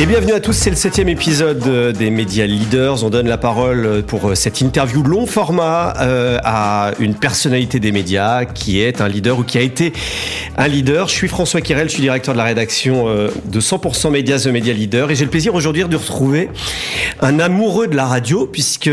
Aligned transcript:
Et 0.00 0.06
bienvenue 0.06 0.32
à 0.32 0.38
tous, 0.38 0.52
c'est 0.52 0.70
le 0.70 0.76
septième 0.76 1.08
épisode 1.08 1.66
euh, 1.66 1.90
des 1.90 2.10
Médias 2.10 2.46
Leaders. 2.46 3.02
On 3.02 3.10
donne 3.10 3.26
la 3.26 3.36
parole 3.36 3.84
euh, 3.84 4.00
pour 4.00 4.28
euh, 4.28 4.36
cette 4.36 4.60
interview 4.60 5.02
long 5.02 5.26
format 5.26 5.92
à 6.44 6.92
une 7.00 7.16
personnalité 7.16 7.80
des 7.80 7.90
médias 7.90 8.44
qui 8.44 8.80
est 8.80 9.00
un 9.00 9.08
leader 9.08 9.40
ou 9.40 9.42
qui 9.42 9.58
a 9.58 9.60
été 9.60 9.92
un 10.56 10.68
leader. 10.68 11.08
Je 11.08 11.14
suis 11.14 11.26
François 11.26 11.60
Kirel, 11.60 11.88
je 11.88 11.94
suis 11.94 12.02
directeur 12.02 12.32
de 12.32 12.38
la 12.38 12.44
rédaction 12.44 13.06
de 13.08 13.60
100% 13.60 14.10
Médias 14.10 14.38
The 14.44 14.46
Media 14.48 14.72
Leader 14.72 15.10
et 15.10 15.16
j'ai 15.16 15.24
le 15.24 15.30
plaisir 15.30 15.54
aujourd'hui 15.54 15.84
de 15.84 15.96
retrouver 15.96 16.48
un 17.20 17.40
amoureux 17.40 17.88
de 17.88 17.96
la 17.96 18.06
radio 18.06 18.46
puisque 18.46 18.90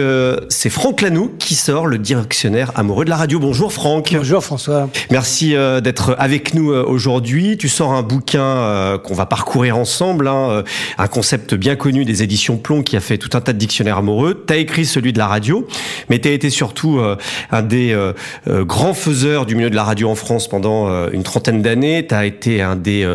c'est 0.50 0.70
Franck 0.70 1.02
Lanoux 1.02 1.32
qui 1.38 1.54
sort 1.56 1.86
le 1.86 1.98
directionnaire 1.98 2.72
amoureux 2.76 3.06
de 3.06 3.10
la 3.12 3.18
radio. 3.18 3.40
Bonjour 3.40 3.72
Franck. 3.72 4.14
Bonjour 4.16 4.44
François. 4.44 4.90
Merci 5.12 5.56
d'être 5.84 6.16
avec 6.18 6.54
nous 6.54 6.72
aujourd'hui. 6.72 7.58
Tu 7.58 7.70
sors 7.70 7.94
un 7.94 8.04
bouquin 8.04 9.00
qu'on 9.04 9.16
va 9.16 9.26
parcourir 9.26 9.78
ensemble. 9.78 10.28
Hein, 10.28 10.64
un 10.98 11.08
concept 11.08 11.54
bien 11.56 11.76
connu 11.76 12.06
des 12.06 12.24
éditions 12.24 12.58
Plomb 12.58 12.84
qui 12.84 12.96
a 12.96 13.00
fait 13.00 13.18
tout 13.18 13.36
un 13.38 13.42
tas 13.42 13.54
de 13.54 13.58
dictionnaires 13.58 13.98
amoureux. 13.98 14.44
Tu 14.48 14.54
as 14.54 14.58
écrit 14.58 14.86
celui 14.86 15.14
de 15.14 15.18
la 15.18 15.28
radio, 15.28 15.68
mais 16.10 16.20
tu 16.20 16.28
as 16.28 16.32
été 16.32 16.50
surtout 16.50 17.00
euh, 17.00 17.16
un 17.52 17.62
des 17.62 17.92
euh, 17.92 18.14
euh, 18.48 18.64
grands 18.64 18.94
faiseurs 18.94 19.46
du 19.46 19.56
milieu 19.56 19.70
de 19.70 19.76
la 19.76 19.84
radio 19.84 20.10
en 20.10 20.16
France 20.16 20.48
pendant 20.48 20.66
une 21.10 21.24
trentaine 21.24 21.62
d'années. 21.62 22.06
Tu 22.08 22.16
as 22.16 22.26
été 22.26 22.62
un 22.62 22.76
des 22.76 23.08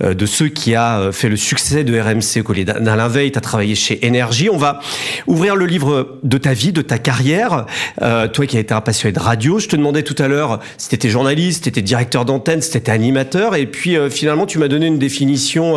de 0.00 0.26
ceux 0.26 0.48
qui 0.48 0.74
a 0.74 1.10
fait 1.12 1.28
le 1.28 1.36
succès 1.36 1.84
de 1.84 1.98
RMC 1.98 2.40
au 2.40 2.42
collier 2.42 2.64
d'Alain 2.64 3.08
Veil. 3.08 3.32
Tu 3.32 3.38
as 3.38 3.40
travaillé 3.40 3.74
chez 3.74 4.06
Énergie. 4.06 4.48
On 4.50 4.56
va 4.56 4.80
ouvrir 5.26 5.56
le 5.56 5.66
livre 5.66 6.18
de 6.22 6.38
ta 6.38 6.52
vie, 6.52 6.72
de 6.72 6.82
ta 6.82 6.98
carrière. 6.98 7.66
toi 7.98 8.46
qui 8.46 8.56
as 8.56 8.60
été 8.60 8.74
un 8.74 8.80
passionné 8.80 9.12
de 9.12 9.20
radio, 9.20 9.58
je 9.58 9.68
te 9.68 9.76
demandais 9.76 10.02
tout 10.02 10.20
à 10.22 10.28
l'heure 10.28 10.60
si 10.76 10.88
tu 10.88 10.94
étais 10.94 11.08
journaliste, 11.08 11.56
si 11.56 11.62
tu 11.62 11.68
étais 11.68 11.82
directeur 11.82 12.24
d'antenne, 12.24 12.62
si 12.62 12.70
tu 12.70 12.78
étais 12.78 12.92
animateur. 12.92 13.54
Et 13.54 13.66
puis 13.66 13.96
finalement, 14.10 14.46
tu 14.46 14.58
m'as 14.58 14.68
donné 14.68 14.86
une 14.86 14.98
définition 14.98 15.76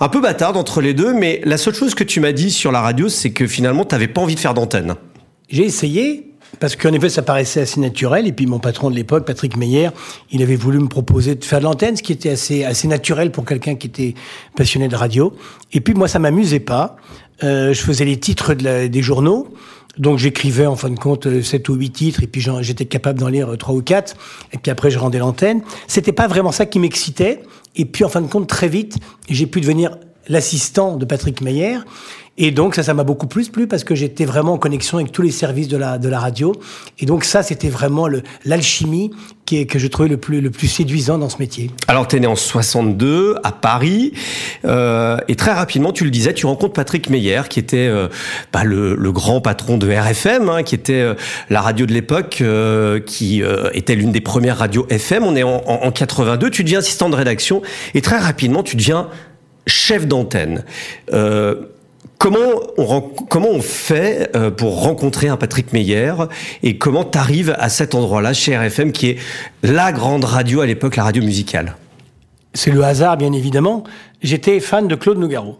un 0.00 0.08
peu 0.08 0.20
bâtarde 0.20 0.56
entre 0.56 0.79
les 0.80 0.94
deux, 0.94 1.12
mais 1.12 1.40
la 1.44 1.56
seule 1.56 1.74
chose 1.74 1.94
que 1.94 2.04
tu 2.04 2.20
m'as 2.20 2.32
dit 2.32 2.50
sur 2.50 2.72
la 2.72 2.80
radio, 2.80 3.08
c'est 3.08 3.30
que 3.30 3.46
finalement, 3.46 3.84
tu 3.84 3.94
n'avais 3.94 4.08
pas 4.08 4.20
envie 4.20 4.34
de 4.34 4.40
faire 4.40 4.54
d'antenne. 4.54 4.94
J'ai 5.48 5.64
essayé, 5.64 6.32
parce 6.58 6.76
qu'en 6.76 6.92
effet, 6.92 7.08
ça 7.08 7.22
paraissait 7.22 7.60
assez 7.60 7.80
naturel. 7.80 8.26
Et 8.26 8.32
puis, 8.32 8.46
mon 8.46 8.58
patron 8.58 8.90
de 8.90 8.96
l'époque, 8.96 9.26
Patrick 9.26 9.56
Meyer, 9.56 9.90
il 10.30 10.42
avait 10.42 10.56
voulu 10.56 10.78
me 10.78 10.88
proposer 10.88 11.34
de 11.34 11.44
faire 11.44 11.60
de 11.60 11.64
l'antenne, 11.64 11.96
ce 11.96 12.02
qui 12.02 12.12
était 12.12 12.30
assez, 12.30 12.64
assez 12.64 12.88
naturel 12.88 13.30
pour 13.30 13.44
quelqu'un 13.44 13.74
qui 13.76 13.86
était 13.86 14.14
passionné 14.56 14.88
de 14.88 14.96
radio. 14.96 15.34
Et 15.72 15.80
puis, 15.80 15.94
moi, 15.94 16.08
ça 16.08 16.18
m'amusait 16.18 16.60
pas. 16.60 16.96
Euh, 17.42 17.72
je 17.72 17.80
faisais 17.80 18.04
les 18.04 18.18
titres 18.18 18.54
des 18.54 19.02
journaux. 19.02 19.48
Donc 19.98 20.18
j'écrivais 20.18 20.66
en 20.66 20.76
fin 20.76 20.88
de 20.88 20.98
compte 20.98 21.42
7 21.42 21.68
ou 21.68 21.74
8 21.74 21.90
titres 21.90 22.22
et 22.22 22.26
puis 22.26 22.46
j'étais 22.60 22.84
capable 22.84 23.18
d'en 23.18 23.28
lire 23.28 23.56
3 23.58 23.74
ou 23.74 23.82
4 23.82 24.16
et 24.52 24.58
puis 24.58 24.70
après 24.70 24.90
je 24.90 24.98
rendais 24.98 25.18
l'antenne. 25.18 25.62
C'était 25.88 26.12
pas 26.12 26.28
vraiment 26.28 26.52
ça 26.52 26.64
qui 26.64 26.78
m'excitait 26.78 27.42
et 27.74 27.84
puis 27.84 28.04
en 28.04 28.08
fin 28.08 28.20
de 28.20 28.28
compte 28.28 28.46
très 28.46 28.68
vite, 28.68 28.98
j'ai 29.28 29.46
pu 29.46 29.60
devenir 29.60 29.96
l'assistant 30.30 30.96
de 30.96 31.04
Patrick 31.04 31.42
Meyer. 31.42 31.78
Et 32.38 32.52
donc 32.52 32.74
ça, 32.74 32.82
ça 32.82 32.94
m'a 32.94 33.04
beaucoup 33.04 33.26
plus 33.26 33.50
plu 33.50 33.66
parce 33.66 33.84
que 33.84 33.94
j'étais 33.94 34.24
vraiment 34.24 34.54
en 34.54 34.58
connexion 34.58 34.96
avec 34.96 35.12
tous 35.12 35.20
les 35.20 35.30
services 35.30 35.68
de 35.68 35.76
la, 35.76 35.98
de 35.98 36.08
la 36.08 36.18
radio. 36.18 36.54
Et 36.98 37.04
donc 37.04 37.24
ça, 37.24 37.42
c'était 37.42 37.68
vraiment 37.68 38.08
l'alchimie 38.46 39.10
qui 39.44 39.66
que 39.66 39.78
je 39.78 39.86
trouvais 39.88 40.08
le 40.08 40.16
plus, 40.16 40.40
le 40.40 40.50
plus 40.50 40.68
séduisant 40.68 41.18
dans 41.18 41.28
ce 41.28 41.38
métier. 41.38 41.70
Alors 41.88 42.08
tu 42.08 42.16
es 42.16 42.20
né 42.20 42.26
en 42.26 42.36
62 42.36 43.36
à 43.42 43.52
Paris 43.52 44.12
euh, 44.64 45.18
et 45.28 45.34
très 45.34 45.52
rapidement, 45.52 45.92
tu 45.92 46.04
le 46.04 46.10
disais, 46.10 46.32
tu 46.32 46.46
rencontres 46.46 46.72
Patrick 46.72 47.10
Meyer 47.10 47.42
qui 47.50 47.58
était 47.58 47.88
euh, 47.88 48.08
bah, 48.52 48.64
le, 48.64 48.94
le, 48.94 49.12
grand 49.12 49.40
patron 49.40 49.76
de 49.76 49.92
RFM, 49.92 50.48
hein, 50.48 50.62
qui 50.62 50.76
était 50.76 50.92
euh, 50.94 51.14
la 51.50 51.60
radio 51.60 51.84
de 51.84 51.92
l'époque, 51.92 52.38
euh, 52.40 53.00
qui 53.00 53.42
était 53.74 53.96
l'une 53.96 54.12
des 54.12 54.20
premières 54.20 54.58
radios 54.58 54.86
FM. 54.88 55.24
On 55.24 55.36
est 55.36 55.42
en, 55.42 55.62
en, 55.66 55.86
en 55.86 55.90
82, 55.90 56.48
tu 56.48 56.64
deviens 56.64 56.78
assistant 56.78 57.10
de 57.10 57.16
rédaction 57.16 57.60
et 57.94 58.00
très 58.00 58.18
rapidement, 58.18 58.62
tu 58.62 58.76
deviens 58.76 59.08
chef 59.66 60.06
d'antenne. 60.06 60.64
Euh, 61.12 61.56
comment, 62.18 62.38
on, 62.78 63.60
fait 63.60 64.30
euh, 64.36 64.50
pour 64.50 64.82
rencontrer 64.82 65.28
un 65.28 65.36
Patrick 65.36 65.72
Meyer 65.72 66.14
et 66.62 66.78
comment 66.78 67.04
tu 67.04 67.18
arrives 67.18 67.56
à 67.58 67.68
cet 67.68 67.94
endroit-là 67.94 68.32
chez 68.32 68.56
RFM 68.56 68.92
qui 68.92 69.08
est 69.08 69.18
la 69.62 69.92
grande 69.92 70.24
radio 70.24 70.60
à 70.60 70.66
l'époque, 70.66 70.96
la 70.96 71.04
radio 71.04 71.22
musicale? 71.22 71.76
C'est 72.52 72.70
le 72.70 72.82
hasard, 72.82 73.16
bien 73.16 73.32
évidemment. 73.32 73.84
J'étais 74.22 74.60
fan 74.60 74.88
de 74.88 74.94
Claude 74.94 75.18
Nougaro 75.18 75.58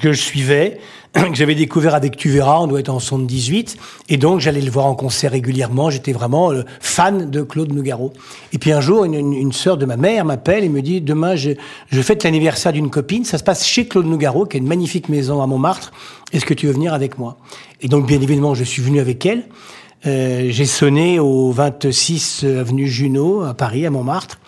que 0.00 0.12
je 0.12 0.20
suivais 0.20 0.78
que 1.30 1.34
j'avais 1.34 1.54
découvert 1.54 1.94
avec 1.94 2.16
Tu 2.16 2.28
verras, 2.28 2.58
on 2.60 2.66
doit 2.66 2.80
être 2.80 2.90
en 2.90 2.98
78, 2.98 3.76
et 4.08 4.16
donc 4.16 4.40
j'allais 4.40 4.60
le 4.60 4.70
voir 4.70 4.86
en 4.86 4.94
concert 4.94 5.32
régulièrement. 5.32 5.90
J'étais 5.90 6.12
vraiment 6.12 6.52
euh, 6.52 6.62
fan 6.80 7.30
de 7.30 7.42
Claude 7.42 7.72
Nougaro. 7.72 8.12
Et 8.52 8.58
puis 8.58 8.72
un 8.72 8.80
jour, 8.80 9.04
une, 9.04 9.14
une, 9.14 9.52
sœur 9.52 9.76
de 9.76 9.86
ma 9.86 9.96
mère 9.96 10.24
m'appelle 10.24 10.64
et 10.64 10.68
me 10.68 10.82
dit 10.82 11.00
demain 11.00 11.36
je, 11.36 11.52
je 11.90 12.02
fête 12.02 12.24
l'anniversaire 12.24 12.72
d'une 12.72 12.90
copine. 12.90 13.24
Ça 13.24 13.38
se 13.38 13.44
passe 13.44 13.66
chez 13.66 13.86
Claude 13.86 14.06
Nougaro, 14.06 14.46
qui 14.46 14.56
a 14.56 14.60
une 14.60 14.66
magnifique 14.66 15.08
maison 15.08 15.42
à 15.42 15.46
Montmartre. 15.46 15.92
Est-ce 16.32 16.44
que 16.44 16.54
tu 16.54 16.66
veux 16.66 16.72
venir 16.72 16.92
avec 16.92 17.18
moi? 17.18 17.38
Et 17.80 17.88
donc 17.88 18.06
bien 18.06 18.20
évidemment, 18.20 18.54
je 18.54 18.64
suis 18.64 18.82
venu 18.82 19.00
avec 19.00 19.24
elle. 19.24 19.44
Euh, 20.06 20.48
j'ai 20.50 20.66
sonné 20.66 21.18
au 21.18 21.50
26 21.50 22.44
avenue 22.44 22.86
Junot 22.86 23.42
à 23.42 23.54
Paris, 23.54 23.86
à 23.86 23.90
Montmartre 23.90 24.38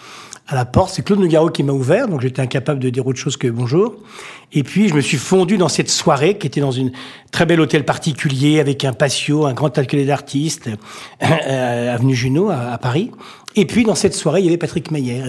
à 0.48 0.54
la 0.54 0.64
porte. 0.64 0.94
C'est 0.94 1.02
Claude 1.02 1.20
Nougaro 1.20 1.50
qui 1.50 1.62
m'a 1.62 1.72
ouvert, 1.72 2.08
donc 2.08 2.22
j'étais 2.22 2.40
incapable 2.40 2.80
de 2.80 2.88
dire 2.90 3.06
autre 3.06 3.18
chose 3.18 3.36
que 3.36 3.46
bonjour. 3.48 3.94
Et 4.52 4.62
puis 4.62 4.88
je 4.88 4.94
me 4.94 5.02
suis 5.02 5.18
fondu 5.18 5.58
dans 5.58 5.68
cette 5.68 5.90
soirée 5.90 6.38
qui 6.38 6.46
était 6.46 6.62
dans 6.62 6.72
une 6.72 6.90
très 7.30 7.44
belle 7.44 7.60
hôtel 7.60 7.84
particulier 7.84 8.58
avec 8.58 8.84
un 8.84 8.94
patio, 8.94 9.44
un 9.44 9.52
grand 9.52 9.76
atelier 9.76 10.06
d'artistes, 10.06 10.70
euh, 11.22 11.94
avenue 11.94 12.14
Junot 12.14 12.50
à, 12.50 12.78
Paris. 12.78 13.10
Et 13.56 13.66
puis 13.66 13.84
dans 13.84 13.94
cette 13.94 14.14
soirée, 14.14 14.40
il 14.40 14.46
y 14.46 14.48
avait 14.48 14.56
Patrick 14.56 14.90
Meyer. 14.90 15.22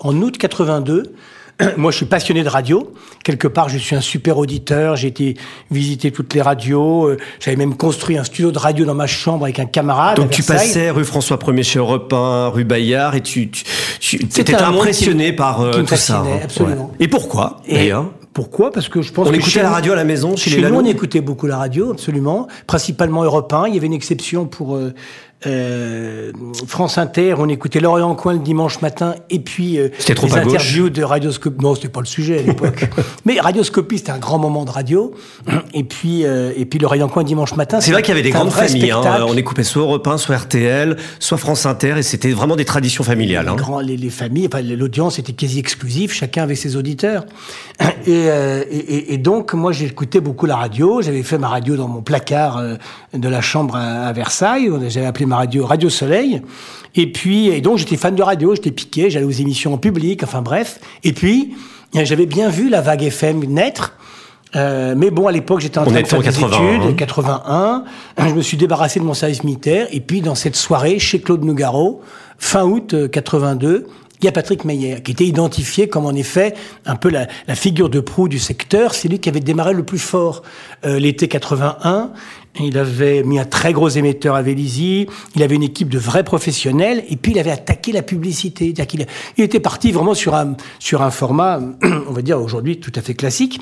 en 0.00 0.22
août 0.22 0.36
82, 0.36 1.14
moi, 1.76 1.90
je 1.90 1.96
suis 1.98 2.06
passionné 2.06 2.42
de 2.42 2.48
radio. 2.48 2.92
Quelque 3.22 3.48
part, 3.48 3.68
je 3.68 3.78
suis 3.78 3.94
un 3.96 4.00
super 4.00 4.38
auditeur. 4.38 4.96
J'ai 4.96 5.08
été 5.08 5.36
visiter 5.70 6.10
toutes 6.10 6.34
les 6.34 6.42
radios. 6.42 7.06
Euh, 7.06 7.16
j'avais 7.40 7.56
même 7.56 7.76
construit 7.76 8.18
un 8.18 8.24
studio 8.24 8.50
de 8.50 8.58
radio 8.58 8.84
dans 8.84 8.94
ma 8.94 9.06
chambre 9.06 9.44
avec 9.44 9.58
un 9.58 9.66
camarade. 9.66 10.16
Donc, 10.16 10.30
tu 10.30 10.42
passais 10.42 10.90
rue 10.90 11.04
François 11.04 11.36
1er 11.36 11.62
chez 11.62 11.78
Europe 11.78 12.12
1, 12.12 12.48
rue 12.48 12.64
Bayard, 12.64 13.14
et 13.14 13.20
tu, 13.20 13.50
tu, 13.50 14.16
étais 14.16 14.54
impressionné 14.54 15.32
par 15.32 15.60
euh, 15.60 15.82
tout 15.82 15.96
ça. 15.96 16.20
Hein. 16.20 16.40
Absolument. 16.42 16.92
Et 17.00 17.08
pourquoi, 17.08 17.60
d'ailleurs? 17.68 18.10
pourquoi? 18.34 18.72
Parce 18.72 18.88
que 18.88 19.00
je 19.00 19.12
pense 19.12 19.28
on 19.28 19.30
que 19.30 19.36
écoutait 19.36 19.62
la 19.62 19.70
radio 19.70 19.92
à 19.92 19.96
la 19.96 20.04
maison 20.04 20.36
chez, 20.36 20.50
chez 20.50 20.60
nous, 20.60 20.74
on 20.74 20.84
écoutait 20.84 21.20
beaucoup 21.20 21.46
la 21.46 21.56
radio, 21.56 21.92
absolument, 21.92 22.48
principalement 22.66 23.22
Europe 23.22 23.52
1. 23.52 23.68
Il 23.68 23.74
y 23.74 23.78
avait 23.78 23.86
une 23.86 23.92
exception 23.92 24.46
pour 24.46 24.74
euh, 24.74 24.92
euh, 25.46 26.32
France 26.66 26.98
Inter, 26.98 27.34
on 27.38 27.48
écoutait 27.48 27.80
Lorient 27.80 28.14
Coin 28.14 28.34
le 28.34 28.38
dimanche 28.38 28.80
matin, 28.80 29.14
et 29.30 29.40
puis 29.40 29.78
euh, 29.78 29.88
trop 30.14 30.26
les 30.26 30.36
interviews 30.36 30.90
de 30.90 31.02
Radioscopie. 31.02 31.62
Non, 31.62 31.74
c'était 31.74 31.88
pas 31.88 32.00
le 32.00 32.06
sujet 32.06 32.38
à 32.38 32.42
l'époque. 32.42 32.88
Mais 33.24 33.38
Radioscopie, 33.40 33.98
c'était 33.98 34.12
un 34.12 34.18
grand 34.18 34.38
moment 34.38 34.64
de 34.64 34.70
radio. 34.70 35.14
Et 35.74 35.84
puis, 35.84 36.24
euh, 36.24 36.52
et 36.56 36.64
puis 36.64 36.78
Lorient 36.78 37.08
Coin 37.08 37.24
dimanche 37.24 37.56
matin. 37.56 37.80
C'est 37.80 37.92
vrai 37.92 38.02
qu'il 38.02 38.10
y 38.10 38.18
avait 38.18 38.22
des 38.22 38.30
grandes 38.30 38.50
familles. 38.50 38.90
Hein. 38.90 39.24
On 39.26 39.36
écoutait 39.36 39.64
soit 39.64 39.82
Europe 39.82 40.06
1, 40.06 40.18
soit 40.18 40.36
RTL, 40.36 40.96
soit 41.18 41.38
France 41.38 41.66
Inter, 41.66 41.94
et 41.98 42.02
c'était 42.02 42.30
vraiment 42.30 42.56
des 42.56 42.64
traditions 42.64 43.04
familiales. 43.04 43.46
Les, 43.46 43.62
hein. 43.62 43.82
les, 43.82 43.96
les, 43.96 44.10
familles, 44.10 44.48
enfin, 44.52 44.62
l'audience 44.62 45.18
était 45.18 45.32
quasi 45.32 45.58
exclusive, 45.58 46.12
chacun 46.12 46.44
avait 46.44 46.54
ses 46.54 46.76
auditeurs. 46.76 47.24
Et, 48.06 48.28
euh, 48.28 48.62
et, 48.70 49.14
et 49.14 49.18
donc, 49.18 49.54
moi, 49.54 49.72
j'écoutais 49.72 50.20
beaucoup 50.20 50.44
la 50.44 50.56
radio. 50.56 51.00
J'avais 51.00 51.22
fait 51.22 51.38
ma 51.38 51.48
radio 51.48 51.74
dans 51.74 51.88
mon 51.88 52.02
placard 52.02 52.62
de 53.14 53.28
la 53.28 53.40
chambre 53.40 53.76
à, 53.76 54.06
à 54.06 54.12
Versailles. 54.12 54.70
J'avais 54.88 55.06
appelé 55.06 55.24
ma 55.24 55.33
radio, 55.36 55.66
Radio 55.66 55.88
Soleil. 55.88 56.42
Et 56.94 57.10
puis, 57.10 57.48
et 57.48 57.60
donc 57.60 57.78
j'étais 57.78 57.96
fan 57.96 58.14
de 58.14 58.22
radio, 58.22 58.54
j'étais 58.54 58.70
piqué, 58.70 59.10
j'allais 59.10 59.26
aux 59.26 59.30
émissions 59.30 59.74
en 59.74 59.78
public, 59.78 60.22
enfin 60.22 60.42
bref. 60.42 60.80
Et 61.02 61.12
puis, 61.12 61.54
j'avais 61.92 62.26
bien 62.26 62.48
vu 62.48 62.68
la 62.68 62.80
vague 62.80 63.02
FM 63.02 63.44
naître. 63.44 63.94
Euh, 64.56 64.94
mais 64.96 65.10
bon, 65.10 65.26
à 65.26 65.32
l'époque, 65.32 65.60
j'étais 65.60 65.78
en 65.78 65.84
train 65.84 66.00
de 66.00 66.06
faire 66.06 66.20
des 66.20 66.26
81, 66.26 66.82
études, 66.82 66.96
81. 66.96 67.84
Je 68.18 68.34
me 68.34 68.42
suis 68.42 68.56
débarrassé 68.56 69.00
de 69.00 69.04
mon 69.04 69.14
service 69.14 69.42
militaire. 69.42 69.88
Et 69.90 70.00
puis, 70.00 70.20
dans 70.20 70.36
cette 70.36 70.56
soirée, 70.56 70.98
chez 70.98 71.20
Claude 71.20 71.44
Nougaro, 71.44 72.02
fin 72.38 72.64
août 72.64 72.94
82, 73.10 73.68
euh, 73.68 73.86
il 74.20 74.26
y 74.26 74.28
a 74.28 74.32
Patrick 74.32 74.64
Meyer, 74.64 75.02
qui 75.02 75.12
était 75.12 75.26
identifié 75.26 75.88
comme 75.88 76.06
en 76.06 76.14
effet 76.14 76.54
un 76.86 76.96
peu 76.96 77.10
la, 77.10 77.26
la 77.46 77.54
figure 77.54 77.90
de 77.90 78.00
proue 78.00 78.28
du 78.28 78.38
secteur. 78.38 78.94
C'est 78.94 79.08
lui 79.08 79.18
qui 79.18 79.28
avait 79.28 79.40
démarré 79.40 79.74
le 79.74 79.82
plus 79.82 79.98
fort 79.98 80.42
euh, 80.86 80.98
l'été 80.98 81.28
81. 81.28 82.12
Il 82.60 82.78
avait 82.78 83.24
mis 83.24 83.38
un 83.38 83.44
très 83.44 83.72
gros 83.72 83.88
émetteur 83.88 84.36
à 84.36 84.42
Vélizy, 84.42 85.08
il 85.34 85.42
avait 85.42 85.56
une 85.56 85.62
équipe 85.64 85.88
de 85.88 85.98
vrais 85.98 86.22
professionnels, 86.22 87.04
et 87.08 87.16
puis 87.16 87.32
il 87.32 87.38
avait 87.38 87.50
attaqué 87.50 87.90
la 87.90 88.02
publicité. 88.02 88.72
Il, 89.36 89.42
était 89.42 89.60
parti 89.60 89.90
vraiment 89.90 90.14
sur 90.14 90.34
un, 90.34 90.56
sur 90.78 91.02
un 91.02 91.10
format, 91.10 91.60
on 91.82 92.12
va 92.12 92.22
dire 92.22 92.40
aujourd'hui, 92.40 92.78
tout 92.78 92.92
à 92.94 93.00
fait 93.00 93.14
classique. 93.14 93.60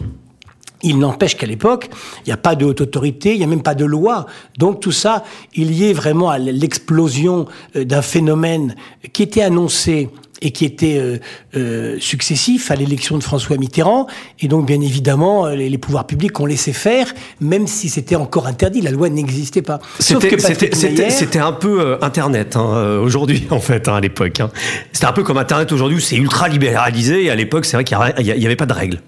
Il 0.83 0.99
n'empêche 0.99 1.37
qu'à 1.37 1.47
l'époque, 1.47 1.89
il 2.19 2.29
n'y 2.29 2.33
a 2.33 2.37
pas 2.37 2.55
de 2.55 2.65
haute 2.65 2.81
autorité, 2.81 3.33
il 3.33 3.39
n'y 3.39 3.44
a 3.44 3.47
même 3.47 3.62
pas 3.62 3.77
de 3.77 3.85
loi. 3.85 4.27
Donc 4.59 4.81
tout 4.81 4.93
ça, 4.93 5.25
il 5.55 5.73
y 5.73 5.88
est 5.88 5.93
vraiment 5.93 6.29
à 6.29 6.38
l'explosion 6.38 7.47
euh, 7.77 7.85
d'un 7.85 8.03
phénomène 8.03 8.75
qui 9.12 9.23
était 9.23 9.43
annoncé 9.43 10.11
et 10.43 10.50
qui 10.50 10.65
était 10.65 10.99
euh, 10.99 11.19
euh, 11.56 11.97
successif 12.00 12.71
à 12.71 12.75
l'élection 12.75 13.17
de 13.17 13.23
François 13.23 13.56
Mitterrand. 13.56 14.06
Et 14.41 14.49
donc, 14.49 14.67
bien 14.67 14.81
évidemment, 14.81 15.47
euh, 15.47 15.55
les, 15.55 15.71
les 15.71 15.79
pouvoirs 15.79 16.06
publics 16.06 16.39
ont 16.41 16.47
laissé 16.47 16.73
faire, 16.73 17.06
même 17.41 17.67
si 17.67 17.89
c'était 17.89 18.17
encore 18.17 18.47
interdit. 18.47 18.81
La 18.81 18.91
loi 18.91 19.09
n'existait 19.09 19.62
pas. 19.62 19.79
C'était 19.99 21.39
un 21.39 21.53
peu 21.53 21.81
euh, 21.81 21.97
Internet 22.03 22.56
hein, 22.56 22.99
aujourd'hui, 23.03 23.47
en 23.50 23.61
fait, 23.61 23.89
hein, 23.89 23.94
à 23.94 24.00
l'époque. 24.00 24.41
Hein. 24.41 24.50
C'était 24.93 25.06
un 25.06 25.12
peu 25.12 25.23
comme 25.23 25.39
Internet 25.39 25.73
aujourd'hui 25.73 25.99
où 25.99 26.00
c'est 26.00 26.17
ultra 26.17 26.49
libéralisé. 26.49 27.25
Et 27.25 27.31
à 27.31 27.35
l'époque, 27.35 27.65
c'est 27.65 27.77
vrai 27.77 27.85
qu'il 27.85 27.97
n'y 27.97 28.47
avait 28.47 28.56
pas 28.56 28.67
de 28.67 28.73
règles 28.73 28.99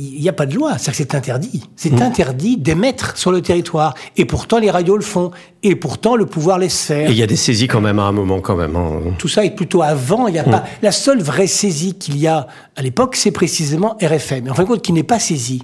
il 0.00 0.20
n'y 0.20 0.28
a 0.28 0.32
pas 0.32 0.46
de 0.46 0.54
loi, 0.54 0.78
c'est 0.78 0.92
que 0.92 0.96
c'est 0.96 1.16
interdit. 1.16 1.64
C'est 1.74 1.90
mmh. 1.90 2.02
interdit 2.02 2.56
d'émettre 2.56 3.16
sur 3.16 3.32
le 3.32 3.42
territoire. 3.42 3.94
Et 4.16 4.24
pourtant, 4.24 4.58
les 4.58 4.70
radios 4.70 4.96
le 4.96 5.02
font. 5.02 5.32
Et 5.64 5.74
pourtant, 5.74 6.14
le 6.14 6.24
pouvoir 6.24 6.58
laisse 6.58 6.82
faire. 6.82 7.08
Et 7.08 7.12
il 7.12 7.18
y 7.18 7.22
a 7.22 7.26
des 7.26 7.34
saisies 7.34 7.66
quand 7.66 7.80
même 7.80 7.98
à 7.98 8.04
un 8.04 8.12
moment, 8.12 8.40
quand 8.40 8.54
même. 8.54 8.76
Hein. 8.76 9.00
Tout 9.18 9.26
ça 9.26 9.44
est 9.44 9.56
plutôt 9.56 9.82
avant. 9.82 10.28
Il 10.28 10.36
y 10.36 10.38
a 10.38 10.46
mmh. 10.46 10.50
pas 10.52 10.64
la 10.82 10.92
seule 10.92 11.20
vraie 11.20 11.48
saisie 11.48 11.94
qu'il 11.94 12.16
y 12.16 12.28
a 12.28 12.46
à 12.76 12.82
l'époque, 12.82 13.16
c'est 13.16 13.32
précisément 13.32 13.96
RFM. 14.00 14.48
En 14.48 14.54
fin 14.54 14.62
de 14.62 14.68
compte, 14.68 14.82
qui 14.82 14.92
n'est 14.92 15.02
pas 15.02 15.18
saisie. 15.18 15.62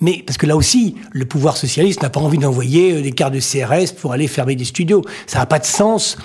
Mais 0.00 0.22
parce 0.26 0.38
que 0.38 0.46
là 0.46 0.56
aussi, 0.56 0.94
le 1.10 1.26
pouvoir 1.26 1.56
socialiste 1.56 2.02
n'a 2.02 2.10
pas 2.10 2.20
envie 2.20 2.38
d'envoyer 2.38 2.94
euh, 2.94 3.02
des 3.02 3.12
cartes 3.12 3.34
de 3.34 3.40
CRS 3.40 3.92
pour 3.94 4.12
aller 4.12 4.26
fermer 4.26 4.56
des 4.56 4.64
studios. 4.64 5.02
Ça 5.26 5.38
n'a 5.38 5.46
pas 5.46 5.58
de 5.58 5.64
sens 5.64 6.16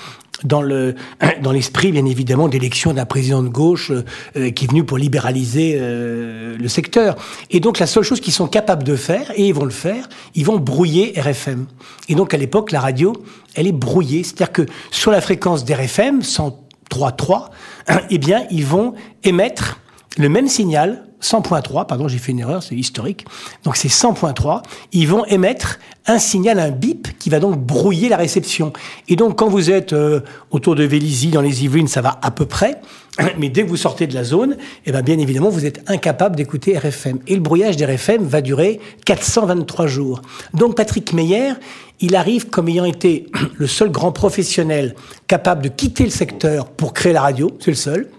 dans 0.43 0.61
le 0.61 0.95
dans 1.41 1.51
l'esprit 1.51 1.91
bien 1.91 2.05
évidemment 2.05 2.47
d'élection 2.47 2.93
d'un 2.93 3.05
président 3.05 3.43
de 3.43 3.49
gauche 3.49 3.91
euh, 3.91 4.51
qui 4.51 4.65
est 4.65 4.67
venu 4.67 4.83
pour 4.83 4.97
libéraliser 4.97 5.77
euh, 5.79 6.57
le 6.57 6.67
secteur. 6.67 7.15
Et 7.49 7.59
donc 7.59 7.79
la 7.79 7.87
seule 7.87 8.03
chose 8.03 8.19
qu'ils 8.19 8.33
sont 8.33 8.47
capables 8.47 8.83
de 8.83 8.95
faire 8.95 9.31
et 9.35 9.47
ils 9.47 9.53
vont 9.53 9.65
le 9.65 9.71
faire, 9.71 10.07
ils 10.35 10.45
vont 10.45 10.57
brouiller 10.57 11.13
RFM. 11.19 11.65
Et 12.09 12.15
donc 12.15 12.33
à 12.33 12.37
l'époque 12.37 12.71
la 12.71 12.79
radio, 12.79 13.13
elle 13.55 13.67
est 13.67 13.71
brouillée, 13.71 14.23
c'est-à-dire 14.23 14.51
que 14.51 14.65
sur 14.91 15.11
la 15.11 15.21
fréquence 15.21 15.65
d'RFM 15.65 16.21
103.3, 16.21 17.49
eh 18.09 18.17
bien 18.17 18.45
ils 18.51 18.65
vont 18.65 18.93
émettre 19.23 19.79
le 20.17 20.29
même 20.29 20.47
signal 20.47 21.05
100.3, 21.21 21.85
pardon, 21.85 22.07
j'ai 22.07 22.17
fait 22.17 22.31
une 22.31 22.39
erreur, 22.39 22.63
c'est 22.63 22.75
historique. 22.75 23.25
Donc 23.63 23.77
c'est 23.77 23.89
100.3. 23.89 24.61
Ils 24.91 25.07
vont 25.07 25.25
émettre 25.25 25.79
un 26.07 26.19
signal, 26.19 26.59
un 26.59 26.71
bip, 26.71 27.07
qui 27.19 27.29
va 27.29 27.39
donc 27.39 27.59
brouiller 27.59 28.09
la 28.09 28.17
réception. 28.17 28.73
Et 29.07 29.15
donc 29.15 29.37
quand 29.37 29.47
vous 29.47 29.69
êtes 29.69 29.93
euh, 29.93 30.21
autour 30.49 30.75
de 30.75 30.83
Vélizy, 30.83 31.27
dans 31.29 31.41
les 31.41 31.63
Yvelines, 31.63 31.87
ça 31.87 32.01
va 32.01 32.19
à 32.21 32.31
peu 32.31 32.45
près. 32.45 32.81
Mais 33.37 33.49
dès 33.49 33.63
que 33.63 33.69
vous 33.69 33.77
sortez 33.77 34.07
de 34.07 34.13
la 34.13 34.23
zone, 34.23 34.57
eh 34.85 34.91
bien, 34.91 35.01
bien 35.01 35.19
évidemment, 35.19 35.49
vous 35.49 35.65
êtes 35.65 35.83
incapable 35.89 36.35
d'écouter 36.35 36.77
RFM. 36.77 37.19
Et 37.27 37.35
le 37.35 37.41
brouillage 37.41 37.77
d'RFM 37.77 38.23
va 38.23 38.41
durer 38.41 38.79
423 39.05 39.87
jours. 39.87 40.21
Donc 40.53 40.75
Patrick 40.75 41.13
Meyer, 41.13 41.53
il 41.99 42.15
arrive 42.15 42.47
comme 42.47 42.67
ayant 42.67 42.85
été 42.85 43.27
le 43.57 43.67
seul 43.67 43.91
grand 43.91 44.11
professionnel 44.11 44.95
capable 45.27 45.61
de 45.63 45.69
quitter 45.69 46.03
le 46.03 46.09
secteur 46.09 46.69
pour 46.69 46.93
créer 46.93 47.13
la 47.13 47.21
radio, 47.21 47.51
c'est 47.59 47.71
le 47.71 47.77
seul, 47.77 48.09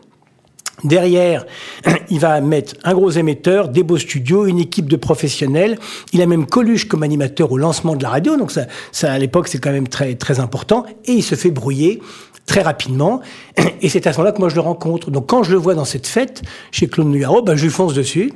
Derrière, 0.84 1.46
il 2.10 2.18
va 2.18 2.40
mettre 2.40 2.74
un 2.84 2.94
gros 2.94 3.10
émetteur, 3.10 3.68
des 3.68 3.82
beaux 3.82 3.98
studios, 3.98 4.46
une 4.46 4.58
équipe 4.58 4.88
de 4.88 4.96
professionnels. 4.96 5.78
Il 6.12 6.22
a 6.22 6.26
même 6.26 6.46
Coluche 6.46 6.88
comme 6.88 7.02
animateur 7.02 7.52
au 7.52 7.58
lancement 7.58 7.94
de 7.94 8.02
la 8.02 8.10
radio, 8.10 8.36
donc 8.36 8.50
ça, 8.50 8.66
à 9.02 9.18
l'époque, 9.18 9.48
c'est 9.48 9.58
quand 9.58 9.72
même 9.72 9.88
très, 9.88 10.14
très 10.14 10.40
important. 10.40 10.84
Et 11.04 11.12
il 11.12 11.22
se 11.22 11.34
fait 11.34 11.50
brouiller 11.50 12.00
très 12.46 12.62
rapidement. 12.62 13.20
Et 13.80 13.88
c'est 13.88 14.06
à 14.06 14.12
ce 14.12 14.18
moment-là 14.18 14.32
que 14.32 14.40
moi 14.40 14.48
je 14.48 14.56
le 14.56 14.60
rencontre. 14.60 15.10
Donc 15.10 15.26
quand 15.26 15.42
je 15.42 15.52
le 15.52 15.58
vois 15.58 15.74
dans 15.74 15.84
cette 15.84 16.06
fête 16.06 16.42
chez 16.70 16.88
Claude 16.88 17.06
Nougaro, 17.06 17.42
ben, 17.42 17.56
je 17.56 17.64
lui 17.64 17.70
fonce 17.70 17.94
dessus. 17.94 18.32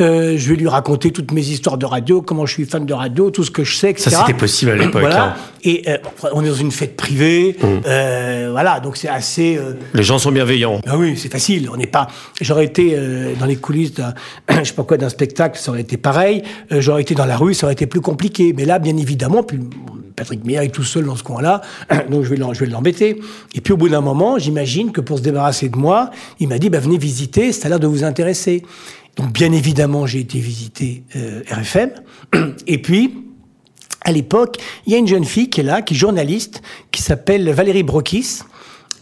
Euh, 0.00 0.36
je 0.36 0.48
vais 0.48 0.56
lui 0.56 0.68
raconter 0.68 1.10
toutes 1.10 1.32
mes 1.32 1.40
histoires 1.40 1.78
de 1.78 1.86
radio, 1.86 2.22
comment 2.22 2.46
je 2.46 2.52
suis 2.52 2.64
fan 2.64 2.86
de 2.86 2.94
radio, 2.94 3.30
tout 3.30 3.44
ce 3.44 3.50
que 3.50 3.64
je 3.64 3.74
sais, 3.74 3.90
etc. 3.90 4.10
Ça, 4.10 4.20
c'était 4.20 4.38
possible 4.38 4.72
à 4.72 4.76
l'époque. 4.76 5.00
Voilà. 5.00 5.24
Hein. 5.24 5.34
Et 5.64 5.84
euh, 5.88 5.96
on 6.32 6.44
est 6.44 6.48
dans 6.48 6.54
une 6.54 6.70
fête 6.70 6.96
privée. 6.96 7.56
Mmh. 7.60 7.66
Euh, 7.86 8.48
voilà, 8.52 8.80
donc 8.80 8.96
c'est 8.96 9.08
assez. 9.08 9.56
Euh, 9.56 9.74
Les 9.94 10.02
gens 10.02 10.18
sont 10.18 10.30
bienveillants. 10.30 10.80
Ah 10.86 10.96
oui, 10.96 11.16
c'est 11.16 11.30
facile. 11.30 11.68
On 11.72 11.76
n'est 11.76 11.86
pas. 11.86 12.08
J'aurais 12.40 12.64
été 12.64 12.92
euh, 12.94 13.34
dans 13.38 13.46
les 13.46 13.56
coulisses 13.56 13.94
d'un, 13.94 14.14
je 14.48 14.64
sais 14.64 14.74
pas 14.74 14.84
quoi, 14.84 14.96
d'un 14.96 15.08
spectacle, 15.08 15.58
ça 15.58 15.70
aurait 15.70 15.80
été 15.80 15.96
pareil. 15.96 16.42
J'aurais 16.70 17.02
été 17.02 17.14
dans 17.14 17.26
la 17.26 17.36
rue, 17.36 17.54
ça 17.54 17.66
aurait 17.66 17.74
été 17.74 17.86
plus 17.86 18.00
compliqué. 18.00 18.52
Mais 18.56 18.64
là, 18.64 18.78
bien 18.78 18.96
évidemment, 18.96 19.42
puis 19.42 19.58
Patrick 20.18 20.44
Meyer 20.44 20.64
est 20.64 20.74
tout 20.74 20.82
seul 20.82 21.04
dans 21.04 21.14
ce 21.14 21.22
coin-là, 21.22 21.62
donc 22.10 22.24
je 22.24 22.30
vais 22.30 22.66
l'embêter. 22.66 23.20
Et 23.54 23.60
puis 23.60 23.72
au 23.72 23.76
bout 23.76 23.88
d'un 23.88 24.00
moment, 24.00 24.38
j'imagine 24.38 24.90
que 24.90 25.00
pour 25.00 25.18
se 25.18 25.22
débarrasser 25.22 25.68
de 25.68 25.76
moi, 25.76 26.10
il 26.40 26.48
m'a 26.48 26.58
dit 26.58 26.70
bah, 26.70 26.80
venez 26.80 26.98
visiter, 26.98 27.52
ça 27.52 27.66
a 27.66 27.68
l'air 27.70 27.80
de 27.80 27.86
vous 27.86 28.04
intéresser. 28.04 28.64
Donc 29.18 29.32
bien 29.32 29.50
évidemment, 29.52 30.06
j'ai 30.06 30.20
été 30.20 30.38
visiter 30.38 31.02
euh, 31.16 31.42
RFM. 31.50 31.90
Et 32.66 32.80
puis, 32.80 33.24
à 34.02 34.12
l'époque, 34.12 34.58
il 34.86 34.92
y 34.92 34.96
a 34.96 34.98
une 34.98 35.08
jeune 35.08 35.24
fille 35.24 35.50
qui 35.50 35.60
est 35.60 35.64
là, 35.64 35.82
qui 35.82 35.94
est 35.94 35.96
journaliste, 35.96 36.62
qui 36.92 37.02
s'appelle 37.02 37.50
Valérie 37.50 37.82
Brokis. 37.82 38.40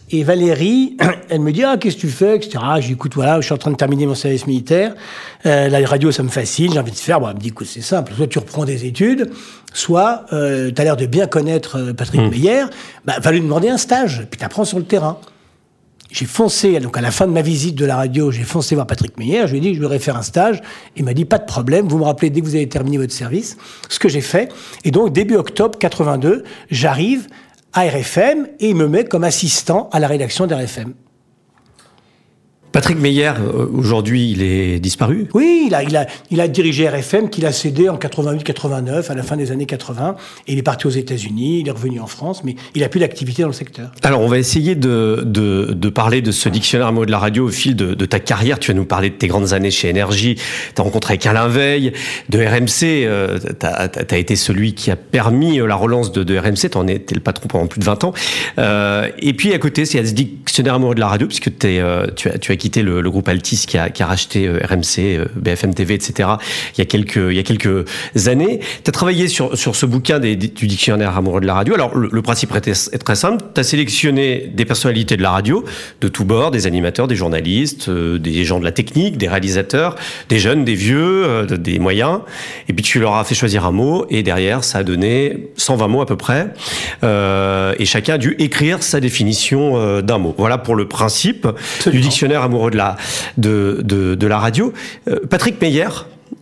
Et 0.09 0.23
Valérie, 0.23 0.97
elle 1.29 1.41
me 1.41 1.51
dit 1.51 1.63
ah 1.63 1.77
qu'est-ce 1.77 1.97
que 1.97 2.01
tu 2.01 2.09
fais 2.09 2.35
etc. 2.35 2.57
Je 2.79 2.93
écoute 2.93 3.13
voilà 3.13 3.41
je 3.41 3.45
suis 3.45 3.53
en 3.53 3.57
train 3.57 3.71
de 3.71 3.75
terminer 3.75 4.07
mon 4.07 4.15
service 4.15 4.47
militaire. 4.47 4.95
Euh, 5.45 5.67
la 5.67 5.85
radio 5.85 6.11
ça 6.11 6.23
me 6.23 6.29
fascine 6.29 6.71
j'ai 6.71 6.79
envie 6.79 6.91
de 6.91 6.95
faire. 6.95 7.19
Bon, 7.19 7.27
elle 7.27 7.35
me 7.35 7.39
dit 7.39 7.49
écoute 7.49 7.67
c'est 7.69 7.81
simple 7.81 8.13
soit 8.15 8.27
tu 8.27 8.39
reprends 8.39 8.63
des 8.63 8.85
études 8.85 9.29
soit 9.73 10.25
euh, 10.31 10.71
tu 10.73 10.81
as 10.81 10.85
l'air 10.85 10.95
de 10.95 11.05
bien 11.05 11.27
connaître 11.27 11.91
Patrick 11.91 12.21
mmh. 12.21 12.29
Meyer. 12.29 12.63
Bah, 13.03 13.15
va 13.21 13.31
lui 13.33 13.41
demander 13.41 13.67
un 13.67 13.77
stage 13.77 14.25
puis 14.31 14.39
tu 14.39 14.45
apprends 14.45 14.63
sur 14.63 14.79
le 14.79 14.85
terrain. 14.85 15.19
J'ai 16.11 16.25
foncé, 16.25 16.79
donc 16.79 16.97
à 16.97 17.01
la 17.01 17.11
fin 17.11 17.27
de 17.27 17.31
ma 17.31 17.41
visite 17.41 17.75
de 17.75 17.85
la 17.85 17.97
radio, 17.97 18.31
j'ai 18.31 18.43
foncé 18.43 18.75
voir 18.75 18.87
Patrick 18.87 19.17
Meyer, 19.17 19.45
je 19.45 19.51
lui 19.51 19.57
ai 19.57 19.61
dit 19.61 19.75
je 19.75 19.81
voudrais 19.81 19.99
faire 19.99 20.15
un 20.15 20.21
stage. 20.21 20.61
Il 20.95 21.03
m'a 21.03 21.13
dit 21.13 21.25
pas 21.25 21.37
de 21.37 21.45
problème, 21.45 21.87
vous 21.87 21.97
me 21.97 22.03
rappelez 22.03 22.29
dès 22.29 22.39
que 22.39 22.45
vous 22.45 22.55
avez 22.55 22.69
terminé 22.69 22.97
votre 22.97 23.13
service, 23.13 23.57
ce 23.89 23.99
que 23.99 24.07
j'ai 24.07 24.21
fait. 24.21 24.51
Et 24.83 24.91
donc 24.91 25.11
début 25.11 25.35
octobre 25.35 25.77
82, 25.77 26.43
j'arrive 26.71 27.27
à 27.73 27.83
RFM 27.83 28.47
et 28.59 28.69
il 28.69 28.75
me 28.75 28.87
met 28.87 29.03
comme 29.03 29.23
assistant 29.23 29.89
à 29.91 29.99
la 29.99 30.07
rédaction 30.07 30.47
d'RFM. 30.47 30.93
Patrick 32.71 32.99
Meyer, 32.99 33.31
euh, 33.39 33.67
aujourd'hui, 33.73 34.31
il 34.31 34.41
est 34.41 34.79
disparu 34.79 35.27
Oui, 35.33 35.65
il 35.67 35.75
a, 35.75 35.83
il 35.83 35.95
a, 35.95 36.07
il 36.31 36.41
a 36.41 36.47
dirigé 36.47 36.87
RFM 36.87 37.29
qu'il 37.29 37.45
a 37.45 37.51
cédé 37.51 37.89
en 37.89 37.97
88-89, 37.97 39.11
à 39.11 39.15
la 39.15 39.23
fin 39.23 39.37
des 39.37 39.51
années 39.51 39.65
80. 39.65 40.15
Et 40.47 40.53
il 40.53 40.59
est 40.59 40.63
parti 40.63 40.87
aux 40.87 40.91
États-Unis, 40.91 41.61
il 41.61 41.67
est 41.67 41.71
revenu 41.71 41.99
en 41.99 42.07
France, 42.07 42.43
mais 42.43 42.55
il 42.75 42.83
a 42.83 42.89
plus 42.89 42.99
d'activité 42.99 43.41
dans 43.41 43.49
le 43.49 43.53
secteur. 43.53 43.91
Alors, 44.03 44.21
on 44.21 44.27
va 44.27 44.37
essayer 44.37 44.75
de, 44.75 45.23
de, 45.25 45.73
de 45.73 45.89
parler 45.89 46.21
de 46.21 46.31
ce 46.31 46.49
dictionnaire 46.49 46.91
mot 46.91 47.05
de 47.05 47.11
la 47.11 47.19
radio 47.19 47.47
au 47.47 47.51
fil 47.51 47.75
de, 47.75 47.93
de, 47.93 48.05
ta 48.05 48.19
carrière. 48.19 48.59
Tu 48.59 48.71
vas 48.71 48.77
nous 48.77 48.85
parler 48.85 49.09
de 49.09 49.15
tes 49.15 49.27
grandes 49.27 49.53
années 49.53 49.71
chez 49.71 49.89
Énergie. 49.89 50.35
Tu 50.35 50.81
as 50.81 50.83
rencontré 50.83 51.17
Alain 51.25 51.47
Veil, 51.47 51.93
de 52.29 52.39
RMC. 52.39 53.05
Euh, 53.05 53.39
tu 53.39 53.65
as, 53.65 54.17
été 54.17 54.35
celui 54.35 54.73
qui 54.73 54.91
a 54.91 54.95
permis 54.95 55.59
euh, 55.59 55.67
la 55.67 55.75
relance 55.75 56.11
de, 56.11 56.23
de 56.23 56.37
RMC. 56.37 56.69
Tu 56.71 56.77
en 56.77 56.87
étais 56.87 57.15
le 57.15 57.21
patron 57.21 57.47
pendant 57.47 57.67
plus 57.67 57.79
de 57.79 57.85
20 57.85 58.03
ans. 58.03 58.13
Euh, 58.59 59.09
et 59.19 59.33
puis, 59.33 59.53
à 59.53 59.59
côté, 59.59 59.83
il 59.83 59.95
y 59.95 59.99
a 59.99 60.05
ce 60.05 60.13
dictionnaire 60.13 60.75
amoureux 60.75 60.95
de 60.95 60.99
la 60.99 61.07
radio, 61.07 61.27
puisque 61.27 61.47
es, 61.47 61.79
euh, 61.79 62.07
tu, 62.15 62.29
as, 62.29 62.37
tu 62.37 62.51
as 62.51 62.55
quitté 62.57 62.83
le, 62.83 63.07
groupe 63.09 63.29
Altis 63.29 63.63
qui 63.67 63.77
a, 63.77 63.89
qui 63.89 64.03
a 64.03 64.07
racheté 64.07 64.47
euh, 64.47 64.59
RMC, 64.63 64.99
euh, 64.99 65.25
BFM 65.35 65.73
TV, 65.73 65.93
etc. 65.93 66.29
Il 66.75 66.79
y 66.79 66.81
a 66.81 66.85
quelques, 66.85 67.15
il 67.15 67.33
y 67.33 67.39
a 67.39 67.43
quelques 67.43 67.85
années. 68.27 68.59
Tu 68.83 68.89
as 68.89 68.91
travaillé 68.91 69.27
sur, 69.27 69.57
sur 69.57 69.75
ce 69.75 69.85
bouquin 69.85 70.19
des, 70.19 70.35
du 70.35 70.67
dictionnaire 70.67 71.17
amoureux 71.17 71.41
de 71.41 71.45
la 71.45 71.53
radio. 71.53 71.73
Alors, 71.73 71.95
le, 71.95 72.21
principe 72.21 72.53
est, 72.55 72.97
très 73.03 73.15
simple. 73.15 73.43
Tu 73.53 73.61
as 73.61 73.63
sélectionné 73.63 74.51
des 74.53 74.65
personnalités 74.65 75.17
de 75.17 75.21
la 75.21 75.31
radio, 75.31 75.63
de 76.01 76.07
tous 76.07 76.25
bords, 76.25 76.51
des 76.51 76.67
animateurs, 76.67 77.07
des 77.07 77.15
journalistes, 77.15 77.89
euh, 77.89 78.17
des 78.19 78.43
gens 78.43 78.59
de 78.59 78.65
la 78.65 78.71
technique, 78.71 79.17
des 79.17 79.27
réalisateurs, 79.27 79.95
des 80.29 80.39
jeunes, 80.39 80.65
des 80.65 80.75
vieux, 80.75 81.45
des 81.47 81.79
moyens. 81.79 82.19
Et 82.67 82.73
puis, 82.73 82.83
tu 82.83 82.99
leur 82.99 83.15
as 83.15 83.23
fait 83.23 83.35
choisir 83.35 83.65
un 83.65 83.71
mot. 83.71 84.05
Et 84.09 84.23
derrière, 84.23 84.63
ça 84.63 84.79
a 84.79 84.83
donné 84.83 85.51
120 85.57 85.87
mots 85.87 86.01
à 86.01 86.05
peu 86.05 86.17
près. 86.17 86.47
et 87.03 87.85
chacun 87.85 88.15
a 88.15 88.17
dû 88.17 88.35
écrire 88.39 88.83
sa 88.83 88.99
définition 88.99 90.01
d'un 90.01 90.17
mot. 90.17 90.35
Voilà 90.37 90.57
pour 90.57 90.75
le 90.75 90.87
principe 90.87 91.47
du 91.85 91.99
dictionnaire 91.99 92.43
amoureux 92.47 92.71
de 92.71 92.77
la, 92.77 92.97
de, 93.37 93.81
de, 93.83 94.27
la 94.27 94.39
radio. 94.39 94.73
Euh, 95.07 95.19
Patrick 95.29 95.61
Meyer, 95.61 95.87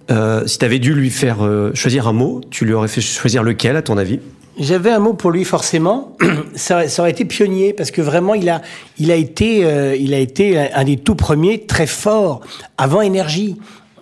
euh, 0.10 0.48
si 0.48 0.58
tu 0.58 0.66
avais 0.66 0.80
dû 0.80 0.94
lui 0.94 1.10
faire 1.10 1.46
euh, 1.46 1.72
choisir 1.74 2.08
un 2.08 2.14
mot, 2.14 2.42
tu 2.50 2.66
lui 2.66 2.74
aurais 2.74 2.88
fait 2.88 3.02
choisir 3.02 3.44
lequel, 3.44 3.76
à 3.76 3.82
ton 3.82 3.98
avis? 3.98 4.20
J'avais 4.58 4.92
un 4.92 5.00
mot 5.00 5.14
pour 5.14 5.32
lui 5.32 5.44
forcément. 5.44 6.16
Ça, 6.56 6.88
ça, 6.88 7.02
aurait 7.02 7.12
été 7.12 7.26
pionnier 7.26 7.74
parce 7.74 7.92
que 7.92 8.02
vraiment 8.02 8.34
il 8.36 8.50
a, 8.50 8.62
il 8.98 9.12
a 9.12 9.16
été, 9.16 9.68
il 10.00 10.14
a 10.14 10.20
été 10.20 10.58
un 10.58 10.84
des 10.86 10.96
tout 10.96 11.16
premiers 11.16 11.66
très 11.66 11.88
fort 11.88 12.40
avant 12.78 13.02
énergie. 13.02 13.58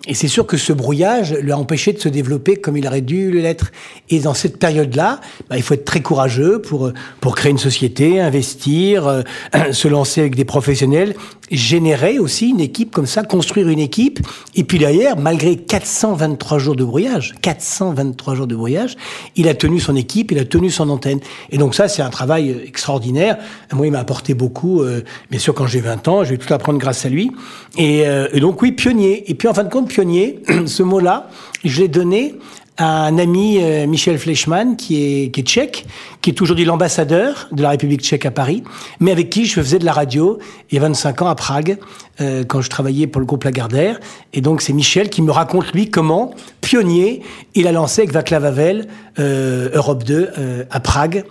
Et 0.06 0.12
c'est 0.14 0.28
sûr 0.28 0.46
que 0.46 0.58
ce 0.58 0.72
brouillage 0.72 1.32
lui 1.32 1.52
a 1.52 1.58
empêché 1.58 1.92
de 1.94 1.98
se 1.98 2.10
développer 2.10 2.56
comme 2.56 2.76
il 2.76 2.86
aurait 2.86 3.00
dû 3.00 3.30
l'être. 3.30 3.72
Et 4.10 4.20
dans 4.20 4.34
cette 4.34 4.58
période-là, 4.58 5.20
bah, 5.48 5.56
il 5.56 5.62
faut 5.62 5.74
être 5.74 5.86
très 5.86 6.02
courageux 6.02 6.60
pour, 6.60 6.92
pour 7.20 7.34
créer 7.34 7.50
une 7.50 7.58
société, 7.58 8.20
investir, 8.20 9.06
euh, 9.06 9.22
se 9.72 9.88
lancer 9.88 10.20
avec 10.20 10.34
des 10.34 10.44
professionnels, 10.44 11.14
générer 11.50 12.18
aussi 12.18 12.50
une 12.50 12.60
équipe 12.60 12.90
comme 12.90 13.06
ça, 13.06 13.22
construire 13.22 13.68
une 13.68 13.78
équipe. 13.78 14.20
Et 14.54 14.64
puis 14.64 14.78
derrière, 14.78 15.16
malgré 15.16 15.56
423 15.56 16.58
jours 16.58 16.76
de 16.76 16.84
brouillage, 16.84 17.34
423 17.40 18.34
jours 18.34 18.46
de 18.46 18.56
brouillage, 18.56 18.96
il 19.36 19.48
a 19.48 19.54
tenu 19.54 19.80
son 19.80 19.96
équipe, 19.96 20.32
il 20.32 20.38
a 20.38 20.44
tenu 20.44 20.70
son 20.70 20.90
antenne. 20.90 21.20
Et 21.50 21.56
donc 21.56 21.74
ça, 21.74 21.88
c'est 21.88 22.02
un 22.02 22.10
travail 22.10 22.54
extraordinaire. 22.66 23.38
Moi, 23.72 23.86
il 23.86 23.92
m'a 23.92 24.00
apporté 24.00 24.34
beaucoup. 24.34 24.82
Euh, 24.82 25.02
bien 25.30 25.40
sûr, 25.40 25.54
quand 25.54 25.66
j'ai 25.66 25.80
20 25.80 26.08
ans, 26.08 26.24
je 26.24 26.30
vais 26.30 26.38
tout 26.38 26.52
apprendre 26.52 26.78
grâce 26.78 27.06
à 27.06 27.08
lui. 27.08 27.30
Et, 27.78 28.06
euh, 28.06 28.28
et 28.32 28.40
donc 28.40 28.60
oui, 28.60 28.72
pionnier. 28.72 29.30
Et 29.30 29.34
puis 29.34 29.48
en 29.48 29.54
fin 29.54 29.64
de 29.64 29.70
compte, 29.70 29.93
pionnier, 29.94 30.42
ce 30.66 30.82
mot-là, 30.82 31.30
je 31.64 31.82
l'ai 31.82 31.88
donné 31.88 32.34
à 32.76 33.04
un 33.04 33.18
ami, 33.18 33.58
euh, 33.60 33.86
Michel 33.86 34.18
Fleischmann, 34.18 34.76
qui 34.76 34.96
est, 34.96 35.30
qui 35.30 35.40
est 35.40 35.44
tchèque, 35.44 35.86
qui 36.20 36.30
est 36.30 36.42
aujourd'hui 36.42 36.64
l'ambassadeur 36.64 37.46
de 37.52 37.62
la 37.62 37.70
République 37.70 38.00
tchèque 38.00 38.26
à 38.26 38.32
Paris, 38.32 38.64
mais 38.98 39.12
avec 39.12 39.30
qui 39.30 39.46
je 39.46 39.54
faisais 39.54 39.78
de 39.78 39.84
la 39.84 39.92
radio 39.92 40.40
il 40.70 40.74
y 40.74 40.78
a 40.78 40.80
25 40.80 41.22
ans 41.22 41.28
à 41.28 41.36
Prague, 41.36 41.78
euh, 42.20 42.42
quand 42.42 42.60
je 42.60 42.68
travaillais 42.68 43.06
pour 43.06 43.20
le 43.20 43.26
groupe 43.26 43.44
Lagardère. 43.44 44.00
Et 44.32 44.40
donc 44.40 44.62
c'est 44.62 44.72
Michel 44.72 45.08
qui 45.10 45.22
me 45.22 45.30
raconte, 45.30 45.72
lui, 45.72 45.88
comment, 45.88 46.34
pionnier, 46.60 47.22
il 47.54 47.68
a 47.68 47.72
lancé 47.72 48.02
avec 48.02 48.12
Vaclav 48.12 48.44
Havel 48.44 48.88
euh, 49.20 49.68
Europe 49.74 50.02
2 50.02 50.66
à 50.68 50.80
Prague 50.80 51.24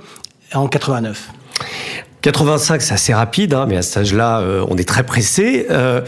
en 0.54 0.70
89. 0.70 1.34
85, 2.24 2.82
c'est 2.82 2.94
assez 2.94 3.14
rapide, 3.14 3.54
hein, 3.54 3.66
mais 3.68 3.76
à 3.76 3.82
cet 3.82 3.98
âge-là, 3.98 4.40
euh, 4.40 4.66
on 4.70 4.78
est 4.78 4.88
très 4.88 5.04
pressé. 5.04 5.68
Euh, 5.70 6.00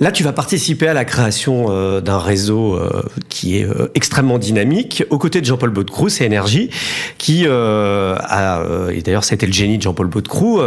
là, 0.00 0.10
tu 0.10 0.22
vas 0.22 0.32
participer 0.32 0.88
à 0.88 0.94
la 0.94 1.04
création 1.04 1.66
euh, 1.68 2.00
d'un 2.00 2.18
réseau 2.18 2.76
euh, 2.76 3.02
qui 3.28 3.58
est 3.58 3.64
euh, 3.64 3.90
extrêmement 3.94 4.38
dynamique, 4.38 5.04
aux 5.10 5.18
côtés 5.18 5.42
de 5.42 5.44
Jean-Paul 5.44 5.68
Baudecroux, 5.68 6.08
c'est 6.08 6.24
Énergie, 6.24 6.70
qui 7.18 7.46
a, 7.46 8.62
et 8.90 9.02
d'ailleurs, 9.02 9.24
ça 9.24 9.34
a 9.34 9.36
été 9.36 9.46
le 9.46 9.52
génie 9.52 9.76
de 9.76 9.82
Jean-Paul 9.82 10.06
Baudecroux, 10.06 10.62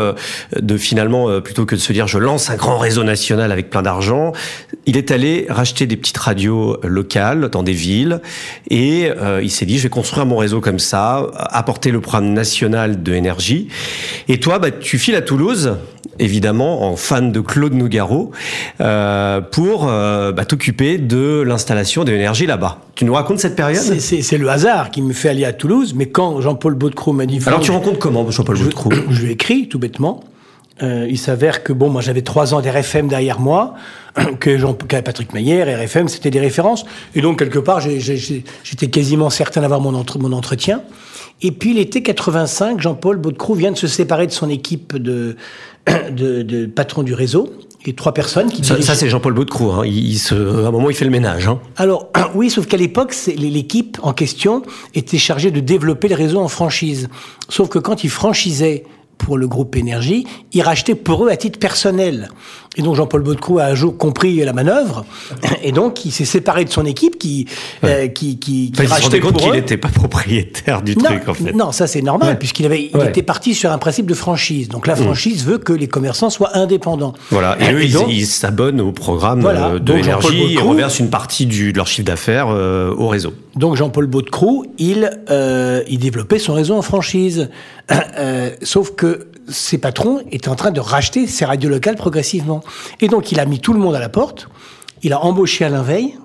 de 0.56 0.78
finalement, 0.78 1.42
plutôt 1.42 1.66
que 1.66 1.74
de 1.74 1.80
se 1.80 1.92
dire, 1.92 2.08
je 2.08 2.20
lance 2.20 2.52
un 2.52 2.56
grand 2.56 2.78
réseau 2.78 3.04
national 3.04 3.52
avec 3.52 3.72
plein 3.72 3.82
d'argent, 3.82 4.32
il 4.86 4.98
est 4.98 5.10
allé 5.10 5.48
racheter 5.50 5.88
des 5.88 5.98
petites 5.98 6.18
radios 6.18 6.78
locales 6.84 7.50
dans 7.50 7.64
des 7.64 7.74
villes, 7.74 8.22
et 8.70 9.10
il 9.42 9.50
s'est 9.50 9.66
dit, 9.66 9.78
je 9.78 9.84
vais 9.84 9.90
construire 9.90 10.26
mon 10.26 10.38
réseau 10.38 10.62
comme 10.62 10.80
ça, 10.80 11.28
apporter 11.36 11.90
le 11.92 12.02
programme 12.02 12.34
national 12.34 13.02
de 13.02 13.14
Énergie. 13.14 13.68
Et 14.28 14.40
toi, 14.40 14.60
bah, 14.60 14.70
tu 14.84 15.00
files 15.00 15.16
à 15.16 15.22
Toulouse, 15.22 15.78
évidemment, 16.20 16.84
en 16.84 16.96
fan 16.96 17.32
de 17.32 17.40
Claude 17.40 17.74
Nougaro, 17.74 18.32
euh, 18.82 19.42
pour 19.42 19.88
euh, 19.88 20.32
bah, 20.32 20.46
t'occuper 20.46 20.98
de 20.98 21.42
l'installation 21.42 22.04
de 22.04 22.12
l'énergie 22.12 22.46
là-bas. 22.46 22.80
Tu 22.96 23.06
nous 23.06 23.13
racontes 23.13 23.40
cette 23.40 23.56
période? 23.56 24.00
C'est 24.00 24.38
le 24.38 24.50
hasard 24.50 24.92
qui 24.92 25.02
me 25.02 25.13
fait 25.13 25.30
aller 25.30 25.46
à 25.46 25.54
Toulouse, 25.54 25.94
mais 25.96 26.08
quand 26.08 26.42
Jean-Paul 26.42 26.75
Baudecroux 26.75 27.13
m'a 27.13 27.25
dit... 27.25 27.40
Alors 27.46 27.62
tu 27.62 27.72
rencontres 27.72 28.00
comment 28.00 28.30
Jean-Paul 28.30 28.58
Baudecroux? 28.58 28.92
Je 29.10 29.22
lui 29.22 29.30
ai 29.30 29.34
écrit, 29.34 29.68
tout 29.68 29.80
bêtement. 29.80 30.24
Euh, 30.82 31.08
il 31.10 31.20
s'avère 31.20 31.63
que 31.63 31.72
bon, 31.72 31.90
moi 31.90 32.02
j'avais 32.02 32.24
trois 32.24 32.54
ans 32.54 32.62
d'RFM 32.62 33.08
derrière 33.08 33.40
moi, 33.40 33.75
que 34.40 34.58
Jean, 34.58 34.74
Patrick 34.74 35.34
Mayer, 35.34 35.63
RFM, 35.63 36.08
c'était 36.08 36.32
des 36.32 36.40
références, 36.40 36.86
et 37.16 37.22
donc 37.22 37.40
quelque 37.40 37.60
part 37.60 37.80
j'étais 37.80 38.88
quasiment 38.88 39.30
certain 39.30 39.62
d'avoir 39.62 39.82
mon, 39.82 39.94
entre, 39.94 40.20
mon 40.20 40.34
entretien. 40.34 40.82
Et 41.42 41.52
puis 41.52 41.74
l'été 41.74 42.02
85, 42.04 42.80
Jean-Paul 42.80 43.18
Baudecroux 43.18 43.56
vient 43.56 43.72
de 43.72 43.78
se 43.78 43.88
séparer 43.88 44.28
de 44.28 44.32
son 44.32 44.50
équipe 44.50 44.98
de, 44.98 45.36
de, 46.12 46.42
de 46.42 46.66
patron 46.66 47.04
du 47.04 47.13
réseau. 47.13 47.52
Et 47.86 47.94
trois 47.94 48.13
personnes 48.13 48.50
qui 48.50 48.63
Ça, 48.63 48.82
ça 48.82 48.96
c'est 48.96 49.10
Jean-Paul 49.10 49.34
Baudecroux. 49.34 49.72
Hein. 49.72 49.86
Il, 49.86 50.18
se, 50.18 50.36
à 50.36 50.68
un 50.68 50.72
moment, 50.72 50.90
il 50.90 50.96
fait 50.96 51.04
le 51.04 51.12
ménage. 51.12 51.48
Hein. 51.48 51.60
Alors, 51.75 52.10
oui, 52.36 52.50
sauf 52.50 52.66
qu'à 52.66 52.78
l'époque, 52.78 53.13
l'équipe 53.36 53.98
en 54.02 54.13
question 54.13 54.63
était 54.94 55.18
chargée 55.18 55.52
de 55.52 55.60
développer 55.60 56.08
le 56.08 56.16
réseau 56.16 56.40
en 56.40 56.48
franchise. 56.48 57.10
Sauf 57.50 57.68
que 57.68 57.80
quand 57.80 58.06
il 58.06 58.10
franchisait 58.10 58.86
pour 59.18 59.38
le 59.38 59.48
groupe 59.48 59.75
Énergie, 59.75 60.25
ils 60.54 60.62
rachetaient 60.62 60.96
pour 60.96 61.25
eux 61.25 61.30
à 61.30 61.38
titre 61.38 61.60
personnel. 61.60 62.30
Et 62.75 62.82
donc 62.82 62.96
Jean-Paul 62.96 63.22
Baudecroux 63.22 63.60
a 63.60 63.65
un 63.65 63.75
jour 63.75 63.98
compris 63.98 64.44
la 64.44 64.53
manœuvre, 64.53 65.06
et 65.63 65.72
donc 65.72 66.06
il 66.06 66.12
s'est 66.12 66.25
séparé 66.25 66.65
de 66.65 66.72
son 66.72 66.86
équipe 66.86 67.20
qui 67.20 67.48
euh, 67.84 68.08
qui 68.08 68.39
qui, 68.39 68.72
qui 68.72 68.82
enfin, 68.82 68.96
rachetait 68.96 69.20
compte 69.20 69.38
qu'il 69.38 69.51
n'était 69.51 69.77
pas 69.77 69.89
propriétaire 69.89 70.82
du 70.82 70.96
truc 70.96 71.27
en 71.27 71.34
fait. 71.34 71.53
Non, 71.53 71.72
ça 71.72 71.88
c'est 71.88 72.01
normal 72.01 72.39
puisqu'il 72.39 72.65
avait 72.65 72.89
il 72.94 73.01
était 73.01 73.22
parti 73.22 73.53
sur 73.53 73.72
un 73.72 73.77
principe 73.77 74.08
de 74.08 74.13
franchise. 74.13 74.70
Donc 74.70 74.88
la 74.88 74.96
mm. 74.96 75.03
franchise 75.03 75.46
veut 75.46 75.60
que 75.60 75.74
les 75.74 75.88
commerçants 75.88 76.30
soient 76.30 76.58
indépendants. 76.58 77.13
Voilà. 77.30 77.58
Et, 77.60 77.74
eux 77.74 77.84
ils 77.84 78.25
s'abonnent 78.25 78.82
au 78.82 78.92
programme 78.92 79.42
voilà. 79.42 79.68
Euh, 79.68 79.80
de 79.80 79.94
l'énergie 79.94 80.56
et 80.56 80.60
reversent 80.60 81.00
une 81.00 81.10
partie 81.10 81.46
du, 81.46 81.74
de 81.74 81.77
leur 81.77 81.88
chiffre 81.88 82.08
d'affaires 82.08 82.48
euh, 82.50 82.94
au 82.96 83.08
réseau. 83.08 83.34
Donc 83.56 83.75
Jean-Paul 83.75 84.08
Baudecroux, 84.08 84.65
il 84.77 85.10
euh, 85.30 85.84
il 85.88 86.00
développait 86.00 86.39
son 86.39 86.53
réseau 86.53 86.75
en 86.75 86.82
franchise. 86.82 87.50
Euh, 88.18 88.51
sauf 88.62 88.92
que 88.96 89.27
ses 89.50 89.77
patrons 89.77 90.22
étaient 90.32 90.50
en 90.50 90.56
train 90.56 90.72
de 90.72 90.80
racheter 90.80 91.27
ces 91.27 91.46
radios 91.46 91.70
locales 91.70 91.96
progressivement. 91.96 92.62
Et 93.01 93.08
donc, 93.08 93.32
il 93.32 93.39
a 93.39 93.46
mis 93.46 93.60
tout 93.60 93.74
le 93.74 93.79
monde 93.79 93.96
à 93.96 94.00
la 94.00 94.10
porte. 94.10 94.48
Il 95.01 95.13
a 95.13 95.20
embauché 95.20 95.65
Alain 95.65 95.84
Veil, 95.84 96.15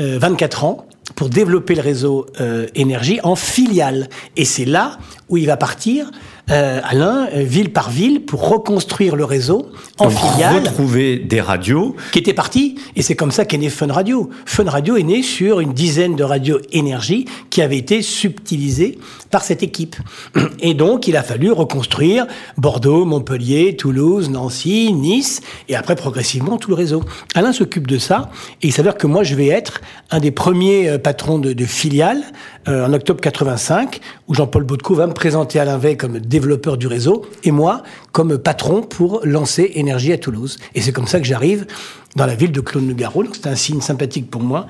euh, 0.00 0.18
24 0.18 0.64
ans, 0.64 0.86
pour 1.14 1.28
développer 1.28 1.74
le 1.74 1.82
réseau 1.82 2.26
euh, 2.40 2.66
énergie 2.74 3.20
en 3.22 3.36
filiale. 3.36 4.08
Et 4.36 4.44
c'est 4.44 4.64
là 4.64 4.98
où 5.28 5.36
il 5.36 5.46
va 5.46 5.56
partir 5.56 6.10
euh, 6.50 6.80
Alain, 6.82 7.28
euh, 7.32 7.42
ville 7.44 7.72
par 7.72 7.90
ville, 7.90 8.24
pour 8.24 8.48
reconstruire 8.48 9.14
le 9.14 9.24
réseau 9.24 9.70
en 9.98 10.08
Donc, 10.08 10.18
filiale. 10.18 10.64
Retrouver 10.64 11.18
des 11.18 11.40
radios. 11.40 11.94
Qui 12.10 12.18
étaient 12.18 12.34
partis, 12.34 12.76
et 12.96 13.02
c'est 13.02 13.14
comme 13.14 13.30
ça 13.30 13.44
qu'est 13.44 13.58
né 13.58 13.70
Fun 13.70 13.92
Radio. 13.92 14.28
Fun 14.44 14.68
Radio 14.68 14.96
est 14.96 15.04
né 15.04 15.22
sur 15.22 15.60
une 15.60 15.72
dizaine 15.72 16.16
de 16.16 16.24
radios 16.24 16.58
énergie 16.72 17.26
qui 17.50 17.62
avaient 17.62 17.78
été 17.78 18.02
subtilisées 18.02 18.98
par 19.30 19.44
cette 19.44 19.62
équipe. 19.62 19.96
Et 20.60 20.74
donc, 20.74 21.06
il 21.06 21.16
a 21.16 21.22
fallu 21.22 21.52
reconstruire 21.52 22.26
Bordeaux, 22.58 23.04
Montpellier, 23.04 23.76
Toulouse, 23.76 24.28
Nancy, 24.28 24.92
Nice, 24.92 25.40
et 25.68 25.76
après 25.76 25.96
progressivement 25.96 26.58
tout 26.58 26.70
le 26.70 26.76
réseau. 26.76 27.02
Alain 27.34 27.52
s'occupe 27.52 27.86
de 27.86 27.98
ça, 27.98 28.30
et 28.62 28.66
il 28.66 28.72
s'avère 28.72 28.96
que 28.96 29.06
moi, 29.06 29.22
je 29.22 29.34
vais 29.34 29.48
être 29.48 29.80
un 30.10 30.20
des 30.20 30.30
premiers 30.32 30.88
euh, 30.88 30.98
patrons 30.98 31.38
de, 31.38 31.52
de 31.52 31.64
filiales 31.64 32.22
euh, 32.68 32.86
en 32.86 32.92
octobre 32.92 33.20
85, 33.20 34.00
où 34.28 34.34
Jean-Paul 34.34 34.62
Baudecou 34.62 34.94
va 34.94 35.08
me 35.08 35.12
présenter 35.12 35.58
Alain 35.58 35.78
Veil 35.78 35.96
comme 35.96 36.20
développeur 36.20 36.76
du 36.76 36.86
réseau 36.86 37.26
et 37.42 37.50
moi 37.50 37.82
comme 38.12 38.38
patron 38.38 38.82
pour 38.82 39.20
lancer 39.24 39.72
Énergie 39.74 40.12
à 40.12 40.18
Toulouse. 40.18 40.58
Et 40.74 40.80
c'est 40.80 40.92
comme 40.92 41.08
ça 41.08 41.18
que 41.18 41.26
j'arrive 41.26 41.66
dans 42.14 42.26
la 42.26 42.34
ville 42.34 42.52
de 42.52 42.60
Claude 42.60 42.84
Nougaro. 42.84 43.24
Donc 43.24 43.34
c'est 43.34 43.48
un 43.48 43.56
signe 43.56 43.80
sympathique 43.80 44.30
pour 44.30 44.42
moi, 44.42 44.66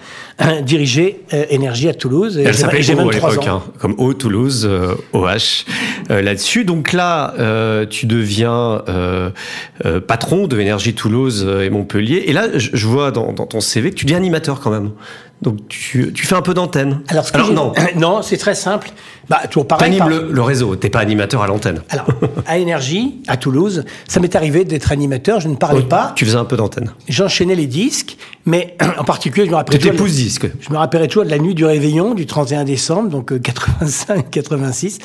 diriger 0.63 1.21
euh, 1.35 1.45
Énergie 1.51 1.89
à 1.89 1.95
Toulouse. 1.95 2.39
Elle 2.39 2.55
s'appelait 2.55 2.83
j'ai 2.83 2.95
23 2.95 3.39
ans. 3.39 3.43
Hein, 3.47 3.63
comme 3.79 3.95
O 3.99 4.15
Toulouse, 4.15 4.69
OH 5.13 5.65
là-dessus. 6.09 6.65
Donc 6.65 6.93
là, 6.93 7.35
tu 7.91 8.07
deviens 8.07 8.83
patron 10.07 10.47
de 10.47 10.59
Énergie 10.59 10.95
Toulouse 10.95 11.47
et 11.63 11.69
Montpellier. 11.69 12.25
Et 12.27 12.33
là, 12.33 12.47
je 12.57 12.87
vois 12.87 13.11
dans, 13.11 13.33
dans, 13.33 13.47
ton 13.47 13.61
CV 13.61 13.91
que 13.91 13.97
tu 13.97 14.07
deviens 14.07 14.19
animateur 14.19 14.61
quand 14.61 14.71
même. 14.71 14.93
Donc 15.43 15.69
tu, 15.69 16.13
tu 16.13 16.27
fais 16.27 16.35
un 16.35 16.43
peu 16.43 16.55
d'antenne. 16.55 17.01
Alors, 17.09 17.27
Alors 17.35 17.53
non, 17.53 17.73
non, 17.97 18.23
c'est 18.23 18.37
très 18.37 18.55
simple. 18.55 18.91
Bah, 19.29 19.41
toujours 19.49 19.67
pareil. 19.67 19.97
Par... 19.99 20.09
le, 20.09 20.29
le, 20.31 20.43
réseau. 20.43 20.77
T'es 20.77 20.91
pas 20.91 21.01
animateur 21.01 21.43
à 21.43 21.47
l'antenne. 21.47 21.83
Alors, 21.91 22.07
à 22.47 22.59
Énergie, 22.59 23.21
à 23.29 23.37
Toulouse, 23.37 23.85
ça 24.09 24.21
m'est 24.21 24.35
arrivé 24.37 24.65
d'être 24.65 24.93
animateur. 24.93 25.41
Je 25.41 25.49
ne 25.49 25.57
parlais 25.57 25.81
oui, 25.81 25.87
pas. 25.87 26.13
Tu 26.17 26.25
faisais 26.25 26.37
un 26.37 26.45
peu 26.45 26.57
d'antenne. 26.57 26.93
J'enchaînais 27.09 27.55
les 27.55 27.67
disques, 27.67 28.17
mais 28.47 28.77
en 28.99 29.05
particulier, 29.05 29.47
je 29.47 29.51
me 29.51 29.57
rappelais. 29.57 29.79
Tu 29.79 29.89
étais 29.89 30.05
disque. 30.05 30.49
Je 30.61 30.71
me 30.71 30.77
rappellerai 30.77 31.09
toujours 31.09 31.25
de 31.25 31.31
la 31.31 31.39
nuit 31.39 31.55
du 31.55 31.65
réveillon 31.65 32.15
du 32.15 32.27
31 32.27 32.65
décembre, 32.65 33.09
donc 33.09 33.33
85-86, 33.33 34.99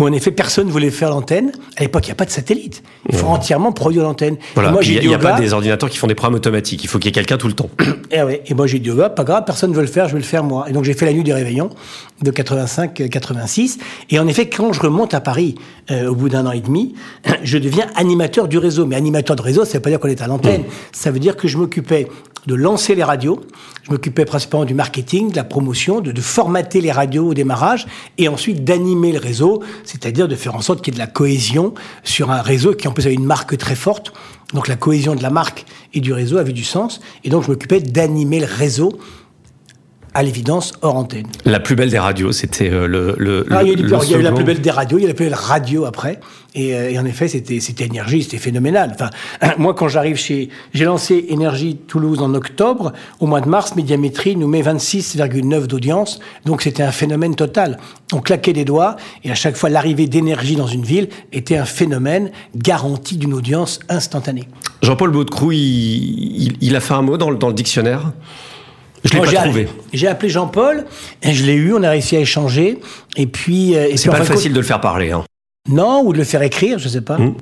où 0.00 0.04
en 0.04 0.12
effet 0.12 0.30
personne 0.30 0.66
ne 0.66 0.72
voulait 0.72 0.90
faire 0.90 1.10
l'antenne. 1.10 1.52
À 1.76 1.82
l'époque, 1.82 2.06
il 2.06 2.08
n'y 2.08 2.12
a 2.12 2.16
pas 2.16 2.24
de 2.24 2.30
satellite. 2.30 2.82
Il 3.08 3.14
faut 3.14 3.26
ouais. 3.26 3.32
entièrement 3.32 3.72
produire 3.72 4.02
l'antenne. 4.02 4.36
Voilà. 4.54 4.74
Il 4.82 5.06
n'y 5.06 5.14
a, 5.14 5.18
pas 5.18 5.38
des 5.38 5.52
ordinateurs 5.52 5.90
qui 5.90 5.98
font 5.98 6.06
des 6.06 6.14
programmes 6.14 6.36
automatiques. 6.36 6.82
Il 6.82 6.88
faut 6.88 6.98
qu'il 6.98 7.06
y 7.06 7.10
ait 7.10 7.12
quelqu'un 7.12 7.36
tout 7.36 7.46
le 7.46 7.52
temps. 7.52 7.70
et, 8.10 8.22
ouais. 8.22 8.42
et 8.46 8.54
moi, 8.54 8.66
j'ai 8.66 8.78
dit, 8.78 8.90
oh, 8.90 8.96
pas 9.14 9.24
grave, 9.24 9.44
personne 9.44 9.70
ne 9.70 9.76
veut 9.76 9.82
le 9.82 9.86
faire, 9.86 10.08
je 10.08 10.14
vais 10.14 10.18
le 10.18 10.24
faire 10.24 10.42
moi. 10.42 10.66
Et 10.68 10.72
donc, 10.72 10.84
j'ai 10.84 10.94
fait 10.94 11.06
la 11.06 11.12
nuit 11.12 11.22
du 11.22 11.32
réveillon 11.32 11.70
de 12.22 12.30
85-86. 12.30 13.78
Et 14.10 14.18
en 14.18 14.26
effet, 14.26 14.48
quand 14.48 14.72
je 14.72 14.80
remonte 14.80 15.14
à 15.14 15.20
Paris, 15.20 15.54
euh, 15.90 16.08
au 16.08 16.14
bout 16.14 16.28
d'un 16.28 16.46
an 16.46 16.52
et 16.52 16.60
demi, 16.60 16.94
je 17.42 17.58
deviens 17.58 17.86
animateur 17.94 18.48
du 18.48 18.58
réseau. 18.58 18.86
Mais 18.86 18.96
animateur 18.96 19.36
de 19.36 19.42
réseau, 19.42 19.64
ça 19.64 19.70
ne 19.70 19.74
veut 19.74 19.82
pas 19.82 19.90
dire 19.90 20.00
qu'on 20.00 20.08
est 20.08 20.22
à 20.22 20.26
l'antenne. 20.26 20.62
Mmh. 20.62 20.92
Ça 20.92 21.10
veut 21.10 21.18
dire 21.18 21.36
que 21.36 21.48
je 21.48 21.58
m'occupais 21.58 22.08
de 22.46 22.54
lancer 22.54 22.94
les 22.94 23.04
radios. 23.04 23.40
Je 23.82 23.90
m'occupais 23.90 24.24
principalement 24.24 24.64
du 24.64 24.74
marketing, 24.74 25.30
de 25.30 25.36
la 25.36 25.44
promotion, 25.44 26.00
de, 26.00 26.20
formater 26.20 26.80
les 26.80 26.92
radios 26.92 27.28
au 27.28 27.34
démarrage 27.34 27.86
et 28.18 28.28
ensuite 28.28 28.64
d'animer 28.64 29.12
le 29.12 29.18
réseau, 29.18 29.62
c'est-à-dire 29.84 30.28
de 30.28 30.34
faire 30.34 30.54
en 30.54 30.60
sorte 30.60 30.82
qu'il 30.82 30.94
y 30.94 30.96
ait 30.96 31.00
de 31.00 31.04
la 31.04 31.10
cohésion 31.10 31.74
sur 32.04 32.30
un 32.30 32.42
réseau 32.42 32.74
qui 32.74 32.88
en 32.88 32.92
plus 32.92 33.06
a 33.06 33.10
une 33.10 33.24
marque 33.24 33.56
très 33.56 33.74
forte. 33.74 34.12
Donc 34.52 34.68
la 34.68 34.76
cohésion 34.76 35.14
de 35.14 35.22
la 35.22 35.30
marque 35.30 35.64
et 35.94 36.00
du 36.00 36.12
réseau 36.12 36.38
avait 36.38 36.52
du 36.52 36.64
sens. 36.64 37.00
Et 37.24 37.30
donc 37.30 37.44
je 37.44 37.50
m'occupais 37.50 37.80
d'animer 37.80 38.40
le 38.40 38.46
réseau 38.46 38.98
à 40.14 40.22
l'évidence 40.22 40.72
hors 40.82 40.96
antenne. 40.96 41.26
La 41.44 41.60
plus 41.60 41.76
belle 41.76 41.90
des 41.90 41.98
radios, 41.98 42.32
c'était 42.32 42.70
euh, 42.70 42.86
le, 42.86 43.14
le, 43.18 43.46
ah, 43.50 43.62
il, 43.62 43.68
y 43.68 43.72
a, 43.72 43.76
le 43.76 44.04
il 44.04 44.10
y 44.10 44.14
a 44.14 44.18
eu 44.18 44.22
la 44.22 44.32
plus 44.32 44.44
belle 44.44 44.60
des 44.60 44.70
radios, 44.70 44.98
il 44.98 45.02
y 45.02 45.04
a 45.04 45.08
la 45.08 45.14
plus 45.14 45.26
belle 45.26 45.34
radio 45.34 45.84
après. 45.84 46.20
Et, 46.54 46.74
euh, 46.74 46.90
et 46.90 46.98
en 46.98 47.04
effet, 47.04 47.28
c'était 47.28 47.60
c'était 47.60 47.84
énergie, 47.84 48.22
c'était 48.24 48.38
phénoménal. 48.38 48.92
Enfin, 48.94 49.10
moi, 49.58 49.74
quand 49.74 49.88
j'arrive 49.88 50.16
chez, 50.16 50.48
j'ai 50.74 50.84
lancé 50.84 51.26
Énergie 51.28 51.76
Toulouse 51.76 52.20
en 52.20 52.34
octobre. 52.34 52.92
Au 53.20 53.26
mois 53.26 53.40
de 53.40 53.48
mars, 53.48 53.76
Médiamétrie 53.76 54.36
nous 54.36 54.48
met 54.48 54.62
26,9 54.62 55.66
d'audience, 55.66 56.20
donc 56.44 56.62
c'était 56.62 56.82
un 56.82 56.92
phénomène 56.92 57.36
total. 57.36 57.78
On 58.12 58.20
claquait 58.20 58.52
des 58.52 58.64
doigts, 58.64 58.96
et 59.22 59.30
à 59.30 59.36
chaque 59.36 59.56
fois, 59.56 59.68
l'arrivée 59.68 60.08
d'énergie 60.08 60.56
dans 60.56 60.66
une 60.66 60.82
ville 60.82 61.08
était 61.32 61.56
un 61.56 61.64
phénomène 61.64 62.30
garanti 62.56 63.16
d'une 63.16 63.34
audience 63.34 63.78
instantanée. 63.88 64.48
Jean-Paul 64.82 65.10
Baudecroux, 65.10 65.52
il, 65.52 65.58
il, 65.58 66.56
il, 66.60 66.76
a 66.76 66.80
fait 66.80 66.94
un 66.94 67.02
mot 67.02 67.16
dans 67.16 67.30
le, 67.30 67.36
dans 67.36 67.48
le 67.48 67.54
dictionnaire? 67.54 68.12
Je 69.04 69.14
l'ai 69.14 69.20
pas 69.20 69.32
trouvé. 69.42 69.68
J'ai 69.92 70.08
appelé 70.08 70.28
Jean-Paul, 70.28 70.84
et 71.22 71.32
je 71.32 71.44
l'ai 71.44 71.54
eu, 71.54 71.72
on 71.74 71.82
a 71.82 71.90
réussi 71.90 72.16
à 72.16 72.20
échanger. 72.20 72.78
Et 73.16 73.26
puis. 73.26 73.76
Euh, 73.76 73.96
C'est 73.96 74.10
pas 74.10 74.24
facile 74.24 74.52
de 74.52 74.58
le 74.58 74.64
faire 74.64 74.80
parler. 74.80 75.10
Hein. 75.10 75.24
Non, 75.68 76.02
ou 76.04 76.12
de 76.12 76.18
le 76.18 76.24
faire 76.24 76.42
écrire, 76.42 76.78
je 76.78 76.88
sais 76.88 77.00
pas. 77.00 77.18
Mmh. 77.18 77.34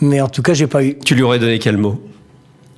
Mais 0.00 0.20
en 0.20 0.28
tout 0.28 0.42
cas, 0.42 0.54
j'ai 0.54 0.66
pas 0.66 0.82
eu. 0.84 0.98
Tu 1.04 1.14
lui 1.14 1.22
aurais 1.22 1.38
donné 1.38 1.58
quel 1.58 1.76
mot? 1.76 2.00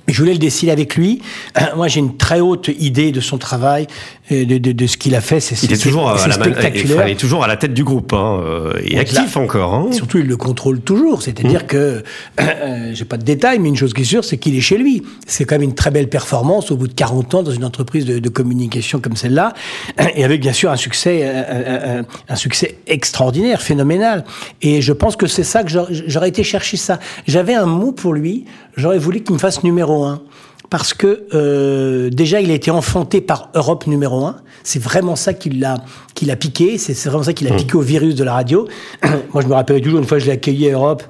Je 0.07 0.17
voulais 0.17 0.33
le 0.33 0.39
décider 0.39 0.71
avec 0.71 0.95
lui. 0.95 1.21
Euh, 1.57 1.61
moi, 1.75 1.87
j'ai 1.87 1.99
une 1.99 2.17
très 2.17 2.39
haute 2.39 2.69
idée 2.79 3.11
de 3.11 3.21
son 3.21 3.37
travail. 3.37 3.87
De, 4.29 4.57
de, 4.57 4.71
de 4.71 4.87
ce 4.87 4.97
qu'il 4.97 5.15
a 5.15 5.21
fait. 5.21 5.39
C'est 5.39 5.61
il 5.63 5.73
est 5.73 5.81
toujours 5.81 6.09
à 6.09 6.27
la 6.27 6.33
spectaculaire. 6.33 7.07
il 7.07 7.11
est 7.11 7.15
toujours 7.15 7.43
à 7.43 7.47
la 7.47 7.57
tête 7.57 7.73
du 7.73 7.83
groupe, 7.83 8.13
hein, 8.13 8.41
et 8.83 8.91
Donc 8.91 9.01
actif 9.01 9.35
là, 9.35 9.41
encore. 9.41 9.73
Hein. 9.73 9.87
Surtout, 9.91 10.19
il 10.19 10.27
le 10.27 10.37
contrôle 10.37 10.79
toujours. 10.81 11.21
C'est-à-dire 11.21 11.63
mmh. 11.63 11.67
que, 11.67 12.03
euh, 12.39 12.91
j'ai 12.93 13.05
pas 13.05 13.17
de 13.17 13.23
détails, 13.23 13.59
mais 13.59 13.69
une 13.69 13.75
chose 13.75 13.93
qui 13.93 14.01
est 14.01 14.05
sûre, 14.05 14.23
c'est 14.23 14.37
qu'il 14.37 14.55
est 14.55 14.61
chez 14.61 14.77
lui. 14.77 15.03
C'est 15.27 15.45
quand 15.45 15.55
même 15.55 15.63
une 15.63 15.75
très 15.75 15.91
belle 15.91 16.09
performance 16.09 16.71
au 16.71 16.77
bout 16.77 16.87
de 16.87 16.93
40 16.93 17.35
ans 17.35 17.43
dans 17.43 17.51
une 17.51 17.65
entreprise 17.65 18.05
de, 18.05 18.19
de 18.19 18.29
communication 18.29 18.99
comme 18.99 19.15
celle-là, 19.15 19.53
et 20.15 20.23
avec 20.23 20.41
bien 20.41 20.53
sûr 20.53 20.71
un 20.71 20.77
succès, 20.77 21.25
un, 21.25 21.99
un, 21.99 22.05
un 22.27 22.35
succès 22.35 22.77
extraordinaire, 22.87 23.61
phénoménal. 23.61 24.23
Et 24.61 24.81
je 24.81 24.93
pense 24.93 25.15
que 25.15 25.27
c'est 25.27 25.43
ça 25.43 25.63
que 25.63 25.69
j'aurais 25.69 26.29
été 26.29 26.43
chercher 26.43 26.77
ça. 26.77 26.99
J'avais 27.27 27.55
un 27.55 27.65
mot 27.65 27.91
pour 27.91 28.13
lui. 28.13 28.45
J'aurais 28.77 28.99
voulu 28.99 29.21
qu'il 29.21 29.33
me 29.33 29.39
fasse 29.39 29.63
numéro 29.63 30.03
un 30.03 30.21
parce 30.69 30.93
que 30.93 31.27
euh, 31.33 32.09
déjà 32.09 32.41
il 32.41 32.51
a 32.51 32.53
été 32.53 32.71
enfanté 32.71 33.21
par 33.21 33.49
Europe 33.55 33.87
numéro 33.87 34.25
un. 34.25 34.37
C'est 34.63 34.81
vraiment 34.81 35.15
ça 35.15 35.33
qui 35.33 35.49
l'a 35.49 35.83
qui 36.13 36.25
l'a 36.25 36.35
piqué. 36.35 36.77
C'est 36.77 36.93
vraiment 37.09 37.23
ça 37.23 37.33
qui 37.33 37.43
l'a 37.43 37.53
mmh. 37.53 37.57
piqué 37.57 37.75
au 37.75 37.81
virus 37.81 38.15
de 38.15 38.23
la 38.23 38.33
radio. 38.33 38.67
Moi 39.33 39.41
je 39.41 39.47
me 39.47 39.53
rappelle 39.53 39.81
toujours 39.81 39.99
une 39.99 40.05
fois 40.05 40.19
je 40.19 40.25
l'ai 40.25 40.33
accueilli 40.33 40.69
à 40.69 40.73
Europe. 40.73 41.03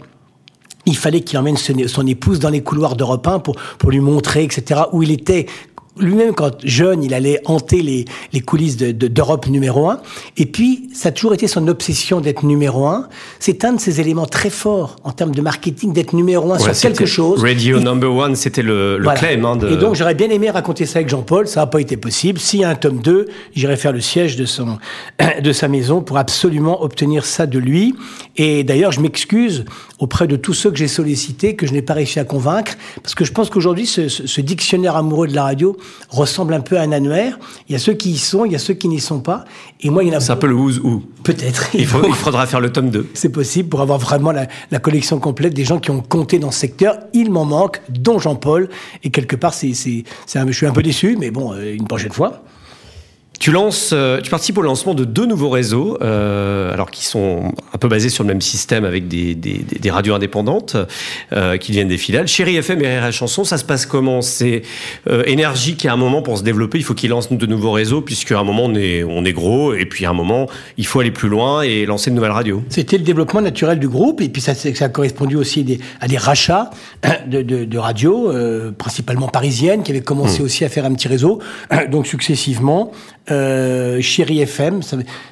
Il 0.85 0.97
fallait 0.97 1.21
qu'il 1.21 1.37
emmène 1.37 1.57
son, 1.57 2.07
épouse 2.07 2.39
dans 2.39 2.49
les 2.49 2.63
couloirs 2.63 2.95
d'Europe 2.95 3.27
1 3.27 3.39
pour, 3.39 3.55
pour 3.77 3.91
lui 3.91 3.99
montrer, 3.99 4.43
etc., 4.43 4.81
où 4.91 5.03
il 5.03 5.11
était, 5.11 5.45
lui-même, 5.99 6.33
quand 6.33 6.51
jeune, 6.63 7.03
il 7.03 7.13
allait 7.13 7.41
hanter 7.45 7.81
les, 7.81 8.05
les 8.33 8.41
coulisses 8.41 8.77
d'Europe 8.77 9.45
de, 9.45 9.51
numéro 9.51 9.89
un. 9.89 9.99
Et 10.37 10.45
puis, 10.45 10.89
ça 10.93 11.09
a 11.09 11.11
toujours 11.11 11.33
été 11.33 11.47
son 11.47 11.67
obsession 11.67 12.21
d'être 12.21 12.43
numéro 12.43 12.87
un. 12.87 13.07
C'est 13.39 13.65
un 13.65 13.73
de 13.73 13.79
ses 13.79 14.01
éléments 14.01 14.25
très 14.25 14.49
forts 14.49 14.95
en 15.03 15.11
termes 15.11 15.33
de 15.33 15.41
marketing, 15.41 15.93
d'être 15.93 16.13
numéro 16.13 16.51
un 16.51 16.59
ouais, 16.59 16.73
sur 16.73 16.89
quelque 16.89 17.05
chose. 17.05 17.41
Radio 17.43 17.79
number 17.79 18.13
one, 18.13 18.35
c'était 18.35 18.61
le, 18.61 18.97
le 18.97 19.03
voilà. 19.03 19.19
claim. 19.19 19.43
Hein, 19.45 19.55
de... 19.55 19.69
Et 19.69 19.77
donc, 19.77 19.95
j'aurais 19.95 20.15
bien 20.15 20.29
aimé 20.29 20.49
raconter 20.49 20.85
ça 20.85 20.99
avec 20.99 21.09
Jean-Paul. 21.09 21.47
Ça 21.47 21.61
n'a 21.61 21.67
pas 21.67 21.81
été 21.81 21.97
possible. 21.97 22.39
S'il 22.39 22.61
y 22.61 22.63
a 22.63 22.69
un 22.69 22.75
tome 22.75 22.99
2, 22.99 23.27
j'irai 23.55 23.77
faire 23.77 23.91
le 23.91 24.01
siège 24.01 24.35
de, 24.35 24.45
son, 24.45 24.77
de 25.43 25.51
sa 25.51 25.67
maison 25.67 26.01
pour 26.01 26.17
absolument 26.17 26.83
obtenir 26.83 27.25
ça 27.25 27.45
de 27.45 27.59
lui. 27.59 27.95
Et 28.37 28.63
d'ailleurs, 28.63 28.91
je 28.91 29.01
m'excuse 29.01 29.65
auprès 29.99 30.27
de 30.27 30.35
tous 30.35 30.53
ceux 30.53 30.71
que 30.71 30.77
j'ai 30.77 30.87
sollicités, 30.87 31.55
que 31.55 31.67
je 31.67 31.73
n'ai 31.73 31.81
pas 31.81 31.93
réussi 31.93 32.19
à 32.19 32.23
convaincre, 32.23 32.73
parce 33.03 33.15
que 33.15 33.25
je 33.25 33.31
pense 33.33 33.49
qu'aujourd'hui, 33.49 33.85
ce, 33.85 34.07
ce, 34.07 34.27
ce 34.27 34.41
dictionnaire 34.41 34.95
amoureux 34.95 35.27
de 35.27 35.35
la 35.35 35.43
radio 35.43 35.75
ressemble 36.09 36.53
un 36.53 36.61
peu 36.61 36.77
à 36.77 36.81
un 36.81 36.91
annuaire. 36.91 37.39
Il 37.67 37.73
y 37.73 37.75
a 37.75 37.79
ceux 37.79 37.93
qui 37.93 38.11
y 38.11 38.17
sont, 38.17 38.45
il 38.45 38.51
y 38.51 38.55
a 38.55 38.59
ceux 38.59 38.73
qui 38.73 38.87
n'y 38.87 38.99
sont 38.99 39.19
pas. 39.19 39.45
Et 39.81 39.89
moi, 39.89 40.03
il 40.03 40.09
y 40.09 40.13
en 40.13 40.17
a. 40.17 40.19
C'est 40.19 40.31
un 40.31 40.37
peu 40.37 40.47
le 40.47 40.55
who's 40.55 40.79
who. 40.79 41.03
Peut-être. 41.23 41.69
Il, 41.73 41.85
faut, 41.85 42.05
il, 42.07 42.13
faudra 42.15 42.45
faire 42.47 42.59
le 42.59 42.71
tome 42.71 42.89
2. 42.89 43.07
C'est 43.13 43.29
possible 43.29 43.69
pour 43.69 43.81
avoir 43.81 43.99
vraiment 43.99 44.31
la, 44.31 44.47
la, 44.71 44.79
collection 44.79 45.19
complète 45.19 45.53
des 45.53 45.65
gens 45.65 45.79
qui 45.79 45.91
ont 45.91 46.01
compté 46.01 46.39
dans 46.39 46.51
ce 46.51 46.59
secteur. 46.59 46.97
Il 47.13 47.31
m'en 47.31 47.45
manque, 47.45 47.81
dont 47.89 48.19
Jean-Paul. 48.19 48.69
Et 49.03 49.09
quelque 49.09 49.35
part, 49.35 49.53
c'est, 49.53 49.73
c'est, 49.73 50.03
je 50.27 50.51
suis 50.51 50.65
un 50.65 50.71
peu 50.71 50.83
déçu, 50.83 51.17
mais 51.19 51.31
bon, 51.31 51.53
euh, 51.53 51.73
une 51.73 51.87
prochaine 51.87 52.11
fois. 52.11 52.43
Tu 53.39 53.51
lances, 53.51 53.91
euh, 53.93 54.19
tu 54.19 54.29
participes 54.29 54.57
au 54.57 54.61
lancement 54.61 54.93
de 54.93 55.05
deux 55.05 55.25
nouveaux 55.25 55.49
réseaux, 55.49 55.97
euh, 56.01 56.73
alors 56.73 56.91
qui 56.91 57.05
sont 57.05 57.53
un 57.73 57.77
peu 57.77 57.87
basés 57.87 58.09
sur 58.09 58.25
le 58.25 58.27
même 58.27 58.41
système 58.41 58.83
avec 58.83 59.07
des, 59.07 59.33
des, 59.33 59.65
des 59.79 59.89
radios 59.89 60.13
indépendantes 60.13 60.75
euh, 61.31 61.55
qui 61.55 61.71
viennent 61.71 61.87
des 61.87 61.97
filiales. 61.97 62.27
Chérie 62.27 62.57
FM 62.57 62.81
et 62.81 62.99
RR 62.99 63.13
Chanson, 63.13 63.45
ça 63.45 63.57
se 63.57 63.63
passe 63.63 63.85
comment? 63.85 64.21
C'est 64.21 64.63
euh, 65.09 65.23
énergie 65.25 65.75
qui 65.77 65.87
à 65.87 65.93
un 65.93 65.97
moment 65.97 66.21
pour 66.21 66.37
se 66.37 66.43
développer, 66.43 66.79
il 66.79 66.83
faut 66.83 66.93
qu'il 66.93 67.11
lance 67.11 67.31
de 67.31 67.45
nouveaux 67.45 67.71
réseaux 67.71 68.01
puisqu'à 68.01 68.39
un 68.39 68.43
moment 68.43 68.65
on 68.65 68.75
est 68.75 69.03
on 69.03 69.23
est 69.23 69.31
gros 69.31 69.73
et 69.73 69.85
puis 69.85 70.05
à 70.05 70.09
un 70.09 70.13
moment 70.13 70.47
il 70.77 70.85
faut 70.85 70.99
aller 70.99 71.11
plus 71.11 71.29
loin 71.29 71.61
et 71.61 71.85
lancer 71.85 72.09
de 72.09 72.15
nouvelles 72.15 72.31
radios. 72.31 72.61
C'était 72.67 72.97
le 72.97 73.03
développement 73.03 73.41
naturel 73.41 73.79
du 73.79 73.87
groupe 73.87 74.19
et 74.19 74.27
puis 74.27 74.41
ça, 74.41 74.53
ça 74.53 74.85
a 74.85 74.89
correspondu 74.89 75.37
aussi 75.37 75.63
des, 75.63 75.79
à 76.01 76.09
des 76.09 76.17
rachats 76.17 76.71
de, 77.25 77.41
de, 77.41 77.63
de 77.63 77.77
radios, 77.77 78.31
euh, 78.31 78.71
principalement 78.71 79.29
parisiennes, 79.29 79.83
qui 79.83 79.91
avaient 79.91 80.01
commencé 80.01 80.41
mmh. 80.41 80.45
aussi 80.45 80.65
à 80.65 80.69
faire 80.69 80.85
un 80.85 80.93
petit 80.93 81.07
réseau, 81.07 81.39
donc 81.89 82.05
successivement 82.05 82.91
euh, 83.31 84.01
Chéri 84.01 84.41
FM. 84.41 84.81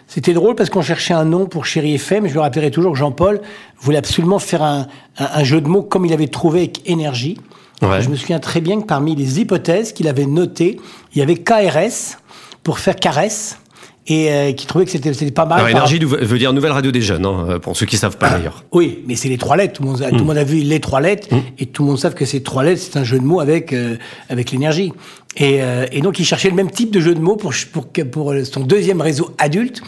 C'était 0.08 0.34
drôle 0.34 0.56
parce 0.56 0.70
qu'on 0.70 0.82
cherchait 0.82 1.14
un 1.14 1.26
nom 1.26 1.46
pour 1.46 1.66
Chéri 1.66 1.96
FM. 1.96 2.28
Je 2.28 2.34
me 2.34 2.40
rappellerai 2.40 2.72
toujours 2.72 2.94
que 2.94 2.98
Jean-Paul 2.98 3.42
voulait 3.80 3.98
absolument 3.98 4.40
faire 4.40 4.64
un, 4.64 4.88
un, 5.18 5.30
un, 5.34 5.44
jeu 5.44 5.62
de 5.62 5.68
mots 5.68 5.84
comme 5.84 6.06
il 6.06 6.14
avait 6.14 6.28
trouvé 6.28 6.60
avec 6.60 6.90
énergie. 6.90 7.38
Ouais. 7.82 8.02
Je 8.02 8.10
me 8.10 8.16
souviens 8.16 8.40
très 8.40 8.62
bien 8.62 8.82
que 8.82 8.86
parmi 8.86 9.16
les 9.16 9.40
hypothèses 9.40 9.94
qu'il 9.94 10.08
avait 10.08 10.26
notées, 10.26 10.80
il 11.14 11.20
y 11.20 11.22
avait 11.22 11.38
KRS 11.38 12.18
pour 12.64 12.80
faire 12.80 12.96
caresse 12.96 13.60
et 14.08 14.32
euh, 14.32 14.52
qui 14.54 14.66
trouvait 14.66 14.86
que 14.86 14.92
c'était 14.92 15.32
pas 15.32 15.46
mal. 15.46 15.60
Alors, 15.60 15.70
énergie 15.70 16.00
veut 16.00 16.38
dire 16.38 16.54
nouvelle 16.54 16.72
radio 16.72 16.92
des 16.92 17.02
jeunes, 17.02 17.26
hein, 17.26 17.60
pour 17.62 17.76
ceux 17.76 17.86
qui 17.86 17.98
savent 17.98 18.18
pas 18.18 18.30
d'ailleurs. 18.30 18.64
Oui, 18.72 19.04
mais 19.06 19.16
c'est 19.16 19.30
les 19.30 19.38
trois 19.38 19.58
lettres. 19.58 19.74
Tout 19.74 19.84
le 19.84 19.90
monde, 19.90 20.02
a, 20.02 20.08
mm. 20.08 20.12
tout 20.12 20.18
le 20.20 20.24
monde 20.24 20.38
a 20.38 20.44
vu 20.44 20.58
les 20.62 20.80
trois 20.80 21.02
lettres 21.02 21.28
mm. 21.32 21.40
et 21.60 21.66
tout 21.66 21.84
le 21.84 21.90
monde 21.90 22.00
sait 22.00 22.12
que 22.12 22.26
ces 22.26 22.42
trois 22.42 22.64
lettres, 22.64 22.82
c'est 22.82 22.98
un 22.98 23.04
jeu 23.04 23.20
de 23.20 23.26
mots 23.26 23.40
avec 23.40 23.74
euh, 23.74 23.98
avec 24.30 24.52
l'énergie. 24.52 24.94
Et, 25.36 25.62
euh, 25.62 25.86
et, 25.92 26.02
donc 26.02 26.20
il 26.20 26.26
cherchait 26.26 26.50
le 26.50 26.56
même 26.56 26.72
type 26.72 26.92
de 26.92 27.00
jeu 27.00 27.14
de 27.14 27.20
mots 27.20 27.36
pour 27.36 27.54
pour 27.72 27.88
pour 28.12 28.34
son 28.44 28.62
deuxième 28.62 29.02
réseau 29.02 29.36
adulte 29.38 29.82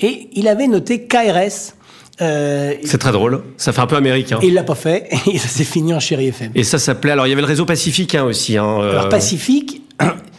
et 0.00 0.28
il 0.32 0.48
avait 0.48 0.68
noté 0.68 1.06
KRS. 1.06 1.74
Euh, 2.20 2.74
c'est 2.84 2.98
très 2.98 3.10
drôle, 3.10 3.42
ça 3.56 3.72
fait 3.72 3.80
un 3.80 3.86
peu 3.86 3.96
américain. 3.96 4.38
Et 4.42 4.48
il 4.48 4.54
l'a 4.54 4.62
pas 4.62 4.74
fait, 4.74 5.08
et 5.32 5.38
ça 5.38 5.48
s'est 5.48 5.64
fini 5.64 5.94
en 5.94 6.00
Chéri 6.00 6.28
FM. 6.28 6.52
Et 6.54 6.62
ça 6.62 6.78
s'appelait, 6.78 7.12
alors 7.12 7.26
il 7.26 7.30
y 7.30 7.32
avait 7.32 7.40
le 7.40 7.48
réseau 7.48 7.64
Pacifique 7.64 8.14
hein, 8.14 8.24
aussi. 8.24 8.56
Hein, 8.58 8.66
euh... 8.80 8.90
Alors 8.92 9.08
Pacifique, 9.08 9.82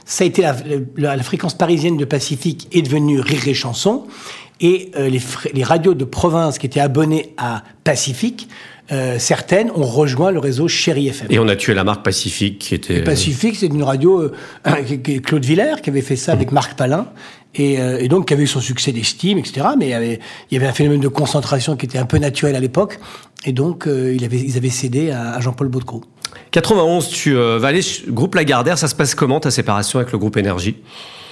ça 0.06 0.24
a 0.24 0.28
été 0.28 0.44
la, 0.98 1.24
fréquence 1.24 1.54
parisienne 1.54 1.98
de 1.98 2.06
Pacifique 2.06 2.68
est 2.72 2.82
devenue 2.82 3.20
Rire 3.20 3.48
et 3.48 3.54
Chanson. 3.54 4.06
Et 4.60 4.92
euh, 4.96 5.10
les, 5.10 5.22
les, 5.54 5.63
radios 5.63 5.94
de 5.94 6.06
province 6.06 6.58
qui 6.58 6.66
étaient 6.66 6.80
abonnées 6.80 7.34
à 7.38 7.63
Pacifique, 7.84 8.48
euh, 8.91 9.17
certaines 9.17 9.72
ont 9.72 9.84
rejoint 9.84 10.32
le 10.32 10.39
réseau 10.39 10.67
Chéri 10.67 11.08
FM. 11.08 11.28
Et 11.30 11.39
on 11.39 11.48
a 11.48 11.56
tué 11.56 11.74
la 11.74 11.84
marque 11.84 12.04
Pacifique 12.04 12.60
qui 12.60 12.76
était. 12.76 12.98
Et 12.98 13.04
Pacifique, 13.04 13.56
c'est 13.56 13.67
une 13.67 13.84
radio, 13.84 14.22
euh, 14.22 14.32
Claude 15.24 15.46
Villers 15.46 15.82
qui 15.82 15.89
avait 15.89 16.02
fait 16.02 16.15
ça 16.15 16.34
mmh. 16.34 16.36
avec 16.36 16.52
Marc 16.52 16.78
Palin. 16.78 17.08
Et, 17.56 17.80
euh, 17.80 18.00
et, 18.00 18.08
donc 18.08 18.28
qui 18.28 18.34
avait 18.34 18.43
eu 18.43 18.48
son 18.48 18.62
succès 18.62 18.91
d'estime, 18.91 19.38
etc. 19.38 19.67
Mais 19.78 19.86
il 19.86 19.91
y, 19.91 19.93
avait, 19.93 20.19
il 20.50 20.56
y 20.56 20.58
avait 20.58 20.67
un 20.67 20.74
phénomène 20.74 21.02
de 21.02 21.08
concentration 21.08 21.76
qui 21.76 21.86
était 21.86 22.00
un 22.00 22.06
peu 22.06 22.17
naturel 22.17 22.56
à 22.56 22.60
l'époque. 22.60 23.00
Et 23.46 23.52
donc, 23.52 23.88
euh, 23.88 24.13
il 24.15 24.24
avait, 24.26 24.39
ils 24.39 24.58
avaient 24.58 24.69
cédé 24.69 25.12
à, 25.12 25.34
à 25.34 25.39
Jean-Paul 25.39 25.67
Baudecroux. 25.67 26.02
91, 26.52 27.10
tu 27.10 27.36
euh, 27.36 27.58
vas 27.60 27.69
aller 27.69 27.82
groupe 28.08 28.36
Lagardère. 28.36 28.78
Ça 28.78 28.88
se 28.88 28.96
passe 28.96 29.15
comment 29.15 29.39
ta 29.39 29.52
séparation 29.52 30.00
avec 30.00 30.12
le 30.12 30.17
groupe 30.17 30.38
Énergie? 30.38 30.78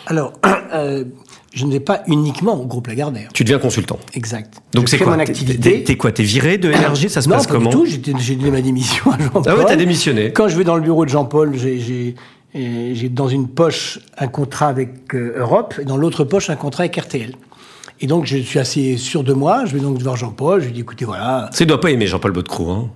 Alors, 0.07 0.33
euh, 0.73 1.05
je 1.53 1.65
ne 1.65 1.71
vais 1.71 1.79
pas 1.79 2.03
uniquement 2.07 2.59
au 2.59 2.65
groupe 2.65 2.87
Lagardère. 2.87 3.29
Tu 3.33 3.43
deviens 3.43 3.59
consultant. 3.59 3.99
exact. 4.13 4.61
Donc 4.73 4.89
c'est 4.89 4.97
quoi 4.97 5.15
mon 5.15 5.19
activité 5.19 5.83
T'es 5.83 5.97
quoi 5.97 6.11
T'es 6.11 6.23
viré 6.23 6.57
de 6.57 6.71
Énergie 6.71 7.09
Ça 7.09 7.21
se 7.21 7.29
non, 7.29 7.35
passe 7.35 7.47
pas 7.47 7.53
comment 7.53 7.69
du 7.69 7.75
tout. 7.75 8.15
J'ai 8.19 8.35
donné 8.35 8.51
ma 8.51 8.61
démission 8.61 9.11
à 9.11 9.17
Jean-Paul. 9.19 9.43
Ah 9.47 9.55
oui, 9.57 9.63
t'as 9.67 9.75
démissionné. 9.75 10.31
Quand 10.31 10.47
je 10.47 10.57
vais 10.57 10.63
dans 10.63 10.75
le 10.75 10.81
bureau 10.81 11.05
de 11.05 11.09
Jean-Paul, 11.09 11.57
j'ai 11.57 12.15
j'ai 12.53 13.09
dans 13.09 13.27
une 13.27 13.47
poche 13.47 13.99
un 14.17 14.27
contrat 14.27 14.67
avec 14.67 15.15
euh, 15.15 15.35
Europe 15.37 15.75
et 15.81 15.85
dans 15.85 15.95
l'autre 15.95 16.25
poche 16.25 16.49
un 16.49 16.57
contrat 16.57 16.83
avec 16.83 16.97
RTL. 16.97 17.33
Et 18.01 18.07
donc 18.07 18.25
je 18.25 18.37
suis 18.37 18.59
assez 18.59 18.97
sûr 18.97 19.23
de 19.23 19.33
moi. 19.33 19.63
Je 19.65 19.73
vais 19.73 19.79
donc 19.79 20.01
voir 20.01 20.17
Jean-Paul. 20.17 20.59
Je 20.61 20.65
lui 20.65 20.73
dis 20.73 20.81
écoutez 20.81 21.05
voilà. 21.05 21.49
Ça 21.53 21.63
il 21.63 21.67
doit 21.67 21.79
pas 21.79 21.91
aimer 21.91 22.07
Jean-Paul 22.07 22.31
Baudecroux. 22.31 22.69
Hein 22.69 22.89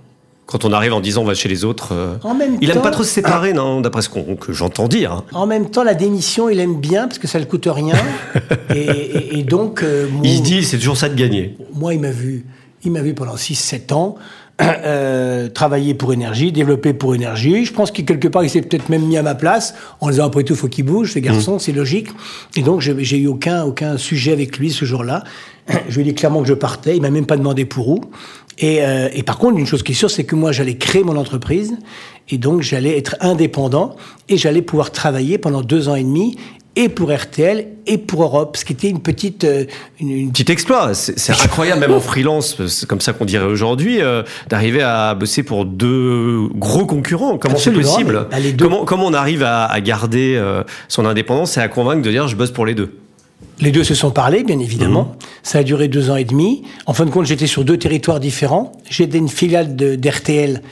quand 0.46 0.64
on 0.64 0.72
arrive 0.72 0.94
en 0.94 1.00
disant 1.00 1.22
on 1.22 1.24
va 1.24 1.34
chez 1.34 1.48
les 1.48 1.64
autres. 1.64 1.88
Euh, 1.92 2.16
en 2.22 2.34
même 2.34 2.56
il 2.60 2.68
temps, 2.68 2.76
aime 2.76 2.82
pas 2.82 2.90
trop 2.90 3.02
se 3.02 3.10
séparer, 3.10 3.52
non, 3.52 3.80
d'après 3.80 4.02
ce 4.02 4.08
qu 4.08 4.20
que 4.40 4.52
j'entends 4.52 4.88
dire. 4.88 5.12
Hein. 5.12 5.24
En 5.32 5.46
même 5.46 5.68
temps, 5.70 5.82
la 5.82 5.94
démission, 5.94 6.48
il 6.48 6.60
aime 6.60 6.76
bien 6.76 7.08
parce 7.08 7.18
que 7.18 7.26
ça 7.26 7.40
ne 7.40 7.44
coûte 7.44 7.68
rien. 7.70 7.96
et, 8.74 8.80
et, 8.80 9.38
et, 9.38 9.42
donc. 9.42 9.82
Euh, 9.82 10.08
mon, 10.10 10.22
il 10.22 10.38
se 10.38 10.42
dit, 10.42 10.64
c'est 10.64 10.78
toujours 10.78 10.96
ça 10.96 11.08
de 11.08 11.14
gagner. 11.14 11.56
Moi, 11.74 11.94
il 11.94 12.00
m'a 12.00 12.12
vu, 12.12 12.46
il 12.84 12.92
m'a 12.92 13.02
vu 13.02 13.12
pendant 13.14 13.34
6-7 13.34 13.92
ans. 13.92 14.16
Euh, 14.58 15.48
travailler 15.48 15.92
pour 15.92 16.14
énergie, 16.14 16.50
développer 16.50 16.94
pour 16.94 17.14
énergie. 17.14 17.66
Je 17.66 17.74
pense 17.74 17.90
que 17.90 18.00
quelque 18.00 18.26
part, 18.26 18.42
il 18.42 18.48
s'est 18.48 18.62
peut-être 18.62 18.88
même 18.88 19.02
mis 19.04 19.18
à 19.18 19.22
ma 19.22 19.34
place 19.34 19.74
en 20.00 20.08
disant 20.08 20.26
après 20.26 20.44
tout, 20.44 20.54
faut 20.54 20.68
qu'il 20.68 20.86
bouge, 20.86 21.12
ce 21.12 21.18
garçon, 21.18 21.56
mmh. 21.56 21.60
c'est 21.60 21.72
logique. 21.72 22.08
Et 22.56 22.62
donc, 22.62 22.80
j'ai 22.80 23.18
eu 23.18 23.26
aucun 23.26 23.64
aucun 23.64 23.98
sujet 23.98 24.32
avec 24.32 24.56
lui 24.56 24.70
ce 24.70 24.86
jour-là. 24.86 25.24
Je 25.90 25.96
lui 25.96 26.02
ai 26.02 26.04
dit 26.04 26.14
clairement 26.14 26.40
que 26.40 26.48
je 26.48 26.54
partais. 26.54 26.96
Il 26.96 27.02
m'a 27.02 27.10
même 27.10 27.26
pas 27.26 27.36
demandé 27.36 27.66
pour 27.66 27.88
où. 27.88 28.00
Et, 28.58 28.82
euh, 28.82 29.08
et, 29.12 29.22
par 29.22 29.38
contre, 29.38 29.58
une 29.58 29.66
chose 29.66 29.82
qui 29.82 29.92
est 29.92 29.96
sûre, 29.96 30.10
c'est 30.10 30.24
que 30.24 30.34
moi, 30.34 30.52
j'allais 30.52 30.76
créer 30.76 31.02
mon 31.02 31.16
entreprise, 31.16 31.76
et 32.30 32.38
donc 32.38 32.62
j'allais 32.62 32.96
être 32.96 33.16
indépendant, 33.20 33.96
et 34.28 34.36
j'allais 34.36 34.62
pouvoir 34.62 34.92
travailler 34.92 35.36
pendant 35.36 35.62
deux 35.62 35.88
ans 35.88 35.94
et 35.94 36.02
demi, 36.02 36.36
et 36.76 36.90
pour 36.90 37.10
RTL, 37.10 37.66
et 37.86 37.98
pour 37.98 38.22
Europe, 38.22 38.56
ce 38.56 38.64
qui 38.64 38.74
était 38.74 38.90
une 38.90 39.00
petite... 39.00 39.44
Euh, 39.44 39.64
une, 39.98 40.10
une... 40.10 40.32
Petit 40.32 40.52
exploit, 40.52 40.92
c'est 40.94 41.32
incroyable, 41.32 41.80
même 41.80 41.92
en 41.92 42.00
freelance, 42.00 42.66
c'est 42.66 42.86
comme 42.86 43.00
ça 43.00 43.14
qu'on 43.14 43.24
dirait 43.24 43.46
aujourd'hui, 43.46 44.02
euh, 44.02 44.22
d'arriver 44.48 44.82
à 44.82 45.14
bosser 45.14 45.42
pour 45.42 45.64
deux 45.64 46.48
gros 46.54 46.84
concurrents. 46.84 47.38
Comment 47.38 47.56
c'est 47.56 47.72
possible 47.72 48.28
bah, 48.30 48.36
comment, 48.58 48.84
comment 48.84 49.06
on 49.06 49.14
arrive 49.14 49.42
à, 49.42 49.64
à 49.64 49.80
garder 49.80 50.34
euh, 50.36 50.62
son 50.88 51.06
indépendance 51.06 51.56
et 51.56 51.60
à 51.60 51.68
convaincre 51.68 52.02
de 52.02 52.10
dire 52.10 52.28
je 52.28 52.36
bosse 52.36 52.50
pour 52.50 52.66
les 52.66 52.74
deux? 52.74 52.92
Les 53.60 53.72
deux 53.72 53.84
se 53.84 53.94
sont 53.94 54.10
parlé, 54.10 54.44
bien 54.44 54.58
évidemment. 54.58 55.04
Mmh. 55.04 55.16
Ça 55.42 55.58
a 55.58 55.62
duré 55.62 55.88
deux 55.88 56.10
ans 56.10 56.16
et 56.16 56.24
demi. 56.24 56.62
En 56.86 56.92
fin 56.92 57.04
de 57.06 57.10
compte, 57.10 57.26
j'étais 57.26 57.46
sur 57.46 57.64
deux 57.64 57.78
territoires 57.78 58.20
différents. 58.20 58.72
J'étais 58.88 59.18
une 59.18 59.28
filiale 59.28 59.76
d'RTL 59.76 60.62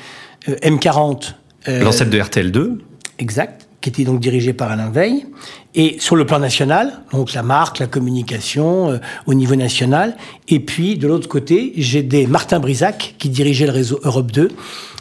euh, 0.49 0.57
M40. 0.57 1.33
Euh, 1.68 1.83
L'ancêtre 1.83 2.11
de 2.11 2.18
RTL2 2.18 2.79
Exact 3.18 3.63
qui 3.85 3.90
était 3.90 4.05
donc 4.05 4.18
dirigé 4.18 4.55
par 4.55 4.70
Alain 4.70 4.88
Veil. 4.88 5.27
Et 5.75 5.97
sur 5.99 6.16
le 6.16 6.25
plan 6.25 6.38
national, 6.38 7.03
donc 7.12 7.35
la 7.35 7.42
marque, 7.42 7.81
la 7.81 7.87
communication 7.87 8.92
euh, 8.92 8.99
au 9.27 9.35
niveau 9.35 9.57
national. 9.57 10.16
Et 10.49 10.59
puis 10.59 10.97
de 10.97 11.07
l'autre 11.07 11.29
côté, 11.29 11.75
j'ai 11.77 12.03
des 12.03 12.27
Martin 12.27 12.61
Brisac 12.61 13.14
qui 13.18 13.29
dirigeait 13.29 13.66
le 13.66 13.73
réseau 13.73 14.01
Europe 14.03 14.33
2 14.33 14.49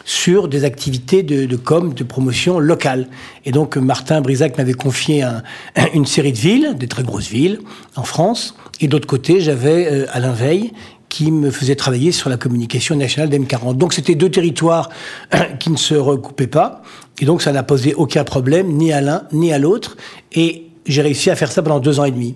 sur 0.03 0.49
des 0.49 0.65
activités 0.65 1.23
de, 1.23 1.45
de 1.45 1.55
com, 1.55 1.93
de 1.93 2.03
promotion 2.03 2.59
locale. 2.59 3.07
Et 3.45 3.53
donc 3.53 3.77
Martin 3.77 4.19
Brisac 4.19 4.57
m'avait 4.57 4.73
confié 4.73 5.21
un, 5.21 5.43
une 5.93 6.05
série 6.05 6.33
de 6.33 6.37
villes, 6.37 6.75
des 6.77 6.89
très 6.89 7.03
grosses 7.03 7.29
villes 7.29 7.59
en 7.95 8.03
France. 8.03 8.53
Et 8.81 8.89
d'autre 8.89 9.07
côté, 9.07 9.39
j'avais 9.39 9.87
euh, 9.89 10.05
Alain 10.11 10.33
Veil 10.33 10.73
qui 11.13 11.31
me 11.31 11.51
faisait 11.51 11.75
travailler 11.75 12.11
sur 12.11 12.27
la 12.27 12.37
communication 12.37 12.95
nationale 12.95 13.29
d'M40. 13.29 13.77
Donc 13.77 13.93
c'était 13.93 14.15
deux 14.15 14.31
territoires 14.31 14.89
qui 15.59 15.69
ne 15.69 15.77
se 15.77 15.93
recoupaient 15.93 16.47
pas. 16.47 16.81
Et 17.19 17.25
donc 17.25 17.41
ça 17.41 17.51
n'a 17.51 17.63
posé 17.63 17.93
aucun 17.93 18.23
problème, 18.23 18.73
ni 18.73 18.91
à 18.91 19.01
l'un, 19.01 19.23
ni 19.31 19.53
à 19.53 19.59
l'autre. 19.59 19.97
Et 20.33 20.63
j'ai 20.85 21.01
réussi 21.01 21.29
à 21.29 21.35
faire 21.35 21.51
ça 21.51 21.61
pendant 21.61 21.79
deux 21.79 21.99
ans 21.99 22.05
et 22.05 22.11
demi. 22.11 22.35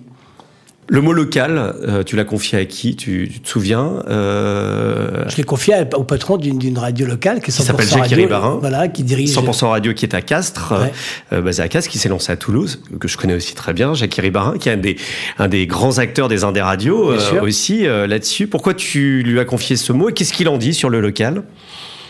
Le 0.90 1.02
mot 1.02 1.12
local, 1.12 1.74
euh, 1.86 2.02
tu 2.02 2.16
l'as 2.16 2.24
confié 2.24 2.58
à 2.58 2.64
qui? 2.64 2.96
Tu, 2.96 3.28
tu, 3.30 3.40
te 3.40 3.48
souviens 3.48 4.02
euh... 4.08 5.24
Je 5.28 5.36
l'ai 5.36 5.44
confié 5.44 5.74
au 5.94 6.02
patron 6.02 6.38
d'une 6.38 6.78
radio 6.78 7.06
locale 7.06 7.42
qui 7.42 7.52
s'appelle 7.52 7.86
Jacques 7.86 8.06
Ribarin, 8.06 8.56
voilà, 8.58 8.88
qui 8.88 9.02
dirige 9.02 9.28
100% 9.28 9.66
radio 9.66 9.92
qui 9.92 10.06
est 10.06 10.14
à 10.14 10.22
Castres, 10.22 10.72
ouais. 10.80 10.92
euh, 11.34 11.42
basé 11.42 11.62
à 11.62 11.68
Castres, 11.68 11.90
qui 11.90 11.98
s'est 11.98 12.08
lancé 12.08 12.32
à 12.32 12.36
Toulouse, 12.36 12.80
que 12.98 13.06
je 13.06 13.18
connais 13.18 13.34
aussi 13.34 13.54
très 13.54 13.74
bien, 13.74 13.92
Jacques 13.92 14.14
Ribarin, 14.14 14.56
qui 14.56 14.70
est 14.70 14.72
un 14.72 14.76
des 14.78 14.96
un 15.38 15.48
des 15.48 15.66
grands 15.66 15.98
acteurs 15.98 16.28
des 16.28 16.44
Indes 16.44 16.56
radios 16.56 17.12
euh, 17.12 17.42
aussi 17.42 17.84
là-dessus. 17.84 18.46
Pourquoi 18.46 18.72
tu 18.72 19.22
lui 19.22 19.38
as 19.40 19.44
confié 19.44 19.76
ce 19.76 19.92
mot 19.92 20.08
et 20.08 20.14
qu'est-ce 20.14 20.32
qu'il 20.32 20.48
en 20.48 20.56
dit 20.56 20.72
sur 20.72 20.88
le 20.88 21.00
local? 21.00 21.42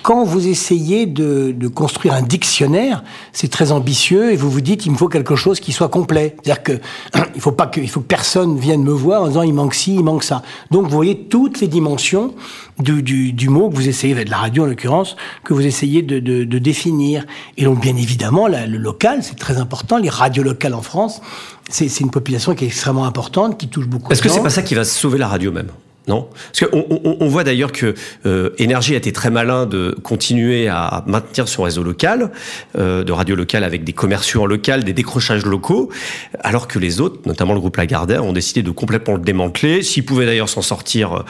Quand 0.09 0.25
vous 0.25 0.49
essayez 0.49 1.05
de, 1.05 1.53
de 1.55 1.69
construire 1.69 2.15
un 2.15 2.23
dictionnaire, 2.23 3.05
c'est 3.35 3.51
très 3.51 3.73
ambitieux 3.73 4.33
et 4.33 4.37
vous 4.37 4.49
vous 4.49 4.63
dites 4.63 4.87
il 4.87 4.93
me 4.93 4.97
faut 4.97 5.09
quelque 5.09 5.37
chose 5.37 5.61
qui 5.61 5.71
soit 5.71 5.91
complet. 5.91 6.35
C'est-à-dire 6.37 6.63
que 6.63 6.73
il 7.35 7.43
faut 7.43 7.53
pas 7.53 7.67
que 7.67 7.79
il 7.79 7.91
faut 7.91 8.01
que 8.01 8.07
personne 8.07 8.59
vienne 8.59 8.83
me 8.83 8.91
voir 8.91 9.25
en 9.25 9.29
disant 9.29 9.43
il 9.43 9.53
manque 9.53 9.75
ci, 9.75 9.97
il 9.97 10.03
manque 10.03 10.25
ça. 10.25 10.41
Donc 10.71 10.85
vous 10.85 10.97
voyez 10.97 11.25
toutes 11.25 11.61
les 11.61 11.69
dimensions 11.69 12.33
du, 12.79 13.03
du, 13.03 13.35
du 13.35 13.51
mot 13.51 13.69
que 13.69 13.75
vous 13.75 13.87
essayez, 13.87 14.15
de 14.25 14.31
la 14.31 14.39
radio 14.39 14.63
en 14.63 14.67
l'occurrence, 14.69 15.15
que 15.45 15.53
vous 15.53 15.67
essayez 15.67 16.01
de, 16.01 16.21
de, 16.21 16.45
de, 16.45 16.59
définir. 16.59 17.27
Et 17.59 17.65
donc 17.65 17.83
bien 17.83 17.95
évidemment 17.95 18.47
la, 18.47 18.67
le 18.67 18.79
local, 18.79 19.23
c'est 19.23 19.39
très 19.39 19.59
important. 19.59 19.99
Les 19.99 20.09
radios 20.09 20.43
locales 20.43 20.73
en 20.73 20.81
France, 20.81 21.21
c'est 21.69 22.01
une 22.01 22.11
population 22.11 22.55
qui 22.55 22.65
est 22.65 22.69
extrêmement 22.69 23.05
importante, 23.05 23.61
qui 23.61 23.69
touche 23.69 23.87
beaucoup. 23.87 24.11
Est-ce 24.11 24.23
que 24.23 24.31
c'est 24.31 24.43
pas 24.43 24.49
ça 24.49 24.63
qui 24.63 24.75
va 24.75 24.85
sauver 24.85 25.19
la 25.19 25.29
radio 25.29 25.53
même? 25.53 25.69
Non 26.09 26.29
Parce 26.53 26.71
qu'on 26.71 26.87
on, 27.21 27.29
voit 27.29 27.45
d'ailleurs 27.45 27.73
que 27.73 27.95
euh, 28.27 28.51
Énergie 28.59 28.95
a 28.95 28.97
été 28.97 29.13
très 29.13 29.31
malin 29.31 29.67
de 29.67 29.97
continuer 30.03 30.69
à 30.69 31.05
maintenir 31.07 31.49
son 31.49 31.63
réseau 31.63 31.83
local, 31.83 32.31
euh, 32.79 33.05
de 33.05 33.13
radio 33.13 33.37
locale 33.37 33.65
avec 33.65 33.85
des 33.85 33.93
commerciaux 33.93 34.43
en 34.43 34.47
local, 34.47 34.85
des 34.85 34.93
décrochages 34.93 35.45
locaux, 35.45 35.91
alors 36.41 36.67
que 36.67 36.79
les 36.79 37.01
autres, 37.01 37.21
notamment 37.27 37.55
le 37.55 37.61
groupe 37.61 37.77
Lagardère, 37.77 38.25
ont 38.25 38.33
décidé 38.33 38.63
de 38.63 38.71
complètement 38.71 39.15
le 39.15 39.21
démanteler. 39.21 39.83
S'ils 39.83 40.05
pouvaient 40.05 40.27
d'ailleurs 40.27 40.49
s'en 40.49 40.63
sortir, 40.63 41.25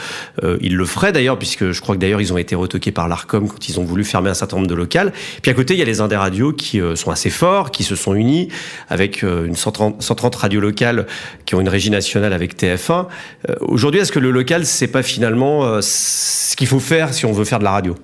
euh, 0.44 0.56
ils 0.60 0.76
le 0.76 0.86
feraient 0.86 1.12
d'ailleurs, 1.12 1.38
puisque 1.38 1.72
je 1.72 1.80
crois 1.80 1.94
que 1.96 2.00
d'ailleurs 2.00 2.20
ils 2.20 2.32
ont 2.32 2.38
été 2.38 2.54
retoqués 2.54 2.92
par 2.92 3.08
l'Arcom 3.08 3.48
quand 3.48 3.68
ils 3.68 3.80
ont 3.80 3.84
voulu 3.84 4.04
fermer 4.04 4.30
un 4.30 4.34
certain 4.34 4.56
nombre 4.56 4.68
de 4.68 4.74
locales. 4.74 5.12
Puis 5.42 5.50
à 5.50 5.54
côté, 5.54 5.74
il 5.74 5.80
y 5.80 5.82
a 5.82 5.86
les 5.86 6.00
Indés 6.00 6.16
radios 6.16 6.52
qui 6.52 6.80
sont 6.94 7.10
assez 7.10 7.30
forts, 7.30 7.70
qui 7.70 7.82
se 7.82 7.96
sont 7.96 8.14
unis 8.14 8.48
avec 8.88 9.22
une 9.22 9.56
130, 9.56 10.02
130 10.02 10.36
radios 10.36 10.60
locales 10.60 11.06
qui 11.46 11.54
ont 11.54 11.60
une 11.60 11.68
régie 11.68 11.90
nationale 11.90 12.32
avec 12.32 12.56
TF1. 12.56 13.06
Euh, 13.48 13.54
Aujourd'hui, 13.60 14.00
est-ce 14.00 14.12
que 14.12 14.18
le 14.18 14.30
local 14.30 14.66
c'est 14.68 14.88
pas 14.88 15.02
finalement 15.02 15.64
euh, 15.64 15.80
ce 15.82 16.56
qu'il 16.56 16.66
faut 16.66 16.80
faire 16.80 17.14
si 17.14 17.26
on 17.26 17.32
veut 17.32 17.44
faire 17.44 17.58
de 17.58 17.64
la 17.64 17.72
radio 17.72 17.94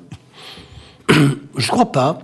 Je 1.57 1.69
crois 1.69 1.93
pas. 1.93 2.21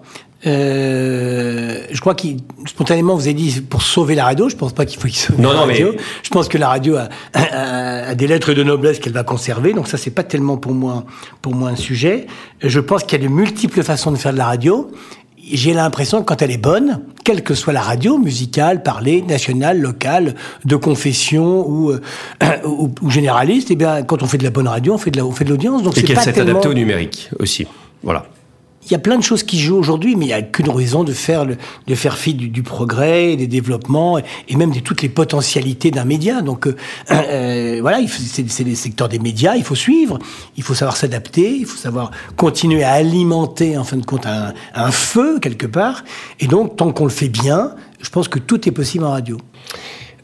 Euh, 0.46 1.84
je 1.90 2.00
crois 2.00 2.14
qu'il 2.14 2.38
spontanément 2.64 3.14
vous 3.14 3.24
avez 3.24 3.34
dit 3.34 3.60
pour 3.60 3.82
sauver 3.82 4.14
la 4.14 4.24
radio. 4.24 4.48
Je 4.48 4.56
pense 4.56 4.72
pas 4.72 4.86
qu'il 4.86 4.98
faut 4.98 5.06
qu'il 5.06 5.18
sauve 5.18 5.38
non, 5.38 5.50
la 5.50 5.54
non, 5.54 5.66
radio. 5.66 5.92
Mais... 5.92 6.02
Je 6.22 6.30
pense 6.30 6.48
que 6.48 6.56
la 6.56 6.68
radio 6.68 6.96
a, 6.96 7.08
a, 7.34 8.08
a 8.08 8.14
des 8.14 8.26
lettres 8.26 8.54
de 8.54 8.62
noblesse 8.62 9.00
qu'elle 9.00 9.12
va 9.12 9.22
conserver. 9.22 9.74
Donc 9.74 9.86
ça 9.86 9.98
c'est 9.98 10.10
pas 10.10 10.22
tellement 10.22 10.56
pour 10.56 10.72
moi 10.72 11.04
pour 11.42 11.54
moi 11.54 11.68
un 11.68 11.76
sujet. 11.76 12.26
Je 12.62 12.80
pense 12.80 13.04
qu'il 13.04 13.20
y 13.20 13.24
a 13.24 13.28
de 13.28 13.32
multiples 13.32 13.82
façons 13.82 14.12
de 14.12 14.16
faire 14.16 14.32
de 14.32 14.38
la 14.38 14.46
radio 14.46 14.90
j'ai 15.52 15.72
l'impression 15.72 16.20
que 16.20 16.24
quand 16.24 16.42
elle 16.42 16.50
est 16.50 16.58
bonne, 16.58 17.00
quelle 17.24 17.42
que 17.42 17.54
soit 17.54 17.72
la 17.72 17.80
radio, 17.80 18.18
musicale, 18.18 18.82
parlée, 18.82 19.22
nationale, 19.22 19.80
locale, 19.80 20.34
de 20.64 20.76
confession 20.76 21.68
ou, 21.68 21.90
euh, 21.90 22.00
ou, 22.64 22.90
ou, 23.02 23.10
généraliste, 23.10 23.70
eh 23.70 23.76
bien, 23.76 24.02
quand 24.02 24.22
on 24.22 24.26
fait 24.26 24.38
de 24.38 24.44
la 24.44 24.50
bonne 24.50 24.68
radio, 24.68 24.94
on 24.94 24.98
fait 24.98 25.10
de 25.10 25.18
la, 25.18 25.26
on 25.26 25.32
fait 25.32 25.44
de 25.44 25.50
l'audience. 25.50 25.82
Donc 25.82 25.96
et 25.98 26.02
qu'elle 26.02 26.18
s'est 26.18 26.32
tellement... 26.32 26.50
adaptée 26.50 26.68
au 26.68 26.74
numérique 26.74 27.30
aussi. 27.38 27.66
Voilà. 28.02 28.24
Il 28.90 28.94
y 28.94 28.96
a 28.96 29.00
plein 29.00 29.16
de 29.16 29.22
choses 29.22 29.44
qui 29.44 29.60
jouent 29.60 29.76
aujourd'hui, 29.76 30.16
mais 30.16 30.24
il 30.24 30.28
n'y 30.28 30.34
a 30.34 30.42
qu'une 30.42 30.68
raison 30.68 31.04
de 31.04 31.12
faire, 31.12 31.44
le, 31.44 31.56
de 31.86 31.94
faire 31.94 32.18
fi 32.18 32.34
du, 32.34 32.62
progrès, 32.62 33.36
des 33.36 33.46
développements 33.46 34.18
et 34.18 34.56
même 34.56 34.72
de 34.72 34.80
toutes 34.80 35.02
les 35.02 35.08
potentialités 35.08 35.92
d'un 35.92 36.04
média. 36.04 36.42
Donc 36.42 36.66
euh, 36.66 36.74
euh, 37.10 37.78
voilà, 37.80 37.98
c'est 38.08 38.64
les 38.64 38.74
secteurs 38.74 39.08
des 39.08 39.20
médias, 39.20 39.54
il 39.54 39.62
faut 39.62 39.76
suivre, 39.76 40.18
il 40.56 40.64
faut 40.64 40.74
savoir 40.74 40.96
s'adapter, 40.96 41.56
il 41.56 41.66
faut 41.66 41.78
savoir 41.78 42.10
continuer 42.36 42.82
à 42.82 42.92
alimenter 42.92 43.78
en 43.78 43.84
fin 43.84 43.96
de 43.96 44.04
compte 44.04 44.26
un, 44.26 44.54
un 44.74 44.90
feu 44.90 45.38
quelque 45.38 45.66
part. 45.66 46.02
Et 46.40 46.48
donc 46.48 46.76
tant 46.76 46.92
qu'on 46.92 47.04
le 47.04 47.10
fait 47.10 47.28
bien, 47.28 47.74
je 48.00 48.10
pense 48.10 48.26
que 48.26 48.40
tout 48.40 48.68
est 48.68 48.72
possible 48.72 49.04
en 49.04 49.10
radio. 49.10 49.38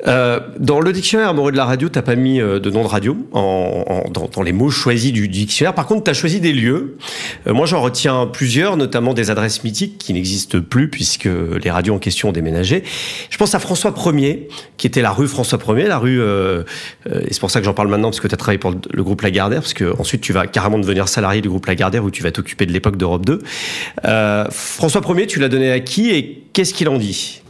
Euh, 0.07 0.41
dans 0.59 0.81
le 0.81 0.93
dictionnaire 0.93 1.29
amoureux 1.29 1.53
de 1.53 1.57
la 1.57 1.65
radio, 1.65 1.89
t'as 1.89 2.03
pas 2.03 2.17
mis 2.17 2.41
euh, 2.41 2.59
de 2.59 2.71
nom 2.71 2.83
de 2.83 2.89
radio 2.89 3.17
en, 3.33 4.05
en, 4.07 4.11
dans, 4.11 4.43
les 4.43 4.53
mots 4.53 4.71
choisis 4.71 5.13
du, 5.13 5.29
dictionnaire. 5.29 5.75
Par 5.75 5.87
contre, 5.87 6.05
tu 6.05 6.11
as 6.11 6.15
choisi 6.15 6.41
des 6.41 6.53
lieux. 6.53 6.97
Euh, 7.47 7.55
moi, 7.55 7.67
j'en 7.67 7.81
retiens 7.81 8.27
plusieurs, 8.27 8.77
notamment 8.77 9.15
des 9.15 9.31
adresses 9.31 9.65
mythiques 9.65 9.99
qui 9.99 10.13
n'existent 10.13 10.61
plus 10.61 10.91
puisque 10.91 11.29
les 11.63 11.71
radios 11.71 11.95
en 11.95 11.99
question 11.99 12.29
ont 12.29 12.33
déménagé. 12.33 12.83
Je 13.31 13.39
pense 13.39 13.55
à 13.55 13.59
François 13.59 13.93
1er, 13.93 14.49
qui 14.77 14.87
était 14.87 15.03
la 15.03 15.11
rue 15.11 15.29
François 15.29 15.59
1er, 15.59 15.87
la 15.87 15.99
rue. 15.99 16.21
Euh, 16.21 16.63
et 17.07 17.33
c'est 17.33 17.41
pour 17.41 17.51
ça 17.51 17.61
que 17.61 17.65
j'en 17.65 17.75
parle 17.75 17.89
maintenant 17.89 18.09
parce 18.09 18.21
que 18.21 18.29
tu 18.29 18.35
as 18.35 18.39
travaillé 18.39 18.59
pour 18.59 18.71
le, 18.71 18.79
le, 18.91 19.03
groupe 19.03 19.23
Lagardère, 19.23 19.61
parce 19.61 19.75
que 19.75 19.99
ensuite 19.99 20.21
tu 20.21 20.33
vas 20.33 20.47
carrément 20.47 20.79
devenir 20.79 21.09
salarié 21.09 21.41
du 21.41 21.49
groupe 21.49 21.67
Lagardère 21.67 22.05
où 22.05 22.11
tu 22.11 22.23
vas 22.23 22.31
t'occuper 22.31 22.67
de 22.67 22.73
l'époque 22.73 22.97
d'Europe 22.97 23.25
2. 23.25 23.43
François 24.51 25.01
1er, 25.01 25.27
tu 25.27 25.41
l'as 25.41 25.49
donné 25.49 25.71
à 25.71 25.81
qui 25.81 26.11
et 26.11 26.45
qu'est-ce 26.53 26.75
qu'il 26.75 26.89
en 26.89 26.99
dit? 26.99 27.43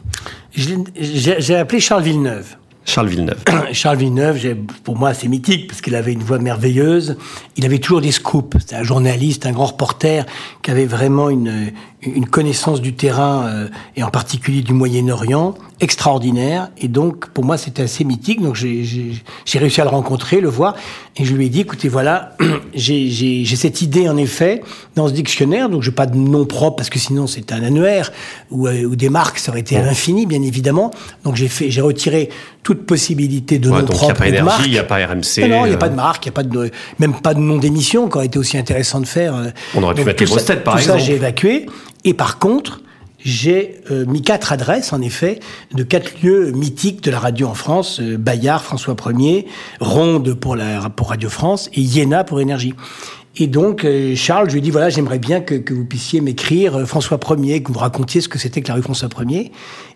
J'ai 0.56 1.54
appelé 1.54 1.80
Charles 1.80 2.02
Villeneuve. 2.02 2.56
Charles 2.86 3.08
Villeneuve. 3.08 3.42
Charles 3.72 3.98
Villeneuve, 3.98 4.54
pour 4.84 4.96
moi, 4.96 5.12
c'est 5.12 5.28
mythique 5.28 5.66
parce 5.66 5.80
qu'il 5.80 5.94
avait 5.96 6.12
une 6.12 6.22
voix 6.22 6.38
merveilleuse. 6.38 7.18
Il 7.56 7.64
avait 7.66 7.78
toujours 7.78 8.00
des 8.00 8.12
scoops. 8.12 8.56
C'était 8.60 8.76
un 8.76 8.84
journaliste, 8.84 9.44
un 9.44 9.52
grand 9.52 9.66
reporter 9.66 10.24
qui 10.62 10.70
avait 10.70 10.86
vraiment 10.86 11.28
une, 11.28 11.72
une 12.06 12.26
connaissance 12.26 12.80
du 12.80 12.94
terrain 12.94 13.46
euh, 13.46 13.68
et 13.96 14.02
en 14.02 14.10
particulier 14.10 14.62
du 14.62 14.72
Moyen-Orient 14.72 15.54
extraordinaire. 15.80 16.70
Et 16.78 16.88
donc, 16.88 17.28
pour 17.30 17.44
moi, 17.44 17.58
c'était 17.58 17.82
assez 17.82 18.04
mythique. 18.04 18.40
Donc, 18.40 18.54
j'ai 18.54 19.58
réussi 19.58 19.80
à 19.80 19.84
le 19.84 19.90
rencontrer, 19.90 20.40
le 20.40 20.48
voir. 20.48 20.74
Et 21.16 21.24
je 21.24 21.34
lui 21.34 21.46
ai 21.46 21.48
dit, 21.48 21.60
écoutez, 21.60 21.88
voilà, 21.88 22.34
j'ai 22.74 23.44
cette 23.56 23.82
idée, 23.82 24.08
en 24.08 24.16
effet, 24.16 24.62
dans 24.94 25.08
ce 25.08 25.12
dictionnaire. 25.12 25.68
Donc, 25.68 25.82
je 25.82 25.90
n'ai 25.90 25.94
pas 25.94 26.06
de 26.06 26.16
nom 26.16 26.46
propre 26.46 26.76
parce 26.76 26.90
que 26.90 26.98
sinon, 26.98 27.26
c'est 27.26 27.52
un 27.52 27.62
annuaire 27.62 28.12
ou, 28.50 28.68
euh, 28.68 28.84
ou, 28.84 28.96
des 28.96 29.10
marques, 29.10 29.38
ça 29.38 29.50
aurait 29.50 29.60
été 29.60 29.76
à 29.76 29.82
l'infini, 29.82 30.24
bien 30.26 30.42
évidemment. 30.42 30.90
Donc, 31.24 31.36
j'ai 31.36 31.48
fait, 31.48 31.70
j'ai 31.70 31.82
retiré 31.82 32.30
toute 32.62 32.84
possibilité 32.86 33.58
de 33.58 33.68
ouais, 33.68 33.80
nom 33.80 33.86
donc 33.86 33.90
propre. 33.90 34.24
Il 34.26 34.32
n'y 34.32 34.38
a 34.38 34.42
pas 34.42 34.48
énergie, 34.48 34.64
il 34.66 34.72
n'y 34.72 34.78
a 34.78 34.84
pas 34.84 34.96
RMC. 34.96 35.48
Non, 35.48 35.66
il 35.66 35.68
n'y 35.68 35.74
a 35.74 35.78
pas 35.78 35.88
de 35.88 35.94
marque, 35.94 36.26
il 36.26 36.30
n'y 36.30 36.32
a 36.32 36.36
pas 36.36 36.42
de, 36.42 36.70
même 36.98 37.14
pas 37.20 37.34
de 37.34 37.40
nom 37.40 37.58
d'émission 37.58 38.08
qui 38.08 38.16
aurait 38.16 38.26
été 38.26 38.38
aussi 38.38 38.56
intéressant 38.58 39.00
de 39.00 39.06
faire. 39.06 39.34
euh. 39.36 39.50
On 39.74 39.82
aurait 39.82 39.94
pu 39.94 40.00
Donc, 40.00 40.06
mettre 40.06 40.22
les 40.22 40.28
grosses 40.28 40.46
têtes, 40.46 40.64
par 40.64 40.74
tout 40.74 40.80
exemple. 40.80 41.00
ça, 41.00 41.06
j'ai 41.06 41.14
évacué. 41.14 41.66
Et 42.06 42.14
par 42.14 42.38
contre, 42.38 42.80
j'ai 43.18 43.80
euh, 43.90 44.06
mis 44.06 44.22
quatre 44.22 44.52
adresses, 44.52 44.94
en 44.94 45.02
effet, 45.02 45.40
de 45.74 45.82
quatre 45.82 46.22
lieux 46.22 46.52
mythiques 46.52 47.02
de 47.02 47.10
la 47.10 47.18
radio 47.18 47.48
en 47.48 47.54
France. 47.54 48.00
Euh, 48.00 48.16
Bayard, 48.16 48.62
François 48.62 48.94
1er, 48.94 49.44
Ronde 49.80 50.32
pour, 50.34 50.56
la, 50.56 50.88
pour 50.88 51.10
Radio 51.10 51.28
France 51.28 51.68
et 51.74 51.82
Iéna 51.82 52.24
pour 52.24 52.40
Énergie. 52.40 52.72
Et 53.38 53.46
donc, 53.46 53.84
euh, 53.84 54.14
Charles, 54.16 54.48
je 54.48 54.54
lui 54.54 54.60
ai 54.60 54.62
dit, 54.62 54.70
voilà, 54.70 54.88
j'aimerais 54.88 55.18
bien 55.18 55.40
que, 55.40 55.54
que 55.54 55.74
vous 55.74 55.84
puissiez 55.84 56.20
m'écrire 56.20 56.76
euh, 56.76 56.84
François 56.86 57.18
1er, 57.18 57.62
que 57.62 57.70
vous 57.70 57.78
racontiez 57.78 58.20
ce 58.20 58.28
que 58.28 58.38
c'était 58.38 58.62
que 58.62 58.68
la 58.68 58.74
rue 58.74 58.82
François 58.82 59.08
1er. 59.08 59.50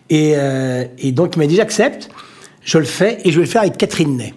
Et, 0.09 0.33
euh, 0.35 0.85
et 0.99 1.11
donc, 1.11 1.35
il 1.35 1.39
m'a 1.39 1.47
dit, 1.47 1.55
j'accepte, 1.55 2.09
je 2.63 2.77
le 2.77 2.85
fais, 2.85 3.19
et 3.23 3.31
je 3.31 3.37
vais 3.37 3.45
le 3.45 3.49
faire 3.49 3.61
avec 3.61 3.77
Catherine 3.77 4.15
Ney. 4.15 4.33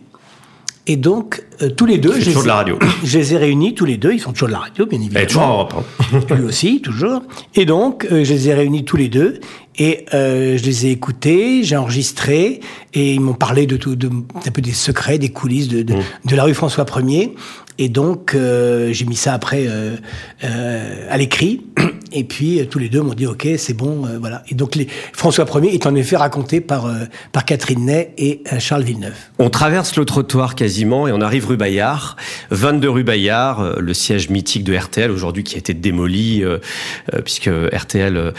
Et 0.87 0.97
donc, 0.97 1.43
euh, 1.63 1.71
tous 1.71 1.87
les 1.87 1.97
deux, 1.99 2.13
je 2.21 2.27
toujours 2.27 2.41
les, 2.41 2.43
de 2.43 2.49
la 2.49 2.55
radio. 2.57 2.79
je 3.05 3.19
les 3.19 3.33
ai 3.35 3.39
réunis, 3.39 3.75
tous 3.75 3.87
les 3.87 3.97
deux, 3.97 4.13
ils 4.13 4.19
font 4.21 4.33
toujours 4.33 4.49
de 4.49 4.53
la 4.53 4.59
radio, 4.59 4.85
bien 4.87 4.99
évidemment 5.01 5.23
est 5.23 5.27
toujours 5.27 5.43
en 5.43 5.49
Europe. 5.49 5.75
hein. 6.31 6.35
lui 6.37 6.45
aussi, 6.45 6.83
toujours. 6.83 7.23
Et 7.55 7.65
donc, 7.65 8.07
euh, 8.13 8.23
je 8.25 8.33
les 8.35 8.49
ai 8.51 8.55
réunis 8.55 8.85
tous 8.85 8.97
les 8.99 9.09
deux 9.09 9.41
et 9.79 10.05
euh, 10.15 10.57
je 10.59 10.65
les 10.65 10.87
ai 10.87 10.91
écoutés, 10.91 11.65
j'ai 11.65 11.77
enregistré 11.77 12.61
et 12.93 13.15
ils 13.15 13.21
m'ont 13.21 13.33
parlé 13.35 13.67
de 13.67 13.77
tout, 13.77 13.97
de, 13.97 14.09
un 14.09 14.51
peu 14.51 14.61
des 14.61 14.73
secrets, 14.73 15.19
des 15.19 15.31
coulisses 15.31 15.69
de, 15.69 15.83
de, 15.83 15.95
Mmh. 15.95 16.03
de 16.31 16.37
la 16.37 16.45
rue 16.45 16.55
François 16.55 16.85
1er. 16.85 17.33
Et 17.79 17.89
donc, 17.89 18.35
euh, 18.35 18.93
j'ai 18.93 19.05
mis 19.05 19.17
ça 19.17 19.35
après 19.35 19.67
euh, 19.67 19.97
euh, 20.45 21.07
à 21.11 21.17
l'écrit. 21.17 21.63
Et 22.17 22.23
puis, 22.23 22.65
tous 22.71 22.79
les 22.79 22.89
deux 22.89 23.01
m'ont 23.01 23.15
dit, 23.15 23.27
OK, 23.27 23.49
c'est 23.59 23.75
bon, 23.75 24.07
voilà. 24.21 24.45
Et 24.49 24.55
donc, 24.55 24.77
les, 24.77 24.87
François 25.13 25.47
Ier 25.61 25.75
est 25.75 25.85
en 25.85 25.97
effet 25.97 26.15
raconté 26.15 26.61
par, 26.61 26.89
Catherine 27.45 27.87
Ney 27.87 28.15
et 28.17 28.45
Charles 28.61 28.85
Villeneuve. 28.85 29.17
On 29.41 29.51
traverse 29.51 29.97
le 29.97 30.05
trottoir 30.05 30.55
quasiment 30.55 31.09
et 31.09 31.13
on 31.13 31.21
arrive 31.21 31.49
rue 31.49 31.57
Bayard. 31.57 32.17
22 32.53 32.89
rue 32.89 33.03
Bayard, 33.03 33.81
le 33.81 33.95
siège 33.95 34.31
mythique 34.31 34.63
de 34.63 34.77
RTL, 34.77 35.11
aujourd'hui 35.11 35.43
qui 35.43 35.57
a 35.57 35.59
été 35.59 35.75
démoli, 35.75 36.45
puisque 37.25 37.51
RTL 37.73 38.33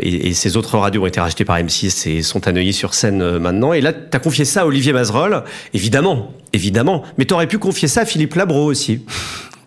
et, 0.00 0.32
ses 0.32 0.56
autres 0.56 0.78
radios 0.78 1.02
ont 1.02 1.06
été 1.06 1.20
rachetés 1.20 1.44
par 1.44 1.58
M6 1.58 2.08
et 2.08 2.22
sont 2.22 2.48
à 2.48 2.72
sur 2.72 2.94
scène 2.94 3.36
maintenant. 3.36 3.74
Et 3.74 3.82
là, 3.82 3.92
tu 3.92 4.16
as 4.16 4.18
confié 4.18 4.46
ça 4.46 4.62
à 4.62 4.66
Olivier 4.66 4.94
Mazerolle, 4.94 5.44
évidemment, 5.74 6.32
évidemment. 6.52 7.02
Mais 7.18 7.24
tu 7.24 7.34
aurais 7.34 7.46
pu 7.46 7.58
confier 7.58 7.88
ça 7.88 8.02
à 8.02 8.04
Philippe 8.04 8.34
Labro 8.34 8.64
aussi. 8.64 9.02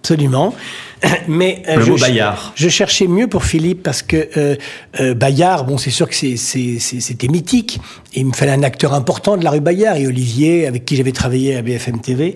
Absolument. 0.03 0.53
Mais 1.27 1.63
euh, 1.69 1.85
mot 1.85 1.97
Bayard. 1.97 2.51
Je 2.55 2.67
cherchais 2.67 3.07
mieux 3.07 3.27
pour 3.27 3.45
Philippe 3.45 3.83
parce 3.83 4.01
que 4.01 4.29
euh, 4.37 4.55
euh, 4.99 5.13
Bayard, 5.13 5.65
bon, 5.65 5.77
c'est 5.77 5.91
sûr 5.91 6.09
que 6.09 6.15
c'était 6.15 7.27
mythique. 7.27 7.79
Et 8.13 8.19
il 8.19 8.25
me 8.25 8.33
fallait 8.33 8.51
un 8.51 8.63
acteur 8.63 8.93
important 8.93 9.37
de 9.37 9.43
la 9.43 9.51
rue 9.51 9.61
Bayard. 9.61 9.97
Et 9.97 10.07
Olivier, 10.07 10.67
avec 10.67 10.85
qui 10.85 10.95
j'avais 10.95 11.11
travaillé 11.11 11.55
à 11.55 11.61
BFM 11.61 12.01
TV, 12.01 12.35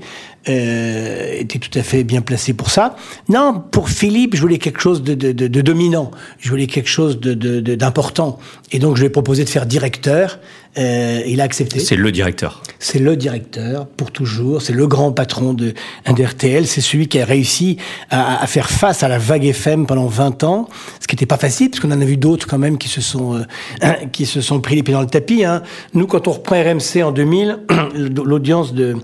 euh, 0.50 1.40
était 1.40 1.60
tout 1.60 1.78
à 1.78 1.84
fait 1.84 2.04
bien 2.04 2.22
placé 2.22 2.54
pour 2.54 2.70
ça. 2.70 2.96
Non, 3.30 3.64
pour 3.72 3.90
Philippe, 3.90 4.36
je 4.36 4.42
voulais 4.42 4.58
quelque 4.58 4.80
chose 4.80 5.04
de, 5.04 5.14
de, 5.14 5.32
de, 5.32 5.48
de 5.48 5.62
dominant. 5.62 6.12
Je 6.40 6.50
voulais 6.50 6.68
quelque 6.68 6.90
chose 6.90 7.20
d'important. 7.20 8.40
Et 8.72 8.80
donc, 8.80 8.96
je 8.96 9.02
lui 9.02 9.08
ai 9.08 9.10
proposé 9.10 9.44
de 9.44 9.50
faire 9.50 9.66
directeur. 9.66 10.40
Euh, 10.78 11.24
il 11.26 11.42
a 11.42 11.44
accepté. 11.44 11.80
C'est 11.80 11.96
le 11.96 12.12
directeur. 12.12 12.62
C'est 12.78 13.00
le 13.00 13.16
directeur 13.16 13.88
pour 13.88 14.12
toujours. 14.12 14.62
C'est 14.62 14.74
le 14.74 14.86
grand 14.86 15.12
patron 15.12 15.54
de 15.54 15.74
RTL. 16.08 16.68
C'est 16.68 16.82
celui 16.82 17.08
qui 17.08 17.20
a 17.20 17.26
réussi 17.26 17.78
à, 18.12 18.44
à, 18.44 18.48
faire 18.48 18.70
face 18.70 19.02
à 19.02 19.08
la 19.08 19.18
vague 19.18 19.46
FM 19.46 19.88
pendant 19.88 20.06
20 20.06 20.44
ans, 20.44 20.70
ce 21.00 21.08
qui 21.08 21.16
n'était 21.16 21.26
pas 21.26 21.38
facile, 21.38 21.72
parce 21.72 21.82
qu'on 21.82 21.92
en 21.92 22.00
a 22.00 22.06
vu 22.06 22.18
d'autres 22.18 22.48
quand 22.48 22.60
même 22.60 22.78
qui 22.78 22.90
se 22.90 23.02
sont 23.02 23.36
euh, 23.36 23.94
qui 24.12 24.26
se 24.28 24.42
sont 24.42 24.60
pris 24.62 24.76
les 24.76 24.84
pieds 24.84 24.94
dans 24.94 25.02
le 25.02 25.08
tapis. 25.08 25.44
Hein. 25.44 25.64
Nous, 25.94 26.06
quand 26.06 26.28
on 26.28 26.34
reprend 26.34 26.62
RMC 26.62 27.04
en 27.04 27.12
2000, 27.12 27.60
l'audience 27.96 28.74
de 28.74 28.98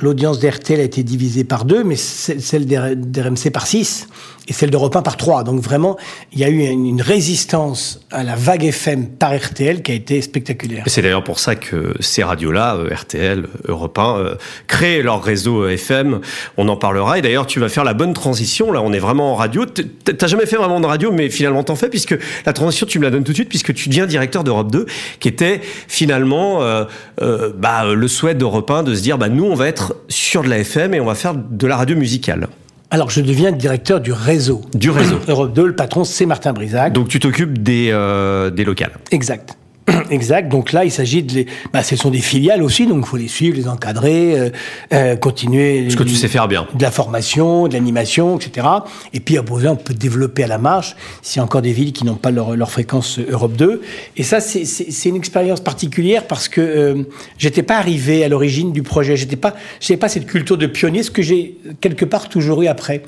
l'audience 0.00 0.38
d'RTL 0.38 0.80
a 0.80 0.84
été 0.84 1.02
divisée 1.02 1.44
par 1.44 1.64
deux, 1.64 1.84
mais 1.84 1.96
celle 1.96 2.66
d'RMC 2.66 3.50
par 3.52 3.66
six 3.66 4.08
et 4.48 4.52
celle 4.52 4.70
d'Europe 4.70 4.96
1 4.96 5.02
par 5.02 5.16
trois. 5.16 5.44
Donc 5.44 5.60
vraiment, 5.60 5.96
il 6.32 6.40
y 6.40 6.44
a 6.44 6.48
eu 6.48 6.60
une 6.60 7.00
résistance 7.00 8.00
à 8.10 8.24
la 8.24 8.34
vague 8.34 8.64
FM 8.64 9.06
par 9.06 9.36
RTL 9.36 9.82
qui 9.82 9.92
a 9.92 9.94
été 9.94 10.20
spectaculaire. 10.20 10.82
C'est 10.86 11.02
d'ailleurs 11.02 11.22
pour 11.22 11.38
ça 11.38 11.54
que 11.54 11.94
ces 12.00 12.24
radios-là, 12.24 12.76
euh, 12.76 12.92
RTL, 12.92 13.46
Europe 13.68 13.98
1, 13.98 14.16
euh, 14.16 14.34
créent 14.66 15.02
leur 15.02 15.22
réseau 15.22 15.68
FM. 15.68 16.20
On 16.56 16.68
en 16.68 16.76
parlera. 16.76 17.18
Et 17.18 17.22
d'ailleurs, 17.22 17.46
tu 17.46 17.60
vas 17.60 17.68
faire 17.68 17.84
la 17.84 17.94
bonne 17.94 18.14
transition. 18.14 18.72
Là, 18.72 18.82
on 18.82 18.92
est 18.92 18.98
vraiment 18.98 19.32
en 19.32 19.34
radio. 19.36 19.64
T'as 19.64 20.26
jamais 20.26 20.46
fait 20.46 20.56
vraiment 20.56 20.80
de 20.80 20.86
radio, 20.86 21.12
mais 21.12 21.30
finalement 21.30 21.62
t'en 21.62 21.76
fais 21.76 21.88
puisque 21.88 22.16
la 22.44 22.52
transition, 22.52 22.86
tu 22.86 22.98
me 22.98 23.04
la 23.04 23.10
donnes 23.10 23.24
tout 23.24 23.32
de 23.32 23.36
suite 23.36 23.48
puisque 23.48 23.74
tu 23.74 23.88
deviens 23.88 24.06
directeur 24.06 24.44
d'Europe 24.44 24.70
2, 24.70 24.86
qui 25.20 25.28
était 25.28 25.60
finalement 25.88 26.62
euh, 26.62 26.84
euh, 27.20 27.52
bah, 27.56 27.84
le 27.94 28.08
souhait 28.08 28.34
d'Europe 28.34 28.70
1 28.70 28.82
de 28.82 28.94
se 28.94 29.02
dire, 29.02 29.18
bah, 29.18 29.28
nous, 29.28 29.44
on 29.44 29.54
va 29.54 29.68
être 29.68 29.81
sur 30.08 30.42
de 30.42 30.48
la 30.48 30.58
FM 30.58 30.94
et 30.94 31.00
on 31.00 31.06
va 31.06 31.14
faire 31.14 31.34
de 31.34 31.66
la 31.66 31.76
radio 31.76 31.96
musicale. 31.96 32.48
Alors, 32.90 33.08
je 33.08 33.22
deviens 33.22 33.52
directeur 33.52 34.00
du 34.02 34.12
réseau. 34.12 34.60
Du 34.74 34.90
réseau. 34.90 35.18
Europe 35.26 35.54
2, 35.54 35.66
le 35.68 35.74
patron, 35.74 36.04
c'est 36.04 36.26
Martin 36.26 36.52
Brisac. 36.52 36.92
Donc, 36.92 37.08
tu 37.08 37.20
t'occupes 37.20 37.62
des, 37.62 37.88
euh, 37.90 38.50
des 38.50 38.64
locales. 38.64 38.92
Exact. 39.10 39.56
Exact. 40.10 40.48
Donc 40.48 40.72
là, 40.72 40.84
il 40.84 40.90
s'agit 40.90 41.22
de 41.22 41.32
les. 41.34 41.46
Bah, 41.72 41.82
ce 41.82 41.96
sont 41.96 42.10
des 42.10 42.20
filiales 42.20 42.62
aussi, 42.62 42.86
donc 42.86 43.04
il 43.04 43.08
faut 43.08 43.16
les 43.16 43.28
suivre, 43.28 43.56
les 43.56 43.68
encadrer, 43.68 44.38
euh, 44.38 44.50
euh, 44.92 45.16
continuer. 45.16 45.88
Ce 45.90 45.96
que 45.96 46.02
tu 46.02 46.14
sais 46.14 46.28
faire 46.28 46.48
bien. 46.48 46.66
De 46.74 46.82
la 46.82 46.90
formation, 46.90 47.66
de 47.66 47.72
l'animation, 47.72 48.36
etc. 48.38 48.66
Et 49.12 49.20
puis 49.20 49.38
à 49.38 49.42
besoin, 49.42 49.72
on 49.72 49.76
peut 49.76 49.94
développer 49.94 50.44
à 50.44 50.46
la 50.46 50.58
marche 50.58 50.96
s'il 51.20 51.38
y 51.38 51.40
a 51.40 51.44
encore 51.44 51.62
des 51.62 51.72
villes 51.72 51.92
qui 51.92 52.04
n'ont 52.04 52.14
pas 52.14 52.30
leur, 52.30 52.56
leur, 52.56 52.70
fréquence 52.70 53.18
Europe 53.18 53.54
2. 53.56 53.82
Et 54.16 54.22
ça, 54.22 54.40
c'est 54.40 55.08
une 55.08 55.16
expérience 55.16 55.60
particulière 55.60 56.26
parce 56.26 56.48
que 56.48 56.60
euh, 56.60 57.02
j'étais 57.38 57.62
pas 57.62 57.76
arrivé 57.76 58.24
à 58.24 58.28
l'origine 58.28 58.72
du 58.72 58.82
projet. 58.82 59.16
J'étais 59.16 59.36
pas, 59.36 59.54
j'avais 59.80 59.98
pas 59.98 60.08
cette 60.08 60.26
culture 60.26 60.56
de 60.56 60.66
pionnier, 60.66 61.02
ce 61.02 61.10
que 61.10 61.22
j'ai 61.22 61.58
quelque 61.80 62.04
part 62.04 62.28
toujours 62.28 62.62
eu 62.62 62.68
après 62.68 63.02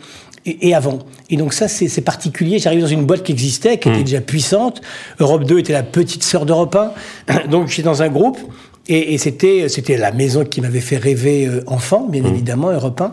et, 0.46 0.74
avant. 0.74 0.98
Et 1.30 1.36
donc 1.36 1.52
ça, 1.52 1.68
c'est 1.68 2.00
particulier. 2.02 2.58
J'arrive 2.58 2.80
dans 2.80 2.86
une 2.86 3.06
boîte 3.06 3.22
qui 3.22 3.32
existait, 3.32 3.78
qui 3.78 3.88
était 3.88 4.00
hmm. 4.00 4.04
déjà 4.04 4.20
puissante. 4.20 4.82
Europe 5.18 5.44
2 5.44 5.58
était 5.58 5.72
la 5.72 5.82
petite 5.82 6.22
sœur 6.22 6.46
d'Europe 6.46 6.76
1. 7.28 7.46
Donc 7.50 7.68
j'étais 7.68 7.82
dans 7.82 8.02
un 8.02 8.08
groupe. 8.08 8.38
Et, 8.86 9.14
et 9.14 9.18
c'était 9.18 9.70
c'était 9.70 9.96
la 9.96 10.12
maison 10.12 10.44
qui 10.44 10.60
m'avait 10.60 10.82
fait 10.82 10.98
rêver 10.98 11.46
euh, 11.46 11.62
enfant, 11.66 12.06
bien 12.06 12.22
hmm. 12.22 12.26
évidemment, 12.26 12.70
Europe 12.70 13.00
1. 13.00 13.12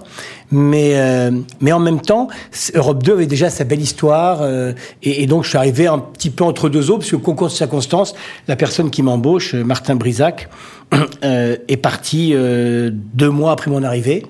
Mais 0.52 0.96
euh, 0.96 1.32
mais 1.62 1.72
en 1.72 1.80
même 1.80 2.02
temps, 2.02 2.28
Europe 2.74 3.02
2 3.04 3.14
avait 3.14 3.26
déjà 3.26 3.50
sa 3.50 3.64
belle 3.64 3.80
histoire. 3.80 4.42
Euh, 4.42 4.74
et, 5.02 5.24
et, 5.24 5.28
donc 5.28 5.46
je 5.46 5.50
suis 5.50 5.58
arrivé 5.58 5.88
un 5.88 6.00
petit 6.00 6.30
peu 6.30 6.44
entre 6.44 6.68
deux 6.68 6.92
eaux, 6.92 6.98
parce 6.98 7.12
que 7.12 7.16
concours 7.16 7.48
de 7.48 7.54
circonstances, 7.54 8.14
la 8.50 8.58
personne 8.58 8.90
qui 8.90 9.02
m'embauche, 9.02 9.54
Martin 9.54 9.96
Brisac, 9.96 10.50
est 11.24 11.82
parti 11.82 12.34
deux 12.34 13.30
mois 13.30 13.54
après 13.54 13.72
mon 13.72 13.84
arrivée. 13.84 14.26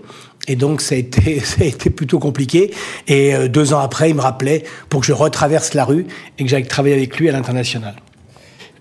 Et 0.48 0.56
donc 0.56 0.82
ça 0.82 0.96
a 0.96 0.98
été, 0.98 1.40
ça 1.44 1.62
a 1.62 1.66
été 1.66 1.90
plutôt 1.90 2.20
compliqué. 2.20 2.72
Et 3.08 3.36
euh, 3.36 3.48
deux 3.48 3.74
ans 3.74 3.80
après, 3.80 4.10
il 4.10 4.16
me 4.16 4.22
rappelait 4.22 4.64
pour 4.90 5.02
que 5.02 5.08
je 5.08 5.14
retraverse 5.14 5.74
la 5.74 5.86
rue 5.86 6.06
et 6.38 6.44
que 6.44 6.50
j'aille 6.50 6.68
travailler 6.68 6.96
avec 6.96 7.18
lui 7.18 7.30
à 7.30 7.32
l'international. 7.32 7.96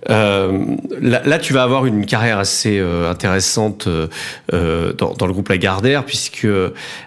Euh, 0.09 0.77
là, 1.01 1.39
tu 1.39 1.53
vas 1.53 1.63
avoir 1.63 1.85
une 1.85 2.07
carrière 2.07 2.39
assez 2.39 2.79
euh, 2.79 3.11
intéressante 3.11 3.87
euh, 3.87 4.93
dans, 4.95 5.13
dans, 5.13 5.27
le 5.27 5.33
groupe 5.33 5.49
Lagardère, 5.49 6.05
puisque 6.05 6.47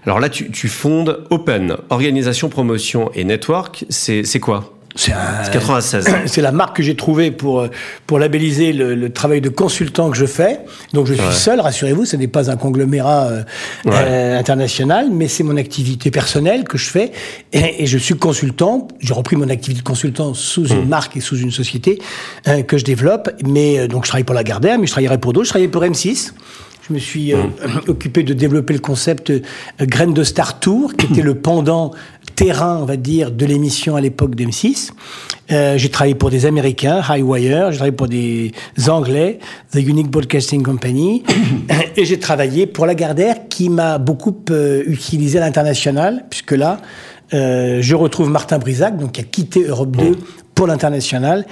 alors 0.05 0.19
là, 0.19 0.29
tu, 0.29 0.51
tu 0.51 0.67
fondes 0.67 1.25
Open, 1.29 1.77
organisation, 1.89 2.49
promotion 2.49 3.11
et 3.15 3.23
network. 3.23 3.85
C'est 3.89 4.39
quoi? 4.39 4.72
C'est 4.95 5.11
96. 5.51 6.07
C'est 6.25 6.41
la 6.41 6.51
marque 6.51 6.77
que 6.77 6.83
j'ai 6.83 6.95
trouvée 6.95 7.31
pour, 7.31 7.67
pour 8.05 8.19
labelliser 8.19 8.73
le, 8.73 8.95
le, 8.95 9.11
travail 9.11 9.41
de 9.41 9.49
consultant 9.49 10.11
que 10.11 10.17
je 10.17 10.25
fais. 10.25 10.59
Donc 10.93 11.07
je 11.07 11.13
suis 11.13 11.33
seul, 11.33 11.59
rassurez-vous, 11.59 12.05
ce 12.05 12.15
n'est 12.15 12.27
pas 12.27 12.51
un 12.51 12.57
conglomérat 12.57 13.25
euh, 13.25 13.43
euh, 13.87 14.39
international, 14.39 15.07
mais 15.11 15.27
c'est 15.27 15.43
mon 15.43 15.57
activité 15.57 16.11
personnelle 16.11 16.63
que 16.63 16.77
je 16.77 16.89
fais. 16.89 17.11
Et, 17.53 17.83
et 17.83 17.85
je 17.85 17.97
suis 17.97 18.15
consultant. 18.15 18.87
J'ai 18.99 19.13
repris 19.13 19.35
mon 19.35 19.49
activité 19.49 19.81
de 19.81 19.87
consultant 19.87 20.33
sous 20.33 20.67
une 20.67 20.85
hmm. 20.85 20.89
marque 20.89 21.17
et 21.17 21.21
sous 21.21 21.37
une 21.37 21.51
société 21.51 21.99
euh, 22.47 22.61
que 22.61 22.77
je 22.77 22.85
développe. 22.85 23.29
Mais 23.45 23.79
euh, 23.79 23.87
donc 23.87 24.05
je 24.05 24.09
travaille 24.09 24.23
pour 24.23 24.35
la 24.35 24.43
Gardère, 24.43 24.77
mais 24.79 24.87
je 24.87 24.91
travaillerai 24.91 25.17
pour 25.17 25.33
d'autres. 25.33 25.45
Je 25.45 25.51
travaillais 25.51 25.69
pour 25.69 25.83
M6. 25.83 26.33
Je 26.87 26.93
me 26.93 26.99
suis 26.99 27.33
hmm. 27.33 27.51
occupé 27.87 28.23
de 28.23 28.33
développer 28.33 28.73
le 28.73 28.79
concept 28.79 29.31
Graines 29.79 30.13
de 30.13 30.23
Star 30.23 30.59
Tour, 30.59 30.93
qui 30.93 31.05
était 31.05 31.21
le 31.21 31.35
pendant 31.35 31.91
terrain, 32.35 32.79
on 32.81 32.85
va 32.85 32.97
dire, 32.97 33.31
de 33.31 33.45
l'émission 33.45 33.95
à 33.95 34.01
l'époque 34.01 34.35
d'M6. 34.35 34.89
Euh, 35.51 35.77
j'ai 35.77 35.89
travaillé 35.89 36.15
pour 36.15 36.29
des 36.29 36.45
Américains, 36.45 37.01
Highwire, 37.07 37.71
j'ai 37.71 37.77
travaillé 37.77 37.91
pour 37.91 38.07
des 38.07 38.51
Anglais, 38.87 39.39
The 39.71 39.77
Unique 39.77 40.09
Broadcasting 40.09 40.63
Company, 40.63 41.23
et 41.97 42.05
j'ai 42.05 42.19
travaillé 42.19 42.65
pour 42.65 42.85
Lagardère, 42.85 43.47
qui 43.49 43.69
m'a 43.69 43.97
beaucoup 43.97 44.35
euh, 44.49 44.83
utilisé 44.87 45.37
à 45.39 45.41
l'international, 45.41 46.25
puisque 46.29 46.51
là, 46.51 46.79
euh, 47.33 47.79
je 47.81 47.95
retrouve 47.95 48.29
Martin 48.29 48.57
Brisac, 48.57 48.97
donc 48.97 49.13
qui 49.13 49.21
a 49.21 49.23
quitté 49.23 49.63
Europe 49.63 49.95
2 49.95 50.17
pour 50.55 50.67
l'international. 50.67 51.45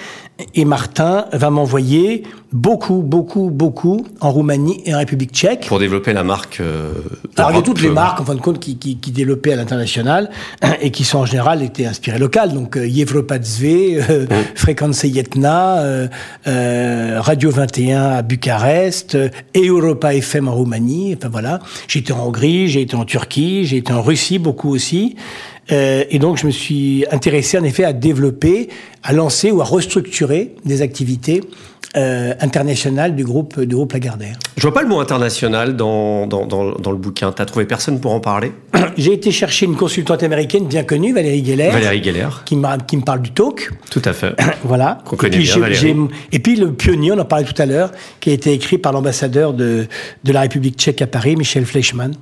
Et 0.55 0.65
Martin 0.65 1.25
va 1.33 1.49
m'envoyer 1.49 2.23
beaucoup, 2.51 3.01
beaucoup, 3.01 3.49
beaucoup 3.49 4.05
en 4.19 4.31
Roumanie 4.31 4.81
et 4.85 4.93
en 4.93 4.97
République 4.97 5.31
tchèque. 5.31 5.67
Pour 5.67 5.79
développer 5.79 6.13
la 6.13 6.23
marque. 6.23 6.59
Euh, 6.59 6.93
Alors 7.37 7.51
il 7.51 7.55
y 7.55 7.59
a 7.59 7.61
toutes 7.61 7.81
les 7.81 7.89
marques, 7.89 8.19
en 8.19 8.25
fin 8.25 8.35
de 8.35 8.41
compte, 8.41 8.59
qui, 8.59 8.77
qui, 8.77 8.97
qui 8.97 9.11
développaient 9.11 9.53
à 9.53 9.55
l'international 9.55 10.29
et 10.81 10.91
qui 10.91 11.03
sont 11.03 11.19
en 11.19 11.25
général 11.25 11.61
étaient 11.61 11.85
inspirées 11.85 12.19
locales. 12.19 12.53
Donc 12.53 12.77
euh, 12.77 12.87
Yevropa 12.87 13.35
euh, 13.63 14.25
Fréquence 14.55 15.03
Yetna, 15.03 15.79
euh, 15.79 16.07
euh, 16.47 17.17
Radio 17.21 17.51
21 17.51 18.03
à 18.03 18.21
Bucarest, 18.21 19.17
et 19.53 19.67
Europa 19.67 20.13
FM 20.13 20.47
en 20.47 20.53
Roumanie. 20.53 21.15
Enfin 21.17 21.29
voilà. 21.29 21.59
J'ai 21.87 21.99
été 21.99 22.13
en 22.13 22.25
Hongrie, 22.25 22.67
j'ai 22.67 22.81
été 22.81 22.95
en 22.95 23.05
Turquie, 23.05 23.65
j'ai 23.65 23.77
été 23.77 23.93
en 23.93 24.01
Russie 24.01 24.39
beaucoup 24.39 24.73
aussi. 24.73 25.15
Euh, 25.71 26.03
et 26.09 26.19
donc, 26.19 26.37
je 26.37 26.45
me 26.45 26.51
suis 26.51 27.05
intéressé 27.11 27.57
en 27.57 27.63
effet 27.63 27.83
à 27.83 27.93
développer, 27.93 28.69
à 29.03 29.13
lancer 29.13 29.51
ou 29.51 29.61
à 29.61 29.63
restructurer 29.63 30.55
des 30.65 30.81
activités 30.81 31.41
euh, 31.97 32.33
internationales 32.39 33.15
du 33.15 33.23
groupe, 33.23 33.59
du 33.59 33.75
groupe 33.75 33.93
Lagardère. 33.93 34.37
Je 34.57 34.61
vois 34.61 34.73
pas 34.73 34.81
le 34.81 34.87
mot 34.87 34.99
international 34.99 35.75
dans, 35.75 36.27
dans, 36.27 36.45
dans, 36.45 36.71
dans 36.71 36.91
le 36.91 36.97
bouquin. 36.97 37.31
Tu 37.31 37.41
as 37.41 37.45
trouvé 37.45 37.65
personne 37.65 37.99
pour 37.99 38.13
en 38.13 38.19
parler? 38.19 38.51
J'ai 38.97 39.13
été 39.13 39.31
chercher 39.31 39.65
une 39.65 39.75
consultante 39.75 40.23
américaine 40.23 40.67
bien 40.67 40.83
connue, 40.83 41.13
Valérie 41.13 41.43
Geller. 41.45 41.69
Valérie 41.69 42.03
Geller. 42.03 42.29
Qui, 42.45 42.57
qui 42.87 42.97
me 42.97 43.03
parle 43.03 43.21
du 43.21 43.31
talk. 43.31 43.71
Tout 43.89 44.01
à 44.05 44.13
fait. 44.13 44.35
voilà. 44.63 44.99
Qu'on 45.05 45.15
connaît 45.15 45.37
bien, 45.37 45.57
Valérie. 45.57 45.95
Et 46.31 46.39
puis 46.39 46.55
le 46.55 46.71
pionnier, 46.73 47.11
on 47.11 47.19
en 47.19 47.25
parlait 47.25 47.45
tout 47.45 47.61
à 47.61 47.65
l'heure, 47.65 47.91
qui 48.19 48.29
a 48.29 48.33
été 48.33 48.53
écrit 48.53 48.77
par 48.77 48.93
l'ambassadeur 48.93 49.53
de, 49.53 49.87
de 50.23 50.31
la 50.31 50.41
République 50.41 50.77
tchèque 50.77 51.01
à 51.01 51.07
Paris, 51.07 51.35
Michel 51.35 51.65
Fleischmann. 51.65 52.13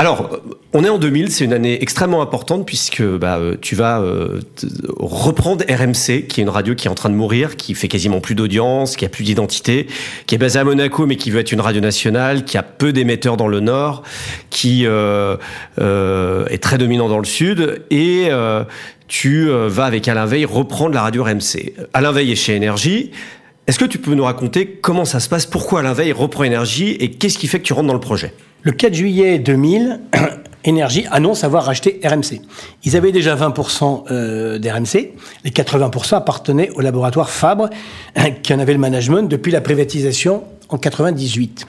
Alors, 0.00 0.40
on 0.72 0.82
est 0.82 0.88
en 0.88 0.96
2000, 0.96 1.30
c'est 1.30 1.44
une 1.44 1.52
année 1.52 1.82
extrêmement 1.82 2.22
importante 2.22 2.64
puisque 2.64 3.02
bah, 3.02 3.36
euh, 3.36 3.56
tu 3.60 3.74
vas 3.74 4.00
euh, 4.00 4.40
reprendre 4.98 5.62
RMC, 5.68 6.26
qui 6.26 6.40
est 6.40 6.42
une 6.42 6.48
radio 6.48 6.74
qui 6.74 6.86
est 6.86 6.90
en 6.90 6.94
train 6.94 7.10
de 7.10 7.14
mourir, 7.14 7.58
qui 7.58 7.74
fait 7.74 7.86
quasiment 7.86 8.18
plus 8.22 8.34
d'audience, 8.34 8.96
qui 8.96 9.04
a 9.04 9.10
plus 9.10 9.24
d'identité, 9.24 9.88
qui 10.24 10.36
est 10.36 10.38
basée 10.38 10.58
à 10.58 10.64
Monaco 10.64 11.04
mais 11.04 11.16
qui 11.16 11.30
veut 11.30 11.38
être 11.38 11.52
une 11.52 11.60
radio 11.60 11.82
nationale, 11.82 12.46
qui 12.46 12.56
a 12.56 12.62
peu 12.62 12.94
d'émetteurs 12.94 13.36
dans 13.36 13.46
le 13.46 13.60
nord, 13.60 14.02
qui 14.48 14.86
euh, 14.86 15.36
est 15.76 16.62
très 16.62 16.78
dominant 16.78 17.10
dans 17.10 17.18
le 17.18 17.26
sud 17.26 17.82
et 17.90 18.30
tu 19.06 19.50
vas 19.50 19.84
avec 19.84 20.08
Alain 20.08 20.24
Veil 20.24 20.46
reprendre 20.46 20.94
la 20.94 21.02
radio 21.02 21.24
RMC. 21.24 21.74
Alain 21.92 22.12
Veil 22.12 22.32
est 22.32 22.36
chez 22.36 22.54
Énergie. 22.54 23.10
Est-ce 23.70 23.78
que 23.78 23.84
tu 23.84 23.98
peux 23.98 24.16
nous 24.16 24.24
raconter 24.24 24.66
comment 24.66 25.04
ça 25.04 25.20
se 25.20 25.28
passe, 25.28 25.46
pourquoi 25.46 25.78
Alain 25.78 25.92
Veil 25.92 26.10
reprend 26.10 26.42
Énergie 26.42 26.90
et 26.98 27.12
qu'est-ce 27.12 27.38
qui 27.38 27.46
fait 27.46 27.60
que 27.60 27.64
tu 27.64 27.72
rentres 27.72 27.86
dans 27.86 27.94
le 27.94 28.00
projet? 28.00 28.34
Le 28.62 28.72
4 28.72 28.92
juillet 28.92 29.38
2000, 29.38 30.00
Énergie 30.64 31.06
annonce 31.12 31.44
avoir 31.44 31.66
racheté 31.66 32.00
RMC. 32.04 32.40
Ils 32.82 32.96
avaient 32.96 33.12
déjà 33.12 33.36
20% 33.36 34.10
euh, 34.10 34.58
d'RMC. 34.58 35.12
Les 35.44 35.52
80% 35.52 36.16
appartenaient 36.16 36.70
au 36.70 36.80
laboratoire 36.80 37.30
Fabre, 37.30 37.70
qui 38.42 38.52
en 38.52 38.58
avait 38.58 38.72
le 38.72 38.80
management 38.80 39.22
depuis 39.22 39.52
la 39.52 39.60
privatisation 39.60 40.42
en 40.68 40.76
98. 40.76 41.64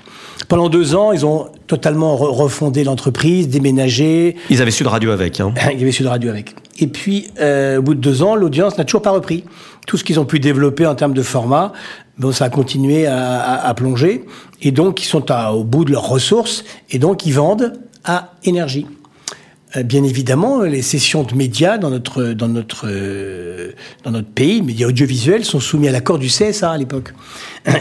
Pendant 0.48 0.70
deux 0.70 0.96
ans, 0.96 1.12
ils 1.12 1.24
ont 1.24 1.50
totalement 1.72 2.18
refondé 2.18 2.84
l'entreprise, 2.84 3.48
déménagé. 3.48 4.36
Ils 4.50 4.62
avaient 4.62 4.72
Sud 4.72 4.88
Radio 4.88 5.12
avec. 5.12 5.40
Hein. 5.40 5.54
Ils 5.74 5.82
avaient 5.82 5.94
Sud 5.94 6.08
Radio 6.08 6.30
avec. 6.30 6.54
Et 6.80 6.88
puis, 6.88 7.28
euh, 7.40 7.78
au 7.78 7.82
bout 7.82 7.96
de 7.96 8.02
deux 8.02 8.24
ans, 8.24 8.36
l'audience 8.36 8.78
n'a 8.78 8.84
toujours 8.84 9.02
pas 9.02 9.12
repris. 9.12 9.46
Tout 9.88 9.96
ce 9.96 10.04
qu'ils 10.04 10.20
ont 10.20 10.26
pu 10.26 10.42
développer 10.42 10.86
en 10.86 10.96
termes 10.96 11.14
de 11.14 11.22
format, 11.22 11.72
bon, 12.18 12.34
ça 12.34 12.46
a 12.46 12.50
continué 12.50 13.08
à, 13.08 13.74
plonger. 13.78 14.26
Et 14.62 14.72
donc, 14.72 15.02
ils 15.02 15.06
sont 15.06 15.32
au 15.32 15.64
bout 15.64 15.86
de 15.86 15.94
leurs 15.94 16.10
ressources. 16.10 16.66
Et 16.90 17.00
donc, 17.00 17.26
ils 17.26 17.32
vendent 17.32 17.72
à 18.04 18.34
énergie. 18.44 18.86
Euh, 19.78 19.84
bien 19.84 20.04
évidemment, 20.04 20.64
les 20.64 20.82
sessions 20.82 21.24
de 21.24 21.34
médias 21.36 21.78
dans 21.78 21.90
notre, 21.90 22.34
dans 22.34 22.50
notre, 22.50 22.88
euh, 22.90 23.72
dans 24.04 24.12
notre 24.12 24.28
pays, 24.28 24.62
médias 24.62 24.88
audiovisuels, 24.88 25.46
sont 25.46 25.62
soumis 25.62 25.88
à 25.88 25.94
l'accord 25.94 26.20
du 26.20 26.28
CSA 26.28 26.70
à 26.70 26.78
l'époque. 26.78 27.14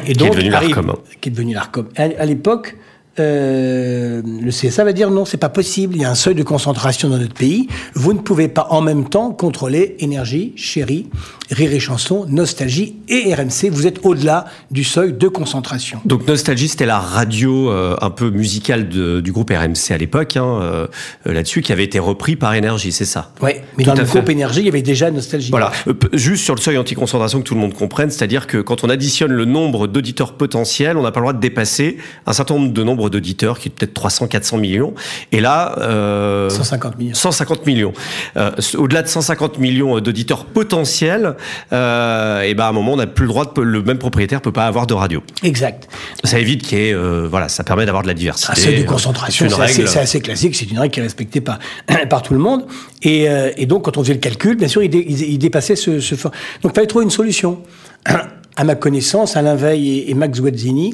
Et 0.06 0.12
donc, 0.14 0.30
qui 0.30 0.38
est 0.38 0.42
devenu 0.42 0.50
l'ARCOM. 0.50 0.94
Qui 1.20 1.28
est 1.28 1.32
devenu 1.32 1.54
l'ARCOM. 1.54 1.88
à 1.96 2.24
l'époque, 2.24 2.76
euh, 3.18 4.22
le 4.24 4.50
CSA 4.50 4.84
va 4.84 4.92
dire 4.92 5.10
non, 5.10 5.24
c'est 5.24 5.36
pas 5.36 5.48
possible. 5.48 5.96
Il 5.96 6.02
y 6.02 6.04
a 6.04 6.10
un 6.10 6.14
seuil 6.14 6.34
de 6.34 6.42
concentration 6.42 7.08
dans 7.08 7.18
notre 7.18 7.34
pays. 7.34 7.68
Vous 7.94 8.12
ne 8.12 8.20
pouvez 8.20 8.48
pas 8.48 8.68
en 8.70 8.80
même 8.80 9.08
temps 9.08 9.32
contrôler 9.32 9.96
énergie, 9.98 10.52
chérie, 10.56 11.08
rire 11.50 11.72
et 11.72 11.80
chanson, 11.80 12.26
nostalgie 12.28 12.96
et 13.08 13.34
RMC. 13.34 13.70
Vous 13.70 13.86
êtes 13.86 14.04
au-delà 14.04 14.44
du 14.70 14.84
seuil 14.84 15.12
de 15.12 15.28
concentration. 15.28 16.00
Donc 16.04 16.26
nostalgie, 16.26 16.68
c'était 16.68 16.86
la 16.86 17.00
radio 17.00 17.70
euh, 17.70 17.96
un 18.00 18.10
peu 18.10 18.30
musicale 18.30 18.88
du 18.88 19.32
groupe 19.32 19.50
RMC 19.50 19.90
à 19.90 19.98
l'époque, 19.98 20.36
hein, 20.36 20.60
euh, 20.62 20.86
là-dessus, 21.24 21.62
qui 21.62 21.72
avait 21.72 21.84
été 21.84 21.98
repris 21.98 22.36
par 22.36 22.54
énergie, 22.54 22.92
c'est 22.92 23.04
ça? 23.04 23.32
Oui, 23.42 23.52
mais 23.76 23.84
dans 23.84 23.94
le 23.94 24.04
groupe 24.04 24.28
énergie, 24.28 24.60
il 24.60 24.66
y 24.66 24.68
avait 24.68 24.82
déjà 24.82 25.10
nostalgie. 25.10 25.50
Voilà, 25.50 25.72
juste 26.12 26.44
sur 26.44 26.54
le 26.54 26.60
seuil 26.60 26.78
anti-concentration 26.78 27.40
que 27.40 27.44
tout 27.44 27.54
le 27.54 27.60
monde 27.60 27.74
comprenne, 27.74 28.10
c'est-à-dire 28.10 28.46
que 28.46 28.58
quand 28.58 28.84
on 28.84 28.88
additionne 28.88 29.32
le 29.32 29.44
nombre 29.44 29.88
d'auditeurs 29.88 30.34
potentiels, 30.34 30.96
on 30.96 31.02
n'a 31.02 31.10
pas 31.10 31.20
le 31.20 31.24
droit 31.24 31.32
de 31.32 31.40
dépasser 31.40 31.96
un 32.26 32.32
certain 32.32 32.54
nombre 32.54 32.72
de 32.72 32.84
nombres 32.84 32.99
d'auditeurs, 33.08 33.58
qui 33.58 33.68
est 33.68 33.72
peut-être 33.72 33.94
300, 33.94 34.26
400 34.26 34.58
millions. 34.58 34.94
Et 35.32 35.40
là... 35.40 35.76
Euh, 35.78 36.50
150 36.50 36.98
millions. 36.98 37.14
150 37.14 37.66
millions. 37.66 37.92
Euh, 38.36 38.50
au-delà 38.76 39.02
de 39.02 39.08
150 39.08 39.58
millions 39.58 40.00
d'auditeurs 40.00 40.44
potentiels, 40.44 41.36
euh, 41.72 42.42
et 42.42 42.54
ben 42.54 42.64
à 42.64 42.68
un 42.68 42.72
moment, 42.72 42.94
on 42.94 42.96
n'a 42.96 43.06
plus 43.06 43.24
le 43.24 43.30
droit, 43.30 43.52
de, 43.52 43.60
le 43.60 43.82
même 43.82 43.98
propriétaire 43.98 44.40
peut 44.40 44.52
pas 44.52 44.66
avoir 44.66 44.86
de 44.86 44.94
radio. 44.94 45.22
Exact. 45.42 45.88
Ça 46.24 46.38
évite 46.38 46.62
qu'il 46.62 46.78
y 46.78 46.88
ait... 46.88 46.94
Euh, 46.94 47.26
voilà, 47.30 47.48
ça 47.48 47.64
permet 47.64 47.86
d'avoir 47.86 48.02
de 48.02 48.08
la 48.08 48.14
diversité. 48.14 48.60
C'est 48.60 48.82
de 48.82 48.86
concentration, 48.86 49.48
c'est 49.48 49.60
assez, 49.62 49.98
assez, 49.98 50.20
classique, 50.20 50.54
c'est 50.54 50.70
une 50.70 50.78
règle 50.78 50.94
qui 50.94 51.00
est 51.00 51.04
respectée 51.04 51.40
par, 51.40 51.58
par 52.10 52.22
tout 52.22 52.34
le 52.34 52.40
monde. 52.40 52.66
Et, 53.02 53.28
euh, 53.28 53.50
et, 53.56 53.66
donc, 53.66 53.84
quand 53.84 53.96
on 53.96 54.02
faisait 54.02 54.14
le 54.14 54.20
calcul, 54.20 54.56
bien 54.56 54.68
sûr, 54.68 54.82
il, 54.82 54.94
il, 54.94 55.38
dépassait 55.38 55.76
ce, 55.76 56.00
ce... 56.00 56.14
Donc, 56.14 56.32
il 56.64 56.72
fallait 56.72 56.86
trouver 56.86 57.04
une 57.04 57.10
solution. 57.10 57.60
À 58.56 58.64
ma 58.64 58.74
connaissance, 58.74 59.36
Alain 59.36 59.54
Veil 59.54 59.88
et, 59.88 60.10
et 60.10 60.14
Max 60.14 60.38
Guazzini 60.38 60.92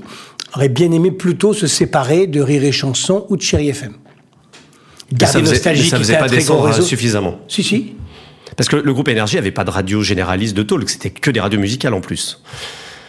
aurait 0.57 0.69
bien 0.69 0.91
aimé 0.91 1.11
plutôt 1.11 1.53
se 1.53 1.67
séparer 1.67 2.27
de 2.27 2.41
Rire 2.41 2.65
et 2.65 2.73
Chanson 2.73 3.27
ou 3.29 3.37
de 3.37 3.43
Chéri 3.43 3.69
FM. 3.69 3.93
Garder 5.13 5.43
Nostalgie 5.43 5.89
ça 5.89 5.99
faisait 5.99 6.19
pas 6.19 6.29
descendre 6.29 6.83
suffisamment. 6.83 7.39
Si, 7.47 7.63
si. 7.63 7.95
Parce 8.57 8.69
que 8.69 8.77
le 8.77 8.93
groupe 8.93 9.09
Énergie 9.09 9.39
avait 9.39 9.51
pas 9.51 9.65
de 9.65 9.71
radio 9.71 10.03
généraliste 10.03 10.57
de 10.57 10.63
talk, 10.63 10.89
c'était 10.89 11.11
que 11.11 11.31
des 11.31 11.41
radios 11.41 11.61
musicales 11.61 11.95
en 11.95 12.01
plus. 12.01 12.43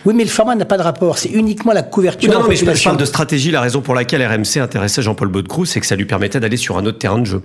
Oui, 0.06 0.14
mais 0.14 0.24
le 0.24 0.30
format 0.30 0.56
n'a 0.56 0.66
pas 0.66 0.78
de 0.78 0.84
rapport. 0.84 1.18
C'est 1.18 1.30
uniquement 1.30 1.74
la 1.74 1.84
couverture. 1.84 2.32
Non, 2.32 2.42
non 2.42 2.48
mais 2.48 2.56
je 2.56 2.84
parle 2.84 2.98
de 2.98 3.06
stratégie. 3.06 3.52
La 3.52 3.62
raison 3.62 3.82
pour 3.82 3.96
laquelle 3.96 4.26
RMC 4.26 4.62
intéressait 4.62 5.02
Jean-Paul 5.02 5.30
Baudecroux, 5.30 5.66
c'est 5.66 5.80
que 5.80 5.86
ça 5.86 5.96
lui 5.96 6.06
permettait 6.06 6.40
d'aller 6.40 6.58
sur 6.58 6.78
un 6.78 6.86
autre 6.86 7.00
terrain 7.00 7.20
de 7.20 7.26
jeu. 7.26 7.42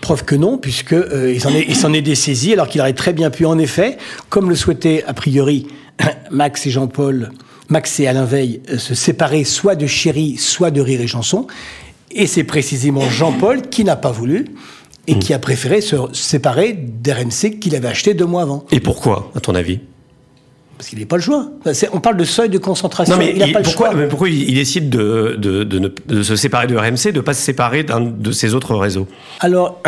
Preuve 0.00 0.24
que 0.24 0.34
non, 0.34 0.58
puisque 0.58 0.92
euh, 0.92 1.32
il 1.32 1.40
s'en 1.40 1.92
est, 1.92 1.98
est 1.98 2.02
dessaisi, 2.02 2.52
alors 2.52 2.68
qu'il 2.68 2.80
aurait 2.80 2.92
très 2.92 3.12
bien 3.12 3.30
pu, 3.30 3.46
en 3.46 3.58
effet, 3.58 3.98
comme 4.28 4.48
le 4.48 4.56
souhaitait 4.56 5.04
a 5.06 5.12
priori 5.12 5.66
Max 6.30 6.66
et 6.66 6.70
Jean-Paul, 6.70 7.30
Max 7.68 8.00
et 8.00 8.06
Alain 8.06 8.24
Veil 8.24 8.60
euh, 8.70 8.78
se 8.78 8.94
séparaient 8.94 9.44
soit 9.44 9.74
de 9.74 9.86
Chéri, 9.86 10.36
soit 10.36 10.70
de 10.70 10.80
Rire 10.80 11.00
et 11.00 11.06
Chanson. 11.06 11.46
Et 12.10 12.26
c'est 12.26 12.44
précisément 12.44 13.08
Jean-Paul 13.08 13.62
qui 13.68 13.84
n'a 13.84 13.96
pas 13.96 14.10
voulu 14.10 14.46
et 15.06 15.14
hmm. 15.14 15.18
qui 15.18 15.34
a 15.34 15.38
préféré 15.38 15.80
se 15.80 15.96
séparer 16.12 16.72
d'RMC 16.72 17.58
qu'il 17.60 17.74
avait 17.76 17.88
acheté 17.88 18.14
deux 18.14 18.26
mois 18.26 18.42
avant. 18.42 18.64
Et 18.72 18.80
pourquoi, 18.80 19.30
à 19.34 19.40
ton 19.40 19.54
avis? 19.54 19.80
Parce 20.78 20.90
qu'il 20.90 21.00
n'a 21.00 21.06
pas 21.06 21.16
le 21.16 21.22
choix. 21.22 21.50
On 21.92 22.00
parle 22.00 22.16
de 22.16 22.24
seuil 22.24 22.48
de 22.48 22.58
concentration. 22.58 23.16
Non, 23.16 23.20
mais 23.20 23.32
il 23.32 23.38
n'a 23.38 23.48
pas 23.48 23.62
pourquoi, 23.62 23.88
le 23.88 23.92
choix. 23.92 24.00
Mais 24.02 24.08
pourquoi 24.08 24.28
il 24.28 24.54
décide 24.54 24.88
de, 24.90 25.36
de, 25.36 25.64
de, 25.64 26.22
se 26.22 26.36
séparer 26.36 26.68
de 26.68 26.76
RMC, 26.76 27.10
de 27.12 27.16
ne 27.16 27.20
pas 27.20 27.34
se 27.34 27.42
séparer 27.42 27.82
d'un 27.82 28.00
de 28.00 28.30
ses 28.30 28.54
autres 28.54 28.76
réseaux? 28.76 29.08
Alors, 29.40 29.82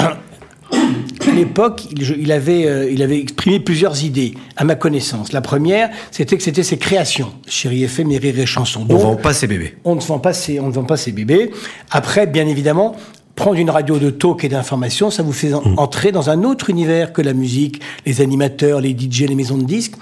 à 1.28 1.32
l'époque, 1.32 1.82
il, 1.92 2.32
avait, 2.32 2.66
euh, 2.66 2.90
il 2.90 3.02
avait 3.02 3.18
exprimé 3.18 3.60
plusieurs 3.60 4.04
idées, 4.04 4.34
à 4.56 4.64
ma 4.64 4.74
connaissance. 4.74 5.32
La 5.32 5.40
première, 5.40 5.90
c'était 6.10 6.36
que 6.36 6.42
c'était 6.42 6.62
ses 6.62 6.78
créations, 6.78 7.32
Chéri 7.46 7.84
FM 7.84 8.10
et 8.12 8.18
Rire 8.18 8.38
et 8.38 8.46
Chanson. 8.46 8.86
On 8.88 8.94
ne 8.94 8.98
vend 8.98 9.16
pas 9.16 9.32
ses 9.32 9.46
bébés. 9.46 9.76
On 9.84 9.94
ne 9.94 10.00
vend 10.00 10.18
pas 10.18 10.32
ses, 10.32 10.60
on 10.60 10.68
ne 10.68 10.72
vend 10.72 10.84
pas 10.84 10.96
ses 10.96 11.12
bébés. 11.12 11.50
Après, 11.90 12.26
bien 12.26 12.46
évidemment, 12.46 12.96
prendre 13.34 13.58
une 13.58 13.70
radio 13.70 13.98
de 13.98 14.10
talk 14.10 14.44
et 14.44 14.48
d'information, 14.48 15.10
ça 15.10 15.22
vous 15.22 15.32
fait 15.32 15.50
mm. 15.50 15.78
entrer 15.78 16.12
dans 16.12 16.30
un 16.30 16.42
autre 16.42 16.70
univers 16.70 17.12
que 17.12 17.22
la 17.22 17.32
musique, 17.32 17.80
les 18.06 18.20
animateurs, 18.20 18.80
les 18.80 18.90
DJ, 18.90 19.22
les 19.22 19.34
maisons 19.34 19.58
de 19.58 19.64
disques. 19.64 19.94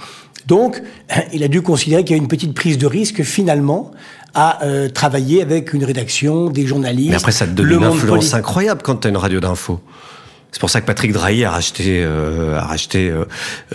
Donc, 0.46 0.82
il 1.32 1.42
a 1.42 1.48
dû 1.48 1.62
considérer 1.62 2.04
qu'il 2.04 2.16
y 2.16 2.18
a 2.18 2.22
une 2.22 2.28
petite 2.28 2.54
prise 2.54 2.78
de 2.78 2.86
risque 2.86 3.22
finalement 3.22 3.90
à 4.34 4.64
euh, 4.64 4.88
travailler 4.88 5.42
avec 5.42 5.72
une 5.72 5.84
rédaction, 5.84 6.50
des 6.50 6.66
journalistes. 6.66 7.10
Mais 7.10 7.16
après, 7.16 7.32
ça 7.32 7.46
te 7.46 7.52
donne 7.52 7.72
une 7.72 7.84
influence 7.84 8.34
incroyable 8.34 8.82
quand 8.82 8.96
tu 8.96 9.08
as 9.08 9.10
une 9.10 9.16
radio 9.16 9.40
d'info. 9.40 9.80
C'est 10.50 10.60
pour 10.60 10.70
ça 10.70 10.80
que 10.80 10.86
Patrick 10.86 11.12
Drahi 11.12 11.44
a 11.44 11.50
racheté, 11.50 12.02
euh, 12.02 12.58
a 12.58 12.62
racheté 12.62 13.10
euh, 13.10 13.24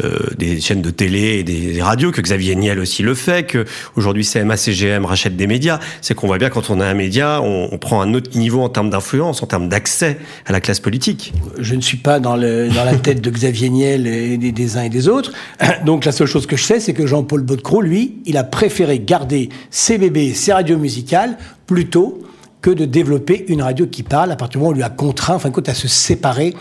euh, 0.03 0.17
des 0.37 0.59
chaînes 0.59 0.81
de 0.81 0.89
télé 0.89 1.37
et 1.37 1.43
des, 1.43 1.81
radios, 1.81 2.11
que 2.11 2.19
Xavier 2.19 2.55
Niel 2.55 2.79
aussi 2.79 3.03
le 3.03 3.13
fait, 3.13 3.45
que 3.45 3.65
aujourd'hui 3.95 4.25
CMA 4.25 4.57
CGM 4.57 5.05
rachète 5.05 5.35
des 5.35 5.45
médias. 5.45 5.79
C'est 6.01 6.15
qu'on 6.15 6.25
voit 6.25 6.39
bien 6.39 6.49
quand 6.49 6.71
on 6.71 6.79
a 6.79 6.85
un 6.85 6.95
média, 6.95 7.41
on, 7.41 7.77
prend 7.77 8.01
un 8.01 8.13
autre 8.13 8.37
niveau 8.37 8.61
en 8.61 8.69
termes 8.69 8.89
d'influence, 8.89 9.43
en 9.43 9.45
termes 9.45 9.69
d'accès 9.69 10.17
à 10.45 10.51
la 10.51 10.61
classe 10.61 10.79
politique. 10.79 11.33
Je 11.59 11.75
ne 11.75 11.81
suis 11.81 11.97
pas 11.97 12.19
dans 12.19 12.35
la 12.35 12.95
tête 12.95 13.21
de 13.21 13.29
Xavier 13.29 13.69
Niel 13.69 14.07
et 14.07 14.37
des, 14.37 14.51
des, 14.51 14.77
uns 14.77 14.83
et 14.83 14.89
des 14.89 15.07
autres. 15.07 15.31
Donc 15.85 16.05
la 16.05 16.11
seule 16.11 16.27
chose 16.27 16.47
que 16.47 16.57
je 16.57 16.63
sais, 16.63 16.79
c'est 16.79 16.93
que 16.93 17.05
Jean-Paul 17.05 17.43
Baudecroux, 17.43 17.81
lui, 17.81 18.15
il 18.25 18.35
a 18.37 18.43
préféré 18.43 18.99
garder 18.99 19.49
ses 19.69 19.99
bébés, 19.99 20.33
ses 20.33 20.53
radios 20.53 20.77
musicales, 20.77 21.37
plutôt 21.67 22.23
que 22.63 22.71
de 22.71 22.85
développer 22.85 23.45
une 23.49 23.61
radio 23.61 23.85
qui 23.85 24.01
parle 24.01 24.31
à 24.31 24.37
partir 24.37 24.53
du 24.53 24.57
moment 24.59 24.69
où 24.69 24.73
on 24.73 24.77
lui 24.77 24.83
a 24.83 24.89
contraint, 24.89 25.35
enfin, 25.35 25.51
à 25.67 25.73
se 25.73 25.87
séparer 25.89 26.55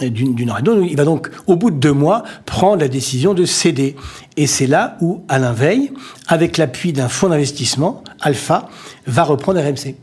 d'une 0.00 0.50
radio. 0.50 0.80
Il 0.82 0.96
va 0.96 1.04
donc, 1.04 1.28
au 1.48 1.56
bout 1.56 1.72
de 1.72 1.76
deux 1.76 1.92
mois, 1.92 2.22
prendre 2.46 2.80
la 2.80 2.86
décision 2.86 3.34
de 3.34 3.44
céder. 3.44 3.96
Et 4.36 4.46
c'est 4.46 4.68
là 4.68 4.96
où 5.00 5.24
Alain 5.28 5.52
Veil, 5.52 5.90
avec 6.28 6.58
l'appui 6.58 6.92
d'un 6.92 7.08
fonds 7.08 7.28
d'investissement, 7.28 8.04
Alpha, 8.20 8.68
va 9.08 9.24
reprendre 9.24 9.60
RMC. 9.60 9.96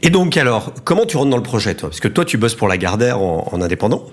Et 0.00 0.08
donc 0.08 0.38
alors, 0.38 0.72
comment 0.84 1.04
tu 1.04 1.18
rentres 1.18 1.30
dans 1.30 1.36
le 1.36 1.42
projet, 1.42 1.74
toi? 1.74 1.90
Parce 1.90 2.00
que 2.00 2.08
toi, 2.08 2.24
tu 2.24 2.38
bosses 2.38 2.54
pour 2.54 2.68
la 2.68 2.78
Gardère 2.78 3.20
en, 3.20 3.60
indépendant 3.60 4.04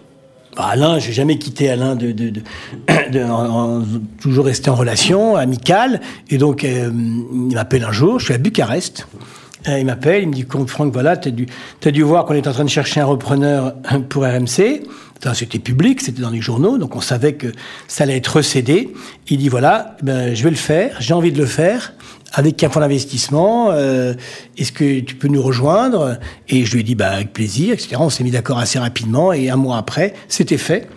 bah, 0.57 0.67
Alain, 0.71 0.99
j'ai 0.99 1.13
jamais 1.13 1.37
quitté 1.37 1.69
Alain 1.69 1.95
de, 1.95 2.11
de, 2.11 2.41
toujours 4.21 4.45
resté 4.45 4.69
en 4.69 4.75
relation 4.75 5.37
amicale. 5.37 6.01
Et 6.29 6.37
donc, 6.37 6.65
euh, 6.65 6.91
il 6.93 7.55
m'appelle 7.55 7.83
un 7.85 7.93
jour, 7.93 8.19
je 8.19 8.25
suis 8.25 8.33
à 8.33 8.37
Bucarest. 8.37 9.07
Euh, 9.67 9.79
il 9.79 9.85
m'appelle, 9.85 10.23
il 10.23 10.29
me 10.29 10.33
dit 10.33 10.45
Franck, 10.67 10.93
voilà, 10.93 11.17
tu 11.17 11.29
as 11.29 11.31
dû, 11.31 11.47
as 11.83 11.91
dû 11.91 12.03
voir 12.03 12.25
qu'on 12.25 12.35
est 12.35 12.47
en 12.47 12.51
train 12.51 12.63
de 12.63 12.69
chercher 12.69 13.01
un 13.01 13.05
repreneur 13.05 13.75
pour 14.09 14.23
RMC. 14.23 14.83
C'était 15.33 15.57
public, 15.57 16.01
c'était 16.01 16.21
dans 16.21 16.29
les 16.29 16.41
journaux, 16.41 16.77
donc 16.77 16.95
on 16.95 17.01
savait 17.01 17.33
que 17.33 17.47
ça 17.87 18.03
allait 18.03 18.17
être 18.17 18.35
recédé. 18.35 18.93
Il 19.27 19.39
dit 19.39 19.49
voilà, 19.49 19.97
ben, 20.03 20.35
je 20.35 20.43
vais 20.43 20.51
le 20.51 20.55
faire, 20.55 20.97
j'ai 20.99 21.15
envie 21.15 21.31
de 21.31 21.39
le 21.39 21.47
faire 21.47 21.93
avec 22.35 22.63
un 22.63 22.69
fonds 22.69 22.79
d'investissement. 22.79 23.71
Euh, 23.71 24.13
est-ce 24.57 24.71
que 24.71 24.99
tu 24.99 25.15
peux 25.15 25.27
nous 25.27 25.41
rejoindre 25.41 26.17
Et 26.47 26.65
je 26.65 26.73
lui 26.73 26.81
ai 26.81 26.83
dit 26.83 26.95
bah, 26.95 27.09
avec 27.09 27.33
plaisir, 27.33 27.73
etc. 27.73 27.95
On 27.99 28.09
s'est 28.09 28.23
mis 28.23 28.31
d'accord 28.31 28.59
assez 28.59 28.79
rapidement 28.79 29.33
et 29.33 29.49
un 29.49 29.55
mois 29.55 29.77
après, 29.77 30.13
c'était 30.27 30.57
fait. 30.57 30.87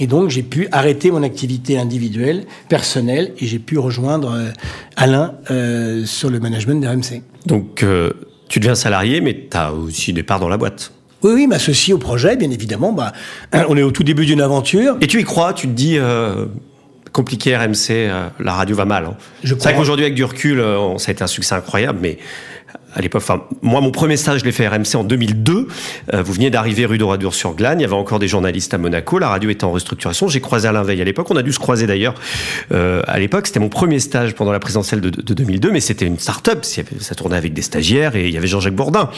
Et 0.00 0.06
donc 0.06 0.30
j'ai 0.30 0.42
pu 0.42 0.68
arrêter 0.72 1.10
mon 1.10 1.22
activité 1.22 1.78
individuelle, 1.78 2.44
personnelle, 2.68 3.32
et 3.38 3.46
j'ai 3.46 3.60
pu 3.60 3.78
rejoindre 3.78 4.32
euh, 4.32 4.50
Alain 4.96 5.34
sur 6.04 6.30
le 6.30 6.40
management 6.40 6.80
d'RMC. 6.80 7.22
Donc, 7.46 7.82
euh, 7.82 8.12
Tu 8.48 8.60
deviens 8.60 8.74
salarié, 8.74 9.20
mais 9.20 9.48
tu 9.50 9.56
as 9.56 9.72
aussi 9.72 10.12
des 10.12 10.22
parts 10.22 10.40
dans 10.40 10.48
la 10.48 10.58
boîte. 10.58 10.92
Oui, 11.22 11.32
oui, 11.34 11.46
m'associe 11.46 11.94
au 11.94 11.98
projet, 11.98 12.36
bien 12.36 12.50
évidemment. 12.50 12.92
Bah, 12.92 13.12
on 13.68 13.76
est 13.76 13.82
au 13.82 13.90
tout 13.90 14.04
début 14.04 14.26
d'une 14.26 14.40
aventure. 14.40 14.96
Et 15.00 15.06
tu 15.06 15.20
y 15.20 15.24
crois 15.24 15.54
Tu 15.54 15.68
te 15.68 15.72
dis, 15.72 15.96
euh, 15.98 16.46
compliqué 17.12 17.56
RMC, 17.56 17.90
euh, 17.90 18.28
la 18.40 18.52
radio 18.54 18.76
va 18.76 18.84
mal. 18.84 19.04
Hein. 19.04 19.16
C'est 19.44 19.54
vrai 19.62 19.74
qu'aujourd'hui, 19.74 20.04
avec 20.04 20.14
du 20.14 20.24
recul, 20.24 20.60
euh, 20.60 20.98
ça 20.98 21.10
a 21.10 21.12
été 21.12 21.22
un 21.22 21.28
succès 21.28 21.54
incroyable, 21.54 21.98
mais 22.02 22.18
à 22.94 23.00
l'époque, 23.00 23.22
enfin, 23.22 23.42
moi, 23.62 23.80
mon 23.80 23.90
premier 23.90 24.16
stage, 24.16 24.40
je 24.40 24.44
l'ai 24.44 24.52
fait 24.52 24.66
à 24.66 24.70
RMC 24.70 24.96
en 24.96 25.04
2002. 25.04 25.66
Euh, 26.12 26.22
vous 26.22 26.32
veniez 26.32 26.50
d'arriver 26.50 26.84
rue 26.84 26.98
d'Oradour 26.98 27.34
sur 27.34 27.54
Glane. 27.54 27.80
Il 27.80 27.82
y 27.82 27.86
avait 27.86 27.94
encore 27.94 28.18
des 28.18 28.28
journalistes 28.28 28.74
à 28.74 28.78
Monaco. 28.78 29.18
La 29.18 29.28
radio 29.28 29.48
était 29.50 29.64
en 29.64 29.72
restructuration. 29.72 30.28
J'ai 30.28 30.40
croisé 30.40 30.68
Alain 30.68 30.82
Veil 30.82 31.00
à 31.00 31.04
l'époque. 31.04 31.30
On 31.30 31.36
a 31.36 31.42
dû 31.42 31.52
se 31.52 31.58
croiser 31.58 31.86
d'ailleurs. 31.86 32.14
Euh, 32.72 33.02
à 33.06 33.18
l'époque, 33.18 33.46
c'était 33.46 33.60
mon 33.60 33.70
premier 33.70 33.98
stage 33.98 34.34
pendant 34.34 34.52
la 34.52 34.60
présidentielle 34.60 35.00
de, 35.00 35.08
de 35.08 35.34
2002, 35.34 35.70
mais 35.70 35.80
c'était 35.80 36.06
une 36.06 36.18
start-up. 36.18 36.64
Ça 36.64 37.14
tournait 37.14 37.36
avec 37.36 37.54
des 37.54 37.62
stagiaires 37.62 38.14
et 38.14 38.28
il 38.28 38.34
y 38.34 38.36
avait 38.36 38.46
Jean-Jacques 38.46 38.74
Bourdin. 38.74 39.08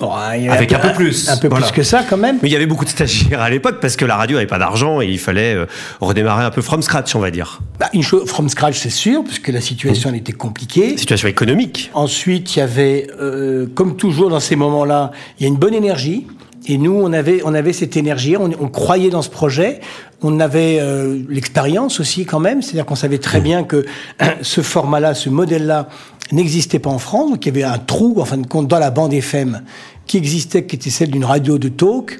Oh, 0.00 0.12
Avec 0.12 0.72
un 0.72 0.78
peu 0.78 0.92
plus. 0.92 1.28
Un 1.28 1.36
peu 1.36 1.48
plus 1.48 1.70
que 1.70 1.82
ça, 1.82 2.04
quand 2.08 2.16
même. 2.16 2.38
Mais 2.42 2.48
il 2.48 2.52
y 2.52 2.56
avait 2.56 2.66
beaucoup 2.66 2.84
de 2.84 2.90
stagiaires 2.90 3.40
à 3.40 3.48
l'époque 3.48 3.78
parce 3.80 3.96
que 3.96 4.04
la 4.04 4.16
radio 4.16 4.36
n'avait 4.36 4.46
pas 4.46 4.58
d'argent 4.58 5.00
et 5.00 5.06
il 5.06 5.18
fallait 5.18 5.54
euh, 5.54 5.66
redémarrer 6.00 6.44
un 6.44 6.50
peu 6.50 6.60
from 6.60 6.82
scratch, 6.82 7.14
on 7.14 7.20
va 7.20 7.30
dire. 7.30 7.60
Bah, 7.78 7.88
une 7.94 8.02
chose, 8.02 8.28
from 8.28 8.48
scratch, 8.48 8.78
c'est 8.78 8.90
sûr, 8.90 9.24
puisque 9.24 9.48
la 9.48 9.60
situation 9.60 10.12
était 10.12 10.32
compliquée. 10.32 10.96
Situation 10.98 11.28
économique. 11.28 11.90
Ensuite, 11.94 12.56
il 12.56 12.58
y 12.58 12.62
avait, 12.62 13.06
euh, 13.20 13.66
comme 13.74 13.96
toujours 13.96 14.28
dans 14.28 14.40
ces 14.40 14.56
moments-là, 14.56 15.12
il 15.38 15.44
y 15.44 15.46
a 15.46 15.48
une 15.48 15.56
bonne 15.56 15.74
énergie. 15.74 16.26
Et 16.66 16.78
nous, 16.78 16.92
on 16.92 17.12
avait, 17.12 17.42
on 17.44 17.54
avait 17.54 17.72
cette 17.72 17.96
énergie, 17.96 18.36
on, 18.36 18.50
on 18.60 18.68
croyait 18.68 19.10
dans 19.10 19.22
ce 19.22 19.30
projet, 19.30 19.80
on 20.22 20.40
avait 20.40 20.78
euh, 20.80 21.18
l'expérience 21.28 22.00
aussi 22.00 22.24
quand 22.24 22.40
même, 22.40 22.62
c'est-à-dire 22.62 22.86
qu'on 22.86 22.96
savait 22.96 23.18
très 23.18 23.40
bien 23.40 23.62
que 23.64 23.86
ce 24.42 24.60
format-là, 24.60 25.14
ce 25.14 25.30
modèle-là, 25.30 25.88
n'existait 26.32 26.80
pas 26.80 26.90
en 26.90 26.98
France, 26.98 27.30
donc 27.30 27.46
il 27.46 27.56
y 27.56 27.62
avait 27.62 27.72
un 27.72 27.78
trou, 27.78 28.16
en 28.20 28.24
fin 28.24 28.36
de 28.36 28.46
compte, 28.46 28.66
dans 28.66 28.80
la 28.80 28.90
bande 28.90 29.12
FM 29.12 29.62
qui 30.06 30.16
existait, 30.16 30.64
qui 30.64 30.76
était 30.76 30.90
celle 30.90 31.10
d'une 31.10 31.24
radio 31.24 31.58
de 31.58 31.68
talk, 31.68 32.18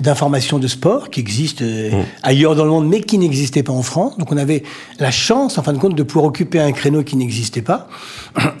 d'information 0.00 0.58
de 0.58 0.66
sport 0.66 1.10
qui 1.10 1.20
existe 1.20 1.62
euh, 1.62 1.90
mmh. 1.90 2.04
ailleurs 2.22 2.56
dans 2.56 2.64
le 2.64 2.70
monde 2.70 2.88
mais 2.88 3.00
qui 3.00 3.18
n'existait 3.18 3.62
pas 3.62 3.72
en 3.72 3.82
France. 3.82 4.18
Donc 4.18 4.32
on 4.32 4.36
avait 4.36 4.62
la 4.98 5.10
chance 5.10 5.56
en 5.58 5.62
fin 5.62 5.72
de 5.72 5.78
compte 5.78 5.94
de 5.94 6.02
pouvoir 6.02 6.26
occuper 6.26 6.60
un 6.60 6.72
créneau 6.72 7.02
qui 7.02 7.16
n'existait 7.16 7.62
pas. 7.62 7.88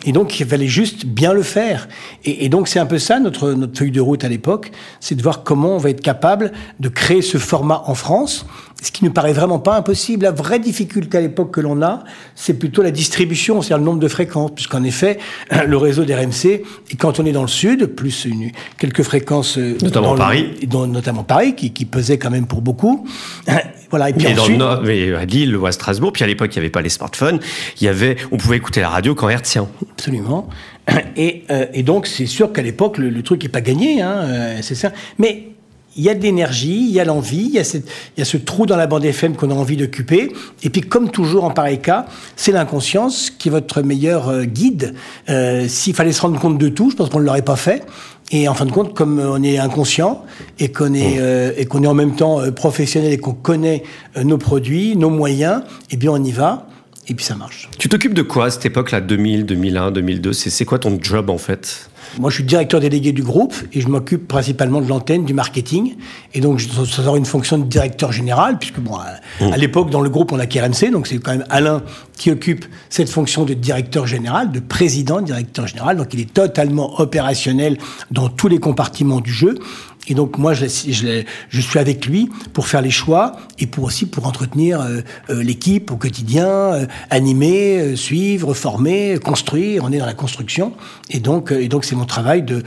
Et 0.04 0.12
donc 0.12 0.38
il 0.38 0.46
fallait 0.46 0.68
juste 0.68 1.06
bien 1.06 1.32
le 1.32 1.42
faire. 1.42 1.88
Et, 2.24 2.44
et 2.44 2.48
donc 2.48 2.68
c'est 2.68 2.78
un 2.78 2.86
peu 2.86 2.98
ça 2.98 3.18
notre, 3.18 3.52
notre 3.52 3.76
feuille 3.76 3.90
de 3.90 4.00
route 4.00 4.24
à 4.24 4.28
l'époque, 4.28 4.70
c'est 5.00 5.14
de 5.14 5.22
voir 5.22 5.42
comment 5.42 5.74
on 5.74 5.78
va 5.78 5.90
être 5.90 6.02
capable 6.02 6.52
de 6.80 6.88
créer 6.88 7.22
ce 7.22 7.38
format 7.38 7.82
en 7.86 7.94
France 7.94 8.46
ce 8.84 8.92
qui 8.92 9.04
ne 9.04 9.08
paraît 9.08 9.32
vraiment 9.32 9.58
pas 9.58 9.76
impossible. 9.76 10.24
La 10.24 10.30
vraie 10.30 10.58
difficulté 10.58 11.18
à 11.18 11.20
l'époque 11.20 11.52
que 11.52 11.60
l'on 11.60 11.82
a, 11.82 12.04
c'est 12.34 12.54
plutôt 12.54 12.82
la 12.82 12.90
distribution, 12.90 13.62
c'est-à-dire 13.62 13.78
le 13.78 13.84
nombre 13.84 14.00
de 14.00 14.08
fréquences, 14.08 14.50
puisqu'en 14.54 14.84
effet, 14.84 15.18
le 15.66 15.76
réseau 15.76 16.04
d'RMC, 16.04 16.62
et 16.90 16.96
quand 16.98 17.18
on 17.18 17.24
est 17.24 17.32
dans 17.32 17.42
le 17.42 17.48
sud, 17.48 17.86
plus 17.86 18.26
une, 18.26 18.50
quelques 18.78 19.02
fréquences... 19.02 19.58
Euh, 19.58 19.76
notamment 19.82 20.14
Paris. 20.14 20.50
notamment 20.70 21.23
Paris, 21.24 21.54
qui, 21.54 21.72
qui, 21.72 21.84
pesait 21.84 22.18
quand 22.18 22.30
même 22.30 22.46
pour 22.46 22.62
beaucoup. 22.62 23.06
voilà, 23.90 24.10
et 24.10 24.12
puis 24.12 24.26
ensuite, 24.26 24.58
dans 24.58 24.80
le 24.80 24.86
mais 24.86 25.14
à 25.14 25.24
Lille 25.24 25.56
ou 25.56 25.66
à 25.66 25.72
Strasbourg, 25.72 26.12
puis 26.12 26.24
à 26.24 26.26
l'époque, 26.26 26.54
il 26.54 26.58
n'y 26.58 26.64
avait 26.64 26.70
pas 26.70 26.82
les 26.82 26.88
smartphones, 26.88 27.40
il 27.80 27.84
y 27.84 27.88
avait, 27.88 28.16
on 28.30 28.36
pouvait 28.36 28.56
écouter 28.56 28.80
la 28.80 28.88
radio 28.88 29.14
quand 29.14 29.28
hertzien. 29.28 29.68
Absolument. 29.92 30.48
Et, 31.16 31.44
euh, 31.50 31.66
et 31.72 31.82
donc, 31.82 32.06
c'est 32.06 32.26
sûr 32.26 32.52
qu'à 32.52 32.60
l'époque, 32.60 32.98
le, 32.98 33.08
le, 33.08 33.22
truc 33.22 33.42
n'est 33.42 33.48
pas 33.48 33.62
gagné, 33.62 34.02
hein, 34.02 34.18
euh, 34.24 34.58
c'est 34.60 34.74
ça. 34.74 34.92
Mais 35.18 35.54
il 35.96 36.02
y 36.02 36.08
a 36.08 36.14
de 36.14 36.22
l'énergie, 36.22 36.86
il 36.88 36.90
y 36.90 37.00
a 37.00 37.04
l'envie, 37.04 37.50
il, 37.54 37.62
il, 37.62 37.82
y 38.18 38.22
a 38.22 38.24
ce 38.24 38.36
trou 38.36 38.66
dans 38.66 38.76
la 38.76 38.86
bande 38.86 39.04
FM 39.04 39.36
qu'on 39.36 39.50
a 39.50 39.54
envie 39.54 39.76
d'occuper. 39.76 40.32
Et 40.62 40.70
puis, 40.70 40.80
comme 40.80 41.10
toujours 41.10 41.44
en 41.44 41.50
pareil 41.50 41.78
cas, 41.78 42.06
c'est 42.36 42.52
l'inconscience 42.52 43.30
qui 43.30 43.48
est 43.48 43.50
votre 43.50 43.82
meilleur 43.82 44.28
euh, 44.28 44.44
guide. 44.44 44.94
Euh, 45.28 45.66
S'il 45.68 45.94
fallait 45.94 46.12
se 46.12 46.22
rendre 46.22 46.38
compte 46.40 46.58
de 46.58 46.68
tout, 46.68 46.90
je 46.90 46.96
pense 46.96 47.10
qu'on 47.10 47.20
ne 47.20 47.24
l'aurait 47.24 47.42
pas 47.42 47.56
fait. 47.56 47.84
Et 48.30 48.48
en 48.48 48.54
fin 48.54 48.64
de 48.64 48.72
compte, 48.72 48.94
comme 48.94 49.18
on 49.18 49.42
est 49.42 49.58
inconscient 49.58 50.24
et 50.58 50.72
qu'on 50.72 50.94
est, 50.94 51.18
euh, 51.18 51.52
et 51.56 51.66
qu'on 51.66 51.82
est 51.82 51.86
en 51.86 51.94
même 51.94 52.16
temps 52.16 52.40
euh, 52.40 52.50
professionnel 52.50 53.12
et 53.12 53.18
qu'on 53.18 53.34
connaît 53.34 53.82
euh, 54.16 54.24
nos 54.24 54.38
produits, 54.38 54.96
nos 54.96 55.10
moyens, 55.10 55.62
eh 55.90 55.96
bien, 55.96 56.10
on 56.10 56.22
y 56.22 56.32
va. 56.32 56.66
Et 57.06 57.14
puis 57.14 57.24
ça 57.24 57.34
marche. 57.34 57.68
Tu 57.78 57.90
t'occupes 57.90 58.14
de 58.14 58.22
quoi 58.22 58.46
à 58.46 58.50
cette 58.50 58.64
époque-là, 58.64 59.02
2000, 59.02 59.44
2001, 59.44 59.90
2002 59.90 60.32
C'est 60.32 60.64
quoi 60.64 60.78
ton 60.78 60.98
job 61.00 61.28
en 61.28 61.36
fait? 61.36 61.90
Moi, 62.18 62.30
je 62.30 62.36
suis 62.36 62.44
directeur 62.44 62.80
délégué 62.80 63.12
du 63.12 63.22
groupe 63.22 63.54
et 63.72 63.80
je 63.80 63.88
m'occupe 63.88 64.28
principalement 64.28 64.80
de 64.80 64.88
l'antenne, 64.88 65.24
du 65.24 65.34
marketing. 65.34 65.94
Et 66.32 66.40
donc, 66.40 66.58
je 66.58 67.02
dois 67.02 67.18
une 67.18 67.24
fonction 67.24 67.58
de 67.58 67.64
directeur 67.64 68.12
général, 68.12 68.58
puisque 68.58 68.80
bon, 68.80 68.96
à, 68.96 69.20
mmh. 69.40 69.54
l'époque, 69.56 69.90
dans 69.90 70.00
le 70.00 70.10
groupe, 70.10 70.32
on 70.32 70.38
a 70.38 70.46
KRMC, 70.46 70.90
donc 70.90 71.06
c'est 71.06 71.18
quand 71.18 71.32
même 71.32 71.46
Alain 71.50 71.82
qui 72.16 72.30
occupe 72.30 72.64
cette 72.90 73.08
fonction 73.08 73.44
de 73.44 73.54
directeur 73.54 74.06
général, 74.06 74.52
de 74.52 74.60
président 74.60 75.20
directeur 75.20 75.66
général. 75.66 75.96
Donc, 75.96 76.14
il 76.14 76.20
est 76.20 76.32
totalement 76.32 77.00
opérationnel 77.00 77.78
dans 78.10 78.28
tous 78.28 78.48
les 78.48 78.58
compartiments 78.58 79.20
du 79.20 79.32
jeu. 79.32 79.58
Et 80.06 80.14
donc 80.14 80.38
moi, 80.38 80.52
je, 80.52 80.66
suis 80.66 81.78
avec 81.78 82.06
lui 82.06 82.28
pour 82.52 82.66
faire 82.66 82.82
les 82.82 82.90
choix 82.90 83.32
et 83.58 83.66
pour 83.66 83.84
aussi 83.84 84.06
pour 84.06 84.26
entretenir 84.26 84.80
euh, 84.80 85.00
euh, 85.30 85.42
l'équipe 85.42 85.90
au 85.90 85.96
quotidien, 85.96 86.48
euh, 86.48 86.86
animer, 87.10 87.96
suivre, 87.96 88.54
former, 88.54 89.18
construire. 89.22 89.82
On 89.84 89.92
est 89.92 89.98
dans 89.98 90.06
la 90.06 90.14
construction 90.14 90.74
et 91.10 91.20
donc 91.20 91.52
c'est 91.82 91.96
mon 91.96 92.04
travail 92.04 92.42
de 92.42 92.62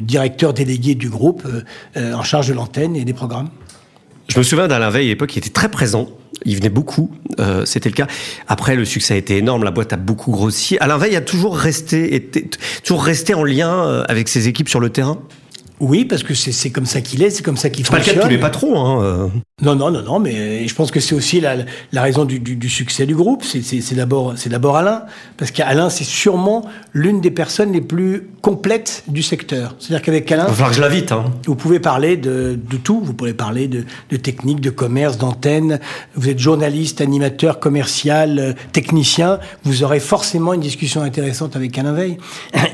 directeur 0.00 0.52
délégué 0.52 0.94
du 0.94 1.08
groupe 1.08 1.46
en 1.96 2.22
charge 2.22 2.48
de 2.48 2.54
l'antenne 2.54 2.96
et 2.96 3.04
des 3.04 3.12
programmes. 3.12 3.48
Je 4.28 4.38
me 4.38 4.42
souviens 4.42 4.68
d'Alain 4.68 4.90
Veil 4.90 5.06
à 5.06 5.08
l'époque, 5.08 5.34
il 5.34 5.38
était 5.38 5.50
très 5.50 5.68
présent. 5.68 6.08
Il 6.44 6.56
venait 6.56 6.70
beaucoup, 6.70 7.10
c'était 7.64 7.88
le 7.88 7.94
cas. 7.94 8.06
Après, 8.48 8.76
le 8.76 8.84
succès 8.84 9.14
a 9.14 9.16
été 9.16 9.36
énorme, 9.36 9.64
la 9.64 9.70
boîte 9.70 9.92
a 9.92 9.96
beaucoup 9.96 10.30
grossi. 10.30 10.78
Alain 10.78 10.96
Veil 10.96 11.16
a 11.16 11.20
toujours 11.20 11.56
resté 11.56 12.22
en 13.34 13.44
lien 13.44 14.04
avec 14.08 14.28
ses 14.28 14.48
équipes 14.48 14.68
sur 14.68 14.80
le 14.80 14.90
terrain? 14.90 15.18
Oui, 15.80 16.04
parce 16.04 16.22
que 16.22 16.34
c'est 16.34 16.70
comme 16.70 16.86
ça 16.86 17.00
qu'il 17.00 17.22
est, 17.22 17.30
c'est 17.30 17.42
comme 17.42 17.56
ça 17.56 17.70
qu'il 17.70 17.84
fonctionne. 17.84 18.04
C'est 18.04 18.10
pas 18.12 18.14
le 18.14 18.20
cas 18.20 18.28
de 18.28 18.28
tous 18.28 18.36
les 18.36 18.40
patrons. 18.40 18.86
Hein. 18.86 19.30
Non, 19.62 19.74
non, 19.74 19.90
non, 19.90 20.02
non, 20.02 20.18
mais 20.18 20.66
je 20.66 20.74
pense 20.74 20.90
que 20.90 21.00
c'est 21.00 21.14
aussi 21.14 21.40
la, 21.40 21.56
la 21.92 22.02
raison 22.02 22.24
du, 22.24 22.40
du, 22.40 22.56
du, 22.56 22.68
succès 22.68 23.06
du 23.06 23.14
groupe. 23.14 23.44
C'est 23.44 23.94
d'abord, 23.94 24.34
c'est 24.36 24.48
d'abord 24.48 24.76
Alain, 24.76 25.04
parce 25.36 25.50
qu'Alain, 25.50 25.90
c'est 25.90 26.04
sûrement 26.04 26.64
l'une 26.92 27.20
des 27.20 27.30
personnes 27.30 27.72
les 27.72 27.80
plus 27.80 28.28
complètes 28.40 29.04
du 29.08 29.22
secteur. 29.22 29.74
C'est-à-dire 29.78 30.02
qu'avec 30.02 30.30
Alain, 30.32 30.46
je 30.72 30.80
l'invite. 30.80 31.12
Hein. 31.12 31.24
Vous 31.46 31.56
pouvez 31.56 31.78
parler 31.78 32.16
de, 32.16 32.58
de, 32.70 32.76
tout. 32.76 33.00
Vous 33.02 33.12
pouvez 33.12 33.34
parler 33.34 33.68
de, 33.68 33.84
de 34.10 34.16
technique, 34.16 34.60
de 34.60 34.70
commerce, 34.70 35.18
d'antenne. 35.18 35.78
Vous 36.14 36.28
êtes 36.28 36.38
journaliste, 36.38 37.00
animateur, 37.00 37.60
commercial, 37.60 38.38
euh, 38.38 38.52
technicien. 38.72 39.38
Vous 39.64 39.82
aurez 39.82 40.00
forcément 40.00 40.54
une 40.54 40.60
discussion 40.60 41.02
intéressante 41.02 41.56
avec 41.56 41.76
Alain 41.78 41.92
Veil. 41.92 42.16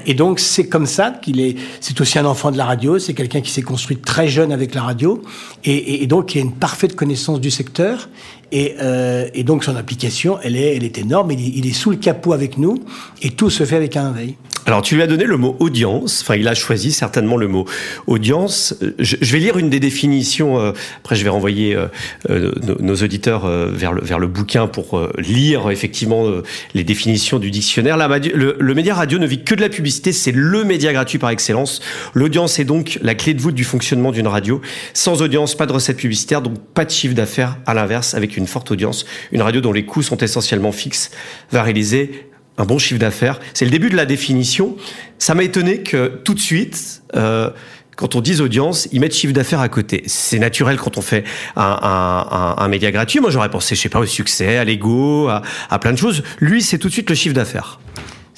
Et 0.06 0.14
donc, 0.14 0.38
c'est 0.38 0.68
comme 0.68 0.86
ça 0.86 1.10
qu'il 1.10 1.40
est. 1.40 1.56
C'est 1.80 2.00
aussi 2.00 2.18
un 2.18 2.26
enfant 2.26 2.50
de 2.52 2.56
la 2.56 2.64
radio. 2.64 2.98
C'est 2.98 3.14
quelqu'un 3.14 3.40
qui 3.40 3.50
s'est 3.50 3.62
construit 3.62 3.96
très 3.96 4.28
jeune 4.28 4.52
avec 4.52 4.74
la 4.74 4.82
radio, 4.82 5.22
et, 5.64 5.72
et, 5.72 6.02
et 6.02 6.06
donc 6.06 6.34
il 6.34 6.38
a 6.38 6.40
une 6.42 6.52
parfaite 6.76 6.94
connaissance 6.94 7.40
du 7.40 7.50
secteur. 7.50 8.10
Et, 8.52 8.74
euh, 8.82 9.30
et, 9.32 9.44
donc 9.44 9.64
son 9.64 9.76
application, 9.76 10.38
elle 10.42 10.56
est, 10.56 10.76
elle 10.76 10.84
est 10.84 10.98
énorme. 10.98 11.30
Il, 11.30 11.56
il, 11.56 11.66
est 11.66 11.72
sous 11.72 11.90
le 11.90 11.96
capot 11.96 12.34
avec 12.34 12.58
nous 12.58 12.84
et 13.22 13.30
tout 13.30 13.48
se 13.48 13.64
fait 13.64 13.76
avec 13.76 13.96
un 13.96 14.12
veille. 14.12 14.36
Alors 14.66 14.82
tu 14.82 14.96
lui 14.96 15.02
as 15.02 15.06
donné 15.06 15.24
le 15.24 15.36
mot 15.36 15.56
audience. 15.60 16.22
Enfin, 16.22 16.34
il 16.34 16.48
a 16.48 16.54
choisi 16.54 16.90
certainement 16.90 17.36
le 17.36 17.46
mot 17.46 17.66
audience. 18.08 18.74
Je, 18.98 19.16
je 19.20 19.32
vais 19.32 19.38
lire 19.38 19.58
une 19.58 19.70
des 19.70 19.78
définitions. 19.78 20.58
Euh, 20.58 20.72
après, 20.98 21.14
je 21.14 21.22
vais 21.22 21.30
renvoyer 21.30 21.76
euh, 21.76 21.86
euh 22.30 22.52
nos, 22.66 22.76
nos, 22.80 22.96
auditeurs 22.96 23.44
euh, 23.44 23.70
vers 23.72 23.92
le 23.92 24.02
vers 24.02 24.18
le 24.18 24.26
bouquin 24.26 24.66
pour 24.66 24.98
euh, 24.98 25.12
lire 25.18 25.70
effectivement 25.70 26.26
les 26.74 26.82
définitions 26.82 27.38
du 27.38 27.52
dictionnaire. 27.52 27.96
La, 27.96 28.08
le, 28.18 28.56
le 28.58 28.74
média 28.74 28.92
radio 28.94 29.20
ne 29.20 29.26
vit 29.26 29.44
que 29.44 29.54
de 29.54 29.60
la 29.60 29.68
publicité. 29.68 30.10
C'est 30.10 30.32
le 30.32 30.64
média 30.64 30.92
gratuit 30.92 31.18
par 31.18 31.30
excellence. 31.30 31.80
L'audience 32.14 32.58
est 32.58 32.64
donc 32.64 32.98
la 33.02 33.14
clé 33.14 33.34
de 33.34 33.40
voûte 33.40 33.54
du 33.54 33.64
fonctionnement 33.64 34.10
d'une 34.10 34.26
radio. 34.26 34.60
Sans 34.94 35.22
audience, 35.22 35.54
pas 35.54 35.66
de 35.66 35.72
recette 35.72 35.96
publicitaire, 35.96 36.42
donc 36.42 36.58
pas 36.74 36.84
de 36.84 36.90
chiffre 36.90 37.14
d'affaires. 37.14 37.58
À 37.66 37.74
l'inverse, 37.74 38.14
avec 38.14 38.36
une 38.36 38.48
forte 38.48 38.72
audience. 38.72 39.06
Une 39.30 39.42
radio 39.42 39.60
dont 39.60 39.72
les 39.72 39.84
coûts 39.84 40.02
sont 40.02 40.16
essentiellement 40.16 40.72
fixes 40.72 41.12
va 41.52 41.62
réaliser 41.62 42.26
un 42.58 42.64
bon 42.64 42.78
chiffre 42.78 43.00
d'affaires. 43.00 43.40
C'est 43.54 43.64
le 43.64 43.70
début 43.70 43.90
de 43.90 43.96
la 43.96 44.06
définition. 44.06 44.76
Ça 45.18 45.34
m'a 45.34 45.42
étonné 45.42 45.82
que 45.82 46.20
tout 46.24 46.34
de 46.34 46.40
suite, 46.40 47.02
euh, 47.14 47.50
quand 47.96 48.14
on 48.14 48.20
dit 48.20 48.40
audience, 48.40 48.88
ils 48.92 49.00
mettent 49.00 49.14
chiffre 49.14 49.32
d'affaires 49.32 49.60
à 49.60 49.68
côté. 49.68 50.02
C'est 50.06 50.38
naturel 50.38 50.76
quand 50.76 50.98
on 50.98 51.02
fait 51.02 51.24
un, 51.56 51.62
un, 51.62 52.26
un, 52.30 52.56
un 52.58 52.68
média 52.68 52.90
gratuit. 52.90 53.20
Moi, 53.20 53.30
j'aurais 53.30 53.50
pensé, 53.50 53.74
je 53.74 53.80
sais 53.80 53.88
pas, 53.88 53.98
au 53.98 54.06
succès, 54.06 54.58
à 54.58 54.64
l'ego, 54.64 55.28
à, 55.28 55.78
plein 55.78 55.92
de 55.92 55.98
choses. 55.98 56.22
Lui, 56.38 56.62
c'est 56.62 56.78
tout 56.78 56.88
de 56.88 56.92
suite 56.92 57.10
le 57.10 57.16
chiffre 57.16 57.34
d'affaires 57.34 57.80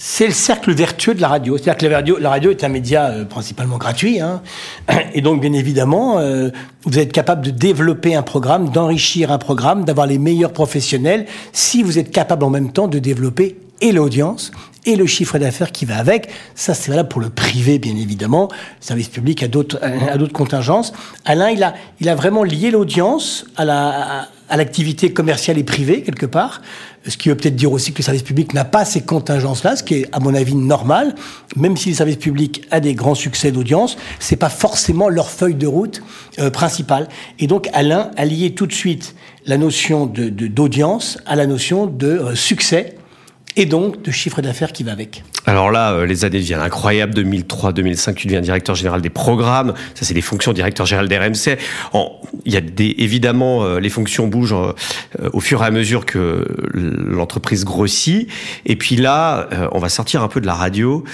c'est 0.01 0.29
le 0.29 0.33
cercle 0.33 0.73
vertueux 0.73 1.13
de 1.13 1.21
la 1.21 1.27
radio. 1.27 1.57
C'est-à-dire 1.59 1.77
que 1.77 1.87
la 1.87 1.97
radio, 1.97 2.19
la 2.19 2.31
radio 2.31 2.53
est 2.53 2.63
un 2.63 2.69
média 2.69 3.07
euh, 3.07 3.25
principalement 3.25 3.79
gratuit, 3.79 4.21
hein, 4.21 4.43
et 5.13 5.21
donc 5.23 5.41
bien 5.41 5.53
évidemment, 5.53 6.21
euh, 6.21 6.51
vous 6.85 7.01
êtes 7.01 7.11
capable 7.11 7.45
de 7.45 7.51
développer 7.51 8.15
un 8.15 8.23
programme, 8.23 8.69
d'enrichir 8.69 9.33
un 9.33 9.39
programme, 9.39 9.85
d'avoir 9.85 10.07
les 10.07 10.19
meilleurs 10.19 10.53
professionnels, 10.53 11.27
si 11.53 11.83
vous 11.83 11.99
êtes 11.99 12.13
capable 12.13 12.45
en 12.45 12.51
même 12.51 12.71
temps 12.71 12.87
de 12.87 13.01
développer 13.01 13.57
et 13.81 13.93
l'audience 13.93 14.51
et 14.87 14.97
le 14.97 15.07
chiffre 15.07 15.39
d'affaires 15.39 15.73
qui 15.73 15.85
va 15.85 15.99
avec. 15.99 16.29
Ça, 16.55 16.73
c'est 16.73 16.91
valable 16.91 17.09
pour 17.09 17.21
le 17.21 17.29
privé, 17.29 17.79
bien 17.79 17.95
évidemment. 17.97 18.49
Le 18.51 18.87
service 18.87 19.09
public 19.09 19.43
a 19.43 19.49
d'autres, 19.49 19.79
à 19.83 20.17
d'autres 20.17 20.33
contingences. 20.33 20.93
Alain, 21.25 21.51
il 21.51 21.63
a, 21.63 21.75
il 22.01 22.09
a 22.09 22.15
vraiment 22.15 22.43
lié 22.43 22.71
l'audience 22.71 23.45
à 23.57 23.65
la, 23.65 24.29
à 24.49 24.57
l'activité 24.57 25.13
commerciale 25.13 25.59
et 25.59 25.65
privée, 25.65 26.03
quelque 26.03 26.27
part. 26.27 26.63
Ce 27.07 27.17
qui 27.17 27.29
veut 27.29 27.37
peut-être 27.37 27.57
dire 27.57 27.73
aussi 27.73 27.93
que 27.93 27.99
le 27.99 28.05
service 28.05 28.23
public 28.23 28.55
n'a 28.55 28.65
pas 28.65 28.85
ces 28.85 29.03
contingences-là, 29.03 29.77
ce 29.77 29.83
qui 29.83 29.95
est, 29.95 30.07
à 30.13 30.21
mon 30.21 30.35
avis, 30.35 30.55
normal. 30.55 31.15
Même 31.57 31.77
si 31.77 31.91
le 31.91 31.95
service 31.95 32.17
public 32.17 32.67
a 32.71 32.81
des 32.81 32.95
grands 32.95 33.15
succès 33.15 33.51
d'audience, 33.51 33.97
c'est 34.19 34.37
pas 34.37 34.51
forcément 34.51 35.09
leur 35.09 35.31
feuille 35.31 35.55
de 35.55 35.67
route 35.67 36.03
euh, 36.39 36.51
principale. 36.51 37.09
Et 37.39 37.47
donc, 37.47 37.69
Alain 37.73 38.11
a 38.17 38.25
lié 38.25 38.55
tout 38.55 38.67
de 38.67 38.73
suite 38.73 39.15
la 39.47 39.57
notion 39.57 40.07
de, 40.07 40.29
d'audience 40.29 41.19
à 41.25 41.37
la 41.37 41.47
notion 41.47 41.87
de 41.87 42.09
euh, 42.09 42.35
succès 42.35 42.98
et 43.57 43.67
donc 43.67 44.03
de 44.03 44.11
chiffre 44.11 44.41
d'affaires 44.41 44.73
qui 44.73 44.85
va 44.85 44.93
avec. 44.93 45.25
Alors 45.47 45.71
là, 45.71 45.93
euh, 45.93 46.07
les 46.07 46.25
années 46.25 46.39
deviennent 46.39 46.61
incroyables. 46.61 47.15
2003-2005, 47.15 48.15
tu 48.15 48.27
deviens 48.27 48.41
directeur 48.41 48.75
général 48.75 49.01
des 49.01 49.11
programmes. 49.11 49.75
Ça, 49.95 50.05
c'est 50.05 50.15
des 50.15 50.21
fonctions 50.21 50.53
directeur 50.53 50.87
général 50.87 51.09
d'RMC. 51.09 51.59
Il 52.45 52.53
y 52.53 52.57
a 52.57 52.61
des, 52.61 52.95
évidemment, 52.99 53.65
euh, 53.65 53.81
les 53.81 53.89
fonctions 53.89 54.29
bougent 54.29 54.55
euh, 54.55 54.73
au 55.33 55.41
fur 55.41 55.63
et 55.63 55.67
à 55.67 55.71
mesure 55.71 56.07
que 56.07 56.47
l'entreprise 56.75 57.65
grossit. 57.65 58.29
Et 58.67 58.77
puis 58.77 58.97
là, 58.97 59.49
on 59.73 59.79
va 59.79 59.89
sortir 59.89 60.23
un 60.23 60.29
peu 60.29 60.41
de 60.41 60.47
la 60.47 60.55
radio. 60.55 61.05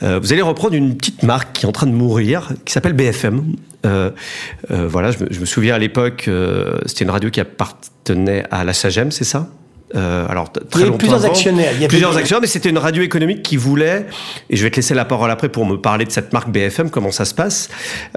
vous 0.00 0.32
allez 0.32 0.42
reprendre 0.42 0.74
une 0.74 0.96
petite 0.96 1.22
marque 1.22 1.52
qui 1.52 1.66
est 1.66 1.68
en 1.68 1.72
train 1.72 1.86
de 1.86 1.92
mourir, 1.92 2.52
qui 2.64 2.72
s'appelle 2.72 2.92
BFM. 2.92 3.54
voilà, 3.84 5.10
je 5.10 5.24
me, 5.24 5.28
je 5.30 5.40
me, 5.40 5.44
souviens 5.44 5.74
à 5.74 5.78
l'époque, 5.78 6.28
c'était 6.86 7.04
une 7.04 7.10
radio 7.10 7.30
qui 7.30 7.40
appartenait 7.40 8.44
à 8.50 8.64
la 8.64 8.72
SAGEM, 8.72 9.10
c'est 9.10 9.24
ça? 9.24 9.48
Euh, 9.96 10.26
alors, 10.28 10.52
très 10.52 10.82
il 10.82 10.86
y 10.86 10.88
a 10.88 10.92
plusieurs 10.92 11.24
actionnaires. 11.24 11.72
Il 11.74 11.82
y 11.82 11.84
a 11.84 11.88
plusieurs 11.88 12.16
actionnaires, 12.16 12.40
mais 12.40 12.46
c'était 12.46 12.70
une 12.70 12.78
radio 12.78 13.02
économique 13.02 13.42
qui 13.42 13.56
voulait, 13.56 14.06
et 14.48 14.56
je 14.56 14.62
vais 14.62 14.70
te 14.70 14.76
laisser 14.76 14.94
la 14.94 15.04
parole 15.04 15.30
après 15.30 15.48
pour 15.48 15.66
me 15.66 15.76
parler 15.76 16.04
de 16.04 16.12
cette 16.12 16.32
marque 16.32 16.50
BFM, 16.50 16.90
comment 16.90 17.10
ça 17.10 17.24
se 17.24 17.34
passe, 17.34 17.68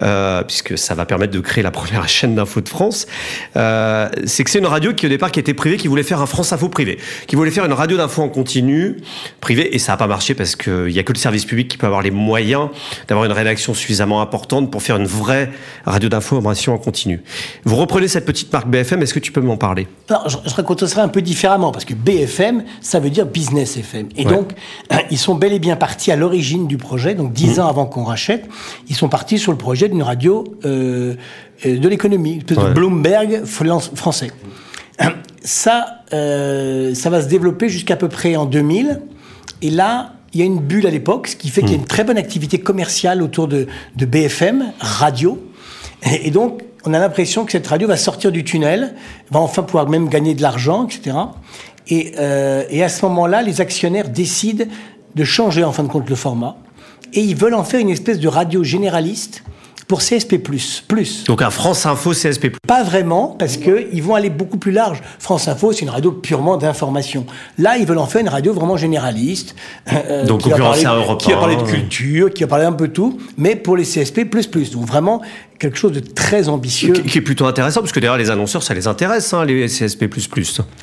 euh, 0.01 0.43
puisque 0.43 0.77
ça 0.77 0.93
va 0.93 1.05
permettre 1.05 1.33
de 1.33 1.39
créer 1.39 1.63
la 1.63 1.71
première 1.71 2.07
chaîne 2.13 2.35
d'info 2.35 2.61
de 2.61 2.69
France. 2.69 3.07
Euh, 3.55 4.07
c'est 4.25 4.43
que 4.43 4.51
c'est 4.51 4.59
une 4.59 4.67
radio 4.67 4.93
qui 4.93 5.07
au 5.07 5.09
départ 5.09 5.31
qui 5.31 5.39
était 5.39 5.53
privée, 5.53 5.77
qui 5.77 5.87
voulait 5.87 6.03
faire 6.03 6.21
un 6.21 6.25
France 6.27 6.53
Info 6.53 6.69
privé, 6.69 6.99
qui 7.27 7.35
voulait 7.35 7.51
faire 7.51 7.65
une 7.65 7.73
radio 7.73 7.97
d'info 7.97 8.21
en 8.21 8.29
continu 8.29 8.97
privée, 9.41 9.75
et 9.75 9.79
ça 9.79 9.93
n'a 9.93 9.97
pas 9.97 10.07
marché 10.07 10.35
parce 10.35 10.55
qu'il 10.55 10.85
n'y 10.85 10.99
a 10.99 11.03
que 11.03 11.13
le 11.13 11.17
service 11.17 11.45
public 11.45 11.67
qui 11.67 11.77
peut 11.77 11.87
avoir 11.87 12.01
les 12.01 12.11
moyens 12.11 12.69
d'avoir 13.07 13.25
une 13.25 13.31
rédaction 13.31 13.73
suffisamment 13.73 14.21
importante 14.21 14.69
pour 14.69 14.83
faire 14.83 14.97
une 14.97 15.07
vraie 15.07 15.51
radio 15.85 16.09
d'information 16.09 16.73
en 16.73 16.77
continu. 16.77 17.21
Vous 17.63 17.75
reprenez 17.75 18.07
cette 18.07 18.25
petite 18.25 18.53
marque 18.53 18.67
BFM, 18.67 19.01
est-ce 19.01 19.13
que 19.13 19.19
tu 19.19 19.31
peux 19.31 19.41
m'en 19.41 19.57
parler? 19.57 19.87
Alors, 20.09 20.29
je, 20.29 20.37
je 20.45 20.53
raconte 20.53 20.85
ça 20.85 21.01
un 21.01 21.07
peu 21.07 21.21
différemment 21.21 21.62
parce 21.71 21.85
que 21.85 21.93
BFM, 21.93 22.63
ça 22.81 22.99
veut 22.99 23.09
dire 23.09 23.25
Business 23.25 23.77
FM. 23.77 24.09
Et 24.17 24.25
donc, 24.25 24.53
ils 25.11 25.17
sont 25.17 25.35
bel 25.35 25.53
et 25.53 25.59
bien 25.59 25.75
partis 25.75 26.11
à 26.11 26.15
l'origine 26.15 26.67
du 26.67 26.77
projet, 26.77 27.15
donc 27.15 27.33
dix 27.33 27.57
mmh. 27.57 27.61
ans 27.61 27.67
avant 27.67 27.85
qu'on 27.85 28.03
rachète, 28.03 28.49
ils 28.89 28.95
sont 28.95 29.09
partis 29.09 29.39
sur 29.39 29.51
le 29.51 29.57
projet 29.57 29.89
d'une 29.89 30.03
radio 30.03 30.43
euh, 30.65 31.15
euh 31.65 31.77
de 31.77 31.89
l'économie, 31.89 32.39
de 32.39 32.55
Bloomberg 32.73 33.43
français. 33.45 34.31
Ça, 35.45 36.03
euh, 36.13 36.95
ça 36.95 37.09
va 37.09 37.21
se 37.21 37.27
développer 37.27 37.67
jusqu'à 37.67 37.97
peu 37.97 38.07
près 38.07 38.37
en 38.37 38.45
2000. 38.45 39.01
Et 39.61 39.69
là, 39.69 40.13
il 40.33 40.39
y 40.39 40.43
a 40.43 40.45
une 40.45 40.59
bulle 40.59 40.87
à 40.87 40.89
l'époque, 40.89 41.27
ce 41.27 41.35
qui 41.35 41.49
fait 41.49 41.59
qu'il 41.59 41.71
y 41.71 41.73
a 41.73 41.75
une 41.75 41.81
mmh. 41.81 41.87
très 41.87 42.05
bonne 42.05 42.17
activité 42.17 42.59
commerciale 42.59 43.21
autour 43.21 43.49
de, 43.49 43.67
de 43.97 44.05
BFM, 44.05 44.71
radio. 44.79 45.37
Et, 46.09 46.29
et 46.29 46.31
donc, 46.31 46.61
on 46.85 46.93
a 46.93 46.99
l'impression 46.99 47.45
que 47.45 47.51
cette 47.51 47.67
radio 47.67 47.87
va 47.87 47.97
sortir 47.97 48.31
du 48.31 48.43
tunnel, 48.43 48.95
va 49.31 49.39
enfin 49.39 49.63
pouvoir 49.63 49.89
même 49.89 50.09
gagner 50.09 50.33
de 50.33 50.41
l'argent, 50.41 50.85
etc. 50.85 51.17
Et, 51.87 52.13
euh, 52.17 52.63
et 52.69 52.83
à 52.83 52.89
ce 52.89 53.05
moment-là, 53.05 53.41
les 53.41 53.61
actionnaires 53.61 54.09
décident 54.09 54.65
de 55.15 55.23
changer 55.23 55.63
en 55.63 55.71
fin 55.71 55.83
de 55.83 55.89
compte 55.89 56.09
le 56.09 56.15
format. 56.15 56.57
Et 57.13 57.21
ils 57.21 57.35
veulent 57.35 57.53
en 57.53 57.63
faire 57.63 57.79
une 57.79 57.89
espèce 57.89 58.19
de 58.19 58.27
radio 58.27 58.63
généraliste 58.63 59.43
pour 59.87 59.99
CSP+. 59.99 60.39
Plus. 60.87 61.23
Donc 61.25 61.41
un 61.41 61.49
France 61.49 61.85
Info 61.85 62.11
CSP+. 62.11 62.51
Pas 62.67 62.83
vraiment, 62.83 63.35
parce 63.39 63.57
que 63.57 63.87
ils 63.91 64.03
vont 64.03 64.15
aller 64.15 64.29
beaucoup 64.29 64.57
plus 64.57 64.71
large. 64.71 65.01
France 65.19 65.47
Info, 65.47 65.71
c'est 65.71 65.81
une 65.81 65.89
radio 65.89 66.11
purement 66.11 66.57
d'information. 66.57 67.25
Là, 67.57 67.77
ils 67.77 67.85
veulent 67.85 67.97
en 67.97 68.05
faire 68.05 68.21
une 68.21 68.29
radio 68.29 68.53
vraiment 68.53 68.77
généraliste. 68.77 69.55
Euh, 69.91 70.25
Donc 70.25 70.41
qui 70.41 70.49
va, 70.49 70.57
parler, 70.57 70.83
qui 71.19 71.31
va 71.31 71.37
parler 71.37 71.55
de 71.55 71.63
culture, 71.63 72.29
qui 72.31 72.43
va 72.43 72.47
parler 72.47 72.65
un 72.65 72.73
peu 72.73 72.87
tout, 72.87 73.17
mais 73.37 73.55
pour 73.55 73.77
les 73.77 73.83
CSP++. 73.83 74.25
Donc 74.25 74.85
vraiment 74.85 75.21
quelque 75.59 75.77
chose 75.77 75.93
de 75.93 76.01
très 76.01 76.49
ambitieux. 76.49 76.93
Qui, 76.93 77.17
est 77.17 77.21
plutôt 77.21 77.45
intéressant, 77.45 77.79
parce 77.79 77.93
que 77.93 77.99
d'ailleurs 77.99 78.17
les 78.17 78.29
annonceurs, 78.29 78.63
ça 78.63 78.73
les 78.73 78.87
intéresse, 78.87 79.33
hein, 79.33 79.45
les 79.45 79.67
CSP++. 79.67 80.09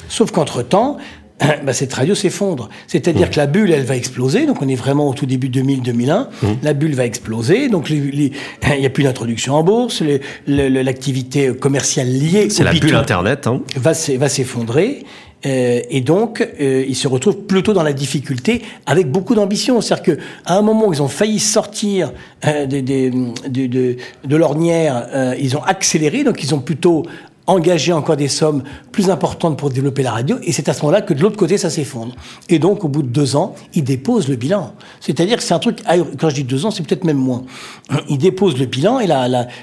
Sauf 0.09 0.31
qu'entre-temps, 0.31 0.97
bah, 1.65 1.73
cette 1.73 1.93
radio 1.93 2.15
s'effondre. 2.15 2.69
C'est-à-dire 2.87 3.29
mmh. 3.29 3.31
que 3.31 3.37
la 3.37 3.47
bulle, 3.47 3.73
elle 3.73 3.85
va 3.85 3.97
exploser. 3.97 4.47
Donc 4.47 4.63
on 4.63 4.69
est 4.69 4.75
vraiment 4.75 5.09
au 5.09 5.15
tout 5.15 5.27
début 5.27 5.49
2000-2001. 5.49 6.27
Mmh. 6.43 6.47
La 6.63 6.73
bulle 6.73 6.95
va 6.95 7.05
exploser. 7.05 7.69
Donc 7.69 7.91
il 7.91 8.33
n'y 8.79 8.87
a 8.87 8.91
plus 8.91 9.05
d'introduction 9.05 9.55
en 9.55 9.63
bourse. 9.63 10.03
L'activité 10.47 11.55
commerciale 11.55 12.09
liée 12.09 12.49
c'est 12.51 12.65
la 12.65 12.73
bulle 12.73 12.95
Internet 12.95 13.47
hein. 13.47 13.61
va 13.77 13.95
s'effondrer. 13.95 15.05
Euh, 15.47 15.81
et 15.89 16.01
donc, 16.01 16.47
euh, 16.61 16.85
ils 16.87 16.97
se 16.97 17.09
retrouvent 17.09 17.39
plutôt 17.47 17.73
dans 17.73 17.83
la 17.83 17.93
difficulté 17.93 18.63
avec 18.87 19.11
beaucoup 19.11 19.35
d'ambition. 19.35 19.81
C'est-à-dire 19.81 20.17
qu'à 20.17 20.55
un 20.55 20.63
moment 20.63 20.89
où 20.89 20.93
ils 20.93 21.03
ont 21.03 21.09
failli 21.09 21.39
sortir 21.39 22.13
euh, 22.47 22.67
de, 22.67 22.81
de, 23.49 23.97
de 24.25 24.37
l'ornière, 24.37 25.09
ils 25.39 25.57
ont 25.57 25.63
accéléré, 25.63 26.25
donc 26.25 26.43
ils 26.43 26.55
ont 26.55 26.61
plutôt 26.61 27.05
engager 27.51 27.93
encore 27.93 28.17
des 28.17 28.29
sommes 28.29 28.63
plus 28.93 29.11
importantes 29.11 29.59
pour 29.59 29.71
développer 29.71 30.03
la 30.03 30.13
radio. 30.13 30.37
Et 30.43 30.53
c'est 30.53 30.69
à 30.69 30.73
ce 30.73 30.83
moment-là 30.83 31.03
que 31.03 31.15
de 31.15 31.21
l'autre 31.23 31.37
côté, 31.37 31.59
ça 31.59 31.71
s'effondre. 31.71 32.15
Et 32.49 32.59
donc, 32.59 32.85
au 32.85 32.89
bout 32.89 33.03
de 33.03 33.09
deux 33.09 33.37
ans, 33.37 33.55
ils 33.75 33.85
déposent 33.85 34.29
le 34.29 34.37
bilan. 34.37 34.75
C'est-à-dire 35.01 35.37
que 35.37 35.43
c'est 35.43 35.55
un 35.55 35.59
truc, 35.59 35.79
quand 36.19 36.31
je 36.31 36.35
dis 36.35 36.45
deux 36.45 36.65
ans, 36.65 36.71
c'est 36.71 36.87
peut-être 36.87 37.05
même 37.05 37.19
moins. 37.19 37.43
Ils 38.09 38.19
déposent 38.19 38.59
le 38.59 38.67
bilan 38.67 39.01
et 39.01 39.09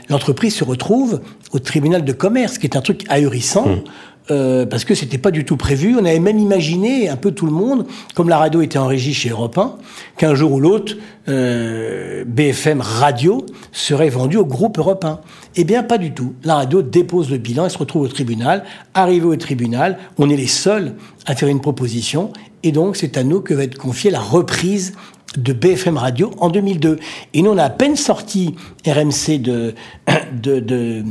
l'entreprise 0.09 0.55
se 0.55 0.63
retrouve 0.63 1.21
au 1.53 1.59
tribunal 1.59 2.03
de 2.03 2.11
commerce, 2.11 2.57
qui 2.57 2.67
est 2.67 2.75
un 2.75 2.81
truc 2.81 3.05
ahurissant. 3.09 3.67
Mmh. 3.67 3.81
Euh, 4.29 4.65
parce 4.65 4.83
que 4.83 4.93
c'était 4.93 5.17
pas 5.17 5.31
du 5.31 5.45
tout 5.45 5.55
prévu. 5.55 5.95
On 5.95 6.03
avait 6.03 6.19
même 6.19 6.39
imaginé, 6.39 7.07
un 7.07 7.15
peu 7.15 7.31
tout 7.31 7.45
le 7.45 7.51
monde, 7.51 7.85
comme 8.13 8.27
la 8.27 8.37
radio 8.37 8.61
était 8.61 8.77
en 8.77 8.87
régie 8.87 9.13
chez 9.13 9.29
Europe 9.29 9.57
1, 9.57 9.75
qu'un 10.17 10.35
jour 10.35 10.51
ou 10.51 10.59
l'autre, 10.59 10.95
euh, 11.29 12.25
BFM 12.25 12.81
Radio 12.81 13.45
serait 13.71 14.09
vendu 14.09 14.37
au 14.37 14.45
groupe 14.45 14.79
Europe 14.79 15.05
1. 15.05 15.19
Eh 15.55 15.63
bien, 15.63 15.81
pas 15.81 15.97
du 15.97 16.11
tout. 16.11 16.33
La 16.43 16.55
radio 16.55 16.81
dépose 16.81 17.31
le 17.31 17.37
bilan, 17.37 17.65
elle 17.65 17.71
se 17.71 17.77
retrouve 17.77 18.01
au 18.03 18.07
tribunal. 18.07 18.63
Arrivé 18.93 19.25
au 19.25 19.35
tribunal, 19.37 19.97
on 20.17 20.29
est 20.29 20.35
les 20.35 20.47
seuls 20.47 20.93
à 21.25 21.35
faire 21.35 21.49
une 21.49 21.61
proposition, 21.61 22.31
et 22.63 22.71
donc 22.71 22.97
c'est 22.97 23.17
à 23.17 23.23
nous 23.23 23.41
que 23.41 23.53
va 23.53 23.63
être 23.63 23.77
confiée 23.77 24.11
la 24.11 24.19
reprise 24.19 24.93
de 25.35 25.53
BFM 25.53 25.97
Radio 25.97 26.31
en 26.39 26.49
2002. 26.49 26.99
Et 27.33 27.41
nous, 27.41 27.51
on 27.51 27.57
a 27.57 27.63
à 27.63 27.69
peine 27.69 27.95
sorti 27.95 28.55
RMC 28.85 29.39
de, 29.39 29.73
de, 30.41 30.59
de 30.59 31.03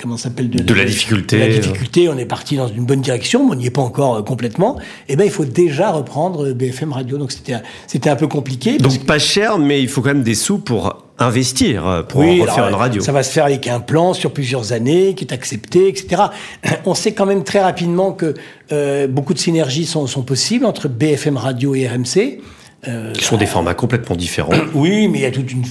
comment 0.00 0.16
s'appelle 0.16 0.48
de, 0.48 0.62
de, 0.62 0.74
la 0.74 0.84
difficulté. 0.84 1.38
la 1.38 1.48
difficulté, 1.48 2.08
on 2.08 2.16
est 2.16 2.24
parti 2.24 2.56
dans 2.56 2.68
une 2.68 2.86
bonne 2.86 3.00
direction, 3.00 3.44
mais 3.44 3.56
on 3.56 3.58
n'y 3.58 3.66
est 3.66 3.70
pas 3.70 3.82
encore 3.82 4.16
euh, 4.16 4.22
complètement. 4.22 4.78
Et 5.08 5.14
eh 5.14 5.16
ben, 5.16 5.24
il 5.24 5.30
faut 5.30 5.44
déjà 5.44 5.90
reprendre 5.90 6.52
BFM 6.52 6.92
Radio. 6.92 7.18
Donc 7.18 7.32
c'était 7.32 7.56
c'était 7.86 8.10
un 8.10 8.16
peu 8.16 8.28
compliqué. 8.28 8.78
Donc 8.78 9.04
pas 9.04 9.18
cher, 9.18 9.58
mais 9.58 9.82
il 9.82 9.88
faut 9.88 10.00
quand 10.00 10.08
même 10.08 10.22
des 10.22 10.34
sous 10.34 10.58
pour 10.58 11.04
investir 11.18 11.86
euh, 11.86 12.02
pour 12.02 12.22
refaire 12.22 12.68
une 12.68 12.74
radio. 12.74 13.02
Ça 13.02 13.12
va 13.12 13.22
se 13.22 13.32
faire 13.32 13.44
avec 13.44 13.68
un 13.68 13.80
plan 13.80 14.14
sur 14.14 14.32
plusieurs 14.32 14.72
années 14.72 15.14
qui 15.14 15.24
est 15.24 15.32
accepté, 15.32 15.88
etc. 15.88 16.22
On 16.86 16.94
sait 16.94 17.12
quand 17.12 17.26
même 17.26 17.44
très 17.44 17.60
rapidement 17.60 18.12
que 18.12 18.34
euh, 18.72 19.06
beaucoup 19.06 19.34
de 19.34 19.38
synergies 19.38 19.86
sont, 19.86 20.06
sont 20.06 20.22
possibles 20.22 20.64
entre 20.64 20.88
BFM 20.88 21.36
Radio 21.36 21.74
et 21.74 21.86
RMC. 21.86 22.40
Euh, 22.88 23.12
qui 23.12 23.24
sont 23.24 23.36
des 23.36 23.46
formats 23.46 23.74
complètement 23.74 24.16
différents. 24.16 24.52
Oui, 24.74 25.08
mais 25.08 25.18
il 25.18 25.22
y 25.22 25.26
a 25.26 25.30
toute 25.30 25.50
une, 25.52 25.62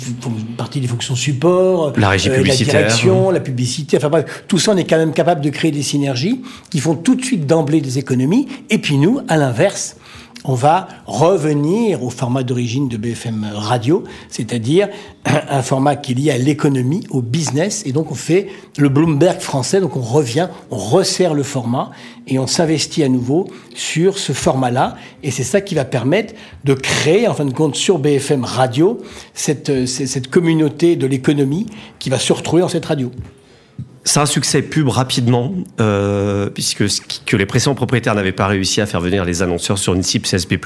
partie 0.58 0.80
des 0.80 0.88
fonctions 0.88 1.16
support, 1.16 1.94
la 1.98 2.10
régie 2.10 2.30
publicitaire, 2.30 2.74
la 2.74 2.82
direction, 2.88 3.32
la 3.32 3.40
publicité. 3.40 3.98
Enfin 3.98 4.10
bref, 4.10 4.44
tout 4.48 4.58
ça, 4.58 4.72
on 4.72 4.78
est 4.78 4.86
quand 4.86 4.98
même 4.98 5.14
capable 5.14 5.42
de 5.42 5.50
créer 5.50 5.72
des 5.72 5.84
synergies 5.84 6.42
qui 6.70 6.80
font 6.80 6.96
tout 6.96 7.16
de 7.16 7.24
suite 7.24 7.46
d'emblée 7.46 7.82
des 7.82 8.00
économies. 8.00 8.48
Et 8.70 8.78
puis 8.78 8.98
nous, 8.98 9.20
à 9.28 9.38
l'inverse, 9.38 9.98
on 10.46 10.56
va 10.56 10.88
revenir 11.06 12.04
au 12.04 12.10
format 12.10 12.44
d'origine 12.44 12.90
de 12.90 12.98
BFM 12.98 13.50
Radio, 13.54 14.04
c'est-à-dire 14.30 14.90
un 15.26 15.62
format 15.62 15.96
qui 15.96 16.12
est 16.12 16.16
lié 16.16 16.32
à 16.32 16.38
l'économie, 16.38 17.06
au 17.10 17.22
business, 17.22 17.84
et 17.86 17.92
donc 17.92 18.12
on 18.12 18.16
fait 18.16 18.48
le 18.78 18.90
Bloomberg 18.90 19.40
français, 19.40 19.80
donc 19.80 19.96
on 19.96 20.02
revient, 20.02 20.50
on 20.70 20.78
resserre 20.78 21.34
le 21.34 21.44
format 21.44 21.92
et 22.28 22.40
on 22.40 22.48
s'investit 22.48 23.04
à 23.04 23.10
nouveau 23.10 23.48
sur 23.74 24.18
ce 24.18 24.34
format-là, 24.34 24.96
et 25.24 25.32
c'est 25.32 25.44
ça 25.44 25.62
qui 25.62 25.76
va 25.76 25.86
permettre 25.86 26.34
de 26.64 26.74
créer, 26.74 27.28
en 27.28 27.34
fin 27.34 27.46
de 27.46 27.54
compte, 27.54 27.76
sur 27.76 28.00
BFM 28.00 28.44
Radio, 28.44 29.02
cette, 29.34 29.86
cette 29.86 30.30
communauté 30.30 30.96
de 30.96 31.08
l'économie 31.08 31.68
qui 32.00 32.10
va 32.10 32.20
se 32.20 32.34
retrouver 32.34 32.62
dans 32.62 32.70
cette 32.70 32.86
radio. 32.86 33.12
C'est 34.06 34.20
un 34.20 34.26
succès 34.26 34.62
pub 34.62 34.90
rapidement, 34.90 35.54
euh, 35.80 36.50
puisque 36.50 36.84
que 37.26 37.38
les 37.38 37.46
précédents 37.46 37.76
propriétaires 37.76 38.16
n'avaient 38.16 38.34
pas 38.34 38.48
réussi 38.48 38.82
à 38.82 38.86
faire 38.86 39.00
venir 39.00 39.24
les 39.24 39.42
annonceurs 39.42 39.78
sur 39.78 39.94
une 39.94 40.04
cible 40.04 40.26
CSP+. 40.26 40.60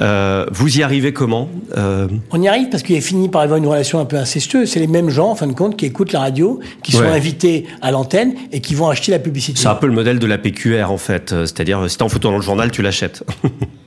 Euh, 0.00 0.46
vous 0.52 0.78
y 0.78 0.82
arrivez 0.82 1.12
comment 1.12 1.48
euh... 1.76 2.06
On 2.30 2.40
y 2.40 2.46
arrive 2.46 2.68
parce 2.68 2.84
qu'il 2.84 2.94
est 2.94 3.00
fini 3.00 3.28
par 3.28 3.42
avoir 3.42 3.58
une 3.58 3.66
relation 3.66 3.98
un 3.98 4.04
peu 4.04 4.16
incestueuse. 4.16 4.70
C'est 4.70 4.80
les 4.80 4.86
mêmes 4.86 5.10
gens, 5.10 5.30
en 5.30 5.34
fin 5.34 5.48
de 5.48 5.54
compte, 5.54 5.76
qui 5.76 5.86
écoutent 5.86 6.12
la 6.12 6.20
radio, 6.20 6.60
qui 6.82 6.92
sont 6.92 7.02
invités 7.02 7.66
à 7.82 7.90
l'antenne 7.90 8.34
et 8.52 8.60
qui 8.60 8.74
vont 8.74 8.88
acheter 8.88 9.10
la 9.10 9.18
publicité. 9.18 9.60
C'est 9.60 9.68
un 9.68 9.74
peu 9.74 9.86
le 9.86 9.92
modèle 9.92 10.20
de 10.20 10.26
la 10.26 10.38
PQR, 10.38 10.90
en 10.90 10.98
fait. 10.98 11.30
C'est-à-dire, 11.30 11.90
si 11.90 11.96
t'es 11.96 12.04
en 12.04 12.08
photo 12.08 12.30
dans 12.30 12.36
le 12.36 12.42
journal, 12.42 12.70
tu 12.70 12.82
l'achètes. 12.82 13.24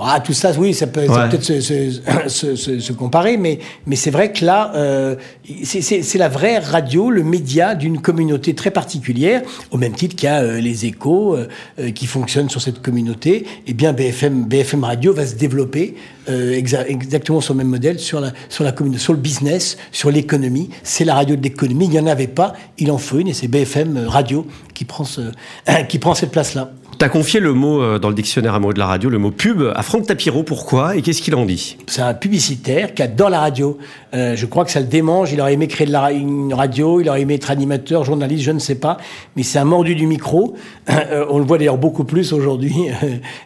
Ah, 0.00 0.20
tout 0.20 0.32
ça, 0.32 0.52
oui, 0.58 0.74
ça 0.74 0.86
peut, 0.86 1.02
peut-être 1.06 1.42
se, 1.42 1.60
se, 2.28 2.56
se, 2.56 2.80
se, 2.80 2.92
comparer, 2.92 3.36
mais, 3.36 3.58
mais 3.86 3.96
c'est 3.96 4.10
vrai 4.10 4.32
que 4.32 4.44
là, 4.44 4.72
euh, 4.74 5.16
c'est 5.64 6.18
la 6.18 6.28
vraie 6.28 6.58
radio, 6.58 7.10
le 7.10 7.22
média 7.22 7.74
d'une 7.74 8.00
communauté 8.00 8.54
très 8.54 8.70
particulière, 8.70 9.42
au 9.70 9.76
même 9.76 9.92
titre 9.92 10.16
qu'il 10.16 10.28
y 10.28 10.32
a 10.32 10.42
euh, 10.42 10.60
les 10.60 10.86
échos 10.86 11.36
euh, 11.36 11.90
qui 11.90 12.06
fonctionnent 12.06 12.48
sur 12.48 12.60
cette 12.60 12.80
communauté. 12.80 13.46
Eh 13.66 13.74
bien, 13.74 13.92
BFM, 13.92 14.44
BFM 14.44 14.84
Radio 14.84 15.12
va 15.12 15.26
se 15.26 15.34
développer 15.34 15.94
exactement 16.28 17.40
sur 17.40 17.52
le 17.52 17.58
même 17.58 17.68
modèle 17.68 17.98
sur 17.98 18.20
la, 18.20 18.32
sur 18.48 18.62
la 18.62 18.70
communauté, 18.70 19.02
sur 19.02 19.12
le 19.12 19.18
business, 19.18 19.76
sur 19.90 20.10
l'économie. 20.10 20.70
C'est 20.84 21.04
la 21.04 21.16
radio 21.16 21.34
de 21.34 21.42
l'économie. 21.42 21.86
Il 21.86 21.90
n'y 21.90 21.98
en 21.98 22.06
avait 22.06 22.28
pas, 22.28 22.54
il 22.78 22.92
en 22.92 22.98
faut 22.98 23.18
une, 23.18 23.28
et 23.28 23.32
c'est 23.32 23.48
BFM 23.48 24.06
Radio 24.06 24.46
qui 24.72 24.84
prend, 24.84 25.04
ce, 25.04 25.20
qui 25.88 25.98
prend 25.98 26.14
cette 26.14 26.30
place-là. 26.30 26.70
Tu 27.02 27.06
as 27.06 27.08
confié 27.08 27.40
le 27.40 27.52
mot 27.52 27.82
euh, 27.82 27.98
dans 27.98 28.10
le 28.10 28.14
dictionnaire 28.14 28.54
à 28.54 28.60
mots 28.60 28.72
de 28.72 28.78
la 28.78 28.86
radio, 28.86 29.10
le 29.10 29.18
mot 29.18 29.32
pub, 29.32 29.60
à 29.74 29.82
Franck 29.82 30.06
Tapiro. 30.06 30.44
Pourquoi 30.44 30.94
et 30.94 31.02
qu'est-ce 31.02 31.20
qu'il 31.20 31.34
en 31.34 31.44
dit? 31.44 31.76
C'est 31.88 32.00
un 32.00 32.14
publicitaire 32.14 32.94
qui 32.94 33.02
adore 33.02 33.28
la 33.28 33.40
radio. 33.40 33.76
Euh, 34.14 34.36
je 34.36 34.46
crois 34.46 34.64
que 34.64 34.70
ça 34.70 34.78
le 34.78 34.86
démange. 34.86 35.32
Il 35.32 35.40
aurait 35.40 35.54
aimé 35.54 35.66
créer 35.66 35.88
une 35.88 36.54
radio, 36.54 37.00
il 37.00 37.08
aurait 37.08 37.22
aimé 37.22 37.34
être 37.34 37.50
animateur, 37.50 38.04
journaliste, 38.04 38.44
je 38.44 38.52
ne 38.52 38.60
sais 38.60 38.76
pas. 38.76 38.98
Mais 39.34 39.42
c'est 39.42 39.58
un 39.58 39.64
mordu 39.64 39.96
du 39.96 40.06
micro. 40.06 40.54
Euh, 40.92 41.26
on 41.28 41.38
le 41.38 41.44
voit 41.44 41.58
d'ailleurs 41.58 41.78
beaucoup 41.78 42.04
plus 42.04 42.32
aujourd'hui 42.32 42.74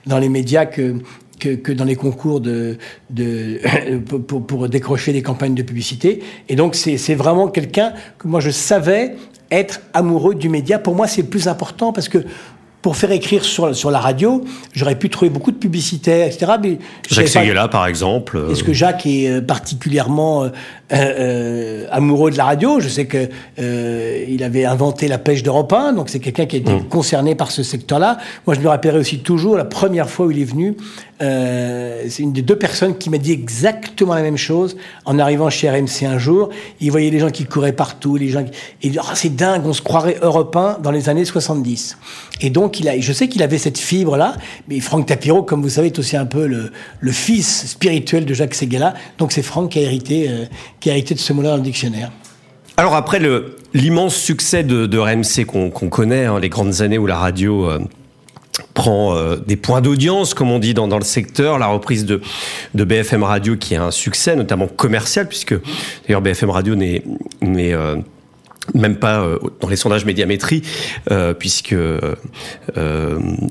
dans 0.07 0.19
les 0.19 0.29
médias 0.29 0.67
que, 0.67 0.97
que, 1.39 1.73
dans 1.73 1.85
les 1.85 1.97
concours 1.97 2.41
de, 2.41 2.77
de 3.09 3.61
pour, 4.27 4.47
pour, 4.47 4.69
décrocher 4.69 5.13
des 5.13 5.23
campagnes 5.23 5.55
de 5.55 5.63
publicité. 5.63 6.23
Et 6.49 6.57
donc 6.57 6.75
c'est 6.75 7.15
vraiment 7.15 7.49
quelqu'un 7.49 7.93
que 8.19 8.29
moi 8.29 8.41
je 8.41 8.51
savais 8.51 9.17
être 9.51 9.81
amoureux 9.95 10.35
du 10.35 10.49
média. 10.49 10.79
Pour 10.79 10.95
moi 10.95 11.07
c'est 11.07 11.23
le 11.23 11.29
plus 11.29 11.49
important 11.49 11.93
parce 11.93 12.09
que 12.09 12.19
pour 12.87 12.97
faire 12.97 13.11
écrire 13.11 13.45
sur, 13.45 13.75
sur 13.75 13.91
la 13.91 13.99
radio, 13.99 14.45
j'aurais 14.73 14.95
pu 14.95 15.11
trouver 15.11 15.29
beaucoup 15.29 15.51
de 15.51 15.57
publicitaires, 15.57 16.29
etc. 16.29 16.53
Mais 16.63 16.79
Jacques 17.11 17.27
Seguela, 17.27 17.67
par 17.67 17.85
exemple. 17.89 18.41
Est-ce 18.49 18.63
que 18.63 18.73
Jacques 18.73 19.07
est 19.07 19.29
euh, 19.29 19.41
particulièrement 19.41 20.45
euh, 20.45 20.51
euh, 20.93 21.87
amoureux 21.91 22.31
de 22.31 22.37
la 22.37 22.45
radio? 22.45 22.79
Je 22.79 22.89
sais 22.89 23.07
que 23.07 23.29
euh, 23.59 24.25
il 24.29 24.45
avait 24.45 24.67
inventé 24.67 25.09
la 25.09 25.19
pêche 25.19 25.43
d'Europe 25.43 25.73
1, 25.73 25.95
donc 25.95 26.11
c'est 26.11 26.21
quelqu'un 26.21 26.47
qui 26.47 26.55
a 26.55 26.59
été 26.61 26.73
mmh. 26.73 26.85
concerné 26.85 27.35
par 27.35 27.51
ce 27.51 27.65
secteur-là. 27.65 28.19
Moi, 28.47 28.55
je 28.55 28.61
me 28.61 28.69
rappellerai 28.69 29.01
aussi 29.01 29.19
toujours 29.19 29.57
la 29.57 29.65
première 29.65 30.09
fois 30.09 30.27
où 30.27 30.31
il 30.31 30.41
est 30.41 30.45
venu. 30.45 30.77
Euh, 31.23 32.05
c'est 32.09 32.23
une 32.23 32.33
des 32.33 32.43
deux 32.43 32.57
personnes 32.57 32.99
qui 32.99 33.09
m'a 33.09 33.17
dit 33.17 33.33
exactement 33.33 34.15
la 34.15 34.23
même 34.23 34.37
chose 34.37 34.77
en 35.07 35.19
arrivant 35.19 35.49
chez 35.49 35.71
RMC 35.71 36.05
un 36.05 36.19
jour. 36.19 36.51
Il 36.81 36.91
voyait 36.91 37.11
les 37.11 37.19
gens 37.19 37.31
qui 37.31 37.45
couraient 37.45 37.73
partout, 37.73 38.17
les 38.17 38.29
gens. 38.29 38.45
Qui... 38.45 38.51
Et 38.83 38.93
oh, 38.99 39.05
c'est 39.15 39.35
dingue, 39.35 39.63
on 39.65 39.73
se 39.73 39.81
croirait 39.81 40.19
européen 40.21 40.79
dans 40.83 40.91
les 40.91 41.09
années 41.09 41.25
70. 41.25 41.97
Et 42.43 42.51
donc, 42.51 42.81
il 42.81 42.89
a, 42.89 43.01
je 43.01 43.13
sais 43.13 43.29
qu'il 43.29 43.43
avait 43.43 43.59
cette 43.59 43.79
fibre-là, 43.79 44.37
mais 44.69 44.81
Franck 44.81 45.07
Tapiro, 45.07 45.43
comme 45.43 45.63
vous 45.63 45.71
savez, 45.71 45.87
est 45.87 45.99
aussi 45.99 46.17
un 46.17 46.27
peu 46.27 46.47
le, 46.47 47.13
fils 47.13 47.67
spirituel 47.67 48.27
de 48.27 48.35
Jacques 48.35 48.55
Seguela. 48.55 48.93
Donc, 49.19 49.33
c'est 49.33 49.43
Franck 49.43 49.73
qui 49.73 49.79
a 49.79 49.83
hérité, 49.83 50.27
euh, 50.29 50.45
qui 50.81 50.91
a 50.91 50.93
hérité 50.93 51.15
de 51.15 51.21
ce 51.21 51.33
mot-là 51.33 51.51
dans 51.51 51.57
le 51.57 51.63
dictionnaire. 51.63 52.13
Alors, 52.77 52.95
après 52.95 53.21
l'immense 53.73 54.15
succès 54.17 54.63
de, 54.65 54.85
de 54.85 54.99
RMC 54.99 55.47
qu'on 55.47 55.71
connaît, 55.71 56.27
hein, 56.27 56.39
les 56.39 56.51
grandes 56.51 56.83
années 56.83 56.99
où 56.99 57.07
la 57.07 57.17
radio. 57.17 57.71
Euh, 57.71 57.79
prend 58.75 59.17
euh, 59.17 59.37
des 59.37 59.57
points 59.57 59.81
d'audience, 59.81 60.35
comme 60.35 60.51
on 60.51 60.59
dit 60.59 60.75
dans, 60.75 60.89
dans, 60.89 60.99
le 60.99 61.05
secteur, 61.05 61.59
la 61.59 61.67
reprise 61.67 62.05
de, 62.05 62.21
de 62.75 62.85
BFM 62.85 63.23
Radio 63.23 63.57
qui 63.57 63.75
est 63.75 63.79
un 63.79 63.91
succès, 63.91 64.37
notamment 64.37 64.67
commercial, 64.67 65.29
puisque 65.29 65.55
d'ailleurs 66.07 66.23
BFM 66.23 66.51
Radio 66.51 66.75
n'est 66.75 67.03
même 68.75 68.97
pas 68.97 69.21
euh, 69.21 69.39
dans 69.61 69.69
les 69.69 69.77
sondages 69.77 70.05
médiamétrie, 70.05 70.63
euh, 71.11 71.35
puisque 71.35 71.73
euh, 71.73 71.99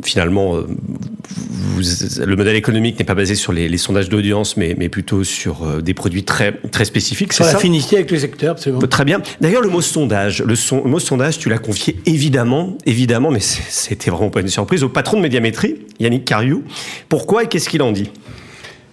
finalement 0.03 0.55
vous, 0.55 1.81
le 2.25 2.35
modèle 2.35 2.55
économique 2.55 2.99
n'est 2.99 3.05
pas 3.05 3.15
basé 3.15 3.35
sur 3.35 3.51
les, 3.51 3.67
les 3.67 3.77
sondages 3.77 4.09
d'audience, 4.09 4.57
mais, 4.57 4.75
mais, 4.77 4.89
plutôt 4.89 5.23
sur 5.23 5.81
des 5.81 5.93
produits 5.93 6.23
très 6.23 6.53
très 6.71 6.85
spécifiques. 6.85 7.33
C'est 7.33 7.43
ça? 7.43 7.57
affinité 7.57 7.97
avec 7.97 8.11
le 8.11 8.19
secteur, 8.19 8.51
absolument. 8.51 8.81
Très 8.81 9.05
bien. 9.05 9.21
D'ailleurs, 9.41 9.61
le 9.61 9.69
mot 9.69 9.81
sondage, 9.81 10.43
le, 10.43 10.55
son, 10.55 10.83
le, 10.83 10.89
mot 10.89 10.99
sondage, 10.99 11.37
tu 11.37 11.49
l'as 11.49 11.57
confié 11.57 11.97
évidemment, 12.05 12.77
évidemment, 12.85 13.31
mais 13.31 13.39
c'était 13.39 14.11
vraiment 14.11 14.29
pas 14.29 14.41
une 14.41 14.47
surprise 14.47 14.83
au 14.83 14.89
patron 14.89 15.17
de 15.17 15.21
médiamétrie, 15.21 15.75
Yannick 15.99 16.25
Cariou. 16.25 16.63
Pourquoi 17.09 17.43
et 17.43 17.47
qu'est-ce 17.47 17.69
qu'il 17.69 17.81
en 17.81 17.91
dit? 17.91 18.09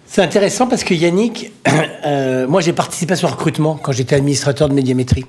C'est 0.05 0.21
intéressant 0.21 0.67
parce 0.67 0.83
que 0.83 0.93
Yannick, 0.93 1.51
moi 2.47 2.61
j'ai 2.61 2.73
participé 2.73 3.13
à 3.13 3.15
son 3.15 3.27
recrutement 3.27 3.79
quand 3.81 3.91
j'étais 3.91 4.15
administrateur 4.15 4.69
de 4.69 4.73
médiamétrie. 4.73 5.25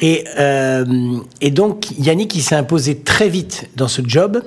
Et, 0.00 0.24
euh, 0.38 0.84
et 1.40 1.50
donc, 1.50 1.90
Yannick, 1.98 2.34
il 2.34 2.42
s'est 2.42 2.56
imposé 2.56 2.98
très 2.98 3.28
vite 3.28 3.68
dans 3.76 3.88
ce 3.88 4.02
job. 4.04 4.42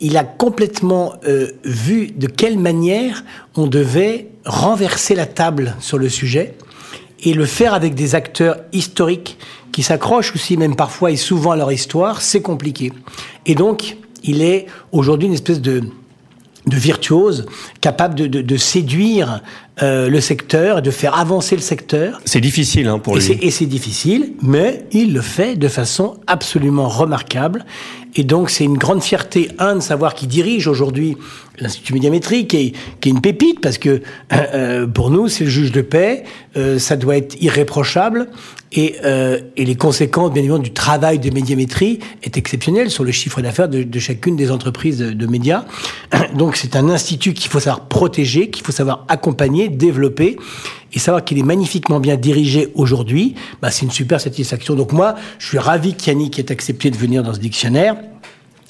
Il 0.00 0.16
a 0.16 0.24
complètement 0.24 1.14
euh, 1.26 1.48
vu 1.64 2.08
de 2.08 2.26
quelle 2.26 2.58
manière 2.58 3.24
on 3.56 3.66
devait 3.66 4.28
renverser 4.46 5.14
la 5.14 5.26
table 5.26 5.76
sur 5.80 5.98
le 5.98 6.08
sujet 6.08 6.54
et 7.22 7.34
le 7.34 7.44
faire 7.44 7.74
avec 7.74 7.94
des 7.94 8.14
acteurs 8.14 8.56
historiques 8.72 9.36
qui 9.72 9.82
s'accrochent 9.82 10.34
aussi, 10.34 10.56
même 10.56 10.74
parfois 10.74 11.10
et 11.10 11.16
souvent 11.16 11.50
à 11.50 11.56
leur 11.56 11.70
histoire, 11.70 12.22
c'est 12.22 12.40
compliqué. 12.40 12.92
Et 13.44 13.54
donc, 13.54 13.98
il 14.24 14.42
est 14.42 14.66
aujourd'hui 14.90 15.28
une 15.28 15.34
espèce 15.34 15.60
de, 15.60 15.82
virtuose, 16.66 17.44
capable 17.82 18.14
de 18.14 18.56
séduire 18.56 19.42
euh, 19.82 20.08
le 20.08 20.20
secteur, 20.20 20.82
de 20.82 20.90
faire 20.90 21.18
avancer 21.18 21.56
le 21.56 21.62
secteur. 21.62 22.20
C'est 22.24 22.40
difficile 22.40 22.86
hein, 22.88 22.98
pour 22.98 23.16
lui. 23.16 23.38
Et 23.40 23.50
c'est 23.50 23.66
difficile, 23.66 24.32
mais 24.42 24.84
il 24.92 25.12
le 25.12 25.20
fait 25.20 25.56
de 25.56 25.68
façon 25.68 26.18
absolument 26.26 26.88
remarquable. 26.88 27.64
Et 28.16 28.24
donc 28.24 28.50
c'est 28.50 28.64
une 28.64 28.76
grande 28.76 29.02
fierté, 29.02 29.48
un, 29.58 29.76
de 29.76 29.80
savoir 29.80 30.14
qu'il 30.14 30.28
dirige 30.28 30.66
aujourd'hui 30.66 31.16
l'Institut 31.58 31.94
médiamétrique, 31.94 32.48
qui 32.48 32.56
est, 32.56 32.72
qui 33.00 33.08
est 33.08 33.12
une 33.12 33.20
pépite, 33.20 33.60
parce 33.60 33.78
que 33.78 33.88
euh, 33.88 34.00
euh 34.32 34.86
pour 34.86 35.10
nous, 35.10 35.28
c'est 35.28 35.44
le 35.44 35.50
juge 35.50 35.72
de 35.72 35.82
paix, 35.82 36.24
euh, 36.56 36.78
ça 36.78 36.96
doit 36.96 37.16
être 37.16 37.40
irréprochable, 37.40 38.28
et, 38.72 38.96
euh, 39.04 39.40
et, 39.56 39.64
les 39.64 39.74
conséquences, 39.74 40.32
bien 40.32 40.42
évidemment, 40.42 40.62
du 40.62 40.72
travail 40.72 41.18
de 41.18 41.28
médiamétrie 41.30 41.98
est 42.22 42.36
exceptionnel 42.36 42.88
sur 42.88 43.02
le 43.02 43.10
chiffre 43.10 43.42
d'affaires 43.42 43.68
de, 43.68 43.82
de, 43.82 43.98
chacune 43.98 44.36
des 44.36 44.52
entreprises 44.52 44.98
de, 44.98 45.10
de 45.10 45.26
médias. 45.26 45.64
Donc 46.36 46.54
c'est 46.54 46.76
un 46.76 46.88
institut 46.88 47.34
qu'il 47.34 47.50
faut 47.50 47.58
savoir 47.58 47.88
protéger, 47.88 48.48
qu'il 48.48 48.64
faut 48.64 48.72
savoir 48.72 49.04
accompagner, 49.08 49.69
développer, 49.70 50.36
et 50.92 50.98
savoir 50.98 51.24
qu'il 51.24 51.38
est 51.38 51.44
magnifiquement 51.44 52.00
bien 52.00 52.16
dirigé 52.16 52.68
aujourd'hui, 52.74 53.34
bah, 53.62 53.70
c'est 53.70 53.84
une 53.84 53.92
super 53.92 54.20
satisfaction. 54.20 54.74
Donc 54.74 54.92
moi, 54.92 55.14
je 55.38 55.46
suis 55.46 55.58
ravi 55.58 55.94
qu'Yannick 55.94 56.38
ait 56.38 56.50
accepté 56.50 56.90
de 56.90 56.96
venir 56.96 57.22
dans 57.22 57.34
ce 57.34 57.38
dictionnaire. 57.38 57.96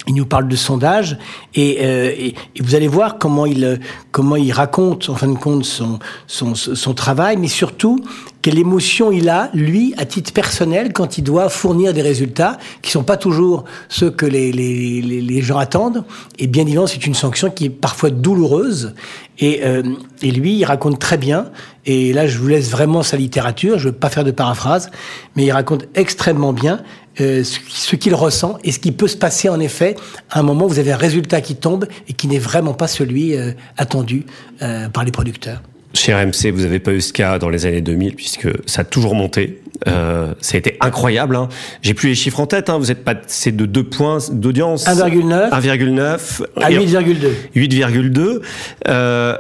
Il 0.06 0.14
nous 0.14 0.24
parle 0.24 0.48
de 0.48 0.56
sondage 0.56 1.18
et, 1.54 1.78
euh, 1.82 2.10
et, 2.16 2.34
vous 2.58 2.74
allez 2.74 2.88
voir 2.88 3.18
comment 3.18 3.44
il 3.44 3.80
comment 4.12 4.36
il 4.36 4.50
raconte 4.50 5.10
en 5.10 5.14
fin 5.14 5.28
de 5.28 5.36
compte 5.36 5.64
son 5.64 5.98
son, 6.26 6.54
son 6.54 6.94
travail, 6.94 7.36
mais 7.36 7.48
surtout 7.48 7.98
quelle 8.40 8.58
émotion 8.58 9.12
il 9.12 9.28
a 9.28 9.50
lui 9.52 9.92
à 9.98 10.06
titre 10.06 10.32
personnel 10.32 10.94
quand 10.94 11.18
il 11.18 11.22
doit 11.22 11.50
fournir 11.50 11.92
des 11.92 12.00
résultats 12.00 12.56
qui 12.80 12.90
sont 12.90 13.02
pas 13.02 13.18
toujours 13.18 13.64
ceux 13.90 14.10
que 14.10 14.24
les 14.24 14.52
les, 14.52 15.02
les, 15.02 15.42
gens 15.42 15.58
attendent. 15.58 16.04
Et 16.38 16.46
bien 16.46 16.62
évidemment, 16.62 16.86
c'est 16.86 17.06
une 17.06 17.14
sanction 17.14 17.50
qui 17.50 17.66
est 17.66 17.70
parfois 17.70 18.08
douloureuse. 18.08 18.94
Et, 19.38 19.60
euh, 19.64 19.82
et 20.22 20.30
lui, 20.30 20.54
il 20.56 20.64
raconte 20.64 20.98
très 20.98 21.16
bien. 21.16 21.50
Et 21.86 22.12
là, 22.12 22.26
je 22.26 22.38
vous 22.38 22.48
laisse 22.48 22.70
vraiment 22.70 23.02
sa 23.02 23.16
littérature. 23.16 23.78
Je 23.78 23.88
veux 23.88 23.94
pas 23.94 24.10
faire 24.10 24.24
de 24.24 24.30
paraphrase, 24.30 24.90
mais 25.36 25.44
il 25.44 25.50
raconte 25.50 25.86
extrêmement 25.94 26.52
bien 26.52 26.82
euh, 27.20 27.42
ce 27.44 27.96
qu'il 27.96 28.14
ressent 28.14 28.58
et 28.64 28.72
ce 28.72 28.78
qui 28.78 28.92
peut 28.92 29.08
se 29.08 29.16
passer 29.16 29.48
en 29.48 29.60
effet 29.60 29.96
à 30.30 30.40
un 30.40 30.42
moment 30.42 30.66
où 30.66 30.68
vous 30.68 30.78
avez 30.78 30.92
un 30.92 30.96
résultat 30.96 31.40
qui 31.40 31.56
tombe 31.56 31.86
et 32.08 32.12
qui 32.12 32.28
n'est 32.28 32.38
vraiment 32.38 32.74
pas 32.74 32.86
celui 32.86 33.36
euh, 33.36 33.52
attendu 33.76 34.26
euh, 34.62 34.88
par 34.88 35.04
les 35.04 35.10
producteurs. 35.10 35.62
Chez 35.92 36.14
RMC, 36.14 36.52
vous 36.52 36.60
n'avez 36.60 36.78
pas 36.78 36.92
eu 36.92 37.00
ce 37.00 37.12
cas 37.12 37.38
dans 37.38 37.48
les 37.48 37.66
années 37.66 37.80
2000 37.80 38.14
puisque 38.14 38.48
ça 38.66 38.82
a 38.82 38.84
toujours 38.84 39.14
monté. 39.14 39.60
Euh, 39.88 40.34
ça 40.40 40.56
a 40.56 40.58
été 40.58 40.76
incroyable. 40.80 41.36
Hein. 41.36 41.48
J'ai 41.82 41.94
plus 41.94 42.10
les 42.10 42.14
chiffres 42.14 42.40
en 42.40 42.46
tête. 42.46 42.70
Hein. 42.70 42.78
Vous 42.78 42.90
êtes 42.90 43.04
passé 43.04 43.50
de 43.50 43.66
2 43.66 43.84
points 43.84 44.18
d'audience. 44.30 44.86
1,9. 44.86 45.50
1,9. 45.50 46.44
À 46.56 46.70
8,2. 46.70 47.30
8,2. 47.56 48.40
Euh, 48.88 49.36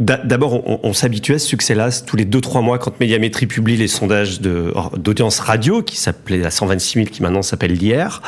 D'abord, 0.00 0.66
on, 0.66 0.80
on 0.82 0.92
s'habituait 0.94 1.34
à 1.34 1.38
ce 1.38 1.46
succès-là 1.46 1.90
tous 2.06 2.16
les 2.16 2.24
2-3 2.24 2.62
mois 2.62 2.78
quand 2.78 2.98
Médiamétrie 3.00 3.46
publie 3.46 3.76
les 3.76 3.86
sondages 3.88 4.40
d'audience 4.40 5.40
radio, 5.40 5.82
qui 5.82 5.96
s'appelait 5.96 6.38
la 6.38 6.50
126 6.50 6.92
000, 6.94 7.06
qui 7.06 7.22
maintenant 7.22 7.42
s'appelle 7.42 7.74
l'IR, 7.74 8.22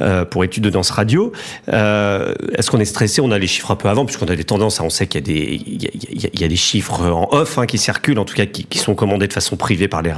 euh, 0.00 0.24
pour 0.24 0.42
études 0.42 0.64
d'audience 0.64 0.90
radio. 0.90 1.32
Euh, 1.72 2.34
Est-ce 2.56 2.68
qu'on 2.70 2.80
est 2.80 2.84
stressé? 2.84 3.20
On 3.20 3.30
a 3.30 3.38
les 3.38 3.46
chiffres 3.46 3.70
un 3.70 3.76
peu 3.76 3.88
avant, 3.88 4.04
puisqu'on 4.04 4.26
a 4.26 4.34
des 4.34 4.42
tendances, 4.42 4.80
on 4.80 4.90
sait 4.90 5.06
qu'il 5.06 5.22
y, 5.30 6.44
a 6.44 6.48
des 6.48 6.56
chiffres 6.56 7.02
en 7.06 7.28
off 7.32 7.58
hein, 7.58 7.66
qui 7.66 7.78
circulent, 7.78 8.18
en 8.18 8.24
tout 8.24 8.34
cas 8.34 8.46
qui, 8.46 8.78
sont 8.78 8.96
commandés 8.96 9.28
de 9.28 9.32
façon 9.32 9.56
privée 9.56 9.86
par 9.86 10.02
les, 10.02 10.12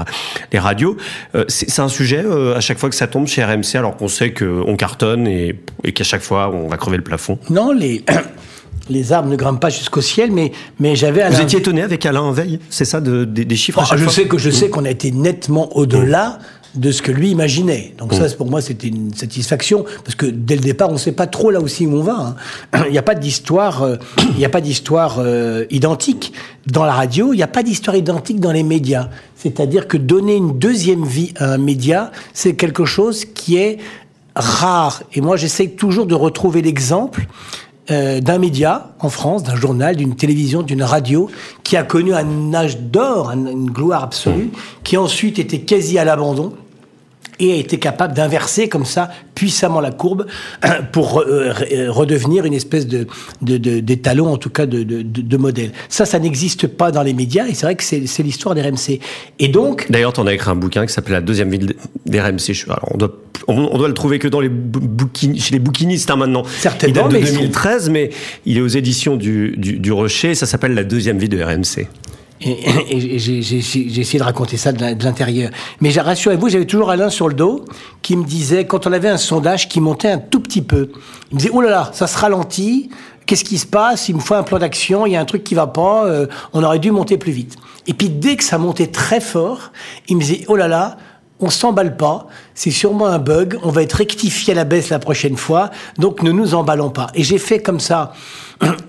radios. 0.59 0.97
Euh, 1.35 1.45
C'est 1.49 1.81
un 1.81 1.89
sujet, 1.89 2.25
à 2.55 2.61
chaque 2.61 2.79
fois 2.79 2.89
que 2.89 2.97
ça 2.97 3.07
tombe 3.07 3.27
chez 3.27 3.45
RMC, 3.45 3.77
alors 3.77 3.97
qu'on 3.97 4.09
sait 4.09 4.33
qu'on 4.33 4.77
cartonne 4.77 5.27
et, 5.27 5.61
et 5.85 5.93
qu'à 5.93 6.05
chaque 6.05 6.23
fois 6.23 6.51
on 6.51 6.69
va 6.69 6.79
crever 6.79 6.97
le 6.97 7.05
plafond 7.05 7.39
Non, 7.51 7.73
les 7.73 8.03
les 8.89 9.13
arbres 9.13 9.29
ne 9.29 9.37
grimpent 9.37 9.61
pas 9.61 9.71
jusqu'au 9.71 10.01
ciel, 10.01 10.31
mais, 10.31 10.53
mais 10.79 10.97
j'avais 10.97 11.23
Alain... 11.23 11.37
Vous 11.37 11.43
étiez 11.43 11.59
étonné 11.59 11.83
avec 11.83 12.05
Alain 12.07 12.31
Veille, 12.33 12.59
c'est 12.71 12.85
ça, 12.85 13.01
de, 13.01 13.25
des 13.25 13.57
chiffres 13.57 13.83
oh, 13.83 13.97
Je 13.97 14.09
sais 14.09 14.27
que 14.27 14.39
je 14.39 14.51
sais 14.51 14.69
qu'on 14.69 14.85
a 14.85 14.91
été 14.91 15.11
nettement 15.11 15.77
au-delà 15.77 16.39
de 16.77 16.91
ce 16.91 17.03
que 17.03 17.11
lui 17.11 17.31
imaginait. 17.31 17.95
Donc 17.99 18.13
ça, 18.15 18.27
pour 18.37 18.51
moi, 18.51 18.61
c'était 18.61 18.89
une 18.89 19.13
satisfaction 19.15 19.85
parce 20.05 20.15
que 20.15 20.27
dès 20.27 20.57
le 20.57 20.61
départ, 20.61 20.91
on 20.91 20.95
ne 20.95 20.99
sait 20.99 21.13
pas 21.13 21.27
trop 21.27 21.51
là 21.51 21.61
aussi 21.61 21.87
où 21.87 21.97
on 21.97 22.03
va. 22.03 22.37
hein. 22.73 22.85
Il 22.87 22.93
n'y 22.93 22.99
a 22.99 23.03
pas 23.03 23.15
d'histoire, 23.15 23.83
euh, 23.83 23.97
il 24.33 24.37
n'y 24.37 24.45
a 24.45 24.49
pas 24.49 24.61
d'histoire 24.61 25.17
euh, 25.19 25.65
identique 25.71 26.33
dans 26.67 26.85
la 26.85 26.93
radio. 26.93 27.33
Il 27.33 27.37
n'y 27.37 27.43
a 27.43 27.49
pas 27.49 27.63
d'histoire 27.63 27.97
identique 27.97 28.41
dans 28.41 28.53
les 28.53 28.63
médias. 28.63 29.09
C'est-à-dire 29.37 29.89
que 29.89 29.97
donner 29.97 30.37
une 30.37 30.59
deuxième 30.59 31.05
vie 31.05 31.33
à 31.37 31.53
un 31.55 31.59
média, 31.59 32.13
c'est 32.35 32.55
quelque 32.55 32.85
chose 32.85 33.25
qui 33.25 33.57
est 33.57 33.79
rare. 34.35 35.03
Et 35.15 35.21
moi, 35.21 35.37
j'essaie 35.37 35.69
toujours 35.69 36.07
de 36.07 36.15
retrouver 36.15 36.61
l'exemple 36.63 37.27
euh, 37.91 38.21
d'un 38.21 38.39
média 38.39 38.91
en 39.01 39.09
France, 39.09 39.43
d'un 39.43 39.55
journal, 39.57 39.97
d'une 39.97 40.17
télévision, 40.17 40.63
d'une 40.63 40.83
radio, 40.83 41.29
qui 41.63 41.77
a 41.77 41.83
connu 41.83 42.13
un 42.15 42.53
âge 42.55 42.79
d'or, 42.81 43.31
un- 43.31 43.47
une 43.47 43.71
gloire 43.71 44.03
absolue, 44.05 44.51
qui 44.85 44.97
ensuite 44.97 45.39
était 45.39 45.61
quasi 45.61 45.99
à 45.99 46.05
l'abandon 46.05 46.53
et 47.39 47.53
a 47.53 47.57
été 47.57 47.79
capable 47.79 48.15
d'inverser 48.15 48.69
comme 48.69 48.85
ça 48.85 49.11
puissamment 49.35 49.81
la 49.81 49.91
courbe 49.91 50.27
pour 50.93 51.21
euh, 51.21 51.51
re- 51.53 51.89
redevenir 51.89 52.45
une 52.47 52.55
espèce 52.55 52.87
de, 52.87 53.07
de, 53.43 53.57
de- 53.59 53.81
d'étalon, 53.81 54.33
en 54.33 54.39
tout 54.39 54.51
cas 54.51 54.67
de, 54.67 54.83
de, 54.83 55.03
de- 55.03 55.37
modèle. 55.37 55.73
Ça, 55.89 56.07
ça 56.07 56.19
n'existe 56.19 56.67
pas 56.67 56.91
dans 56.91 57.03
les 57.03 57.13
médias 57.13 57.47
et 57.47 57.55
c'est 57.55 57.67
vrai 57.67 57.75
que 57.75 57.85
c'est, 57.85 58.07
c'est 58.07 58.23
l'histoire 58.23 58.55
des 58.55 58.63
RMC. 58.63 59.01
Et 59.39 59.49
donc, 59.49 59.87
D'ailleurs, 59.91 60.13
tu 60.15 60.21
en 60.21 60.27
as 60.27 60.33
écrit 60.35 60.51
un 60.51 60.57
bouquin 60.57 60.87
qui 60.87 60.93
s'appelle 60.93 61.13
La 61.13 61.21
deuxième 61.21 61.51
ville 61.51 61.75
des 62.07 62.21
RMC. 62.21 62.55
Je- 62.55 62.65
Alors, 62.67 62.89
on 62.95 62.97
doit, 62.97 63.13
on, 63.49 63.77
doit 63.77 63.89
le 63.89 63.95
trouver 63.95 64.19
que 64.19 64.29
dans 64.29 64.41
les 64.41 64.49
bouquin- 64.49 65.39
chez 65.39 65.53
les 65.53 65.59
bouquinistes 65.59 66.11
hein, 66.11 66.17
maintenant. 66.17 66.45
Certainement, 66.59 66.95
Il 66.95 67.03
date 67.03 67.13
de 67.13 67.19
mais 67.19 67.27
c'est- 67.27 67.33
2013, 67.37 67.91
mais 67.91 68.11
il 68.47 68.57
est 68.57 68.63
aux 68.63 68.67
éditions 68.69 69.17
du, 69.17 69.55
du, 69.59 69.79
du 69.79 69.93
Rocher. 69.93 70.35
Ça 70.35 70.47
s'appelle 70.47 70.75
La 70.75 70.85
deuxième 70.85 71.19
vie 71.19 71.29
de 71.29 71.43
RMC. 71.43 71.87
Et, 72.41 73.19
j'ai 73.19 73.39
essayé 73.39 74.19
de 74.19 74.25
raconter 74.25 74.57
ça 74.57 74.73
de 74.73 75.05
l'intérieur. 75.05 75.51
Mais 75.81 75.91
rassurez-vous, 75.91 76.49
j'avais 76.49 76.67
toujours 76.67 76.91
Alain 76.91 77.09
sur 77.09 77.29
le 77.29 77.35
dos 77.35 77.65
qui 78.03 78.17
me 78.17 78.25
disait, 78.25 78.67
quand 78.67 78.87
on 78.87 78.93
avait 78.93 79.09
un 79.09 79.17
sondage 79.17 79.69
qui 79.69 79.81
montait 79.81 80.11
un 80.11 80.19
tout 80.19 80.41
petit 80.41 80.63
peu, 80.63 80.91
il 81.31 81.35
me 81.35 81.41
disait, 81.41 81.51
oh 81.53 81.63
là 81.63 81.71
là, 81.71 81.91
ça 81.93 82.07
se 82.07 82.19
ralentit, 82.19 82.91
qu'est-ce 83.25 83.45
qui 83.45 83.59
se 83.59 83.67
passe 83.67 84.09
Il 84.09 84.17
me 84.17 84.21
faut 84.21 84.35
un 84.35 84.43
plan 84.43 84.59
d'action, 84.59 85.07
il 85.07 85.13
y 85.13 85.17
a 85.17 85.21
un 85.21 85.25
truc 85.25 85.45
qui 85.45 85.55
va 85.55 85.67
pas, 85.67 86.07
euh, 86.07 86.27
on 86.53 86.63
aurait 86.63 86.79
dû 86.79 86.91
monter 86.91 87.19
plus 87.19 87.33
vite. 87.33 87.57
Et 87.87 87.95
puis 87.95 88.09
dès 88.09 88.37
que 88.37 88.45
ça 88.45 88.59
montait 88.59 88.89
très 88.89 89.21
fort, 89.21 89.73
il 90.09 90.17
me 90.17 90.21
disait, 90.21 90.45
oh 90.49 90.57
là 90.57 90.69
là, 90.69 90.97
on 91.39 91.51
s'emballe 91.51 91.97
pas, 91.97 92.29
c'est 92.55 92.71
sûrement 92.71 93.07
un 93.07 93.19
bug, 93.19 93.59
on 93.63 93.71
va 93.71 93.83
être 93.83 93.93
rectifié 93.95 94.55
à 94.55 94.57
la 94.57 94.65
baisse 94.65 94.89
la 94.89 94.99
prochaine 94.99 95.37
fois, 95.37 95.71
donc 95.99 96.23
ne 96.23 96.33
nous 96.33 96.55
emballons 96.55 96.91
pas. 96.91 97.09
Et 97.15 97.23
j'ai 97.23 97.39
fait 97.39 97.61
comme 97.61 97.81
ça, 97.81 98.15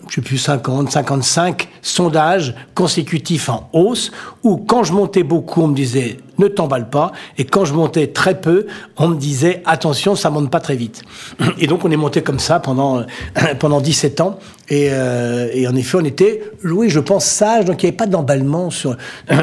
je 0.10 0.16
sais 0.16 0.22
plus, 0.22 0.38
50, 0.38 0.92
55 0.92 1.68
sondages 1.82 2.56
consécutifs 2.74 3.50
en 3.50 3.70
hausse, 3.74 4.12
où 4.44 4.58
quand 4.58 4.84
je 4.84 4.94
montais 4.94 5.24
beaucoup, 5.24 5.62
on 5.62 5.68
me 5.68 5.76
disait 5.76 6.18
ne 6.38 6.48
t'emballe 6.48 6.90
pas, 6.90 7.12
et 7.38 7.46
quand 7.46 7.66
je 7.66 7.74
montais 7.74 8.08
très 8.08 8.40
peu, 8.40 8.68
on 8.98 9.08
me 9.08 9.16
disait 9.16 9.64
attention, 9.66 10.16
ça 10.16 10.30
monte 10.30 10.52
pas 10.52 10.60
très 10.60 10.76
vite. 10.76 11.02
Et 11.60 11.66
donc 11.66 11.84
on 11.84 11.92
est 11.92 11.98
monté 11.98 12.22
comme 12.22 12.40
ça 12.40 12.60
pendant, 12.60 13.04
pendant 13.60 13.82
17 13.82 14.22
ans, 14.22 14.40
et, 14.70 14.90
euh, 14.92 15.50
et 15.54 15.68
en 15.68 15.76
effet 15.76 15.98
on 16.00 16.06
était, 16.06 16.44
oui 16.64 16.90
je 16.90 17.00
pense, 17.00 17.26
sage, 17.26 17.66
donc 17.66 17.82
il 17.82 17.88
n'y 17.88 17.90
avait 17.90 17.98
pas 17.98 18.08
d'emballement 18.08 18.70
sur, 18.70 18.96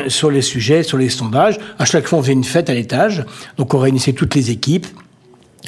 sur 0.08 0.30
les 0.30 0.42
sujets, 0.42 0.82
sur 0.82 0.98
les 0.98 1.08
sondages. 1.08 1.58
À 1.78 1.84
chaque 1.84 2.06
fois 2.06 2.20
on 2.20 2.22
faisait 2.22 2.32
une 2.32 2.44
fête 2.44 2.70
à 2.70 2.74
l'étage, 2.74 3.24
donc 3.58 3.74
on 3.74 3.78
réunissait 3.78 4.12
toutes 4.12 4.34
les 4.34 4.50
équipes. 4.50 4.86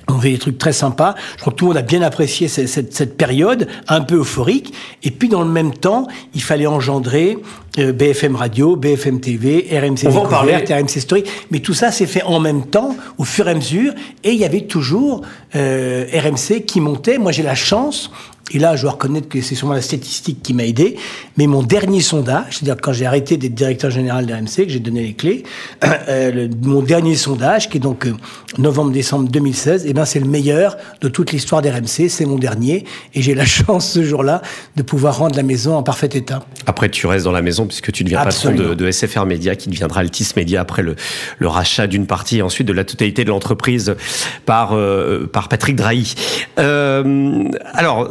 On 0.08 0.20
fait 0.20 0.30
des 0.30 0.38
trucs 0.38 0.58
très 0.58 0.72
sympas. 0.72 1.14
Je 1.36 1.40
crois 1.40 1.52
que 1.52 1.58
tout 1.58 1.64
le 1.64 1.70
monde 1.70 1.78
a 1.78 1.82
bien 1.82 2.02
apprécié 2.02 2.46
cette, 2.48 2.68
cette- 2.68 2.94
cette 2.94 3.16
période 3.16 3.66
un 3.88 4.00
peu 4.02 4.16
euphorique. 4.16 4.72
Et 5.02 5.10
puis 5.10 5.28
dans 5.28 5.42
le 5.42 5.48
même 5.50 5.74
temps, 5.74 6.06
il 6.34 6.42
fallait 6.42 6.66
engendrer 6.66 7.38
euh, 7.78 7.92
BFM 7.92 8.36
Radio, 8.36 8.76
BFM 8.76 9.20
TV, 9.20 9.66
RMC 9.72 10.06
On 10.06 10.10
parler. 10.28 10.52
RMC 10.70 11.00
Story. 11.00 11.24
Mais 11.50 11.58
tout 11.60 11.74
ça 11.74 11.90
s'est 11.90 12.06
fait 12.06 12.22
en 12.22 12.38
même 12.40 12.66
temps, 12.66 12.96
au 13.18 13.24
fur 13.24 13.48
et 13.48 13.50
à 13.50 13.54
mesure. 13.54 13.92
Et 14.22 14.30
il 14.32 14.38
y 14.38 14.44
avait 14.44 14.62
toujours 14.66 15.22
euh, 15.56 16.06
RMC 16.12 16.64
qui 16.66 16.80
montait. 16.80 17.18
Moi, 17.18 17.32
j'ai 17.32 17.42
la 17.42 17.54
chance. 17.56 18.10
Et 18.52 18.60
là, 18.60 18.76
je 18.76 18.82
dois 18.82 18.92
reconnaître 18.92 19.28
que 19.28 19.40
c'est 19.40 19.56
sûrement 19.56 19.74
la 19.74 19.82
statistique 19.82 20.40
qui 20.40 20.54
m'a 20.54 20.64
aidé. 20.64 20.96
Mais 21.36 21.48
mon 21.48 21.64
dernier 21.64 22.00
sondage, 22.00 22.44
c'est-à-dire 22.58 22.76
quand 22.80 22.92
j'ai 22.92 23.04
arrêté 23.04 23.36
d'être 23.36 23.54
directeur 23.54 23.90
général 23.90 24.24
d'RMC, 24.24 24.66
que 24.66 24.68
j'ai 24.68 24.78
donné 24.78 25.02
les 25.02 25.14
clés, 25.14 25.42
euh, 25.84 26.30
le- 26.30 26.50
mon 26.62 26.80
dernier 26.80 27.16
sondage, 27.16 27.68
qui 27.68 27.78
est 27.78 27.80
donc 27.80 28.06
euh, 28.06 28.14
novembre-décembre 28.58 29.28
2016, 29.30 29.84
eh 29.88 29.92
ben, 29.92 30.04
c'est 30.04 30.20
le 30.20 30.28
meilleur 30.28 30.76
de 31.00 31.08
toute 31.08 31.32
l'histoire 31.32 31.60
d'RMC. 31.60 32.08
C'est 32.08 32.24
mon 32.24 32.38
dernier. 32.38 32.84
Et 33.14 33.22
j'ai 33.22 33.34
la 33.34 33.44
chance 33.46 33.90
ce 33.90 34.04
jour-là 34.04 34.42
de 34.76 34.82
pouvoir 34.82 35.18
rendre 35.18 35.34
la 35.36 35.42
maison 35.42 35.74
en 35.74 35.82
parfait 35.82 36.08
état. 36.12 36.44
Après, 36.66 36.88
tu 36.88 37.08
restes 37.08 37.24
dans 37.24 37.32
la 37.32 37.42
maison 37.42 37.66
puisque 37.66 37.90
tu 37.90 38.04
deviens 38.04 38.20
Absolument. 38.20 38.60
patron 38.62 38.74
de, 38.76 38.84
de 38.84 38.90
SFR 38.92 39.26
Média, 39.26 39.56
qui 39.56 39.68
deviendra 39.70 40.00
Altis 40.00 40.28
Média 40.36 40.60
après 40.60 40.82
le, 40.82 40.94
le 41.38 41.48
rachat 41.48 41.88
d'une 41.88 42.06
partie 42.06 42.38
et 42.38 42.42
ensuite 42.42 42.68
de 42.68 42.72
la 42.72 42.84
totalité 42.84 43.24
de 43.24 43.30
l'entreprise 43.30 43.96
par, 44.44 44.74
euh, 44.76 45.26
par 45.30 45.48
Patrick 45.48 45.74
Drahi. 45.74 46.14
Alors, 46.56 48.08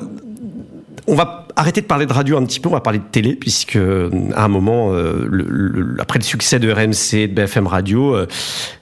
on 1.07 1.15
va 1.15 1.47
arrêter 1.55 1.81
de 1.81 1.85
parler 1.85 2.05
de 2.05 2.11
radio 2.13 2.35
un 2.37 2.43
petit 2.45 2.59
peu, 2.59 2.67
on 2.67 2.73
va 2.73 2.81
parler 2.81 2.99
de 2.99 3.03
télé, 3.11 3.35
puisque 3.35 3.75
euh, 3.77 4.09
à 4.35 4.43
un 4.45 4.47
moment, 4.47 4.91
euh, 4.93 5.25
le- 5.29 5.45
le- 5.47 5.95
après 6.01 6.19
le 6.19 6.23
succès 6.25 6.59
de 6.59 6.69
RMC, 6.71 7.27
de 7.27 7.33
BFM 7.33 7.67
Radio, 7.67 8.15
euh, 8.15 8.27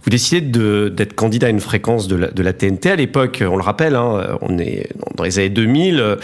vous 0.04 0.10
décidez 0.10 0.42
de- 0.42 0.90
d'être 0.90 1.14
candidat 1.14 1.48
à 1.48 1.50
une 1.50 1.60
fréquence 1.60 2.08
de 2.08 2.16
la, 2.16 2.28
de 2.32 2.42
la 2.42 2.54
TNT. 2.54 2.90
À 2.92 2.96
l'époque, 2.96 3.44
on 3.48 3.58
le 3.58 3.62
rappelle, 3.62 3.96
hein, 3.96 4.38
on 4.42 4.58
est 4.58 4.90
dans 5.16 5.24
les 5.24 5.38
années 5.40 5.50
2000, 5.50 6.00
euh, 6.00 6.16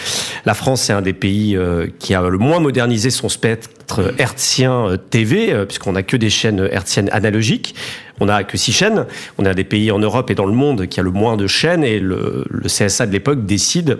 la 0.45 0.53
France 0.53 0.89
est 0.89 0.93
un 0.93 1.01
des 1.01 1.13
pays 1.13 1.55
euh, 1.55 1.87
qui 1.99 2.15
a 2.15 2.21
le 2.27 2.37
moins 2.37 2.59
modernisé 2.59 3.09
son 3.11 3.29
spectre 3.29 4.13
hertzien 4.17 4.87
euh, 4.87 4.97
TV, 4.97 5.53
puisqu'on 5.65 5.91
n'a 5.91 6.03
que 6.03 6.17
des 6.17 6.29
chaînes 6.29 6.67
hertziennes 6.71 7.09
analogiques. 7.11 7.75
On 8.19 8.25
n'a 8.25 8.43
que 8.43 8.57
six 8.57 8.71
chaînes. 8.71 9.05
On 9.37 9.45
a 9.45 9.53
des 9.53 9.63
pays 9.63 9.91
en 9.91 9.99
Europe 9.99 10.29
et 10.29 10.35
dans 10.35 10.45
le 10.45 10.53
monde 10.53 10.87
qui 10.87 10.99
a 10.99 11.03
le 11.03 11.11
moins 11.11 11.37
de 11.37 11.47
chaînes 11.47 11.83
et 11.83 11.99
le, 11.99 12.45
le 12.49 12.67
CSA 12.67 13.05
de 13.05 13.11
l'époque 13.11 13.45
décide 13.45 13.99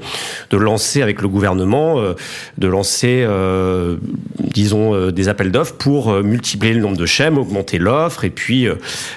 de 0.49 0.57
lancer 0.57 1.01
avec 1.01 1.22
le 1.22 1.28
gouvernement, 1.28 1.99
euh, 1.99 2.13
de 2.57 2.67
lancer, 2.67 3.24
euh, 3.28 3.97
disons, 4.39 4.93
euh, 4.93 5.11
des 5.11 5.30
appels 5.30 5.51
d'offres 5.51 5.76
pour 5.76 6.09
euh, 6.09 6.24
multiplier 6.24 6.74
le 6.74 6.82
nombre 6.82 6.97
de 6.97 7.05
chaînes, 7.05 7.38
augmenter 7.38 7.78
l'offre 7.78 8.26
et 8.26 8.30
puis 8.30 8.67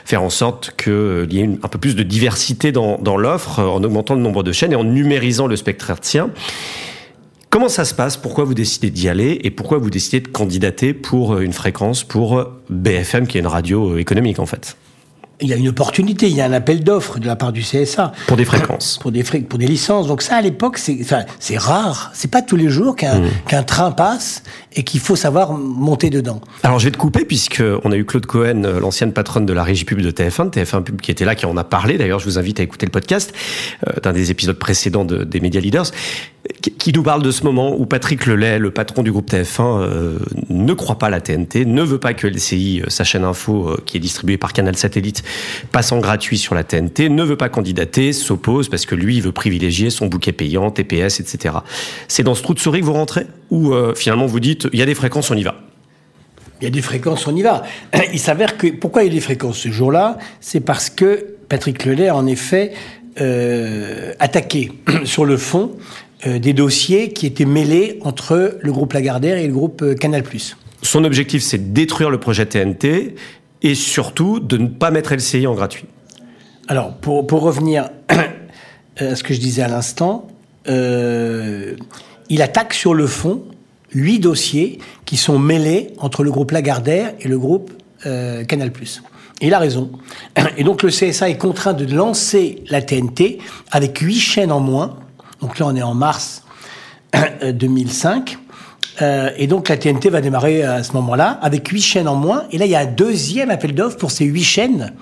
faire 0.05 0.23
en 0.23 0.31
sorte 0.31 0.75
qu'il 0.77 1.33
y 1.33 1.41
ait 1.41 1.51
un 1.63 1.69
peu 1.69 1.79
plus 1.79 1.97
de 1.97 2.03
diversité 2.03 2.73
dans, 2.73 2.99
dans 2.99 3.17
l'offre 3.17 3.61
en 3.61 3.83
augmentant 3.83 4.15
le 4.15 4.21
nombre 4.21 4.43
de 4.43 4.53
chaînes 4.53 4.73
et 4.73 4.77
en 4.77 4.85
numérisant 4.85 5.47
le 5.47 5.57
spectre 5.57 5.91
hertzien. 5.91 6.31
Comment 7.51 7.69
ça 7.69 7.85
se 7.85 7.95
passe? 7.95 8.17
Pourquoi 8.17 8.45
vous 8.45 8.55
décidez 8.55 8.91
d'y 8.91 9.09
aller 9.09 9.39
Et 9.43 9.51
pourquoi 9.51 9.79
vous 9.79 9.91
décidez 9.91 10.21
de 10.21 10.29
candidater 10.29 10.95
pour 10.95 11.39
une 11.39 11.53
fréquence 11.53 12.03
pour 12.03 12.47
BFM, 12.71 13.27
qui 13.27 13.37
est 13.37 13.41
une 13.41 13.47
radio 13.47 13.99
économique 13.99 14.39
en 14.39 14.47
fait? 14.47 14.77
Il 15.41 15.49
y 15.49 15.53
a 15.53 15.57
une 15.57 15.69
opportunité, 15.69 16.29
il 16.29 16.37
y 16.37 16.41
a 16.41 16.45
un 16.45 16.53
appel 16.53 16.85
d'offres 16.85 17.19
de 17.19 17.27
la 17.27 17.35
part 17.35 17.53
du 17.53 17.63
CSA. 17.63 18.13
Pour 18.29 18.37
des 18.37 18.45
fréquences. 18.45 18.99
pour 19.01 19.11
des 19.11 19.23
pour 19.25 19.59
des 19.59 19.67
licences. 19.67 20.07
Donc 20.07 20.23
ça, 20.23 20.37
à 20.37 20.41
l'époque, 20.41 20.79
c'est 20.79 20.97
enfin, 21.01 21.25
c'est 21.41 21.59
rare. 21.59 22.11
C'est 22.15 22.31
pas 22.31 22.43
tous 22.43 22.57
les 22.57 22.69
jours 22.69 22.95
qu'un 22.95 23.19
Mmh. 23.21 23.29
qu'un 23.49 23.63
train 23.65 23.91
passe 23.91 24.43
et 24.75 24.85
qu'il 24.85 25.01
faut 25.01 25.17
savoir 25.17 25.53
monter 25.53 26.11
dedans. 26.11 26.41
Alors 26.63 26.79
je 26.79 26.85
vais 26.85 26.91
te 26.93 26.97
couper 26.97 27.25
puisque 27.25 27.63
on 27.85 27.91
a 27.93 27.97
eu 27.97 28.05
Claude 28.05 28.27
Cohen, 28.27 28.63
euh, 28.65 28.79
l'ancienne 28.81 29.13
patronne 29.13 29.45
de 29.47 29.53
la 29.53 29.65
régie 29.65 29.85
pub 29.85 30.01
de 30.01 30.11
TF1, 30.11 30.45
de 30.47 30.51
TF1 30.51 30.83
Pub 30.83 31.01
qui 31.01 31.11
était 31.11 31.25
là, 31.25 31.35
qui 31.35 31.45
en 31.47 31.57
a 31.57 31.65
parlé. 31.65 31.99
D'ailleurs, 31.99 32.21
je 32.21 32.25
vous 32.27 32.39
invite 32.39 32.61
à 32.61 32.63
écouter 32.63 32.87
le 32.87 32.93
podcast 32.93 33.33
euh, 33.89 33.93
d'un 34.03 34.13
des 34.13 34.31
épisodes 34.31 34.59
précédents 34.59 35.05
de- 35.05 35.25
des 35.25 35.41
Media 35.41 35.61
Leaders, 35.61 35.87
qui, 36.79 36.93
nous 36.93 37.03
parle 37.03 37.23
de 37.23 37.31
ce 37.31 37.45
moment 37.45 37.75
où 37.77 37.87
Patrick 37.87 38.27
Lelay, 38.27 38.59
le 38.59 38.71
patron 38.71 39.03
du 39.03 39.13
groupe 39.13 39.31
TF1, 39.31 39.81
euh, 39.81 40.19
ne 40.49 40.73
croit 40.73 40.99
pas 40.99 41.07
à 41.07 41.11
la 41.11 41.21
TNT, 41.21 41.65
ne 41.65 41.83
veut 41.83 41.99
pas 41.99 42.15
que 42.15 42.27
LCI, 42.27 42.83
euh, 42.83 42.89
sa 42.89 43.05
chaîne 43.05 43.25
info 43.25 43.69
euh, 43.69 43.83
qui 43.87 43.97
est 43.97 44.01
distribuée 44.01 44.39
par 44.39 44.53
Canal 44.53 44.77
Satellite, 44.77 45.23
passe 45.71 45.93
en 45.93 45.99
gratuit 45.99 46.39
sur 46.39 46.55
la 46.55 46.65
TNT, 46.65 47.09
ne 47.09 47.23
veut 47.23 47.37
pas 47.37 47.49
candidater, 47.49 48.13
s'oppose 48.13 48.69
parce 48.69 48.87
que 48.87 48.95
lui, 48.95 49.17
il 49.17 49.23
veut 49.23 49.33
privilégier 49.33 49.91
son 49.91 50.07
bouquet 50.07 50.33
payant, 50.33 50.71
TPS, 50.71 51.21
etc. 51.21 51.57
C'est 52.09 52.25
dans 52.25 52.35
ce 52.35 52.43
trou 52.43 52.55
de 52.55 52.59
souris 52.59 52.81
que 52.81 52.87
vous 52.87 52.93
rentrez 52.93 53.27
ou 53.51 53.75
finalement 53.95 54.27
vous 54.27 54.41
dites 54.41 54.67
il 54.73 54.79
y 54.79 54.83
a 54.83 54.87
des 54.87 54.95
fréquences, 54.95 55.31
on 55.31 55.37
y 55.37 55.43
va? 55.43 55.57
Il 56.61 56.65
y 56.65 56.67
a 56.67 56.71
des 56.71 56.81
fréquences, 56.81 57.27
on 57.27 57.37
y 57.37 57.43
va. 57.43 57.63
Il 58.13 58.19
s'avère 58.19 58.57
que 58.57 58.69
pourquoi 58.69 59.03
il 59.03 59.09
y 59.09 59.11
a 59.11 59.15
des 59.15 59.21
fréquences 59.21 59.59
ce 59.59 59.71
jour-là, 59.71 60.17
c'est 60.41 60.61
parce 60.61 60.89
que 60.89 61.37
Patrick 61.49 61.85
Lelay 61.85 62.11
en 62.11 62.27
effet 62.27 62.73
attaqué 64.19 64.73
sur 65.05 65.27
le 65.27 65.37
fond 65.37 65.77
des 66.27 66.53
dossiers 66.53 67.13
qui 67.13 67.27
étaient 67.27 67.45
mêlés 67.45 67.99
entre 68.03 68.59
le 68.61 68.73
groupe 68.73 68.93
Lagardère 68.93 69.39
et 69.39 69.47
le 69.47 69.53
groupe 69.53 69.83
euh, 69.83 69.95
Canal+. 69.95 70.23
Son 70.83 71.05
objectif, 71.05 71.43
c'est 71.43 71.59
de 71.59 71.73
détruire 71.73 72.11
le 72.11 72.19
projet 72.19 72.47
TNT 72.47 73.15
et 73.63 73.75
surtout 73.75 74.41
de 74.41 74.57
ne 74.57 74.69
pas 74.69 74.91
mettre 74.91 75.15
LCI 75.15 75.47
en 75.47 75.55
gratuit. 75.55 75.85
Alors, 76.69 76.95
pour, 76.95 77.27
pour 77.27 77.43
revenir 77.43 77.91
à 78.99 79.15
ce 79.15 79.23
que 79.23 79.35
je 79.35 79.41
disais 79.41 79.63
à 79.63 79.69
l'instant, 79.69 80.29
euh, 80.69 81.75
il 82.29 82.43
attaque 82.43 82.75
sur 82.75 82.95
le 82.95 83.07
fond 83.07 83.45
huit 83.95 84.19
dossiers 84.19 84.79
qui 85.05 85.17
sont 85.17 85.39
mêlés 85.39 85.89
entre 85.99 86.25
le 86.25 86.31
groupe 86.31 86.51
Lagardère 86.51 87.13
et 87.21 87.29
le 87.29 87.39
groupe 87.39 87.73
euh, 88.07 88.45
Canal+. 88.45 88.71
Et 89.41 89.47
il 89.49 89.55
a 89.55 89.59
raison. 89.59 89.91
Et 90.57 90.65
donc 90.65 90.83
le 90.83 90.91
CSA 90.91 91.29
est 91.29 91.37
contraint 91.37 91.73
de 91.73 91.93
lancer 91.93 92.63
la 92.69 92.81
TNT 92.81 93.39
avec 93.71 93.99
huit 93.99 94.21
chaînes 94.21 94.53
en 94.53 94.61
moins. 94.61 94.97
Donc 95.43 95.59
là, 95.59 95.67
on 95.69 95.77
est 95.77 95.83
en 95.83 95.95
mars 95.95 96.43
2005. 97.43 98.39
Euh, 99.01 99.31
et 99.37 99.47
donc 99.47 99.69
la 99.69 99.77
TNT 99.77 100.11
va 100.11 100.21
démarrer 100.21 100.63
à 100.63 100.83
ce 100.83 100.93
moment-là 100.93 101.39
avec 101.43 101.69
huit 101.69 101.81
chaînes 101.81 102.09
en 102.09 102.15
moins. 102.15 102.45
Et 102.53 102.59
là, 102.59 102.67
il 102.67 102.71
y 102.71 102.75
a 102.75 102.81
un 102.81 102.87
deuxième 102.87 103.51
appel 103.51 103.75
d'offres 103.75 103.97
pour 103.97 104.11
ces 104.11 104.25
huit 104.27 104.45
chaînes 104.45 104.93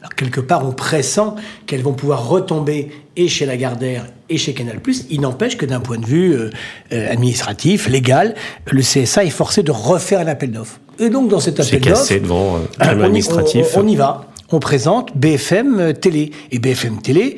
Alors, 0.00 0.14
quelque 0.14 0.40
part, 0.40 0.66
on 0.66 0.72
pressent 0.72 1.34
qu'elles 1.66 1.82
vont 1.82 1.92
pouvoir 1.92 2.26
retomber 2.28 2.90
et 3.16 3.28
chez 3.28 3.44
Lagardère 3.46 4.06
et 4.28 4.38
chez 4.38 4.54
Canal+. 4.54 4.80
Il 5.10 5.20
n'empêche 5.20 5.56
que 5.56 5.66
d'un 5.66 5.80
point 5.80 5.98
de 5.98 6.06
vue 6.06 6.32
euh, 6.34 6.50
euh, 6.92 7.12
administratif, 7.12 7.86
légal, 7.88 8.34
le 8.70 8.80
CSA 8.80 9.24
est 9.24 9.30
forcé 9.30 9.62
de 9.62 9.70
refaire 9.70 10.20
un 10.20 10.26
appel 10.26 10.50
d'offres. 10.50 10.80
Et 10.98 11.10
donc, 11.10 11.28
dans 11.28 11.40
cet 11.40 11.60
appel 11.60 11.80
d'offres... 11.80 12.00
cassé 12.00 12.20
devant 12.20 12.56
euh, 12.56 12.58
on, 12.80 12.82
administratif. 13.02 13.66
on- 13.76 13.80
on 13.80 13.86
y 13.86 13.96
va. 13.96 14.26
On 14.50 14.58
présente 14.58 15.16
BFM 15.16 15.92
Télé. 15.94 16.30
Et 16.50 16.58
BFM 16.58 17.00
Télé, 17.02 17.36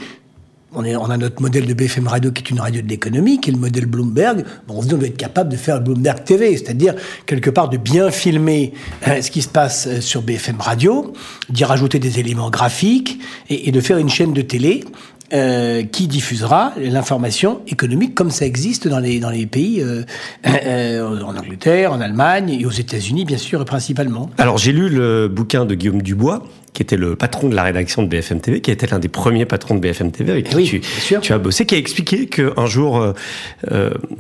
on, 0.77 0.85
est, 0.85 0.95
on 0.95 1.11
a 1.11 1.17
notre 1.17 1.41
modèle 1.41 1.67
de 1.67 1.75
BFM 1.75 2.07
Radio 2.07 2.31
qui 2.31 2.43
est 2.43 2.51
une 2.51 2.61
radio 2.61 2.83
de 2.83 2.87
l'économie, 2.87 3.41
qui 3.41 3.51
est 3.51 3.53
le 3.53 3.59
modèle 3.59 3.87
Bloomberg. 3.87 4.45
Bon, 4.69 4.77
on 4.77 4.83
se 4.83 4.95
être 5.05 5.17
capable 5.17 5.51
de 5.51 5.57
faire 5.57 5.81
Bloomberg 5.81 6.23
TV, 6.23 6.57
c'est-à-dire 6.57 6.95
quelque 7.25 7.51
part 7.51 7.69
de 7.69 7.79
bien 7.79 8.11
filmer 8.11 8.75
euh, 9.09 9.23
ce 9.23 9.31
qui 9.31 9.43
se 9.43 9.49
passe 9.49 9.87
euh, 9.87 10.01
sur 10.01 10.23
BFM 10.23 10.61
Radio, 10.61 11.15
d'y 11.49 11.65
rajouter 11.65 11.99
des 11.99 12.21
éléments 12.21 12.51
graphiques 12.51 13.19
et 13.49 13.73
de 13.73 13.81
faire 13.81 13.99
une 13.99 14.11
chaîne 14.11 14.35
de 14.35 14.43
télé 14.43 14.85
euh, 15.33 15.83
qui 15.83 16.07
diffusera 16.07 16.73
l'information 16.79 17.61
économique 17.67 18.15
comme 18.15 18.31
ça 18.31 18.47
existe 18.47 18.87
dans 18.87 19.01
les, 19.01 19.19
dans 19.19 19.31
les 19.31 19.47
pays, 19.47 19.83
euh, 19.83 20.05
euh, 20.47 21.21
en 21.21 21.37
Angleterre, 21.37 21.93
en 21.93 22.01
Allemagne 22.01 22.57
et 22.61 22.65
aux 22.65 22.71
États-Unis, 22.71 23.25
bien 23.25 23.37
sûr, 23.37 23.65
principalement. 23.65 24.31
Alors 24.39 24.57
j'ai 24.57 24.71
lu 24.71 24.89
le 24.89 25.27
bouquin 25.27 25.65
de 25.65 25.75
Guillaume 25.75 26.01
Dubois, 26.01 26.45
qui 26.73 26.83
était 26.83 26.97
le 26.97 27.17
patron 27.17 27.49
de 27.49 27.57
la 27.57 27.65
rédaction 27.65 28.05
de 28.05 28.09
BFM 28.09 28.41
TV, 28.41 28.61
qui 28.61 28.71
était 28.71 28.87
l'un 28.87 29.01
des 29.01 29.09
premiers 29.09 29.47
patrons 29.47 29.75
de 29.75 29.81
BFM 29.81 30.13
TV 30.13 30.31
avec 30.31 30.49
qui 30.49 30.81
tu, 31.21 31.33
as 31.33 31.39
bossé, 31.39 31.67
qui 31.67 31.75
a 31.75 31.79
expliqué 31.79 32.27
qu'un 32.27 32.67
jour, 32.67 33.05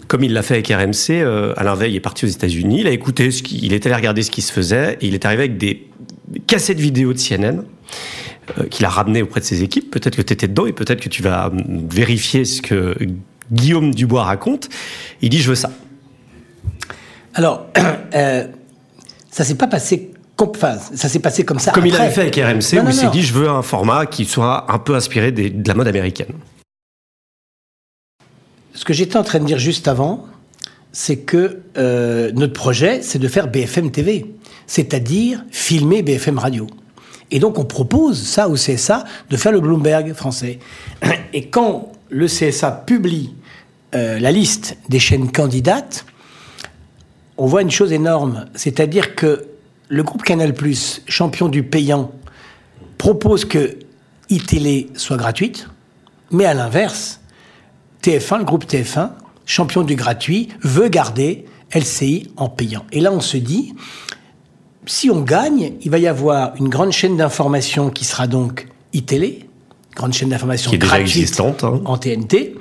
comme 0.09 0.25
il 0.25 0.33
l'a 0.33 0.43
fait 0.43 0.55
avec 0.55 0.67
RMC, 0.69 1.23
Alain 1.57 1.75
Veil 1.77 1.95
est 1.95 2.01
parti 2.01 2.25
aux 2.25 2.29
États-Unis, 2.29 2.81
il 2.81 2.89
a 2.89 2.91
écouté, 2.91 3.31
ce 3.31 3.45
qui, 3.45 3.61
il 3.63 3.75
est 3.75 3.87
allé 3.87 3.95
regarder 3.95 4.23
ce 4.23 4.33
qui 4.33 4.43
se 4.43 4.53
faisait, 4.53 4.99
et 5.01 5.07
il 5.07 5.15
est 5.15 5.25
arrivé 5.25 5.45
avec 5.45 5.57
des 5.57 5.87
cassettes 6.49 6.81
vidéo 6.81 7.13
de 7.13 7.19
CNN 7.19 7.63
qu'il 8.71 8.85
a 8.85 8.89
ramené 8.89 9.23
auprès 9.23 9.41
de 9.41 9.45
ses 9.45 9.63
équipes. 9.63 9.91
Peut-être 9.91 10.17
que 10.17 10.23
tu 10.23 10.33
étais 10.33 10.49
dedans 10.49 10.67
et 10.67 10.73
peut-être 10.73 11.01
que 11.01 11.09
tu 11.09 11.23
vas 11.23 11.49
hum, 11.49 11.87
vérifier 11.91 12.45
ce 12.45 12.63
que 12.63 12.97
Guillaume 13.53 13.95
Dubois 13.95 14.25
raconte. 14.25 14.69
Il 15.23 15.31
dit 15.31 15.41
je 15.41 15.49
veux 15.49 15.55
ça. 15.55 15.71
Alors, 17.35 17.67
euh, 18.15 18.47
ça 19.31 19.45
s'est 19.45 19.55
pas 19.57 19.67
passé. 19.67 20.11
Enfin, 20.39 20.77
ça 20.95 21.09
s'est 21.09 21.19
passé 21.21 21.45
comme 21.45 21.59
ça. 21.59 21.73
Comme 21.73 21.87
il 21.87 21.93
après. 21.95 22.07
avait 22.07 22.15
fait 22.15 22.21
avec 22.23 22.37
RMC, 22.37 22.77
Non, 22.77 22.83
où 22.83 22.85
non, 22.85 22.91
il 22.91 22.95
s'est 22.95 23.11
dit 23.11 23.23
je 23.23 23.33
veux 23.33 23.49
un 23.49 23.63
format 23.63 24.05
qui 24.07 24.25
soit 24.27 24.71
un 24.71 24.79
peu 24.79 24.95
inspiré 24.95 25.33
des- 25.33 25.49
de 25.51 25.67
la 25.67 25.75
mode 25.75 25.89
américaine. 25.89 26.35
Ce 28.75 28.85
que 28.85 28.93
j'étais 28.93 29.17
en 29.17 29.23
train 29.23 29.39
de 29.39 29.47
dire 29.47 29.59
juste 29.59 29.89
avant, 29.89 30.27
c'est 30.93 31.17
que 31.19 31.61
euh, 31.79 32.31
notre 32.35 32.53
projet, 32.53 33.01
c'est 33.03 33.19
de 33.19 33.29
faire 33.29 33.49
BFM 33.49 33.91
TV, 33.91 34.27
c'est-à-dire 34.67 35.43
filmer 35.51 36.03
BFM 36.03 36.39
Radio. 36.39 36.67
Et 37.31 37.39
donc, 37.39 37.59
on 37.59 37.65
propose 37.65 38.23
ça 38.23 38.49
au 38.49 38.55
CSA 38.55 39.05
de 39.31 39.37
faire 39.37 39.53
le 39.53 39.61
Bloomberg 39.61 40.13
français. 40.13 40.59
Et 41.33 41.49
quand 41.49 41.93
le 42.09 42.27
CSA 42.27 42.71
publie 42.71 43.35
euh, 43.95 44.19
la 44.19 44.31
liste 44.31 44.77
des 44.89 44.99
chaînes 44.99 45.31
candidates, 45.33 46.07
on 47.37 47.47
voit 47.47 47.63
une 47.63 47.71
chose 47.71 47.93
énorme, 47.93 48.47
c'est-à-dire 48.55 49.15
que 49.15 49.47
le 49.89 50.03
groupe 50.03 50.23
Canal+, 50.23 50.55
champion 51.07 51.49
du 51.49 51.63
payant, 51.63 52.13
propose 52.99 53.45
que 53.45 53.79
iTélé 54.31 54.89
soit 54.95 55.17
gratuite, 55.17 55.69
mais 56.31 56.45
à 56.45 56.55
l'inverse, 56.55 57.21
TF1, 58.03 58.39
le 58.39 58.45
groupe 58.45 58.65
TF1, 58.65 59.11
champion 59.45 59.83
du 59.83 59.95
gratuit, 59.95 60.49
veut 60.63 60.89
garder 60.89 61.45
LCI 61.75 62.31
en 62.37 62.49
payant. 62.49 62.85
Et 62.93 63.01
là, 63.01 63.13
on 63.13 63.21
se 63.21 63.37
dit, 63.37 63.75
si 64.87 65.11
on 65.11 65.21
gagne, 65.21 65.73
il 65.83 65.91
va 65.91 65.99
y 65.99 66.07
avoir 66.07 66.55
une 66.57 66.69
grande 66.69 66.93
chaîne 66.93 67.17
d'information 67.17 67.91
qui 67.91 68.05
sera 68.05 68.27
donc 68.27 68.69
iTélé, 68.93 69.47
grande 69.95 70.13
chaîne 70.13 70.29
d'information 70.31 70.71
Qui 70.71 70.77
est 70.77 70.81
déjà 70.81 71.01
existante, 71.01 71.65
hein. 71.65 71.81
en 71.85 71.99
TNT, 71.99 72.55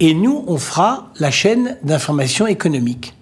et 0.00 0.14
nous, 0.14 0.44
on 0.46 0.58
fera 0.58 1.12
la 1.18 1.30
chaîne 1.30 1.78
d'information 1.82 2.46
économique. 2.46 3.14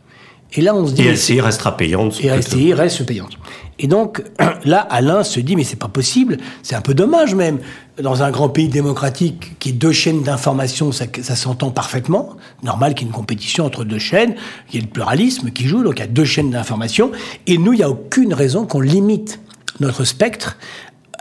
Et 0.53 0.61
là, 0.61 0.75
on 0.75 0.87
se 0.87 0.93
dit... 0.93 1.03
Et 1.03 1.13
LCI 1.13 1.41
restera 1.41 1.77
payante. 1.77 2.21
et 2.23 2.29
LCI 2.29 2.75
reste 2.75 3.05
payante. 3.05 3.37
Et 3.79 3.87
donc, 3.87 4.23
là, 4.65 4.81
Alain 4.91 5.25
se 5.25 5.41
dit, 5.41 5.57
mais 5.57 5.65
c'est 5.65 5.79
pas 5.79 5.89
possible, 5.89 6.39
c'est 6.63 6.75
un 6.75 6.81
peu 6.81 6.95
dommage 6.95 7.35
même. 7.35 7.59
Dans 8.03 8.25
un 8.25 8.31
grand 8.31 8.49
pays 8.49 8.69
démocratique 8.69 9.59
qui 9.61 9.69
est 9.69 9.73
deux 9.73 9.93
chaînes 9.93 10.23
d'information, 10.23 10.91
ça, 10.91 11.05
ça 11.23 11.37
s'entend 11.37 11.71
parfaitement. 11.71 12.31
Normal 12.63 12.95
qu'il 12.95 13.07
y 13.07 13.11
ait 13.11 13.13
une 13.13 13.17
compétition 13.17 13.65
entre 13.65 13.85
deux 13.85 13.99
chaînes, 13.99 14.35
qu'il 14.69 14.81
y 14.81 14.83
ait 14.83 14.87
le 14.87 14.93
pluralisme 14.93 15.51
qui 15.51 15.67
joue, 15.67 15.85
donc 15.85 15.99
il 15.99 16.01
y 16.01 16.05
a 16.05 16.09
deux 16.09 16.25
chaînes 16.25 16.51
d'information. 16.51 17.13
Et 17.47 17.57
nous, 17.57 17.73
il 17.73 17.77
n'y 17.77 17.85
a 17.85 17.91
aucune 17.91 18.35
raison 18.35 18.67
qu'on 18.67 18.81
limite 18.81 19.39
notre 19.81 20.05
spectre 20.05 20.57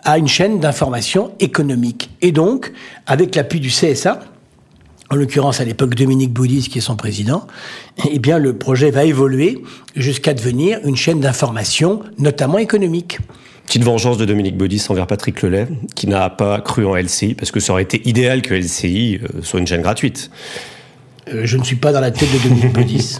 à 0.04 0.18
une 0.18 0.28
chaîne 0.28 0.60
d'information 0.60 1.34
économique. 1.40 2.10
Et 2.22 2.32
donc, 2.32 2.72
avec 3.06 3.36
l'appui 3.36 3.60
du 3.60 3.70
CSA, 3.70 4.20
en 5.14 5.16
l'occurrence 5.16 5.62
à 5.62 5.64
l'époque 5.64 5.94
Dominique 5.94 6.34
Boudis 6.34 6.70
qui 6.70 6.80
est 6.80 6.82
son 6.82 6.96
président, 6.96 7.46
eh 8.10 8.18
bien 8.18 8.40
le 8.40 8.58
projet 8.58 8.90
va 8.90 9.06
évoluer 9.06 9.62
jusqu'à 9.96 10.34
devenir 10.34 10.80
une 10.86 10.96
chaîne 10.96 11.20
d'information, 11.20 12.02
notamment 12.18 12.58
économique. 12.58 13.20
Petite 13.68 13.84
vengeance 13.84 14.18
de 14.18 14.26
Dominique 14.26 14.58
Baudis 14.58 14.84
envers 14.90 15.06
Patrick 15.06 15.44
Lelay, 15.44 15.68
qui 15.94 16.08
n'a 16.08 16.32
pas 16.32 16.60
cru 16.62 16.84
en 16.88 16.96
LCI, 16.96 17.36
parce 17.36 17.52
que 17.52 17.60
ça 17.60 17.74
aurait 17.74 17.84
été 17.84 18.02
idéal 18.10 18.42
que 18.42 18.56
LCI 18.56 19.20
euh, 19.22 19.42
soit 19.44 19.60
une 19.60 19.68
chaîne 19.68 19.84
gratuite. 19.84 20.32
Euh, 21.32 21.42
je 21.46 21.58
ne 21.58 21.64
suis 21.64 21.76
pas 21.76 21.92
dans 21.92 22.02
la 22.02 22.10
tête 22.10 22.34
de 22.34 22.50
Dominique 22.50 22.74
Baudis. 22.74 23.20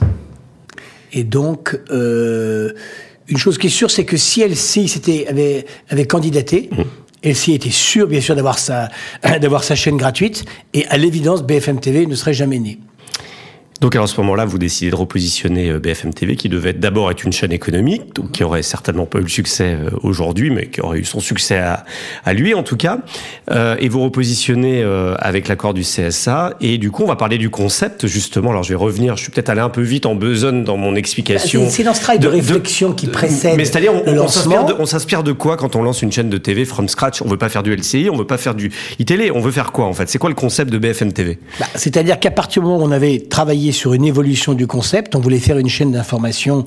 Et 1.14 1.24
donc, 1.24 1.80
euh, 1.92 2.74
une 3.28 3.38
chose 3.38 3.60
qui 3.60 3.68
est 3.68 3.70
sûre, 3.70 3.92
c'est 3.92 4.06
que 4.06 4.18
si 4.18 4.44
LCI 4.44 5.28
avait, 5.28 5.66
avait 5.90 6.06
candidaté, 6.06 6.72
LCI 7.24 7.54
était 7.54 7.70
sûr, 7.70 8.08
bien 8.08 8.22
sûr, 8.22 8.36
d'avoir 8.36 8.60
sa, 8.60 8.90
sa 9.62 9.76
chaîne 9.76 9.98
gratuite, 9.98 10.46
et 10.74 10.86
à 10.88 10.98
l'évidence, 10.98 11.44
BFM 11.44 11.80
TV 11.80 12.06
ne 12.06 12.16
serait 12.16 12.34
jamais 12.34 12.60
né. 12.60 12.80
Donc 13.84 13.96
alors, 13.96 14.06
à 14.06 14.08
ce 14.08 14.16
moment-là, 14.22 14.46
vous 14.46 14.58
décidez 14.58 14.92
de 14.92 14.96
repositionner 14.96 15.70
euh, 15.70 15.78
BFM 15.78 16.14
TV, 16.14 16.38
qui 16.38 16.48
devait 16.48 16.72
d'abord 16.72 17.12
être 17.12 17.26
une 17.26 17.34
chaîne 17.34 17.52
économique, 17.52 18.16
donc 18.16 18.32
qui 18.32 18.42
aurait 18.46 18.64
certainement 18.64 19.06
pas 19.06 19.20
eu 19.20 19.24
le 19.24 19.28
succès 19.28 19.76
euh, 19.78 19.90
aujourd'hui, 20.04 20.52
mais 20.52 20.68
qui 20.68 20.80
aurait 20.80 21.00
eu 21.00 21.04
son 21.04 21.20
succès 21.20 21.58
à, 21.58 21.84
à 22.24 22.32
lui 22.32 22.54
en 22.54 22.64
tout 22.64 22.78
cas. 22.78 23.00
Euh, 23.52 23.76
et 23.82 23.90
vous 23.90 24.00
repositionnez 24.02 24.82
euh, 24.82 25.16
avec 25.20 25.50
l'accord 25.50 25.74
du 25.74 25.82
CSA. 25.82 26.54
Et 26.62 26.78
du 26.78 26.92
coup, 26.92 27.04
on 27.04 27.08
va 27.08 27.18
parler 27.18 27.38
du 27.38 27.50
concept 27.50 28.08
justement. 28.08 28.52
Alors 28.52 28.64
je 28.64 28.70
vais 28.70 28.76
revenir, 28.76 29.18
je 29.18 29.24
suis 29.24 29.32
peut-être 29.34 29.50
allé 29.50 29.60
un 29.60 29.68
peu 29.68 29.82
vite 29.82 30.06
en 30.06 30.16
besogne 30.16 30.64
dans 30.64 30.78
mon 30.78 30.96
explication. 30.96 31.66
C'est- 31.66 31.70
c'est 31.80 31.84
dans 31.84 31.94
ce 31.94 32.00
travail 32.00 32.20
de 32.20 32.28
réflexion 32.30 32.94
qui 32.94 33.08
précède 33.08 33.58
Mais 33.58 33.66
c'est-à-dire, 33.66 33.92
on, 34.08 34.14
le 34.14 34.22
on 34.22 34.30
s'inspire 34.30 34.60
lancement. 34.62 34.78
de, 34.78 34.82
on 34.82 34.86
s'inspire 34.86 35.24
de 35.24 35.34
quoi 35.34 35.58
quand 35.58 35.76
on 35.76 35.82
lance 35.84 36.02
une 36.02 36.12
chaîne 36.14 36.30
de 36.30 36.38
TV 36.38 36.64
from 36.64 36.88
scratch? 36.88 37.22
On 37.22 37.28
veut 37.28 37.36
pas 37.36 37.50
faire 37.50 37.64
du 37.64 37.74
LCI, 37.76 38.10
on 38.10 38.16
veut 38.16 38.26
pas 38.28 38.38
faire 38.38 38.56
du 38.56 38.72
iTélé, 39.00 39.30
on 39.30 39.42
veut 39.42 39.52
faire 39.52 39.74
quoi 39.74 39.88
en 39.88 39.94
fait? 39.94 40.08
C'est 40.08 40.20
quoi 40.20 40.30
le 40.30 40.36
concept 40.36 40.72
de 40.72 40.78
BFM 40.78 41.12
TV 41.12 41.38
Bah, 41.60 41.66
C'est-à-dire 41.76 42.18
qu'à 42.22 42.32
partir 42.32 42.62
du 42.62 42.70
moment 42.70 42.82
où 42.82 42.88
on 42.88 42.92
avait 42.94 43.20
travaillé 43.20 43.73
sur 43.74 43.94
une 43.94 44.06
évolution 44.06 44.54
du 44.54 44.68
concept, 44.68 45.16
on 45.16 45.20
voulait 45.20 45.40
faire 45.40 45.58
une 45.58 45.70
chaîne 45.70 45.92
d'information 45.92 46.64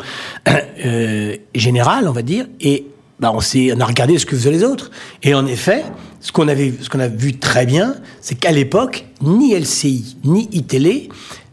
euh, 0.85 1.37
générale, 1.55 2.09
on 2.09 2.13
va 2.13 2.23
dire, 2.23 2.47
et 2.61 2.87
bah, 3.19 3.33
on, 3.35 3.39
a 3.81 3.85
regardé 3.85 4.19
ce 4.19 4.27
que 4.27 4.37
faisaient 4.37 4.51
les 4.51 4.65
autres. 4.65 4.91
Et 5.23 5.35
en 5.35 5.47
effet, 5.47 5.85
ce 6.21 6.33
qu'on, 6.33 6.49
avait, 6.49 6.75
ce 6.81 6.91
qu'on 6.91 7.01
a 7.01 7.09
vu 7.09 7.39
très 7.39 7.65
bien, 7.65 7.95
c'est 8.21 8.35
qu'à 8.35 8.53
l'époque, 8.53 9.07
ni 9.23 9.55
LCI, 9.55 10.19
ni 10.25 10.49
iTélé 10.53 11.09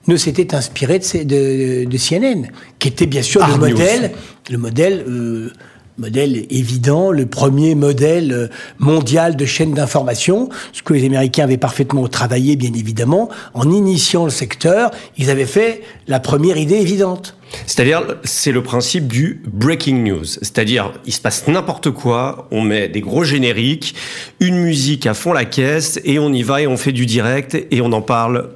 ne 0.08 0.18
s'étaient 0.18 0.54
inspirés 0.54 1.00
de, 1.00 1.04
ces- 1.06 1.24
de, 1.24 1.86
de 1.86 1.98
CNN, 1.98 2.48
qui 2.80 2.90
était 2.90 3.06
bien 3.06 3.22
sûr 3.22 3.40
le 3.40 3.54
Hard 3.54 3.62
news. 3.62 3.70
modèle, 3.70 4.12
le 4.50 4.58
modèle, 4.58 5.06
euh, 5.08 5.54
modèle 5.98 6.46
évident, 6.50 7.12
le 7.12 7.26
premier 7.26 7.76
modèle 7.76 8.32
euh, 8.32 8.48
mondial 8.80 9.36
de 9.36 9.46
chaîne 9.46 9.74
d'information, 9.74 10.50
ce 10.72 10.82
que 10.82 10.94
les 10.94 11.06
Américains 11.06 11.44
avaient 11.44 11.58
parfaitement 11.58 12.08
travaillé, 12.08 12.56
bien 12.56 12.74
évidemment, 12.74 13.30
en 13.54 13.70
initiant 13.72 14.26
le 14.26 14.32
secteur, 14.32 14.92
ils 15.18 15.30
avaient 15.30 15.46
fait 15.46 15.82
la 16.08 16.20
première 16.20 16.58
idée 16.58 16.76
évidente. 16.76 17.38
C'est-à-dire, 17.68 18.04
c'est 18.24 18.52
le 18.52 18.64
principe 18.64 19.08
du 19.08 19.44
breaking 19.46 20.04
news. 20.04 20.26
C'est-à-dire, 20.26 20.92
il 21.06 21.14
se 21.14 21.22
passe 21.22 21.48
n'importe 21.48 21.92
quoi, 21.92 22.48
on 22.52 22.62
met 22.62 22.88
des 22.88 23.02
gros 23.02 23.24
génériques, 23.24 23.96
une 24.40 24.58
musique 24.58 25.06
à 25.06 25.14
fond 25.14 25.34
la 25.34 25.46
caisse, 25.46 26.00
et 26.04 26.18
on 26.20 26.34
y 26.34 26.44
va 26.44 26.62
et 26.62 26.68
on 26.68 26.78
fait 26.78 26.92
du 26.92 27.06
direct 27.06 27.56
et 27.70 27.82
on 27.82 27.92
en 27.92 28.02
parle 28.02 28.50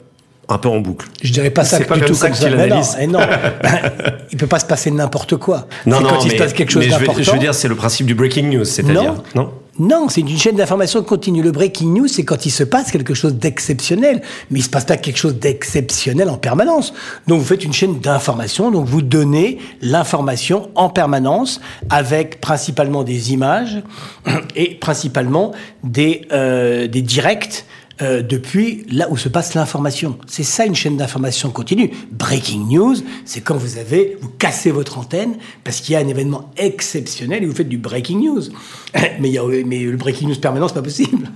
un 0.49 0.57
peu 0.57 0.69
en 0.69 0.79
boucle. 0.79 1.07
Je 1.21 1.31
dirais 1.33 1.49
pas 1.49 1.65
ça 1.65 1.79
du 1.79 1.85
tout 1.85 1.99
comme 1.99 2.13
ça 2.15 2.29
que 2.29 2.37
tu 2.37 2.55
Mais 2.55 2.67
non, 2.67 2.81
eh 2.99 3.07
non. 3.07 3.19
il 4.31 4.37
peut 4.37 4.47
pas 4.47 4.59
se 4.59 4.65
passer 4.65 4.91
n'importe 4.91 5.35
quoi. 5.35 5.67
Non, 5.85 5.97
C'est 5.97 6.03
non, 6.03 6.09
quand 6.09 6.25
il 6.25 6.31
se 6.31 6.35
passe 6.37 6.53
quelque 6.53 6.71
chose 6.71 6.83
mais 6.85 6.89
je, 6.89 6.97
d'important. 6.97 7.19
veux, 7.19 7.23
je 7.23 7.31
veux 7.31 7.39
dire, 7.39 7.53
c'est 7.53 7.67
le 7.67 7.75
principe 7.75 8.05
du 8.05 8.15
breaking 8.15 8.49
news, 8.49 8.63
c'est-à-dire, 8.63 9.15
non, 9.35 9.51
Non, 9.77 10.07
c'est 10.07 10.21
une 10.21 10.37
chaîne 10.37 10.55
d'information 10.55 11.03
continue. 11.03 11.41
Le 11.43 11.51
breaking 11.51 11.93
news, 11.93 12.07
c'est 12.07 12.23
quand 12.23 12.45
il 12.45 12.49
se 12.51 12.63
passe 12.63 12.91
quelque 12.91 13.13
chose 13.13 13.35
d'exceptionnel, 13.35 14.21
mais 14.49 14.59
il 14.59 14.63
se 14.63 14.69
passe 14.69 14.85
pas 14.85 14.95
quelque 14.95 15.17
chose 15.17 15.35
d'exceptionnel 15.35 16.29
en 16.29 16.37
permanence. 16.37 16.93
Donc 17.27 17.39
vous 17.39 17.45
faites 17.45 17.65
une 17.65 17.73
chaîne 17.73 17.99
d'information, 17.99 18.71
donc 18.71 18.85
vous 18.85 19.01
donnez 19.01 19.57
l'information 19.81 20.69
en 20.75 20.89
permanence 20.89 21.59
avec 21.89 22.39
principalement 22.39 23.03
des 23.03 23.33
images 23.33 23.83
et 24.55 24.75
principalement 24.75 25.51
des, 25.83 26.21
euh, 26.31 26.87
des 26.87 27.01
directs 27.01 27.65
euh, 28.01 28.21
depuis 28.21 28.85
là 28.91 29.07
où 29.09 29.17
se 29.17 29.29
passe 29.29 29.55
l'information. 29.55 30.17
C'est 30.27 30.43
ça 30.43 30.65
une 30.65 30.75
chaîne 30.75 30.97
d'information 30.97 31.49
continue. 31.49 31.91
Breaking 32.11 32.67
news, 32.69 32.95
c'est 33.25 33.41
quand 33.41 33.57
vous 33.57 33.77
avez, 33.77 34.17
vous 34.21 34.29
cassez 34.29 34.71
votre 34.71 34.99
antenne 34.99 35.37
parce 35.63 35.81
qu'il 35.81 35.93
y 35.93 35.95
a 35.95 35.99
un 35.99 36.07
événement 36.07 36.51
exceptionnel 36.57 37.43
et 37.43 37.45
vous 37.45 37.55
faites 37.55 37.69
du 37.69 37.77
breaking 37.77 38.19
news. 38.19 38.43
mais, 39.19 39.29
il 39.29 39.33
y 39.33 39.37
a, 39.37 39.43
mais 39.65 39.79
le 39.79 39.97
breaking 39.97 40.27
news 40.27 40.35
permanent, 40.35 40.67
c'est 40.67 40.75
pas 40.75 40.81
possible. 40.81 41.29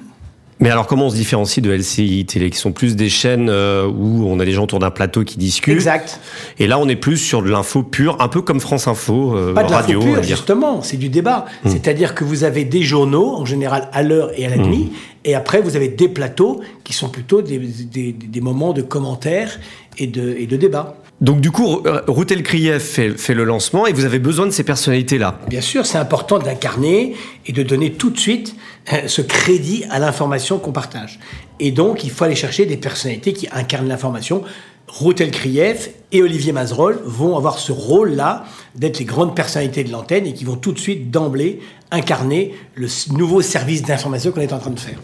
Mais 0.62 0.70
alors, 0.70 0.86
comment 0.86 1.08
on 1.08 1.10
se 1.10 1.16
différencie 1.16 1.62
de 1.62 1.72
LCI 1.72 2.26
Télé, 2.26 2.52
qui 2.52 2.60
sont 2.60 2.72
plus 2.72 2.96
des 2.96 3.10
chaînes 3.10 3.50
euh, 3.50 3.88
où 3.88 4.28
on 4.28 4.40
a 4.40 4.46
des 4.46 4.52
gens 4.52 4.64
autour 4.64 4.78
d'un 4.78 4.92
plateau 4.92 5.24
qui 5.24 5.38
discutent 5.38 5.74
Exact. 5.74 6.20
Et 6.60 6.68
là, 6.68 6.78
on 6.78 6.88
est 6.88 6.96
plus 6.96 7.18
sur 7.18 7.42
de 7.42 7.50
l'info 7.50 7.82
pure, 7.82 8.16
un 8.20 8.28
peu 8.28 8.44
comme 8.44 8.60
France 8.60 8.88
Info, 8.88 9.36
euh, 9.36 9.56
Pas 9.56 9.64
de 9.64 9.74
radio. 9.74 10.00
Pure, 10.00 10.22
justement, 10.22 10.84
c'est 10.84 10.98
du 10.98 11.10
débat. 11.10 11.46
Hmm. 11.64 11.70
C'est-à-dire 11.70 12.14
que 12.14 12.24
vous 12.24 12.44
avez 12.44 12.64
des 12.64 12.84
journaux, 12.84 13.36
en 13.36 13.46
général 13.46 13.90
à 13.92 14.04
l'heure 14.04 14.30
et 14.38 14.46
à 14.46 14.50
la 14.50 14.58
hmm. 14.58 14.68
nuit, 14.68 14.92
et 15.26 15.34
après, 15.34 15.62
vous 15.62 15.76
avez 15.76 15.88
des 15.88 16.08
plateaux 16.08 16.62
qui 16.84 16.94
sont 16.94 17.10
plutôt 17.10 17.42
des, 17.42 17.58
des, 17.58 18.12
des 18.14 18.42
moments 18.42 18.74
de 18.74 18.84
commentaires 18.84 19.60
et 19.98 20.06
de, 20.06 20.36
et 20.38 20.46
de 20.46 20.58
débats. 20.58 20.96
Donc 21.22 21.40
du 21.40 21.52
coup, 21.52 21.84
Routel 22.08 22.42
Krief 22.42 22.82
fait, 22.82 23.34
le 23.36 23.44
lancement 23.44 23.86
et 23.86 23.94
vous 23.94 24.06
avez 24.06 24.18
besoin 24.18 24.48
de 24.48 24.52
ces 24.52 24.64
personnalités-là. 24.64 25.40
Bien 25.48 25.62
sûr, 25.62 25.86
c'est 25.86 26.00
important 26.00 26.40
d'incarner 26.40 27.16
et 27.46 27.52
de 27.52 27.62
donner 27.62 27.92
tout 27.94 28.10
de 28.10 28.18
suite 28.18 28.56
euh, 28.92 29.08
ce 29.08 29.22
crédit 29.22 29.86
à 29.92 30.00
l'information 30.00 30.58
qu'on 30.58 30.72
partage. 30.72 31.20
Et 31.60 31.72
donc, 31.72 32.04
il 32.04 32.10
faut 32.10 32.24
aller 32.24 32.36
chercher 32.36 32.66
des 32.66 32.78
personnalités 32.78 33.34
qui 33.34 33.48
incarnent 33.52 33.88
l'information. 33.88 34.44
Routel 34.88 35.30
Krief 35.30 35.92
et 36.12 36.24
Olivier 36.24 36.54
Mazerolle 36.54 37.00
vont 37.06 37.38
avoir 37.38 37.60
ce 37.60 37.72
rôle-là 37.72 38.44
d'être 38.74 38.98
les 38.98 39.06
grandes 39.06 39.36
personnalités 39.36 39.84
de 39.84 39.92
l'antenne 39.92 40.26
et 40.26 40.34
qui 40.34 40.44
vont 40.44 40.56
tout 40.56 40.72
de 40.72 40.80
suite, 40.80 41.12
d'emblée, 41.12 41.60
incarner 41.92 42.56
le 42.74 42.88
nouveau 43.14 43.42
service 43.42 43.84
d'information 43.84 44.32
qu'on 44.32 44.42
est 44.42 44.54
en 44.54 44.60
train 44.60 44.72
de 44.72 44.80
faire. 44.80 44.98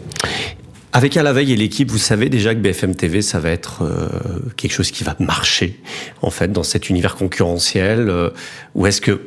Avec 0.98 1.16
à 1.16 1.22
la 1.22 1.32
veille 1.32 1.52
et 1.52 1.56
l'équipe, 1.56 1.92
vous 1.92 1.96
savez 1.96 2.28
déjà 2.28 2.56
que 2.56 2.58
BFM 2.58 2.96
TV, 2.96 3.22
ça 3.22 3.38
va 3.38 3.50
être 3.50 3.84
euh, 3.84 4.08
quelque 4.56 4.72
chose 4.72 4.90
qui 4.90 5.04
va 5.04 5.14
marcher, 5.20 5.78
en 6.22 6.30
fait, 6.30 6.50
dans 6.50 6.64
cet 6.64 6.90
univers 6.90 7.14
concurrentiel. 7.14 8.08
Euh, 8.08 8.30
ou 8.74 8.84
est-ce 8.84 9.00
que 9.00 9.20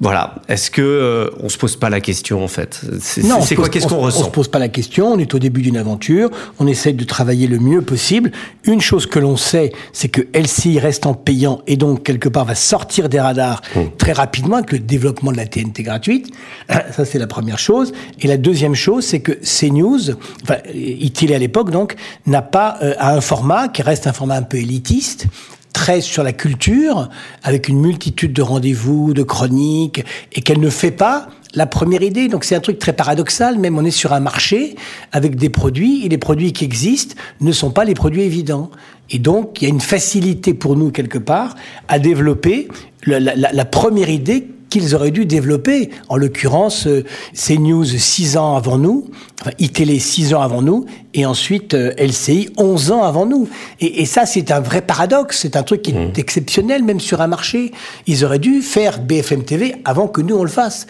voilà. 0.00 0.34
Est-ce 0.48 0.70
que 0.70 0.82
euh, 0.82 1.30
on 1.40 1.48
se 1.48 1.56
pose 1.56 1.76
pas 1.76 1.88
la 1.88 2.00
question 2.00 2.42
en 2.42 2.48
fait? 2.48 2.80
Non, 3.22 3.40
c'est 3.42 3.54
quoi 3.54 3.68
Qu'est-ce 3.68 3.86
qu'on 3.86 4.00
ressent? 4.00 4.22
On 4.22 4.24
se 4.24 4.30
pose 4.30 4.48
pas 4.48 4.58
la 4.58 4.68
question. 4.68 5.12
On 5.12 5.18
est 5.18 5.32
au 5.34 5.38
début 5.38 5.62
d'une 5.62 5.76
aventure. 5.76 6.30
On 6.58 6.66
essaie 6.66 6.92
de 6.92 7.04
travailler 7.04 7.46
le 7.46 7.58
mieux 7.58 7.80
possible. 7.80 8.32
Une 8.64 8.80
chose 8.80 9.06
que 9.06 9.18
l'on 9.18 9.36
sait, 9.36 9.72
c'est 9.92 10.08
que 10.08 10.22
LCI 10.34 10.80
reste 10.80 11.06
en 11.06 11.14
payant 11.14 11.62
et 11.66 11.76
donc 11.76 12.02
quelque 12.02 12.28
part 12.28 12.44
va 12.44 12.54
sortir 12.54 13.08
des 13.08 13.20
radars 13.20 13.62
hmm. 13.76 13.82
très 13.96 14.12
rapidement 14.12 14.56
avec 14.56 14.72
le 14.72 14.80
développement 14.80 15.30
de 15.30 15.36
la 15.36 15.46
TNT 15.46 15.82
gratuite. 15.84 16.32
Ça 16.68 17.04
c'est 17.04 17.18
la 17.18 17.28
première 17.28 17.58
chose. 17.58 17.92
Et 18.20 18.26
la 18.26 18.36
deuxième 18.36 18.74
chose, 18.74 19.04
c'est 19.04 19.20
que 19.20 19.32
CNews, 19.32 20.10
enfin 20.42 20.56
ITL 20.74 21.32
à 21.32 21.38
l'époque 21.38 21.70
donc, 21.70 21.94
n'a 22.26 22.42
pas 22.42 22.78
euh, 22.82 22.94
un 22.98 23.20
format 23.20 23.68
qui 23.68 23.82
reste 23.82 24.06
un 24.06 24.12
format 24.12 24.36
un 24.36 24.42
peu 24.42 24.56
élitiste 24.56 25.26
très 25.74 26.00
sur 26.00 26.22
la 26.22 26.32
culture, 26.32 27.10
avec 27.42 27.68
une 27.68 27.78
multitude 27.78 28.32
de 28.32 28.40
rendez-vous, 28.40 29.12
de 29.12 29.22
chroniques, 29.22 30.02
et 30.32 30.40
qu'elle 30.40 30.60
ne 30.60 30.70
fait 30.70 30.92
pas 30.92 31.28
la 31.54 31.66
première 31.66 32.02
idée. 32.02 32.28
Donc 32.28 32.44
c'est 32.44 32.54
un 32.54 32.60
truc 32.60 32.78
très 32.78 32.94
paradoxal, 32.94 33.58
même 33.58 33.76
on 33.76 33.84
est 33.84 33.90
sur 33.90 34.14
un 34.14 34.20
marché 34.20 34.76
avec 35.12 35.36
des 35.36 35.50
produits, 35.50 36.06
et 36.06 36.08
les 36.08 36.16
produits 36.16 36.54
qui 36.54 36.64
existent 36.64 37.16
ne 37.42 37.52
sont 37.52 37.70
pas 37.70 37.84
les 37.84 37.94
produits 37.94 38.22
évidents. 38.22 38.70
Et 39.10 39.18
donc 39.18 39.60
il 39.60 39.64
y 39.64 39.66
a 39.66 39.70
une 39.70 39.82
facilité 39.82 40.54
pour 40.54 40.76
nous 40.76 40.90
quelque 40.90 41.18
part 41.18 41.56
à 41.88 41.98
développer 41.98 42.68
la, 43.04 43.20
la 43.20 43.64
première 43.66 44.08
idée 44.08 44.48
qu'ils 44.74 44.96
auraient 44.96 45.12
dû 45.12 45.24
développer. 45.24 45.90
En 46.08 46.16
l'occurrence, 46.16 46.88
euh, 46.88 47.04
CNews 47.32 47.84
six 47.84 48.36
ans 48.36 48.56
avant 48.56 48.76
nous, 48.76 49.08
enfin 49.40 49.52
iTélé 49.60 50.00
six 50.00 50.34
ans 50.34 50.40
avant 50.40 50.62
nous, 50.62 50.84
et 51.14 51.26
ensuite 51.26 51.74
euh, 51.74 51.92
LCI 51.96 52.48
11 52.56 52.90
ans 52.90 53.04
avant 53.04 53.24
nous. 53.24 53.48
Et, 53.80 54.04
ça, 54.04 54.26
c'est 54.26 54.50
un 54.50 54.58
vrai 54.58 54.82
paradoxe. 54.82 55.38
C'est 55.42 55.54
un 55.54 55.62
truc 55.62 55.82
qui 55.82 55.92
est 55.92 55.94
mmh. 55.94 56.12
exceptionnel, 56.16 56.82
même 56.82 56.98
sur 56.98 57.20
un 57.20 57.28
marché. 57.28 57.70
Ils 58.08 58.24
auraient 58.24 58.40
dû 58.40 58.62
faire 58.62 59.00
BFM 59.00 59.44
TV 59.44 59.76
avant 59.84 60.08
que 60.08 60.20
nous, 60.20 60.34
on 60.34 60.42
le 60.42 60.50
fasse. 60.50 60.88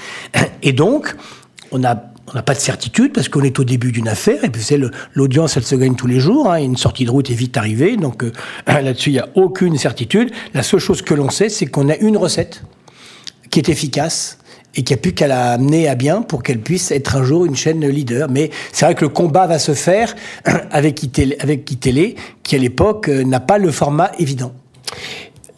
Et 0.62 0.72
donc, 0.72 1.14
on 1.70 1.84
a 1.84 1.94
on 2.26 2.32
n'a 2.32 2.42
pas 2.42 2.54
de 2.54 2.58
certitude 2.58 3.12
parce 3.12 3.28
qu'on 3.28 3.42
est 3.42 3.58
au 3.58 3.64
début 3.64 3.92
d'une 3.92 4.08
affaire 4.08 4.42
et 4.44 4.48
puis 4.48 4.62
c'est 4.62 4.80
l'audience, 5.12 5.58
elle 5.58 5.62
se 5.62 5.74
gagne 5.74 5.94
tous 5.94 6.06
les 6.06 6.20
jours. 6.20 6.50
Hein, 6.50 6.56
une 6.56 6.78
sortie 6.78 7.04
de 7.04 7.10
route 7.10 7.30
est 7.30 7.34
vite 7.34 7.58
arrivée, 7.58 7.98
donc 7.98 8.24
euh, 8.24 8.32
là-dessus 8.66 9.10
il 9.10 9.12
n'y 9.12 9.18
a 9.18 9.28
aucune 9.34 9.76
certitude. 9.76 10.30
La 10.54 10.62
seule 10.62 10.80
chose 10.80 11.02
que 11.02 11.12
l'on 11.12 11.28
sait, 11.28 11.50
c'est 11.50 11.66
qu'on 11.66 11.90
a 11.90 11.96
une 11.96 12.16
recette 12.16 12.62
qui 13.54 13.60
est 13.60 13.68
efficace 13.68 14.38
et 14.74 14.82
qui 14.82 14.92
a 14.94 14.96
pu 14.96 15.12
qu'à 15.12 15.28
la 15.28 15.52
amener 15.52 15.86
à 15.86 15.94
bien 15.94 16.22
pour 16.22 16.42
qu'elle 16.42 16.58
puisse 16.58 16.90
être 16.90 17.14
un 17.14 17.22
jour 17.22 17.44
une 17.44 17.54
chaîne 17.54 17.86
leader. 17.86 18.28
Mais 18.28 18.50
c'est 18.72 18.84
vrai 18.84 18.96
que 18.96 19.02
le 19.02 19.10
combat 19.10 19.46
va 19.46 19.60
se 19.60 19.74
faire 19.74 20.16
avec 20.72 21.04
ITélé, 21.04 21.36
avec 21.38 21.64
qui 21.64 22.56
à 22.56 22.58
l'époque 22.58 23.08
euh, 23.08 23.22
n'a 23.22 23.38
pas 23.38 23.58
le 23.58 23.70
format 23.70 24.10
évident. 24.18 24.52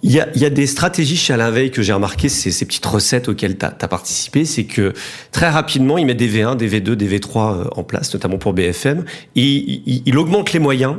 Il 0.03 0.13
y, 0.13 0.21
a, 0.21 0.29
il 0.35 0.43
y 0.43 0.45
a, 0.45 0.51
des 0.51 0.67
stratégies 0.67 1.17
chez 1.17 1.33
Alain 1.33 1.51
Veil 1.51 1.71
que 1.71 1.81
j'ai 1.81 1.95
remarqué, 1.95 2.29
ces 2.29 2.65
petites 2.67 2.85
recettes 2.85 3.29
auxquelles 3.29 3.57
tu 3.57 3.65
as, 3.65 3.89
participé, 3.89 4.45
c'est 4.45 4.65
que 4.65 4.93
très 5.33 5.49
rapidement, 5.49 5.97
il 5.97 6.05
met 6.05 6.15
des 6.15 6.29
V1, 6.29 6.57
des 6.57 6.69
V2, 6.69 6.93
des 6.93 7.19
V3 7.19 7.39
euh, 7.39 7.65
en 7.75 7.83
place, 7.83 8.13
notamment 8.13 8.37
pour 8.37 8.53
BFM. 8.53 9.05
Il, 9.35 10.03
il, 10.07 10.19
augmente 10.19 10.53
les 10.53 10.61
moyens 10.61 10.97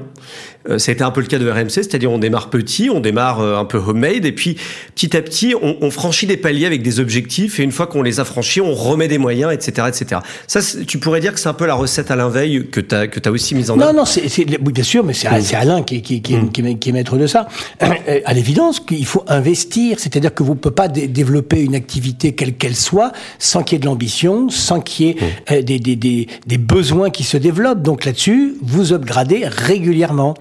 ça 0.77 0.91
a 0.91 0.93
été 0.93 1.03
un 1.03 1.11
peu 1.11 1.21
le 1.21 1.27
cas 1.27 1.39
de 1.39 1.49
RMC, 1.49 1.69
c'est-à-dire 1.69 2.11
on 2.11 2.17
démarre 2.17 2.49
petit, 2.49 2.89
on 2.89 2.99
démarre 2.99 3.39
euh, 3.39 3.57
un 3.57 3.65
peu 3.65 3.77
homemade, 3.77 4.25
et 4.25 4.31
puis 4.31 4.57
petit 4.95 5.15
à 5.15 5.21
petit, 5.21 5.55
on, 5.61 5.77
on 5.81 5.91
franchit 5.91 6.25
des 6.25 6.37
paliers 6.37 6.65
avec 6.65 6.81
des 6.81 6.99
objectifs, 6.99 7.59
et 7.59 7.63
une 7.63 7.71
fois 7.71 7.87
qu'on 7.87 8.01
les 8.01 8.19
a 8.19 8.25
franchis, 8.25 8.61
on 8.61 8.73
remet 8.73 9.07
des 9.07 9.17
moyens, 9.17 9.53
etc. 9.53 9.87
etc. 9.87 10.21
Ça, 10.47 10.59
tu 10.85 10.97
pourrais 10.97 11.19
dire 11.19 11.33
que 11.33 11.39
c'est 11.39 11.49
un 11.49 11.53
peu 11.53 11.65
la 11.65 11.75
recette 11.75 12.11
Alain 12.11 12.29
Veil 12.29 12.67
que 12.71 12.79
tu 12.81 12.95
as, 12.95 13.07
que 13.07 13.19
as 13.27 13.31
aussi 13.31 13.55
mise 13.55 13.71
en 13.71 13.79
œuvre 13.79 13.93
Non, 13.93 13.99
non, 13.99 14.05
c'est, 14.05 14.23
oui, 14.45 14.73
bien 14.73 14.83
sûr, 14.83 15.03
mais 15.03 15.13
c'est, 15.13 15.27
Alain 15.55 15.83
qui, 15.83 16.01
qui, 16.01 16.21
qui, 16.21 16.35
mm. 16.35 16.79
qui, 16.79 16.89
est 16.89 16.91
maître 16.91 17.17
de 17.17 17.27
ça. 17.27 17.47
Euh, 17.81 18.19
à 18.25 18.33
l'évidence, 18.33 18.79
qu'il 18.79 19.05
faut 19.05 19.23
investir, 19.27 19.99
c'est-à-dire 19.99 20.33
que 20.33 20.43
vous 20.43 20.53
ne 20.53 20.59
pouvez 20.59 20.75
pas 20.75 20.87
développer 20.87 21.61
une 21.61 21.75
activité 21.75 22.33
quelle 22.33 22.55
qu'elle 22.55 22.75
soit 22.75 23.11
sans 23.39 23.63
qu'il 23.63 23.75
y 23.75 23.77
ait 23.77 23.79
de 23.79 23.85
l'ambition, 23.85 24.49
sans 24.49 24.81
qu'il 24.81 25.07
y 25.07 25.09
ait 25.09 25.15
mm. 25.49 25.61
des, 25.61 25.79
des, 25.79 25.95
des, 25.95 26.27
des 26.45 26.57
besoins 26.57 27.09
qui 27.09 27.23
se 27.23 27.37
développent. 27.37 27.81
Donc 27.81 28.05
là-dessus, 28.05 28.55
vous 28.61 28.93
upgradez 28.93 29.43
régulièrement. 29.45 30.35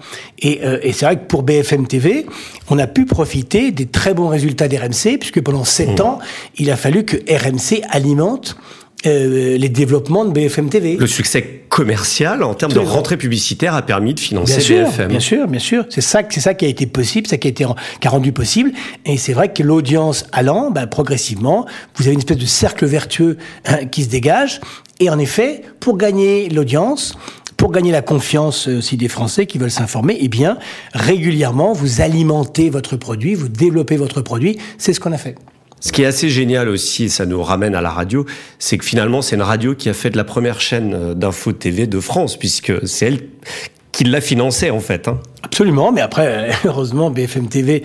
Euh, 0.45 0.79
et, 0.81 0.93
c'est 0.93 1.05
vrai 1.05 1.17
que 1.17 1.25
pour 1.25 1.43
BFM 1.43 1.87
TV, 1.87 2.25
on 2.69 2.79
a 2.79 2.87
pu 2.87 3.05
profiter 3.05 3.71
des 3.71 3.85
très 3.85 4.13
bons 4.13 4.27
résultats 4.27 4.67
d'RMC, 4.67 5.17
puisque 5.19 5.41
pendant 5.41 5.63
sept 5.63 5.99
mmh. 5.99 6.03
ans, 6.03 6.19
il 6.57 6.71
a 6.71 6.75
fallu 6.75 7.03
que 7.03 7.17
RMC 7.17 7.81
alimente 7.89 8.57
euh, 9.05 9.57
les 9.57 9.69
développements 9.69 10.25
de 10.25 10.31
BFM 10.31 10.69
TV. 10.69 10.97
Le 10.97 11.05
succès 11.05 11.61
commercial 11.69 12.41
en 12.41 12.55
termes 12.55 12.73
de 12.73 12.79
rentrée 12.79 13.15
publicitaire 13.15 13.75
a 13.75 13.83
permis 13.83 14.15
de 14.15 14.19
financer 14.19 14.57
bien 14.57 14.85
BFM. 14.85 15.07
Bien 15.09 15.19
sûr, 15.19 15.47
bien 15.47 15.59
sûr. 15.59 15.85
C'est 15.89 16.01
ça, 16.01 16.23
c'est 16.27 16.39
ça 16.39 16.55
qui 16.55 16.65
a 16.65 16.67
été 16.67 16.87
possible, 16.87 17.27
ça 17.27 17.37
qui 17.37 17.47
a 17.47 17.51
été 17.51 17.63
qui 18.01 18.07
a 18.07 18.09
rendu 18.09 18.31
possible. 18.31 18.71
Et 19.05 19.17
c'est 19.17 19.33
vrai 19.33 19.53
que 19.53 19.61
l'audience 19.61 20.25
allant, 20.31 20.71
ben, 20.71 20.87
progressivement, 20.87 21.67
vous 21.95 22.05
avez 22.05 22.13
une 22.13 22.19
espèce 22.19 22.37
de 22.37 22.45
cercle 22.47 22.87
vertueux 22.87 23.37
hein, 23.65 23.85
qui 23.85 24.03
se 24.03 24.09
dégage. 24.09 24.61
Et 24.99 25.11
en 25.11 25.19
effet, 25.19 25.61
pour 25.79 25.97
gagner 25.97 26.49
l'audience, 26.49 27.15
pour 27.57 27.71
gagner 27.71 27.91
la 27.91 28.03
confiance 28.03 28.67
euh, 28.67 28.77
aussi 28.77 28.97
des 28.97 29.07
Français 29.07 29.47
qui 29.47 29.57
veulent 29.57 29.71
s'informer, 29.71 30.17
eh 30.21 30.29
bien, 30.29 30.57
régulièrement, 30.93 31.73
vous 31.73 32.01
alimentez 32.01 32.69
votre 32.69 32.95
produit, 32.95 33.33
vous 33.33 33.49
développez 33.49 33.97
votre 33.97 34.21
produit. 34.21 34.57
C'est 34.77 34.93
ce 34.93 34.99
qu'on 34.99 35.11
a 35.11 35.17
fait. 35.17 35.35
Ce 35.79 35.91
qui 35.91 36.03
est 36.03 36.05
assez 36.05 36.29
génial 36.29 36.69
aussi, 36.69 37.05
et 37.05 37.09
ça 37.09 37.25
nous 37.25 37.41
ramène 37.41 37.75
à 37.75 37.81
la 37.81 37.91
radio, 37.91 38.25
c'est 38.57 38.77
que 38.77 38.85
finalement, 38.85 39.21
c'est 39.21 39.35
une 39.35 39.43
radio 39.43 39.75
qui 39.75 39.89
a 39.89 39.93
fait 39.93 40.09
de 40.09 40.17
la 40.17 40.23
première 40.23 40.61
chaîne 40.61 40.93
euh, 40.93 41.13
d'info 41.13 41.51
TV 41.51 41.87
de 41.87 41.99
France, 41.99 42.37
puisque 42.37 42.87
c'est 42.87 43.07
elle 43.07 43.19
qui 43.97 44.03
l'a 44.03 44.21
financé 44.21 44.69
en 44.69 44.79
fait. 44.79 45.07
Hein. 45.07 45.17
Absolument, 45.41 45.91
mais 45.91 46.01
après, 46.01 46.51
heureusement, 46.65 47.09
BFM 47.09 47.47
TV 47.47 47.81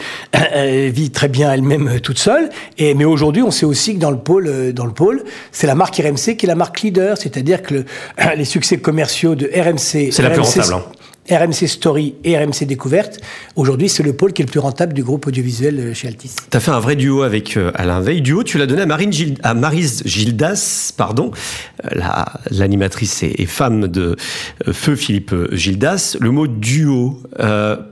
vit 0.90 1.10
très 1.10 1.28
bien 1.28 1.50
elle-même 1.50 1.88
euh, 1.88 2.00
toute 2.00 2.18
seule. 2.18 2.50
Et 2.76 2.92
mais 2.92 3.06
aujourd'hui, 3.06 3.42
on 3.42 3.50
sait 3.50 3.64
aussi 3.64 3.94
que 3.94 3.98
dans 3.98 4.10
le 4.10 4.18
pôle, 4.18 4.46
euh, 4.46 4.72
dans 4.72 4.84
le 4.84 4.92
pôle, 4.92 5.24
c'est 5.52 5.66
la 5.66 5.74
marque 5.74 5.96
RMC 5.96 6.36
qui 6.36 6.44
est 6.44 6.48
la 6.48 6.54
marque 6.54 6.82
leader, 6.82 7.16
c'est-à-dire 7.16 7.62
que 7.62 7.86
les 8.36 8.44
succès 8.44 8.76
commerciaux 8.76 9.34
de 9.34 9.46
RMC, 9.46 10.12
c'est 10.12 10.22
la 10.22 10.28
plus 10.28 10.42
rentable. 10.42 10.74
Hein. 10.74 10.84
RMC 11.30 11.68
Story 11.68 12.14
et 12.24 12.36
RMC 12.36 12.64
Découverte. 12.66 13.20
Aujourd'hui, 13.54 13.88
c'est 13.88 14.02
le 14.02 14.12
pôle 14.12 14.32
qui 14.32 14.42
est 14.42 14.44
le 14.44 14.50
plus 14.50 14.58
rentable 14.58 14.92
du 14.92 15.04
groupe 15.04 15.26
audiovisuel 15.26 15.78
euh, 15.78 15.94
chez 15.94 16.08
Altis. 16.08 16.32
Tu 16.50 16.56
as 16.56 16.60
fait 16.60 16.72
un 16.72 16.80
vrai 16.80 16.96
duo 16.96 17.22
avec 17.22 17.56
euh, 17.56 17.70
Alain 17.76 18.00
Veil. 18.00 18.22
Duo, 18.22 18.42
tu 18.42 18.58
l'as 18.58 18.66
donné 18.66 18.82
à, 18.82 18.86
Marine 18.86 19.12
à 19.44 19.54
Marise 19.54 20.02
Gildas, 20.04 20.92
pardon, 20.96 21.30
euh, 21.84 22.00
l'animatrice 22.50 23.22
et, 23.22 23.46
femme 23.46 23.86
de 23.86 24.16
Feu 24.72 24.96
Philippe 24.96 25.34
Gildas. 25.52 26.16
Le 26.20 26.30
mot 26.30 26.46
duo, 26.46 27.20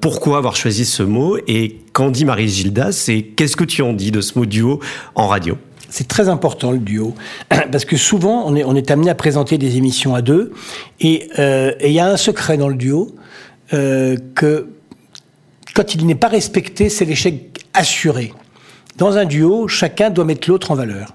pourquoi 0.00 0.38
avoir 0.38 0.56
choisi 0.56 0.84
ce 0.84 1.02
mot 1.02 1.36
et 1.46 1.80
qu'en 1.92 2.10
dit 2.10 2.24
Marise 2.24 2.56
Gildas 2.56 3.06
et 3.08 3.22
qu'est-ce 3.22 3.56
que 3.56 3.64
tu 3.64 3.82
en 3.82 3.92
dis 3.92 4.10
de 4.10 4.20
ce 4.20 4.38
mot 4.38 4.46
duo 4.46 4.80
en 5.14 5.26
radio? 5.26 5.58
C'est 5.90 6.08
très 6.08 6.28
important 6.28 6.70
le 6.70 6.78
duo, 6.78 7.14
parce 7.72 7.84
que 7.84 7.96
souvent 7.96 8.44
on 8.46 8.56
est, 8.56 8.64
on 8.64 8.74
est 8.74 8.90
amené 8.90 9.10
à 9.10 9.14
présenter 9.14 9.58
des 9.58 9.76
émissions 9.76 10.14
à 10.14 10.22
deux, 10.22 10.52
et 11.00 11.28
il 11.36 11.92
y 11.92 12.00
a 12.00 12.08
un 12.08 12.16
secret 12.16 12.56
dans 12.56 12.68
le 12.68 12.76
duo, 12.76 13.14
euh, 13.72 14.16
que 14.34 14.68
quand 15.74 15.94
il 15.94 16.06
n'est 16.06 16.14
pas 16.14 16.28
respecté, 16.28 16.88
c'est 16.88 17.04
l'échec 17.04 17.64
assuré. 17.74 18.32
Dans 18.96 19.16
un 19.16 19.24
duo, 19.24 19.68
chacun 19.68 20.10
doit 20.10 20.24
mettre 20.24 20.48
l'autre 20.48 20.70
en 20.70 20.74
valeur. 20.74 21.14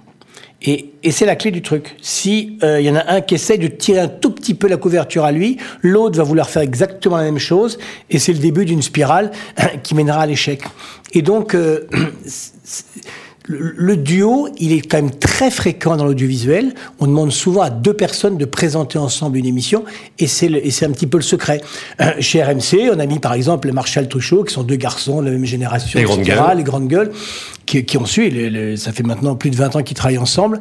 Et, 0.62 0.94
c'est 1.12 1.26
la 1.26 1.36
clé 1.36 1.52
du 1.52 1.62
truc. 1.62 1.96
Si 2.02 2.58
il 2.64 2.82
y 2.82 2.90
en 2.90 2.96
a 2.96 3.14
un 3.14 3.22
qui 3.22 3.36
essaie 3.36 3.60
de 3.60 3.68
tirer 3.68 4.00
un 4.00 4.08
tout 4.08 4.32
petit 4.32 4.56
peu 4.56 4.68
la 4.68 4.78
couverture 4.78 5.24
à 5.24 5.32
lui, 5.32 5.58
l'autre 5.84 6.18
va 6.18 6.24
vouloir 6.24 6.50
faire 6.50 6.64
exactement 6.64 7.18
la 7.18 7.24
même 7.24 7.38
chose, 7.38 7.78
et 8.10 8.18
c'est 8.18 8.34
le 8.34 8.40
début 8.40 8.66
d'une 8.66 8.82
spirale 8.82 9.30
qui 9.84 9.94
mènera 9.94 10.22
à 10.22 10.26
l'échec. 10.26 10.64
Et 11.14 11.22
donc, 11.22 11.56
le 13.48 13.98
duo, 13.98 14.50
il 14.58 14.72
est 14.72 14.82
quand 14.82 14.98
même 14.98 15.12
très 15.12 15.52
fréquent 15.52 15.96
dans 15.96 16.06
l'audiovisuel. 16.06 16.74
On 17.00 17.08
demande 17.08 17.32
souvent 17.32 17.62
à 17.62 17.70
deux 17.70 17.94
personnes 17.94 18.38
de 18.38 18.46
présenter 18.46 18.98
ensemble 18.98 19.38
une 19.38 19.46
émission, 19.46 19.84
et 20.20 20.28
c'est 20.28 20.86
un 20.86 20.92
petit 20.92 21.08
peu 21.08 21.18
le 21.18 21.24
secret. 21.24 21.62
Euh, 22.02 22.12
chez 22.20 22.44
RMC, 22.44 22.90
on 22.94 23.00
a 23.00 23.06
mis 23.06 23.20
par 23.20 23.34
exemple 23.34 23.72
Marshall 23.72 24.08
Truchot, 24.08 24.44
qui 24.46 24.54
sont 24.54 24.64
deux 24.64 24.76
garçons 24.76 25.22
de 25.22 25.28
la 25.28 25.32
même 25.32 25.46
génération, 25.46 26.00
les, 26.00 26.06
grandes 26.06 26.24
gueules. 26.24 26.58
les 26.58 26.64
grandes 26.64 26.88
gueules, 26.88 27.12
qui, 27.66 27.86
qui 27.86 27.98
ont 27.98 28.06
su, 28.06 28.76
ça 28.78 28.92
fait 28.92 29.04
maintenant 29.04 29.36
plus 29.36 29.50
de 29.50 29.56
20 29.56 29.76
ans 29.76 29.84
qu'ils 29.84 29.98
travaillent 29.98 30.18
ensemble, 30.18 30.60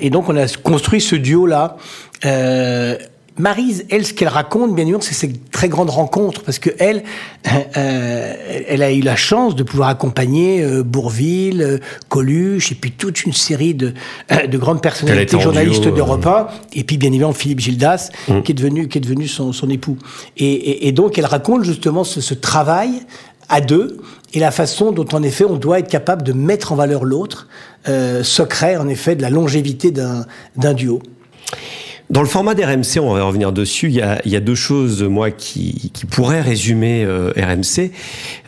et 0.00 0.10
donc 0.10 0.28
on 0.28 0.36
a 0.36 0.46
construit 0.62 1.00
ce 1.00 1.16
duo-là. 1.16 1.76
Euh, 2.24 2.96
Marise, 3.38 3.84
elle, 3.90 4.06
ce 4.06 4.14
qu'elle 4.14 4.28
raconte, 4.28 4.74
bien 4.74 4.86
sûr, 4.86 5.02
c'est 5.02 5.14
ses 5.14 5.32
très 5.52 5.68
grandes 5.68 5.90
rencontres, 5.90 6.42
parce 6.42 6.58
que 6.58 6.70
elle, 6.78 7.02
euh, 7.76 8.34
elle 8.68 8.82
a 8.82 8.92
eu 8.92 9.00
la 9.00 9.16
chance 9.16 9.54
de 9.54 9.62
pouvoir 9.62 9.88
accompagner 9.88 10.62
euh, 10.62 10.82
Bourville, 10.82 11.62
euh, 11.62 11.78
Coluche, 12.08 12.72
et 12.72 12.74
puis 12.74 12.92
toute 12.92 13.24
une 13.24 13.32
série 13.32 13.74
de, 13.74 13.94
euh, 14.32 14.46
de 14.46 14.58
grandes 14.58 14.82
personnalités 14.82 15.38
journalistes 15.40 15.88
d'Europe 15.88 16.26
1, 16.26 16.46
et 16.74 16.84
puis 16.84 16.96
bien 16.96 17.10
évidemment 17.10 17.32
Philippe 17.32 17.60
Gildas, 17.60 18.10
mmh. 18.28 18.42
qui 18.42 18.52
est 18.52 18.54
devenu, 18.54 18.88
qui 18.88 18.98
est 18.98 19.02
devenu 19.02 19.28
son, 19.28 19.52
son 19.52 19.68
époux. 19.70 19.98
Et, 20.36 20.46
et, 20.46 20.88
et, 20.88 20.92
donc, 20.92 21.18
elle 21.18 21.26
raconte 21.26 21.64
justement 21.64 22.04
ce, 22.04 22.20
ce 22.20 22.34
travail 22.34 23.02
à 23.48 23.60
deux 23.60 23.98
et 24.32 24.40
la 24.40 24.50
façon 24.50 24.92
dont 24.92 25.06
en 25.12 25.22
effet 25.22 25.44
on 25.44 25.56
doit 25.56 25.78
être 25.78 25.88
capable 25.88 26.22
de 26.22 26.32
mettre 26.32 26.72
en 26.72 26.76
valeur 26.76 27.04
l'autre, 27.04 27.48
euh, 27.88 28.22
secret 28.22 28.76
en 28.76 28.88
effet 28.88 29.16
de 29.16 29.22
la 29.22 29.30
longévité 29.30 29.90
d'un 29.90 30.74
duo. 30.74 31.00
Dans 32.08 32.20
le 32.22 32.28
format 32.28 32.54
d'RMC, 32.54 33.00
on 33.00 33.14
va 33.14 33.24
revenir 33.24 33.52
dessus, 33.52 33.88
il 33.88 33.94
y 33.94 34.00
a, 34.36 34.40
deux 34.40 34.54
choses, 34.54 35.08
qui 35.36 35.90
pourraient 36.08 36.40
résumer 36.40 37.04
euh, 37.04 37.32
RMC. 37.36 37.90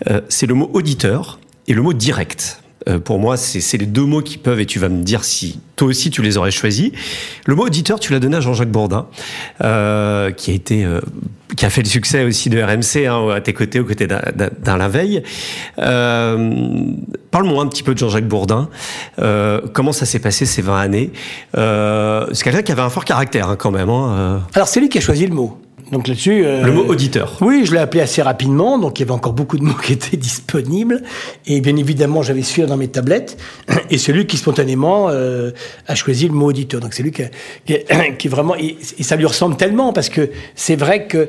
Euh, 0.09 0.21
c'est 0.29 0.47
le 0.47 0.55
mot 0.55 0.71
auditeur 0.73 1.41
et 1.67 1.75
le 1.75 1.83
mot 1.83 1.93
direct. 1.93 2.63
Euh, 2.89 2.99
pour 2.99 3.19
moi, 3.19 3.37
c'est 3.37 3.79
les 3.79 3.87
deux 3.87 4.05
mots 4.05 4.23
qui 4.23 4.39
peuvent, 4.39 4.61
et 4.61 4.67
tu 4.67 4.79
vas 4.79 4.89
me 4.89 5.03
dire 5.03 5.25
si 5.25 5.61
toi 5.79 5.89
aussi 5.89 6.11
tu 6.11 6.21
les 6.23 6.37
aurais 6.37 6.51
choisis. 6.51 6.91
Le 7.47 7.55
mot 7.55 7.65
auditeur, 7.65 7.99
tu 8.01 8.13
l'as 8.13 8.19
donné 8.19 8.37
à 8.37 8.41
Jean-Jacques 8.41 8.71
Bourdin, 8.71 9.07
euh, 9.63 10.31
qui 10.33 10.51
a 10.51 10.55
été, 10.55 10.85
euh, 10.85 11.01
qui 11.57 11.65
a 11.65 11.71
fait 11.71 11.83
le 11.83 11.89
succès 11.89 12.25
aussi 12.25 12.51
de 12.51 12.61
RMC 12.61 13.07
hein, 13.07 13.31
à 13.31 13.41
tes 13.41 13.53
côtés, 13.53 13.81
aux 13.81 13.85
côtés 13.85 14.07
d'Alain 14.07 14.89
Veille. 14.89 15.23
Euh, 15.79 16.53
Parle-moi 17.31 17.63
un 17.63 17.67
petit 17.69 17.83
peu 17.83 17.95
de 17.95 17.99
Jean-Jacques 17.99 18.29
Bourdin. 18.29 18.69
Comment 19.73 19.93
ça 19.93 20.07
s'est 20.07 20.19
passé 20.19 20.47
ces 20.47 20.63
20 20.63 20.79
années? 20.79 21.11
C'est 21.55 22.43
quelqu'un 22.43 22.63
qui 22.63 22.73
avait 22.73 22.83
un 22.83 22.91
fort 22.91 23.05
caractère 23.05 23.49
hein, 23.49 23.57
quand 23.57 23.71
même. 23.71 23.91
Hein, 23.91 24.43
Alors 24.55 24.69
c'est 24.69 24.81
lui 24.81 24.89
qui 24.89 24.99
a 24.99 25.01
choisi 25.01 25.27
le 25.27 25.35
mot. 25.35 25.59
Donc 25.93 26.09
là-dessus. 26.09 26.45
Euh, 26.45 26.65
le 26.65 26.73
mot 26.73 26.85
auditeur. 26.85 27.37
Oui, 27.41 27.63
je 27.65 27.73
l'ai 27.73 27.79
appelé 27.79 28.03
assez 28.03 28.21
rapidement, 28.21 28.79
donc 28.79 28.99
il 28.99 29.03
y 29.03 29.05
avait 29.05 29.13
encore 29.13 29.33
beaucoup 29.33 29.57
de 29.57 29.63
mots 29.63 29.75
qui 29.83 29.93
étaient 29.93 30.17
disponibles. 30.17 31.03
Et 31.47 31.61
bien 31.61 31.77
évidemment, 31.77 32.23
j'avais 32.23 32.43
celui 32.43 32.67
dans 32.69 32.77
mes 32.77 32.89
tablettes. 32.89 33.39
Et 33.91 33.99
celui 33.99 34.27
qui 34.27 34.37
spontanément 34.37 35.09
euh, 35.09 35.53
a 35.87 35.95
choisi 35.95 36.29
le 36.29 36.35
mot 36.35 36.47
auditeur. 36.47 36.81
Donc 36.81 36.95
c'est 36.95 37.03
lui 37.03 37.13
qui, 37.13 37.23
qui, 37.65 37.77
qui, 38.19 38.29
vraiment. 38.29 38.55
Et, 38.57 38.77
et, 38.99 39.03
ça 39.03 39.17
lui 39.17 39.27
ressemble 39.27 39.57
tellement, 39.57 39.93
parce 39.93 40.09
que 40.09 40.31
c'est 40.55 40.77
vrai 40.77 41.07
que 41.07 41.29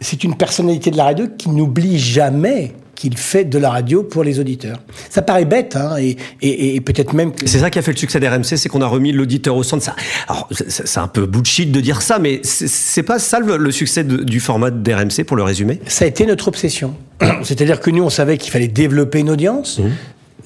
c'est 0.00 0.24
une 0.24 0.36
personnalité 0.36 0.90
de 0.90 0.96
la 0.96 1.04
radio 1.04 1.26
qui 1.36 1.50
n'oublie 1.50 1.98
jamais 1.98 2.74
qu'il 2.98 3.16
fait 3.16 3.44
de 3.44 3.58
la 3.58 3.70
radio 3.70 4.02
pour 4.02 4.24
les 4.24 4.40
auditeurs. 4.40 4.80
Ça 5.08 5.22
paraît 5.22 5.44
bête, 5.44 5.76
hein, 5.76 5.96
et, 5.98 6.16
et, 6.42 6.74
et 6.74 6.80
peut-être 6.80 7.12
même 7.12 7.32
que... 7.32 7.46
C'est 7.46 7.60
ça 7.60 7.70
qui 7.70 7.78
a 7.78 7.82
fait 7.82 7.92
le 7.92 7.96
succès 7.96 8.18
d'RMC, 8.18 8.56
c'est 8.56 8.68
qu'on 8.68 8.82
a 8.82 8.86
remis 8.86 9.12
l'auditeur 9.12 9.54
au 9.54 9.62
centre. 9.62 9.84
Ça, 9.84 9.94
alors, 10.26 10.48
c'est 10.66 10.98
un 10.98 11.06
peu 11.06 11.24
bullshit 11.24 11.70
de 11.70 11.80
dire 11.80 12.02
ça, 12.02 12.18
mais 12.18 12.40
c'est 12.42 13.04
pas 13.04 13.20
ça 13.20 13.38
le, 13.38 13.56
le 13.56 13.70
succès 13.70 14.02
de, 14.02 14.16
du 14.24 14.40
format 14.40 14.72
d'RMC, 14.72 15.22
pour 15.24 15.36
le 15.36 15.44
résumer? 15.44 15.78
Ça 15.86 16.06
a 16.06 16.08
été 16.08 16.26
notre 16.26 16.48
obsession. 16.48 16.96
C'est-à-dire 17.44 17.78
que 17.78 17.90
nous, 17.90 18.02
on 18.02 18.10
savait 18.10 18.36
qu'il 18.36 18.50
fallait 18.50 18.66
développer 18.66 19.20
une 19.20 19.30
audience, 19.30 19.78
mmh 19.78 19.88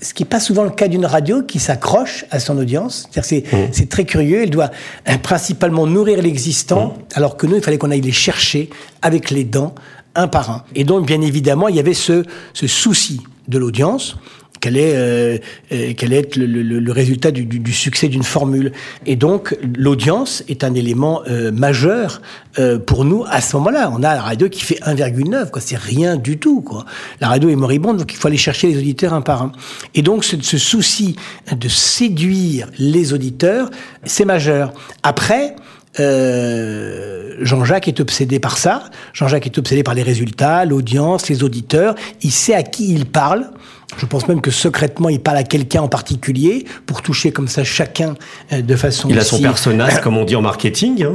ce 0.00 0.14
qui 0.14 0.24
n'est 0.24 0.28
pas 0.28 0.40
souvent 0.40 0.64
le 0.64 0.70
cas 0.70 0.88
d'une 0.88 1.06
radio 1.06 1.42
qui 1.42 1.60
s'accroche 1.60 2.24
à 2.32 2.40
son 2.40 2.58
audience. 2.58 3.08
C'est 3.22 3.44
mmh. 3.52 3.86
très 3.86 4.04
curieux. 4.04 4.42
Elle 4.42 4.50
doit 4.50 4.72
euh, 5.08 5.16
principalement 5.16 5.86
nourrir 5.86 6.20
l'existant, 6.20 6.88
mmh. 6.88 7.02
alors 7.14 7.36
que 7.36 7.46
nous, 7.46 7.54
il 7.54 7.62
fallait 7.62 7.78
qu'on 7.78 7.92
aille 7.92 8.00
les 8.00 8.10
chercher 8.10 8.68
avec 9.00 9.30
les 9.30 9.44
dents, 9.44 9.76
un 10.14 10.28
par 10.28 10.50
un. 10.50 10.64
Et 10.74 10.84
donc, 10.84 11.06
bien 11.06 11.20
évidemment, 11.20 11.68
il 11.68 11.76
y 11.76 11.80
avait 11.80 11.94
ce, 11.94 12.24
souci 12.54 13.20
de 13.48 13.58
l'audience 13.58 14.16
quel 14.60 14.76
est, 14.76 14.94
euh, 14.94 15.38
quel 15.70 16.12
est 16.12 16.36
le, 16.36 16.92
résultat 16.92 17.32
du, 17.32 17.72
succès 17.72 18.06
d'une 18.06 18.22
formule. 18.22 18.70
Et 19.06 19.16
donc, 19.16 19.56
l'audience 19.76 20.44
est 20.48 20.62
un 20.62 20.74
élément 20.74 21.22
euh, 21.26 21.50
majeur 21.50 22.22
euh, 22.60 22.78
pour 22.78 23.04
nous 23.04 23.24
à 23.28 23.40
ce 23.40 23.56
moment-là. 23.56 23.90
On 23.92 24.04
a 24.04 24.14
la 24.14 24.22
radio 24.22 24.48
qui 24.48 24.62
fait 24.62 24.78
1,9, 24.86 25.50
quoi. 25.50 25.60
C'est 25.60 25.76
rien 25.76 26.14
du 26.14 26.38
tout, 26.38 26.60
quoi. 26.60 26.84
La 27.20 27.26
radio 27.26 27.48
est 27.48 27.56
moribonde, 27.56 27.96
donc 27.96 28.12
il 28.12 28.16
faut 28.16 28.28
aller 28.28 28.36
chercher 28.36 28.68
les 28.68 28.78
auditeurs 28.78 29.14
un 29.14 29.20
par 29.20 29.42
un. 29.42 29.52
Et 29.96 30.02
donc, 30.02 30.24
ce 30.24 30.58
souci 30.58 31.16
de 31.50 31.68
séduire 31.68 32.68
les 32.78 33.12
auditeurs, 33.12 33.68
c'est 34.04 34.24
majeur. 34.24 34.72
Après, 35.02 35.56
euh, 36.00 37.36
Jean-Jacques 37.40 37.88
est 37.88 38.00
obsédé 38.00 38.38
par 38.38 38.58
ça. 38.58 38.84
Jean-Jacques 39.12 39.46
est 39.46 39.58
obsédé 39.58 39.82
par 39.82 39.94
les 39.94 40.02
résultats, 40.02 40.64
l'audience, 40.64 41.28
les 41.28 41.42
auditeurs. 41.42 41.94
Il 42.22 42.30
sait 42.30 42.54
à 42.54 42.62
qui 42.62 42.92
il 42.92 43.06
parle. 43.06 43.50
Je 43.98 44.06
pense 44.06 44.26
même 44.26 44.40
que 44.40 44.50
secrètement, 44.50 45.10
il 45.10 45.20
parle 45.20 45.36
à 45.36 45.44
quelqu'un 45.44 45.82
en 45.82 45.88
particulier 45.88 46.64
pour 46.86 47.02
toucher 47.02 47.30
comme 47.30 47.48
ça 47.48 47.62
chacun 47.62 48.14
euh, 48.52 48.62
de 48.62 48.76
façon. 48.76 49.08
Il 49.10 49.18
a 49.18 49.24
son 49.24 49.40
personnage, 49.40 50.00
comme 50.02 50.16
on 50.16 50.24
dit 50.24 50.36
en 50.36 50.42
marketing. 50.42 51.04
Hein. 51.04 51.14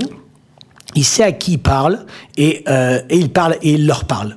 Il 0.95 1.03
sait 1.03 1.23
à 1.23 1.31
qui 1.31 1.53
il 1.53 1.59
parle 1.59 2.05
et, 2.37 2.63
euh, 2.67 3.01
et 3.09 3.17
il 3.17 3.29
parle 3.29 3.57
et 3.61 3.73
il 3.73 3.87
leur 3.87 4.05
parle. 4.05 4.35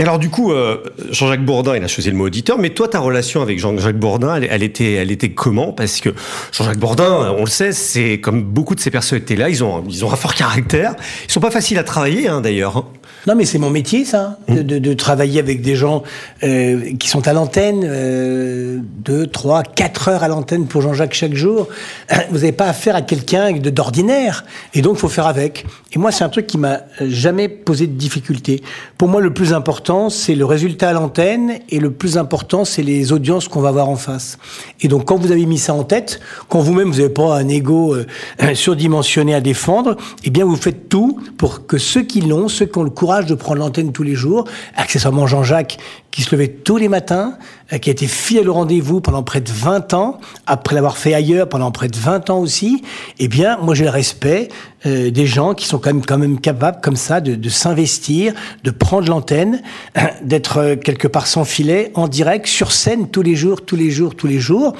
Et 0.00 0.02
alors 0.02 0.18
du 0.18 0.30
coup, 0.30 0.50
euh, 0.50 0.78
Jean-Jacques 1.10 1.44
Bourdin, 1.44 1.76
il 1.76 1.84
a 1.84 1.86
choisi 1.86 2.10
le 2.10 2.16
mot 2.16 2.24
auditeur, 2.24 2.56
mais 2.56 2.70
toi, 2.70 2.88
ta 2.88 3.00
relation 3.00 3.42
avec 3.42 3.58
Jean-Jacques 3.58 3.98
Bourdin, 3.98 4.40
elle, 4.40 4.62
était, 4.62 4.94
elle 4.94 5.10
était 5.10 5.32
comment? 5.32 5.74
Parce 5.74 6.00
que 6.00 6.08
Jean-Jacques 6.52 6.78
Bourdin, 6.78 7.34
on 7.36 7.40
le 7.40 7.50
sait, 7.50 7.72
c'est 7.72 8.18
comme 8.18 8.42
beaucoup 8.42 8.74
de 8.74 8.80
ces 8.80 8.90
personnalités-là, 8.90 9.50
ils 9.50 9.62
ont, 9.62 9.84
ils 9.90 10.02
ont 10.02 10.10
un 10.10 10.16
fort 10.16 10.34
caractère. 10.34 10.94
Ils 11.28 11.30
sont 11.30 11.40
pas 11.40 11.50
faciles 11.50 11.76
à 11.76 11.84
travailler, 11.84 12.28
hein, 12.28 12.40
d'ailleurs. 12.40 12.86
Non, 13.26 13.34
mais 13.34 13.44
c'est 13.44 13.58
mon 13.58 13.68
métier, 13.68 14.06
ça, 14.06 14.38
de, 14.48 14.62
de, 14.62 14.78
de, 14.78 14.94
travailler 14.94 15.40
avec 15.40 15.60
des 15.60 15.76
gens 15.76 16.02
euh, 16.42 16.94
qui 16.98 17.06
sont 17.08 17.28
à 17.28 17.34
l'antenne, 17.34 17.82
euh, 17.84 18.78
deux, 18.82 19.26
trois, 19.26 19.62
quatre 19.62 20.08
heures 20.08 20.22
à 20.22 20.28
l'antenne 20.28 20.66
pour 20.66 20.80
Jean-Jacques 20.80 21.12
chaque 21.12 21.34
jour. 21.34 21.68
Vous 22.30 22.38
n'avez 22.38 22.52
pas 22.52 22.66
affaire 22.66 22.96
à 22.96 23.02
quelqu'un 23.02 23.52
d'ordinaire, 23.52 24.46
et 24.72 24.80
donc 24.80 24.96
il 24.96 25.00
faut 25.00 25.10
faire 25.10 25.26
avec. 25.26 25.66
Et 25.92 25.98
moi, 25.98 26.12
c'est 26.12 26.24
un 26.24 26.30
truc 26.30 26.46
qui 26.46 26.56
m'a 26.56 26.80
jamais 27.00 27.48
posé 27.48 27.86
de 27.86 27.92
difficulté. 27.92 28.62
Pour 28.96 29.08
moi, 29.08 29.20
le 29.20 29.34
plus 29.34 29.52
important, 29.52 30.08
c'est 30.08 30.34
le 30.34 30.46
résultat 30.46 30.88
à 30.88 30.92
l'antenne, 30.94 31.58
et 31.68 31.78
le 31.78 31.90
plus 31.90 32.16
important, 32.16 32.64
c'est 32.64 32.82
les 32.82 33.12
audiences 33.12 33.48
qu'on 33.48 33.60
va 33.60 33.68
avoir 33.68 33.90
en 33.90 33.96
face. 33.96 34.38
Et 34.80 34.88
donc, 34.88 35.04
quand 35.04 35.16
vous 35.16 35.30
avez 35.30 35.44
mis 35.44 35.58
ça 35.58 35.74
en 35.74 35.84
tête, 35.84 36.20
quand 36.48 36.60
vous-même 36.60 36.88
vous 36.90 37.00
n'avez 37.00 37.12
pas 37.12 37.36
un 37.36 37.48
ego 37.48 37.94
euh, 37.94 38.06
surdimensionné 38.54 39.34
à 39.34 39.42
défendre, 39.42 39.96
eh 40.24 40.30
bien, 40.30 40.46
vous 40.46 40.56
faites 40.56 40.88
tout 40.88 41.20
pour 41.36 41.66
que 41.66 41.76
ceux 41.76 42.02
qui 42.02 42.22
l'ont, 42.22 42.48
ceux 42.48 42.64
qui 42.64 42.78
ont 42.78 42.82
le 42.82 42.88
courage 42.88 43.09
de 43.18 43.34
prendre 43.34 43.58
l'antenne 43.58 43.92
tous 43.92 44.02
les 44.02 44.14
jours. 44.14 44.44
Accessoirement 44.76 45.26
Jean-Jacques, 45.26 45.78
qui 46.10 46.22
se 46.22 46.34
levait 46.34 46.48
tous 46.48 46.76
les 46.76 46.88
matins, 46.88 47.36
euh, 47.72 47.78
qui 47.78 47.90
a 47.90 47.92
été 47.92 48.06
fidèle 48.06 48.48
au 48.48 48.54
rendez-vous 48.54 49.00
pendant 49.00 49.22
près 49.22 49.40
de 49.40 49.50
20 49.50 49.94
ans, 49.94 50.20
après 50.46 50.74
l'avoir 50.74 50.96
fait 50.96 51.14
ailleurs 51.14 51.48
pendant 51.48 51.70
près 51.70 51.88
de 51.88 51.96
20 51.96 52.30
ans 52.30 52.38
aussi. 52.38 52.82
Eh 53.18 53.28
bien, 53.28 53.58
moi 53.58 53.74
j'ai 53.74 53.84
le 53.84 53.90
respect 53.90 54.48
euh, 54.86 55.10
des 55.10 55.26
gens 55.26 55.54
qui 55.54 55.66
sont 55.66 55.78
quand 55.78 55.92
même, 55.92 56.04
quand 56.04 56.18
même 56.18 56.40
capables, 56.40 56.80
comme 56.80 56.96
ça, 56.96 57.20
de, 57.20 57.34
de 57.34 57.48
s'investir, 57.48 58.32
de 58.64 58.70
prendre 58.70 59.08
l'antenne, 59.08 59.62
d'être 60.22 60.58
euh, 60.58 60.76
quelque 60.76 61.08
part 61.08 61.26
sans 61.26 61.44
filet, 61.44 61.90
en 61.94 62.08
direct, 62.08 62.46
sur 62.46 62.72
scène 62.72 63.08
tous 63.08 63.22
les 63.22 63.34
jours, 63.34 63.64
tous 63.64 63.76
les 63.76 63.90
jours, 63.90 64.14
tous 64.14 64.26
les 64.26 64.38
jours 64.38 64.74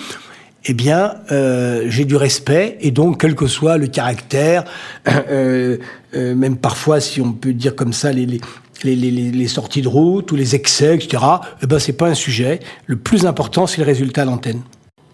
eh 0.66 0.74
bien, 0.74 1.14
euh, 1.32 1.86
j'ai 1.88 2.04
du 2.04 2.16
respect 2.16 2.76
et 2.80 2.90
donc, 2.90 3.20
quel 3.20 3.34
que 3.34 3.46
soit 3.46 3.78
le 3.78 3.86
caractère, 3.86 4.64
euh, 5.08 5.78
euh, 6.14 6.34
même 6.34 6.56
parfois, 6.56 7.00
si 7.00 7.20
on 7.20 7.32
peut 7.32 7.52
dire 7.52 7.74
comme 7.74 7.92
ça, 7.92 8.12
les, 8.12 9.48
sorties 9.48 9.82
de 9.82 9.88
route 9.88 10.30
ou 10.32 10.36
les 10.36 10.54
excès, 10.54 10.94
etc., 10.94 11.22
eh 11.62 11.66
ben, 11.66 11.78
c'est 11.78 11.94
pas 11.94 12.08
un 12.08 12.14
sujet. 12.14 12.60
Le 12.86 12.96
plus 12.96 13.26
important, 13.26 13.66
c'est 13.66 13.78
le 13.78 13.86
résultat 13.86 14.22
à 14.22 14.24
l'antenne. 14.26 14.60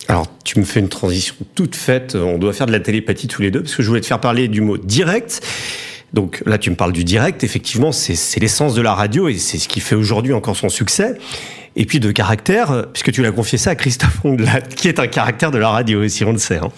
Alors, 0.09 0.27
tu 0.45 0.59
me 0.61 0.65
fais 0.65 0.81
une 0.81 0.89
transition 0.89 1.35
toute 1.55 1.75
faite. 1.75 2.15
On 2.15 2.39
doit 2.39 2.53
faire 2.53 2.67
de 2.67 2.73
la 2.73 2.81
télépathie 2.81 3.27
tous 3.27 3.43
les 3.43 3.51
deux, 3.51 3.63
parce 3.63 3.75
que 3.75 3.83
je 3.83 3.89
voulais 3.89 4.01
te 4.01 4.07
faire 4.07 4.21
parler 4.21 4.49
du 4.49 4.61
mot 4.61 4.79
direct. 4.79 5.43
Donc 6.13 6.43
là, 6.47 6.59
tu 6.59 6.71
me 6.71 6.77
parles 6.77 6.93
du 6.93 7.05
direct. 7.05 7.45
Effectivement, 7.45 7.93
c'est 7.93 8.41
l'essence 8.41 8.75
de 8.75 8.83
la 8.83 8.95
radio 8.95 9.29
et 9.29 9.39
c'est 9.39 9.59
ce 9.59 9.69
qui 9.69 9.81
fait 9.81 9.97
aujourd'hui 9.97 10.33
encore 10.33 10.57
son 10.57 10.69
succès 10.69 11.19
et 11.77 11.85
puis 11.85 12.01
de 12.01 12.11
caractère, 12.11 12.87
puisque 12.93 13.13
tu 13.13 13.23
l'as 13.23 13.33
confié 13.33 13.59
ça 13.59 13.71
à 13.71 13.75
Christophe 13.75 14.25
Ondelat, 14.25 14.61
qui 14.77 14.89
est 14.89 14.99
un 14.99 15.07
caractère 15.07 15.51
de 15.51 15.59
la 15.59 15.69
radio 15.69 16.03
aussi, 16.03 16.25
on 16.25 16.33
le 16.33 16.39
sait. 16.39 16.57
Hein. 16.57 16.71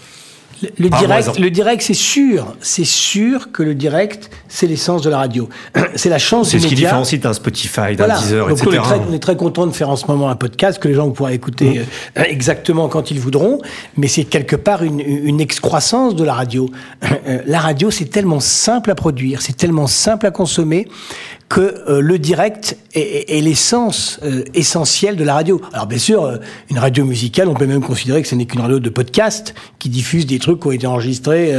Le, 0.78 0.88
direct, 0.88 1.38
le 1.38 1.50
direct, 1.50 1.82
c'est 1.82 1.94
sûr, 1.94 2.56
c'est 2.60 2.84
sûr 2.84 3.52
que 3.52 3.62
le 3.62 3.74
direct, 3.74 4.30
c'est 4.48 4.66
l'essence 4.66 5.02
de 5.02 5.10
la 5.10 5.18
radio. 5.18 5.48
c'est 5.94 6.08
la 6.08 6.18
chance. 6.18 6.50
C'est 6.50 6.58
ce 6.58 6.66
qui 6.66 6.74
différencie 6.74 7.20
d'un 7.20 7.32
Spotify, 7.32 7.94
d'un 7.94 8.08
Deezer, 8.18 8.50
etc. 8.50 8.66
On 8.66 8.72
est, 8.72 8.78
très, 8.78 9.00
on 9.08 9.12
est, 9.12 9.18
très, 9.18 9.36
content 9.36 9.66
de 9.66 9.72
faire 9.72 9.90
en 9.90 9.96
ce 9.96 10.06
moment 10.06 10.28
un 10.28 10.36
podcast 10.36 10.78
que 10.80 10.88
les 10.88 10.94
gens 10.94 11.10
pourront 11.10 11.28
écouter 11.28 11.78
mmh. 11.78 12.18
euh, 12.18 12.24
exactement 12.28 12.88
quand 12.88 13.10
ils 13.10 13.20
voudront, 13.20 13.60
mais 13.96 14.08
c'est 14.08 14.24
quelque 14.24 14.56
part 14.56 14.82
une, 14.82 15.00
une 15.00 15.40
excroissance 15.40 16.16
de 16.16 16.24
la 16.24 16.34
radio. 16.34 16.68
Euh, 17.26 17.40
la 17.46 17.58
radio, 17.58 17.90
c'est 17.90 18.06
tellement 18.06 18.40
simple 18.40 18.90
à 18.90 18.94
produire, 18.94 19.42
c'est 19.42 19.56
tellement 19.56 19.86
simple 19.86 20.24
à 20.26 20.30
consommer 20.30 20.86
que 21.48 21.60
euh, 21.88 22.00
le 22.00 22.18
direct 22.18 22.76
est, 22.94 23.30
est 23.30 23.40
l'essence 23.40 24.20
euh, 24.22 24.44
essentielle 24.54 25.16
de 25.16 25.24
la 25.24 25.34
radio. 25.34 25.60
Alors 25.72 25.86
bien 25.86 25.98
sûr, 25.98 26.24
euh, 26.24 26.36
une 26.70 26.78
radio 26.78 27.04
musicale, 27.04 27.48
on 27.48 27.54
peut 27.54 27.66
même 27.66 27.82
considérer 27.82 28.20
que 28.20 28.28
ce 28.28 28.34
n'est 28.34 28.44
qu'une 28.44 28.60
radio 28.60 28.80
de 28.80 28.90
podcast 28.90 29.54
qui 29.78 29.88
diffuse 29.88 30.26
des 30.26 30.38
trucs 30.38 30.60
qui 30.60 30.66
ont 30.66 30.72
été 30.72 30.86
enregistrés 30.86 31.54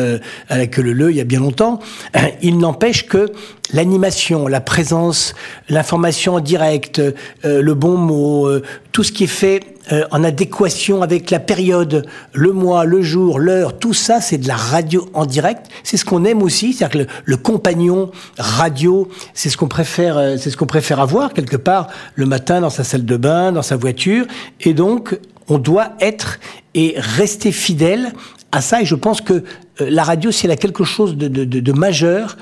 avec 0.50 0.78
le 0.78 0.94
le 0.94 1.12
il 1.12 1.18
y 1.18 1.22
a 1.22 1.26
bien 1.26 1.40
longtemps. 1.40 1.80
Il 2.42 2.58
n'empêche 2.58 3.08
que 3.08 3.32
l'animation, 3.74 4.48
la 4.48 4.62
présence, 4.62 5.34
l'information 5.70 6.36
en 6.36 6.40
direct, 6.40 7.02
le 7.44 7.74
bon 7.74 7.98
mot, 7.98 8.50
tout 8.92 9.04
ce 9.04 9.12
qui 9.12 9.26
est 9.26 9.28
fait 9.28 9.62
euh, 9.92 10.06
en 10.12 10.24
adéquation 10.24 11.02
avec 11.02 11.32
la 11.32 11.40
période, 11.40 12.06
le 12.34 12.52
mois, 12.52 12.86
le 12.86 13.02
jour, 13.02 13.40
l'heure, 13.40 13.80
tout 13.80 13.94
ça, 13.94 14.22
c'est 14.22 14.38
de 14.38 14.48
la 14.48 14.56
radio 14.56 15.10
en 15.14 15.26
direct. 15.26 15.66
C'est 15.84 15.98
ce 15.98 16.06
qu'on 16.06 16.26
aime 16.26 16.44
aussi, 16.44 16.74
c'est-à-dire 16.74 17.08
que 17.08 17.12
le, 17.26 17.38
compagnon 17.38 18.12
radio, 18.38 19.10
c'est 19.34 19.50
ce 19.50 19.58
qu'on 19.58 19.68
préfère, 19.68 20.18
euh, 20.18 20.38
c'est 20.38 20.52
ce 20.52 20.58
qu'on 20.58 20.68
préfère 20.68 21.00
avoir 21.00 21.34
quelque 21.34 21.58
part 21.58 21.88
le 22.14 22.28
matin 22.28 22.62
dans 22.62 22.70
sa 22.70 22.84
salle 22.84 23.06
de 23.06 23.18
bain, 23.18 23.52
dans 23.52 23.64
sa 23.64 23.78
voiture, 23.78 24.26
et 24.62 24.76
donc 24.76 25.18
on 25.48 25.58
doit 25.58 25.94
être 26.00 26.40
et 26.76 26.94
rester 26.98 27.52
fidèle 27.52 28.14
à 28.52 28.62
ça. 28.62 28.82
Et 28.82 28.86
je 28.86 28.96
pense 28.96 29.22
que 29.22 29.34
euh, 29.34 29.42
la 29.80 30.04
radio, 30.04 30.30
si 30.30 30.46
elle 30.46 30.52
a 30.52 30.58
quelque 30.58 30.84
chose 30.84 31.16
de, 31.18 31.72
majeur 31.72 32.38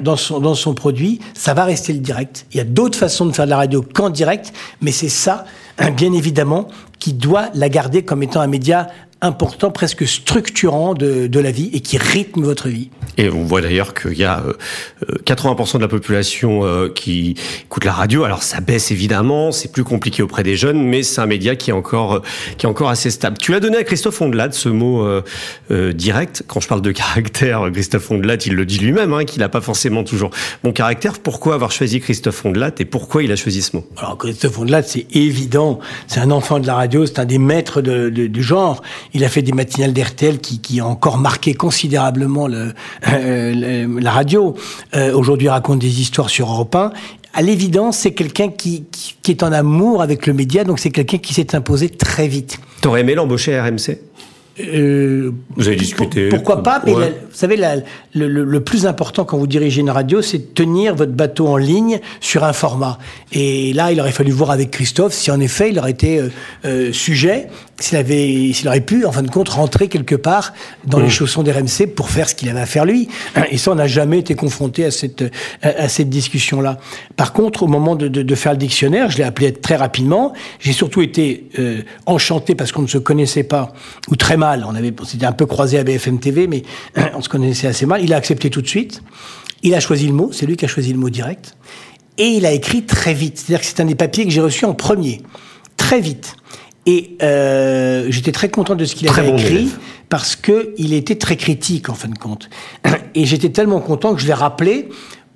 dans, 0.00 0.16
son, 0.16 0.40
dans 0.40 0.56
son 0.56 0.74
produit, 0.74 1.20
ça 1.34 1.54
va 1.54 1.62
rester 1.62 1.92
le 1.92 2.00
direct. 2.00 2.46
Il 2.50 2.56
y 2.56 2.60
a 2.60 2.64
d'autres 2.64 2.98
façons 2.98 3.26
de 3.26 3.32
faire 3.32 3.44
de 3.44 3.50
la 3.50 3.56
radio 3.56 3.82
qu'en 3.82 4.10
direct, 4.10 4.52
mais 4.80 4.90
c'est 4.90 5.08
ça 5.08 5.44
bien 5.94 6.12
évidemment, 6.12 6.68
qui 6.98 7.12
doit 7.12 7.50
la 7.54 7.68
garder 7.68 8.04
comme 8.04 8.22
étant 8.22 8.40
un 8.40 8.46
média 8.46 8.88
important, 9.20 9.70
presque 9.70 10.06
structurant 10.06 10.94
de, 10.94 11.26
de, 11.26 11.40
la 11.40 11.50
vie 11.50 11.70
et 11.72 11.80
qui 11.80 11.98
rythme 11.98 12.42
votre 12.42 12.68
vie. 12.68 12.90
Et 13.16 13.28
on 13.30 13.42
voit 13.42 13.60
d'ailleurs 13.60 13.92
qu'il 13.94 14.16
y 14.16 14.24
a 14.24 14.44
80% 15.24 15.74
euh, 15.74 15.78
de 15.78 15.82
la 15.82 15.88
population 15.88 16.64
euh, 16.64 16.88
qui 16.88 17.34
écoute 17.64 17.84
la 17.84 17.92
radio. 17.92 18.22
Alors 18.22 18.44
ça 18.44 18.60
baisse 18.60 18.92
évidemment, 18.92 19.50
c'est 19.50 19.72
plus 19.72 19.82
compliqué 19.82 20.22
auprès 20.22 20.44
des 20.44 20.56
jeunes, 20.56 20.80
mais 20.80 21.02
c'est 21.02 21.20
un 21.20 21.26
média 21.26 21.56
qui 21.56 21.70
est 21.70 21.72
encore 21.72 22.14
euh, 22.14 22.22
qui 22.58 22.66
est 22.66 22.68
encore 22.68 22.90
assez 22.90 23.10
stable. 23.10 23.38
Tu 23.38 23.50
l'as 23.50 23.58
donné 23.58 23.78
à 23.78 23.84
Christophe 23.84 24.20
Ondelat 24.20 24.52
ce 24.52 24.68
mot 24.68 25.04
euh, 25.04 25.92
direct. 25.92 26.44
Quand 26.46 26.60
je 26.60 26.68
parle 26.68 26.82
de 26.82 26.92
caractère, 26.98 27.68
Christophe 27.72 28.10
Ondelat, 28.12 28.36
il 28.46 28.54
le 28.54 28.64
dit 28.66 28.78
lui-même, 28.78 29.12
hein, 29.12 29.24
qu'il 29.24 29.40
n'a 29.40 29.48
pas 29.48 29.60
forcément 29.60 30.04
toujours 30.04 30.30
bon 30.62 30.72
caractère. 30.72 31.18
Pourquoi 31.18 31.54
avoir 31.54 31.72
choisi 31.72 31.98
Christophe 31.98 32.44
Ondelat 32.44 32.72
et 32.78 32.84
pourquoi 32.84 33.24
il 33.24 33.32
a 33.32 33.36
choisi 33.36 33.62
ce 33.62 33.74
mot? 33.74 33.84
Alors 33.96 34.16
Christophe 34.16 34.60
Ondelat, 34.60 34.84
c'est 34.84 35.06
évident, 35.12 35.80
c'est 36.06 36.20
un 36.20 36.30
enfant 36.30 36.60
de 36.60 36.68
la 36.68 36.76
radio, 36.76 37.04
c'est 37.04 37.18
un 37.18 37.24
des 37.24 37.38
maîtres 37.38 37.80
de, 37.80 38.10
de, 38.10 38.28
du 38.28 38.42
genre. 38.44 38.82
Il 39.14 39.24
a 39.24 39.28
fait 39.28 39.42
des 39.42 39.52
matinales 39.52 39.92
d'RTL 39.92 40.38
qui, 40.38 40.60
qui 40.60 40.80
ont 40.80 40.86
encore 40.86 41.18
marqué 41.18 41.54
considérablement 41.54 42.46
le, 42.46 42.72
euh, 43.08 44.00
la 44.00 44.10
radio. 44.10 44.54
Euh, 44.94 45.12
Aujourd'hui, 45.14 45.48
raconte 45.48 45.78
des 45.78 46.00
histoires 46.00 46.30
sur 46.30 46.50
Europe 46.50 46.74
1 46.74 46.92
à 47.34 47.42
l'évidence, 47.42 47.98
c'est 47.98 48.14
quelqu'un 48.14 48.48
qui, 48.48 48.84
qui, 48.90 49.14
qui, 49.22 49.30
est 49.30 49.42
en 49.42 49.52
amour 49.52 50.02
avec 50.02 50.26
le 50.26 50.32
média, 50.32 50.64
donc 50.64 50.78
c'est 50.80 50.90
quelqu'un 50.90 51.18
qui 51.18 51.34
s'est 51.34 51.54
imposé 51.54 51.88
très 51.88 52.26
vite. 52.26 52.58
T'aurais 52.80 53.02
aimé 53.02 53.14
l'embaucher 53.14 53.54
à 53.54 53.64
RMC 53.64 53.98
euh, 54.60 55.32
vous 55.56 55.68
avez 55.68 55.76
discuté. 55.76 56.28
Pourquoi 56.28 56.62
pas 56.62 56.82
Mais 56.84 56.94
ouais. 56.94 57.00
la, 57.00 57.08
vous 57.10 57.14
savez, 57.32 57.56
la, 57.56 57.76
le, 57.76 58.26
le, 58.26 58.44
le, 58.44 58.60
plus 58.60 58.86
important 58.86 59.24
quand 59.24 59.38
vous 59.38 59.46
dirigez 59.46 59.80
une 59.80 59.90
radio, 59.90 60.22
c'est 60.22 60.38
de 60.38 60.42
tenir 60.54 60.94
votre 60.94 61.12
bateau 61.12 61.46
en 61.46 61.56
ligne 61.56 62.00
sur 62.20 62.44
un 62.44 62.52
format. 62.52 62.98
Et 63.32 63.72
là, 63.72 63.92
il 63.92 64.00
aurait 64.00 64.12
fallu 64.12 64.32
voir 64.32 64.50
avec 64.50 64.70
Christophe 64.70 65.12
si 65.12 65.30
en 65.30 65.40
effet 65.40 65.70
il 65.70 65.78
aurait 65.78 65.92
été 65.92 66.18
euh, 66.18 66.28
euh, 66.64 66.92
sujet, 66.92 67.48
s'il 67.78 67.98
avait, 67.98 68.52
s'il 68.52 68.66
aurait 68.66 68.80
pu, 68.80 69.04
en 69.04 69.12
fin 69.12 69.22
de 69.22 69.30
compte, 69.30 69.48
rentrer 69.48 69.88
quelque 69.88 70.16
part 70.16 70.52
dans 70.84 70.98
mmh. 70.98 71.02
les 71.04 71.10
chaussons 71.10 71.42
d'RMC 71.42 71.86
pour 71.94 72.10
faire 72.10 72.28
ce 72.28 72.34
qu'il 72.34 72.48
avait 72.48 72.60
à 72.60 72.66
faire 72.66 72.84
lui. 72.84 73.08
Et 73.50 73.58
ça, 73.58 73.70
on 73.70 73.76
n'a 73.76 73.86
jamais 73.86 74.18
été 74.18 74.34
confronté 74.34 74.84
à 74.84 74.90
cette 74.90 75.24
à, 75.62 75.68
à 75.68 75.88
cette 75.88 76.08
discussion-là. 76.08 76.78
Par 77.16 77.32
contre, 77.32 77.62
au 77.62 77.68
moment 77.68 77.94
de, 77.94 78.08
de, 78.08 78.22
de 78.22 78.34
faire 78.34 78.52
le 78.52 78.58
dictionnaire, 78.58 79.10
je 79.10 79.18
l'ai 79.18 79.24
appelé 79.24 79.52
très 79.52 79.76
rapidement. 79.76 80.32
J'ai 80.58 80.72
surtout 80.72 81.02
été 81.02 81.44
enchanté 82.06 82.54
parce 82.54 82.72
qu'on 82.72 82.82
ne 82.82 82.88
se 82.88 82.98
connaissait 82.98 83.44
pas 83.44 83.72
ou 84.10 84.16
très 84.16 84.36
mal 84.36 84.47
mal. 84.48 84.64
On 84.66 84.74
avait, 84.74 84.92
c'était 85.04 85.26
un 85.26 85.32
peu 85.32 85.46
croisé 85.46 85.78
à 85.78 85.84
BFM 85.84 86.18
TV, 86.18 86.46
mais 86.46 86.62
on 87.14 87.20
se 87.20 87.28
connaissait 87.28 87.66
assez 87.66 87.86
mal. 87.86 88.02
Il 88.02 88.12
a 88.12 88.16
accepté 88.16 88.50
tout 88.50 88.62
de 88.62 88.68
suite. 88.68 89.02
Il 89.62 89.74
a 89.74 89.80
choisi 89.80 90.06
le 90.06 90.14
mot. 90.14 90.30
C'est 90.32 90.46
lui 90.46 90.56
qui 90.56 90.64
a 90.64 90.68
choisi 90.68 90.92
le 90.92 90.98
mot 90.98 91.10
direct. 91.10 91.56
Et 92.16 92.28
il 92.28 92.46
a 92.46 92.52
écrit 92.52 92.84
très 92.84 93.14
vite. 93.14 93.38
C'est-à-dire 93.38 93.60
que 93.60 93.66
c'est 93.66 93.80
un 93.80 93.86
des 93.86 93.94
papiers 93.94 94.24
que 94.24 94.30
j'ai 94.30 94.40
reçu 94.40 94.64
en 94.64 94.74
premier. 94.74 95.22
Très 95.76 96.00
vite. 96.00 96.34
Et 96.86 97.16
euh, 97.22 98.06
j'étais 98.08 98.32
très 98.32 98.48
content 98.48 98.74
de 98.74 98.84
ce 98.84 98.94
qu'il 98.94 99.08
avait 99.08 99.30
bon 99.30 99.36
écrit 99.36 99.56
élève. 99.56 99.78
parce 100.08 100.36
que 100.36 100.74
il 100.78 100.94
était 100.94 101.16
très 101.16 101.36
critique 101.36 101.88
en 101.88 101.94
fin 101.94 102.08
de 102.08 102.18
compte. 102.18 102.48
Et 103.14 103.24
j'étais 103.24 103.50
tellement 103.50 103.80
content 103.80 104.14
que 104.14 104.20
je 104.20 104.26
l'ai 104.26 104.32
rappelé 104.32 104.88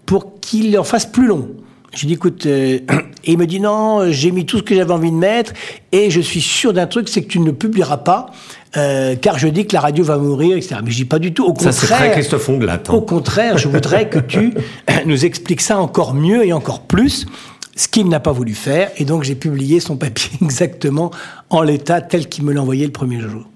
pour 0.07 0.41
qu'il 0.41 0.77
en 0.79 0.85
fasse 0.85 1.07
plus 1.07 1.27
long. 1.27 1.51
Je 1.95 2.07
dis 2.07 2.15
écoute, 2.15 2.47
euh, 2.47 2.79
et 3.25 3.33
il 3.33 3.39
me 3.39 3.47
dit 3.47 3.61
non, 3.61 4.11
j'ai 4.11 4.31
mis 4.31 4.47
tout 4.47 4.59
ce 4.59 4.63
que 4.63 4.75
j'avais 4.75 4.93
envie 4.93 5.11
de 5.11 5.17
mettre 5.17 5.53
et 5.93 6.11
je 6.11 6.21
suis 6.21 6.41
sûr 6.41 6.73
d'un 6.73 6.87
truc, 6.87 7.09
c'est 7.09 7.23
que 7.23 7.29
tu 7.29 7.39
ne 7.39 7.51
publieras 7.51 7.99
pas 7.99 8.31
euh, 8.77 9.17
car 9.17 9.39
je 9.39 9.49
dis 9.49 9.67
que 9.67 9.75
la 9.75 9.81
radio 9.81 10.05
va 10.05 10.17
mourir, 10.19 10.57
etc. 10.57 10.77
Mais 10.85 10.91
je 10.91 10.97
dis 10.97 11.05
pas 11.05 11.19
du 11.19 11.35
tout. 11.35 11.45
Au 11.45 11.55
ça, 11.59 11.71
contraire, 11.71 11.99
très 11.99 12.13
Christophe 12.13 12.49
Ondelat. 12.49 12.83
Hein. 12.89 12.93
Au 12.93 13.03
contraire, 13.03 13.59
je 13.59 13.69
voudrais 13.69 14.09
que 14.09 14.19
tu 14.19 14.55
nous 15.07 15.25
expliques 15.25 15.61
ça 15.61 15.79
encore 15.79 16.15
mieux 16.15 16.47
et 16.47 16.53
encore 16.53 16.83
plus. 16.83 17.27
Ce 17.75 17.89
qu'il 17.89 18.09
n'a 18.09 18.21
pas 18.21 18.33
voulu 18.33 18.53
faire, 18.53 18.91
et 18.99 19.07
donc 19.07 19.23
j'ai 19.23 19.35
publié 19.35 19.81
son 19.81 19.97
papier 19.97 20.31
exactement 20.43 21.11
en 21.49 21.63
l'état 21.63 22.03
tel 22.03 22.29
qu'il 22.29 22.45
me 22.45 22.53
l'a 22.53 22.61
envoyé 22.61 22.85
le 22.85 22.93
premier 22.93 23.21
jour. 23.21 23.47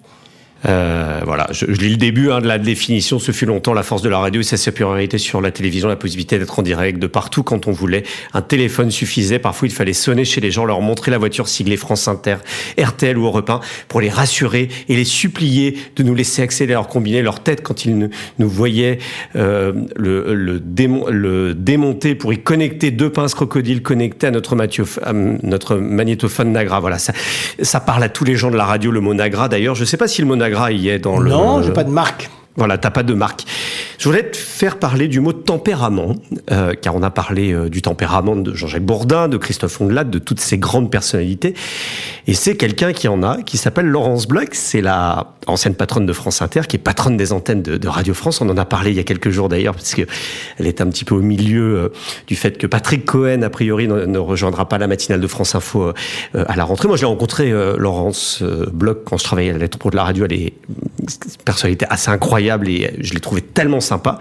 Euh, 0.64 1.20
voilà, 1.24 1.48
je, 1.50 1.66
je, 1.68 1.80
lis 1.80 1.90
le 1.90 1.96
début 1.96 2.30
hein, 2.30 2.40
de 2.40 2.48
la 2.48 2.58
définition. 2.58 3.18
Ce 3.18 3.30
fut 3.30 3.46
longtemps 3.46 3.74
la 3.74 3.82
force 3.82 4.02
de 4.02 4.08
la 4.08 4.18
radio 4.18 4.40
et 4.40 4.44
sa 4.44 4.56
supériorité 4.56 5.18
sur 5.18 5.40
la 5.40 5.50
télévision, 5.50 5.88
la 5.88 5.96
possibilité 5.96 6.38
d'être 6.38 6.58
en 6.58 6.62
direct 6.62 6.98
de 6.98 7.06
partout 7.06 7.42
quand 7.42 7.66
on 7.66 7.72
voulait. 7.72 8.04
Un 8.32 8.42
téléphone 8.42 8.90
suffisait. 8.90 9.38
Parfois, 9.38 9.68
il 9.68 9.74
fallait 9.74 9.92
sonner 9.92 10.24
chez 10.24 10.40
les 10.40 10.50
gens, 10.50 10.64
leur 10.64 10.80
montrer 10.80 11.10
la 11.10 11.18
voiture 11.18 11.48
siglée 11.48 11.76
France 11.76 12.08
Inter, 12.08 12.36
RTL 12.78 13.18
ou 13.18 13.26
Europe 13.26 13.50
1 13.50 13.60
pour 13.88 14.00
les 14.00 14.08
rassurer 14.08 14.68
et 14.88 14.96
les 14.96 15.04
supplier 15.04 15.78
de 15.94 16.02
nous 16.02 16.14
laisser 16.14 16.42
accéder 16.42 16.72
à 16.72 16.76
leur 16.76 16.88
combiné, 16.88 17.22
leur 17.22 17.40
tête 17.40 17.62
quand 17.62 17.84
ils 17.84 18.10
nous, 18.38 18.48
voyaient 18.48 18.98
euh, 19.36 19.72
le, 19.94 20.34
le, 20.34 20.62
le, 21.10 21.54
démonter 21.54 22.14
pour 22.14 22.32
y 22.32 22.38
connecter 22.38 22.90
deux 22.90 23.10
pinces 23.10 23.34
crocodiles 23.34 23.82
connectées 23.82 24.28
à 24.28 24.30
notre, 24.30 24.56
à 25.02 25.12
notre 25.12 25.76
magnétophone 25.76 26.52
Nagra. 26.52 26.80
Voilà, 26.80 26.98
ça, 26.98 27.12
ça 27.60 27.80
parle 27.80 28.02
à 28.02 28.08
tous 28.08 28.24
les 28.24 28.36
gens 28.36 28.50
de 28.50 28.56
la 28.56 28.64
radio, 28.64 28.90
le 28.90 29.00
mot 29.00 29.14
Nagra. 29.14 29.48
D'ailleurs, 29.48 29.74
je 29.74 29.82
ne 29.82 29.86
sais 29.86 29.96
pas 29.96 30.08
si 30.08 30.22
le 30.22 30.26
mot 30.26 30.36
Nagra 30.36 30.45
Non, 31.30 31.62
j'ai 31.62 31.72
pas 31.72 31.84
de 31.84 31.90
marque. 31.90 32.30
Voilà, 32.56 32.78
t'as 32.78 32.90
pas 32.90 33.02
de 33.02 33.12
marque. 33.12 33.44
Je 33.98 34.08
voulais 34.08 34.30
te 34.30 34.36
faire 34.36 34.78
parler 34.78 35.08
du 35.08 35.20
mot 35.20 35.32
tempérament, 35.32 36.16
euh, 36.50 36.72
car 36.74 36.94
on 36.94 37.02
a 37.02 37.10
parlé 37.10 37.52
euh, 37.52 37.68
du 37.68 37.82
tempérament 37.82 38.34
de 38.34 38.54
Jean-Jacques 38.54 38.84
Bourdin, 38.84 39.28
de 39.28 39.36
Christophe 39.36 39.78
Ondelat, 39.80 40.04
de 40.04 40.18
toutes 40.18 40.40
ces 40.40 40.56
grandes 40.56 40.90
personnalités. 40.90 41.54
Et 42.26 42.34
c'est 42.34 42.56
quelqu'un 42.56 42.92
qui 42.92 43.08
en 43.08 43.22
a, 43.22 43.42
qui 43.42 43.58
s'appelle 43.58 43.86
Laurence 43.86 44.26
Bloch. 44.26 44.48
C'est 44.52 44.80
la 44.80 45.34
ancienne 45.46 45.74
patronne 45.74 46.06
de 46.06 46.12
France 46.12 46.40
Inter, 46.40 46.62
qui 46.68 46.76
est 46.76 46.80
patronne 46.80 47.16
des 47.16 47.32
antennes 47.32 47.62
de, 47.62 47.88
Radio 47.88 48.14
France. 48.14 48.40
On 48.40 48.48
en 48.48 48.56
a 48.56 48.64
parlé 48.64 48.90
il 48.90 48.96
y 48.96 49.00
a 49.00 49.04
quelques 49.04 49.30
jours 49.30 49.48
d'ailleurs, 49.48 49.74
parce 49.74 49.94
que 49.94 50.02
elle 50.58 50.66
est 50.66 50.80
un 50.80 50.86
petit 50.86 51.04
peu 51.04 51.14
au 51.14 51.22
milieu 51.22 51.76
euh, 51.76 51.88
du 52.26 52.36
fait 52.36 52.58
que 52.58 52.66
Patrick 52.66 53.04
Cohen, 53.04 53.42
a 53.42 53.50
priori, 53.50 53.86
ne, 53.86 54.18
rejoindra 54.18 54.68
pas 54.68 54.78
la 54.78 54.86
matinale 54.86 55.20
de 55.20 55.26
France 55.26 55.54
Info 55.54 55.92
à 56.34 56.56
la 56.56 56.64
rentrée. 56.64 56.88
Moi, 56.88 56.96
j'ai 56.96 57.06
rencontré 57.06 57.50
Laurence 57.76 58.42
Bloch 58.72 59.04
quand 59.04 59.18
je 59.18 59.24
travaillais 59.24 59.50
à 59.50 59.52
la 59.52 59.58
lettre 59.58 59.78
pour 59.78 59.90
de 59.90 59.96
la 59.96 60.04
radio. 60.04 60.24
Elle 60.24 60.32
est 60.32 60.52
une 60.68 61.06
personnalité 61.44 61.86
assez 61.90 62.10
incroyable 62.10 62.45
et 62.48 62.94
je 63.00 63.14
l'ai 63.14 63.20
trouvé 63.20 63.42
tellement 63.42 63.80
sympa. 63.80 64.18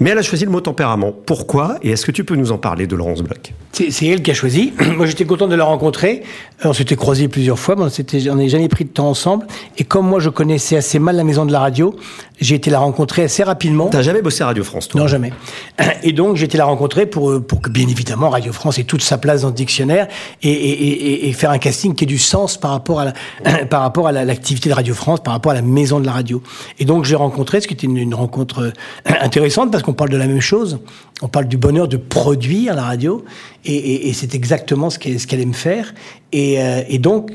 Mais 0.00 0.10
elle 0.10 0.18
a 0.18 0.22
choisi 0.22 0.44
le 0.44 0.50
mot 0.50 0.60
tempérament. 0.60 1.12
Pourquoi 1.12 1.76
Et 1.82 1.90
est-ce 1.90 2.06
que 2.06 2.12
tu 2.12 2.24
peux 2.24 2.36
nous 2.36 2.52
en 2.52 2.58
parler 2.58 2.86
de 2.86 2.96
Laurence 2.96 3.22
Bloch? 3.22 3.52
C'est 3.72 4.06
elle 4.06 4.22
qui 4.22 4.30
a 4.30 4.34
choisi. 4.34 4.72
Moi, 4.96 5.06
j'étais 5.06 5.24
content 5.24 5.48
de 5.48 5.54
la 5.54 5.64
rencontrer. 5.64 6.22
On 6.64 6.72
s'était 6.72 6.96
croisés 6.96 7.28
plusieurs 7.28 7.58
fois, 7.58 7.74
mais 7.76 7.84
on 7.84 8.34
n'avait 8.34 8.48
jamais 8.48 8.68
pris 8.68 8.84
de 8.84 8.90
temps 8.90 9.08
ensemble. 9.08 9.46
Et 9.78 9.84
comme 9.84 10.06
moi, 10.06 10.20
je 10.20 10.28
connaissais 10.28 10.76
assez 10.76 11.00
mal 11.00 11.16
la 11.16 11.24
maison 11.24 11.44
de 11.44 11.50
la 11.50 11.58
radio, 11.58 11.96
j'ai 12.40 12.54
été 12.54 12.70
la 12.70 12.78
rencontrer 12.78 13.24
assez 13.24 13.42
rapidement. 13.42 13.88
T'as 13.88 14.02
jamais 14.02 14.22
bossé 14.22 14.42
à 14.42 14.46
Radio 14.46 14.62
France, 14.62 14.88
toi? 14.88 15.00
Non, 15.00 15.06
jamais. 15.08 15.32
Et 16.04 16.12
donc, 16.12 16.36
j'ai 16.36 16.44
été 16.44 16.58
la 16.58 16.64
rencontrer 16.66 17.06
pour, 17.06 17.44
pour 17.44 17.62
que, 17.62 17.70
bien 17.70 17.88
évidemment, 17.88 18.30
Radio 18.30 18.52
France 18.52 18.78
ait 18.78 18.84
toute 18.84 19.02
sa 19.02 19.18
place 19.18 19.42
dans 19.42 19.48
le 19.48 19.54
dictionnaire 19.54 20.06
et, 20.42 20.50
et, 20.50 21.28
et 21.28 21.32
faire 21.32 21.50
un 21.50 21.58
casting 21.58 21.94
qui 21.94 22.04
ait 22.04 22.06
du 22.06 22.18
sens 22.18 22.58
par 22.58 22.72
rapport 22.72 23.00
à 23.00 23.06
la, 23.06 23.64
par 23.70 23.80
rapport 23.80 24.06
à 24.06 24.12
l'activité 24.12 24.68
de 24.68 24.74
Radio 24.74 24.94
France, 24.94 25.20
par 25.22 25.32
rapport 25.32 25.52
à 25.52 25.56
la 25.56 25.62
maison 25.62 25.98
de 25.98 26.06
la 26.06 26.12
radio. 26.12 26.42
Et 26.78 26.84
donc, 26.84 27.04
j'ai 27.04 27.16
rencontré, 27.16 27.60
qui 27.66 27.74
était 27.74 27.86
une, 27.86 28.14
rencontre 28.14 28.72
intéressante 29.04 29.70
parce 29.70 29.82
qu'on 29.82 29.94
parle 29.94 30.10
de 30.10 30.16
la 30.16 30.26
même 30.26 30.40
chose. 30.40 30.78
On 31.22 31.28
parle 31.28 31.46
du 31.46 31.56
bonheur 31.56 31.88
de 31.88 31.96
produire 31.96 32.74
la 32.74 32.84
radio 32.84 33.24
et, 33.64 34.12
c'est 34.12 34.34
exactement 34.34 34.90
ce 34.90 34.98
qu'elle 34.98 35.16
qu 35.16 35.34
aime 35.34 35.54
faire. 35.54 35.94
Et, 36.32 36.60
euh, 36.60 36.82
et 36.88 36.98
donc, 36.98 37.30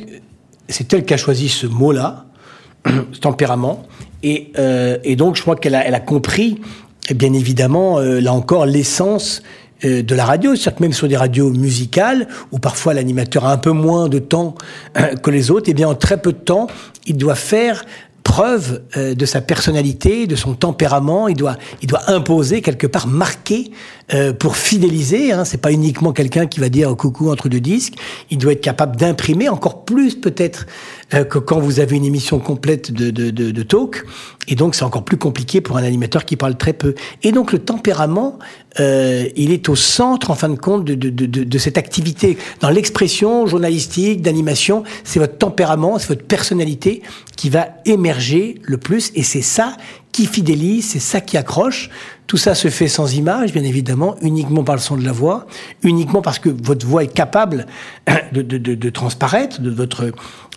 c'est 0.69 0.91
elle 0.93 1.05
qui 1.05 1.13
a 1.13 1.17
choisi 1.17 1.49
ce 1.49 1.67
mot-là 1.67 2.25
ce 3.11 3.19
tempérament. 3.19 3.83
Et, 4.23 4.51
euh, 4.57 4.97
et, 5.03 5.15
donc, 5.15 5.35
je 5.35 5.41
crois 5.41 5.55
qu'elle 5.55 5.75
a, 5.75 5.99
compris, 5.99 6.59
bien 7.13 7.33
évidemment, 7.33 7.99
euh, 7.99 8.19
là 8.19 8.33
encore, 8.33 8.65
l'essence 8.65 9.41
euh, 9.85 10.01
de 10.01 10.15
la 10.15 10.25
radio, 10.25 10.55
c'est-à-dire 10.55 10.75
que 10.77 10.83
même 10.83 10.93
sur 10.93 11.07
des 11.07 11.17
radios 11.17 11.51
musicales, 11.51 12.27
où 12.51 12.59
parfois 12.59 12.93
l'animateur 12.93 13.45
a 13.45 13.53
un 13.53 13.57
peu 13.57 13.71
moins 13.71 14.09
de 14.09 14.19
temps 14.19 14.55
que 15.23 15.31
les 15.31 15.51
autres, 15.51 15.69
et 15.69 15.71
eh 15.71 15.75
bien 15.75 15.87
en 15.87 15.95
très 15.95 16.21
peu 16.21 16.33
de 16.33 16.37
temps, 16.37 16.67
il 17.05 17.17
doit 17.17 17.35
faire 17.35 17.85
preuve 18.27 18.81
euh, 18.97 19.15
de 19.15 19.25
sa 19.25 19.39
personnalité, 19.39 20.27
de 20.27 20.35
son 20.35 20.53
tempérament. 20.53 21.29
Il 21.29 21.37
doit, 21.37 21.55
il 21.81 21.87
doit 21.87 22.11
imposer 22.11 22.61
quelque 22.61 22.85
part, 22.85 23.07
marquer 23.07 23.71
euh, 24.13 24.33
pour 24.33 24.55
fidéliser. 24.55 25.31
Hein. 25.31 25.45
C'est 25.45 25.61
pas 25.61 25.71
uniquement 25.71 26.13
quelqu'un 26.13 26.45
qui 26.47 26.59
va 26.59 26.69
dire 26.69 26.95
coucou 26.95 27.29
entre 27.29 27.49
deux 27.49 27.59
disques. 27.59 27.95
Il 28.31 28.37
doit 28.37 28.53
être 28.53 28.61
capable 28.61 28.95
d'imprimer 28.95 29.49
encore 29.49 29.83
plus 29.83 30.15
peut-être 30.15 30.65
euh, 31.13 31.23
que 31.23 31.39
quand 31.39 31.59
vous 31.59 31.79
avez 31.79 31.95
une 31.95 32.05
émission 32.05 32.39
complète 32.39 32.91
de, 32.91 33.11
de, 33.11 33.29
de, 33.29 33.51
de 33.51 33.63
talk. 33.63 34.05
Et 34.47 34.55
donc 34.55 34.75
c'est 34.75 34.83
encore 34.83 35.03
plus 35.03 35.17
compliqué 35.17 35.61
pour 35.61 35.77
un 35.77 35.83
animateur 35.83 36.25
qui 36.25 36.35
parle 36.37 36.55
très 36.57 36.73
peu. 36.73 36.95
Et 37.23 37.31
donc 37.31 37.51
le 37.51 37.59
tempérament, 37.59 38.39
euh, 38.79 39.27
il 39.35 39.51
est 39.51 39.67
au 39.69 39.75
centre 39.75 40.31
en 40.31 40.35
fin 40.35 40.49
de 40.49 40.55
compte 40.55 40.85
de, 40.85 40.95
de, 40.95 41.09
de, 41.09 41.43
de 41.43 41.57
cette 41.57 41.77
activité. 41.77 42.37
Dans 42.61 42.69
l'expression 42.69 43.45
journalistique, 43.45 44.21
d'animation, 44.21 44.83
c'est 45.03 45.19
votre 45.19 45.37
tempérament, 45.37 45.99
c'est 45.99 46.07
votre 46.07 46.25
personnalité 46.25 47.01
qui 47.35 47.49
va 47.49 47.67
émerger 47.85 48.55
le 48.63 48.77
plus. 48.77 49.11
Et 49.15 49.23
c'est 49.23 49.41
ça 49.41 49.75
qui 50.17 50.25
fidélise, 50.25 50.89
c'est 50.89 50.99
ça 50.99 51.21
qui 51.21 51.37
accroche. 51.37 51.91
Tout 52.25 52.37
ça 52.37 52.55
se 52.55 52.69
fait 52.69 52.87
sans 52.87 53.13
image, 53.13 53.53
bien 53.53 53.63
évidemment, 53.63 54.15
uniquement 54.23 54.63
par 54.63 54.73
le 54.73 54.81
son 54.81 54.97
de 54.97 55.05
la 55.05 55.11
voix, 55.11 55.45
uniquement 55.83 56.23
parce 56.23 56.39
que 56.39 56.49
votre 56.49 56.87
voix 56.87 57.03
est 57.03 57.13
capable 57.13 57.67
de, 58.31 58.41
de, 58.41 58.57
de, 58.57 58.73
de 58.73 58.89
transparaître 58.89 59.61
de 59.61 59.69
votre 59.69 60.11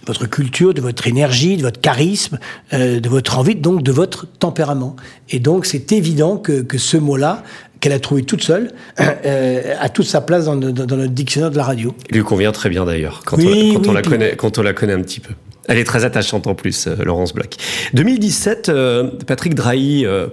votre 0.07 0.27
culture, 0.27 0.73
de 0.73 0.81
votre 0.81 1.07
énergie, 1.07 1.59
de 1.59 1.62
votre 1.62 1.78
charisme, 1.78 2.39
euh, 2.73 3.01
de 3.01 3.09
votre 3.11 3.39
envie, 3.39 3.55
donc 3.55 3.82
de 3.82 3.93
votre 3.93 4.27
tempérament. 4.27 4.97
Et 5.28 5.41
donc 5.41 5.66
c'est 5.66 5.93
évident 5.93 6.39
que, 6.39 6.62
que 6.62 6.78
ce 6.78 6.97
mot-là, 6.97 7.43
qu'elle 7.81 7.93
a 7.93 8.01
trouvé 8.01 8.23
toute 8.23 8.43
seule, 8.43 8.73
euh, 9.01 9.74
a 9.78 9.91
toute 9.91 10.07
sa 10.07 10.23
place 10.23 10.47
dans, 10.47 10.57
dans, 10.57 10.73
dans, 10.73 10.97
notre 10.97 11.12
dictionnaire 11.12 11.51
de 11.51 11.59
la 11.59 11.65
radio. 11.65 11.95
Il 12.09 12.16
lui 12.16 12.24
convient 12.24 12.53
très 12.53 12.70
bien 12.70 12.87
d'ailleurs, 12.87 13.20
quand, 13.27 13.37
Oui, 13.37 13.45
on, 13.45 13.74
quand 13.74 13.82
oui, 13.82 13.89
on 13.91 13.93
la 13.93 14.03
connaît, 14.03 14.37
quand 14.37 14.57
on 14.57 14.62
la 14.62 14.73
connaît 14.73 14.95
un 14.95 15.03
petit 15.03 15.20
peu. 15.20 15.35
Elle 15.70 15.78
est 15.78 15.84
très 15.84 16.05
attachante 16.05 16.48
en 16.48 16.56
plus, 16.56 16.88
euh, 16.88 16.97
Laurence 17.05 17.32
Bloch. 17.32 17.52
2017, 17.94 18.68
euh, 18.68 19.09
Patrick 19.24 19.55
Drahi, 19.55 20.05
euh, 20.05 20.26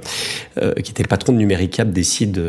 qui 0.84 0.90
était 0.90 1.04
le 1.04 1.08
patron 1.08 1.32
de 1.32 1.38
Numéricable, 1.38 1.92
décide, 1.92 2.42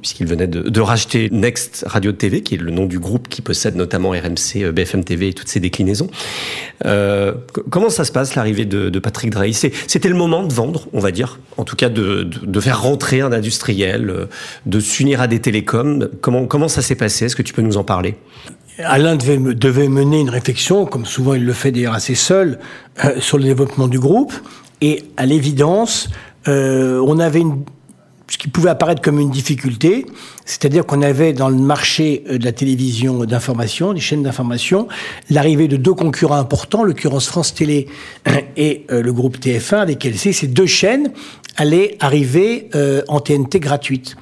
puisqu'il 0.00 0.28
venait 0.28 0.46
de, 0.46 0.80
racheter 0.80 1.30
Next 1.32 1.84
Radio 1.88 2.12
TV, 2.12 2.42
qui 2.42 2.54
est 2.54 2.58
le 2.58 2.70
nom 2.70 2.86
du 2.86 3.00
groupe 3.00 3.28
qui 3.28 3.42
possède 3.42 3.74
notamment 3.74 4.10
RMC, 4.10 4.70
BFM 4.70 5.02
TV 5.02 5.28
et 5.28 5.32
toutes 5.32 5.48
ses 5.48 5.58
déclinaisons. 5.58 6.08
Comment 6.84 7.90
ça 7.90 8.04
se 8.04 8.12
passe, 8.12 8.36
l'arrivée 8.36 8.64
de, 8.64 8.96
Patrick 9.00 9.30
Drahi? 9.30 9.52
C'était 9.52 10.08
le 10.08 10.14
moment 10.14 10.44
de 10.44 10.52
vendre, 10.52 10.86
on 10.92 11.00
va 11.00 11.10
dire, 11.10 11.40
en 11.56 11.64
tout 11.64 11.74
cas 11.74 11.88
de, 11.88 12.60
faire 12.60 12.80
rentrer 12.80 13.20
un 13.20 13.32
industriel, 13.32 14.28
de 14.64 14.80
s'unir 14.80 15.20
à 15.20 15.26
des 15.26 15.40
télécoms. 15.40 16.08
Comment 16.20 16.68
ça 16.68 16.82
s'est 16.82 16.94
passé? 16.94 17.24
Est-ce 17.24 17.34
que 17.34 17.42
tu 17.42 17.52
peux 17.52 17.62
nous 17.62 17.76
en 17.76 17.84
parler? 17.84 18.14
Alain 18.84 19.16
devait, 19.16 19.38
devait 19.54 19.88
mener 19.88 20.20
une 20.20 20.30
réflexion, 20.30 20.86
comme 20.86 21.04
souvent 21.04 21.34
il 21.34 21.44
le 21.44 21.52
fait 21.52 21.72
d'ailleurs 21.72 21.94
assez 21.94 22.14
seul, 22.14 22.58
euh, 23.04 23.20
sur 23.20 23.38
le 23.38 23.44
développement 23.44 23.88
du 23.88 23.98
groupe. 23.98 24.32
Et 24.80 25.04
à 25.16 25.26
l'évidence, 25.26 26.08
euh, 26.46 27.02
on 27.04 27.18
avait 27.18 27.40
une, 27.40 27.64
ce 28.28 28.36
qui 28.36 28.48
pouvait 28.48 28.70
apparaître 28.70 29.00
comme 29.00 29.18
une 29.18 29.30
difficulté, 29.30 30.06
c'est-à-dire 30.44 30.84
qu'on 30.84 31.02
avait 31.02 31.32
dans 31.32 31.48
le 31.48 31.56
marché 31.56 32.24
euh, 32.28 32.38
de 32.38 32.44
la 32.44 32.52
télévision 32.52 33.24
d'information, 33.24 33.94
des 33.94 34.00
chaînes 34.00 34.22
d'information, 34.22 34.86
l'arrivée 35.30 35.66
de 35.66 35.76
deux 35.76 35.94
concurrents 35.94 36.36
importants, 36.36 36.84
l'occurrence 36.84 37.26
France 37.26 37.54
Télé 37.54 37.88
et 38.56 38.84
euh, 38.90 39.02
le 39.02 39.12
groupe 39.12 39.38
TF1, 39.38 39.76
avec 39.76 40.04
LC. 40.04 40.32
Ces 40.32 40.46
deux 40.46 40.66
chaînes 40.66 41.10
allaient 41.56 41.96
arriver 42.00 42.68
euh, 42.74 43.02
en 43.08 43.20
TNT 43.20 43.60
gratuite. 43.60 44.16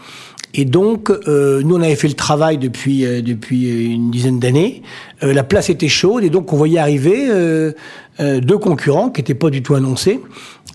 Et 0.54 0.64
donc, 0.64 1.10
euh, 1.10 1.62
nous, 1.62 1.76
on 1.76 1.82
avait 1.82 1.96
fait 1.96 2.08
le 2.08 2.14
travail 2.14 2.56
depuis, 2.58 3.04
euh, 3.04 3.20
depuis 3.20 3.92
une 3.94 4.10
dizaine 4.10 4.38
d'années. 4.38 4.82
Euh, 5.22 5.32
la 5.32 5.44
place 5.44 5.68
était 5.70 5.88
chaude 5.88 6.24
et 6.24 6.30
donc 6.30 6.52
on 6.52 6.56
voyait 6.56 6.78
arriver 6.78 7.26
euh, 7.28 7.72
euh, 8.20 8.40
deux 8.40 8.58
concurrents 8.58 9.10
qui 9.10 9.20
n'étaient 9.20 9.34
pas 9.34 9.50
du 9.50 9.62
tout 9.62 9.74
annoncés, 9.74 10.20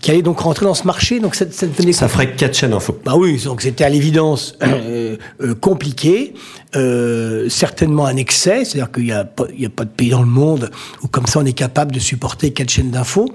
qui 0.00 0.10
allaient 0.10 0.22
donc 0.22 0.40
rentrer 0.40 0.66
dans 0.66 0.74
ce 0.74 0.86
marché. 0.86 1.18
Donc 1.20 1.34
ça, 1.34 1.46
ça 1.50 1.66
Ça 1.92 2.08
ferait 2.08 2.32
quatre 2.34 2.56
chaînes 2.56 2.72
info. 2.72 2.96
bah 3.04 3.14
oui, 3.16 3.40
donc 3.44 3.62
c'était 3.62 3.84
à 3.84 3.88
l'évidence 3.88 4.56
euh, 4.62 5.16
euh, 5.42 5.54
compliqué, 5.54 6.34
euh, 6.76 7.48
certainement 7.48 8.06
un 8.06 8.16
excès, 8.16 8.64
c'est-à-dire 8.64 8.90
qu'il 8.90 9.04
n'y 9.04 9.12
a, 9.12 9.20
a 9.20 9.24
pas 9.24 9.84
de 9.84 9.90
pays 9.90 10.10
dans 10.10 10.22
le 10.22 10.28
monde 10.28 10.70
où 11.02 11.08
comme 11.08 11.26
ça 11.26 11.40
on 11.40 11.44
est 11.44 11.52
capable 11.52 11.92
de 11.92 11.98
supporter 12.00 12.52
quatre 12.52 12.70
chaînes 12.70 12.90
d'infos. 12.90 13.28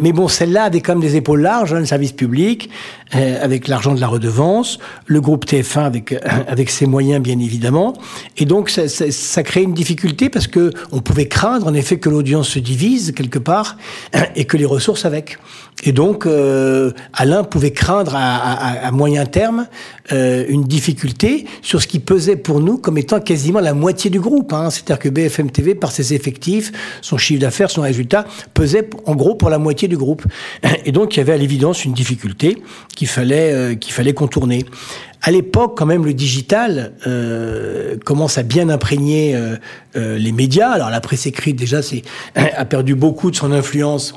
Mais 0.00 0.12
bon, 0.12 0.28
celle-là 0.28 0.64
avait 0.64 0.80
quand 0.80 0.92
même 0.92 1.00
des 1.02 1.16
épaules 1.16 1.40
larges, 1.40 1.72
hein, 1.72 1.80
le 1.80 1.86
service 1.86 2.12
public, 2.12 2.68
euh, 3.14 3.42
avec 3.42 3.68
l'argent 3.68 3.94
de 3.94 4.00
la 4.00 4.06
redevance, 4.08 4.78
le 5.06 5.20
groupe 5.20 5.46
TF1 5.46 5.80
avec, 5.84 6.12
euh, 6.12 6.18
avec 6.46 6.68
ses 6.70 6.86
moyens 6.86 7.22
bien 7.22 7.38
évidemment. 7.38 7.94
Et 8.36 8.44
donc 8.44 8.68
ça, 8.70 8.86
ça, 8.88 9.10
ça 9.10 9.42
crée 9.42 9.62
une 9.62 9.74
difficulté 9.74 10.28
parce 10.28 10.46
que 10.46 10.72
on 10.92 11.00
pouvait 11.00 11.28
craindre 11.28 11.66
en 11.66 11.74
effet 11.74 11.98
que 11.98 12.08
l'audience 12.10 12.48
se 12.48 12.58
divise 12.58 13.12
quelque 13.12 13.38
part 13.38 13.76
et 14.36 14.44
que 14.44 14.56
les 14.56 14.66
ressources 14.66 15.04
avec. 15.04 15.38
Et 15.84 15.92
donc, 15.92 16.26
euh, 16.26 16.90
Alain 17.12 17.44
pouvait 17.44 17.70
craindre 17.70 18.14
à, 18.16 18.36
à- 18.36 18.86
à 18.88 18.90
moyen 18.90 19.26
terme 19.26 19.66
euh, 20.12 20.44
une 20.48 20.64
difficulté 20.64 21.46
sur 21.62 21.80
ce 21.80 21.86
qui 21.86 22.00
pesait 22.00 22.34
pour 22.34 22.57
nous 22.60 22.78
comme 22.78 22.98
étant 22.98 23.20
quasiment 23.20 23.60
la 23.60 23.74
moitié 23.74 24.10
du 24.10 24.20
groupe. 24.20 24.52
Hein. 24.52 24.70
C'est-à-dire 24.70 24.98
que 24.98 25.08
BFM 25.08 25.50
TV, 25.50 25.74
par 25.74 25.92
ses 25.92 26.14
effectifs, 26.14 26.72
son 27.00 27.18
chiffre 27.18 27.40
d'affaires, 27.40 27.70
son 27.70 27.82
résultat, 27.82 28.24
pesait 28.54 28.88
en 29.06 29.14
gros 29.14 29.34
pour 29.34 29.50
la 29.50 29.58
moitié 29.58 29.88
du 29.88 29.96
groupe. 29.96 30.24
Et 30.84 30.92
donc, 30.92 31.16
il 31.16 31.18
y 31.18 31.20
avait 31.20 31.32
à 31.32 31.36
l'évidence 31.36 31.84
une 31.84 31.92
difficulté 31.92 32.62
qu'il 32.94 33.08
fallait, 33.08 33.52
euh, 33.52 33.74
qu'il 33.74 33.92
fallait 33.92 34.14
contourner. 34.14 34.64
À 35.22 35.30
l'époque, 35.30 35.76
quand 35.76 35.86
même, 35.86 36.04
le 36.04 36.14
digital 36.14 36.92
euh, 37.06 37.96
commence 38.04 38.38
à 38.38 38.42
bien 38.42 38.68
imprégner 38.68 39.34
euh, 39.34 39.56
les 39.94 40.32
médias. 40.32 40.70
Alors, 40.70 40.90
la 40.90 41.00
presse 41.00 41.26
écrite, 41.26 41.56
déjà, 41.56 41.82
c'est, 41.82 42.02
a 42.34 42.64
perdu 42.64 42.94
beaucoup 42.94 43.30
de 43.30 43.36
son 43.36 43.52
influence 43.52 44.14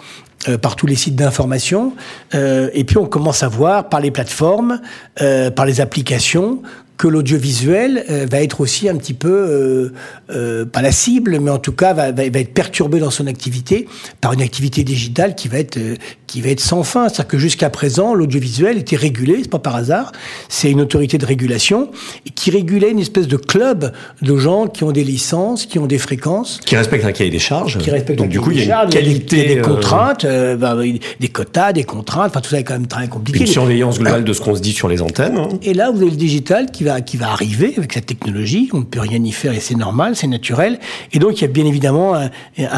par 0.63 0.75
tous 0.75 0.87
les 0.87 0.95
sites 0.95 1.15
d'information. 1.15 1.93
Et 2.33 2.83
puis, 2.83 2.97
on 2.97 3.05
commence 3.05 3.43
à 3.43 3.47
voir 3.47 3.89
par 3.89 3.99
les 3.99 4.09
plateformes, 4.09 4.81
par 5.15 5.67
les 5.67 5.81
applications, 5.81 6.63
que 7.01 7.07
l'audiovisuel 7.07 8.05
euh, 8.11 8.27
va 8.29 8.43
être 8.43 8.61
aussi 8.61 8.87
un 8.87 8.95
petit 8.95 9.15
peu, 9.15 9.31
euh, 9.31 9.91
euh, 10.29 10.65
pas 10.65 10.83
la 10.83 10.91
cible, 10.91 11.39
mais 11.41 11.49
en 11.49 11.57
tout 11.57 11.71
cas 11.71 11.93
va, 11.93 12.11
va, 12.11 12.29
va 12.29 12.39
être 12.39 12.53
perturbé 12.53 12.99
dans 12.99 13.09
son 13.09 13.25
activité 13.25 13.87
par 14.21 14.33
une 14.33 14.41
activité 14.43 14.83
digitale 14.83 15.33
qui 15.33 15.47
va 15.47 15.57
être, 15.57 15.79
qui 16.27 16.41
va 16.41 16.49
être 16.49 16.59
sans 16.59 16.83
fin. 16.83 17.09
C'est-à-dire 17.09 17.27
que 17.27 17.37
jusqu'à 17.39 17.71
présent, 17.71 18.13
l'audiovisuel 18.13 18.77
était 18.77 18.97
régulé, 18.97 19.39
c'est 19.41 19.49
pas 19.49 19.57
par 19.57 19.77
hasard, 19.77 20.11
c'est 20.47 20.69
une 20.69 20.79
autorité 20.79 21.17
de 21.17 21.25
régulation 21.25 21.89
qui 22.35 22.51
régulait 22.51 22.91
une 22.91 22.99
espèce 22.99 23.27
de 23.27 23.37
club 23.37 23.93
de 24.21 24.37
gens 24.37 24.67
qui 24.67 24.83
ont 24.83 24.91
des 24.91 25.03
licences, 25.03 25.65
qui 25.65 25.79
ont 25.79 25.87
des 25.87 25.97
fréquences, 25.97 26.59
Qui 26.63 26.75
respecte 26.75 27.03
un 27.03 27.13
cahier 27.13 27.31
des 27.31 27.39
charges. 27.39 27.79
qui 27.79 27.89
respectent 27.89 28.19
Donc 28.19 28.27
un 28.27 28.29
du 28.29 28.39
coup, 28.39 28.51
il 28.51 28.57
y 28.57 28.59
a 28.59 28.63
une 28.63 28.67
des 28.67 28.73
charges, 28.73 28.93
qualité, 28.93 29.35
il 29.37 29.49
y 29.49 29.51
a 29.53 29.55
des, 29.55 29.61
contraintes, 29.61 30.27
bah, 30.59 30.77
des 31.19 31.27
quotas, 31.29 31.73
des 31.73 31.83
contraintes. 31.83 32.29
Enfin, 32.29 32.41
tout 32.41 32.51
ça 32.51 32.59
est 32.59 32.63
quand 32.63 32.75
même 32.75 32.85
très 32.85 33.07
compliqué. 33.07 33.39
une 33.39 33.47
surveillance 33.47 33.97
globale 33.97 34.23
de 34.23 34.33
ce 34.33 34.41
qu'on 34.41 34.53
se 34.53 34.61
dit 34.61 34.73
sur 34.73 34.87
les 34.87 35.01
antennes. 35.01 35.39
hein. 35.39 35.49
Et 35.63 35.73
là, 35.73 35.89
vous 35.89 36.03
avez 36.03 36.11
le 36.11 36.17
digital 36.17 36.69
qui 36.69 36.83
va, 36.83 36.90
qui 36.99 37.15
va 37.15 37.31
arriver 37.31 37.73
avec 37.77 37.93
cette 37.93 38.07
technologie. 38.07 38.69
On 38.73 38.79
ne 38.79 38.83
peut 38.83 38.99
rien 38.99 39.23
y 39.23 39.31
faire 39.31 39.53
et 39.53 39.61
c'est 39.61 39.75
normal, 39.75 40.17
c'est 40.17 40.27
naturel. 40.27 40.79
Et 41.13 41.19
donc, 41.19 41.37
il 41.37 41.41
y 41.43 41.45
a 41.45 41.47
bien 41.47 41.65
évidemment 41.65 42.15
un, 42.15 42.29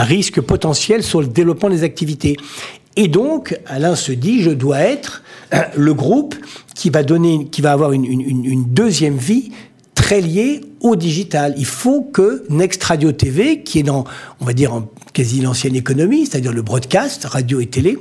risque 0.03 0.41
potentiel 0.41 1.01
sur 1.01 1.21
le 1.21 1.27
développement 1.27 1.69
des 1.69 1.83
activités. 1.83 2.37
Et 2.95 3.07
donc, 3.07 3.57
Alain 3.65 3.95
se 3.95 4.11
dit, 4.11 4.43
je 4.43 4.51
dois 4.51 4.79
être 4.79 5.23
euh, 5.55 5.61
le 5.75 5.95
groupe 5.95 6.35
qui 6.75 6.91
va 6.91 7.01
donner, 7.01 7.47
qui 7.49 7.61
va 7.61 7.71
avoir 7.71 7.91
une 7.91 8.65
deuxième 8.67 9.17
vie 9.17 9.51
très 10.03 10.19
liée 10.19 10.59
au 10.81 10.97
digital. 10.97 11.55
Il 11.57 11.65
faut 11.65 12.01
que 12.01 12.43
Next 12.49 12.83
Radio 12.83 13.13
TV, 13.13 13.63
qui 13.63 13.79
est 13.79 13.83
dans, 13.83 14.03
on 14.41 14.45
va 14.45 14.51
dire, 14.51 14.73
en 14.73 14.89
quasi 15.13 15.39
l'ancienne 15.39 15.77
économie, 15.77 16.25
c'est-à-dire 16.25 16.51
le 16.51 16.61
broadcast, 16.61 17.23
radio 17.23 17.61
et 17.61 17.67
télé, 17.67 17.97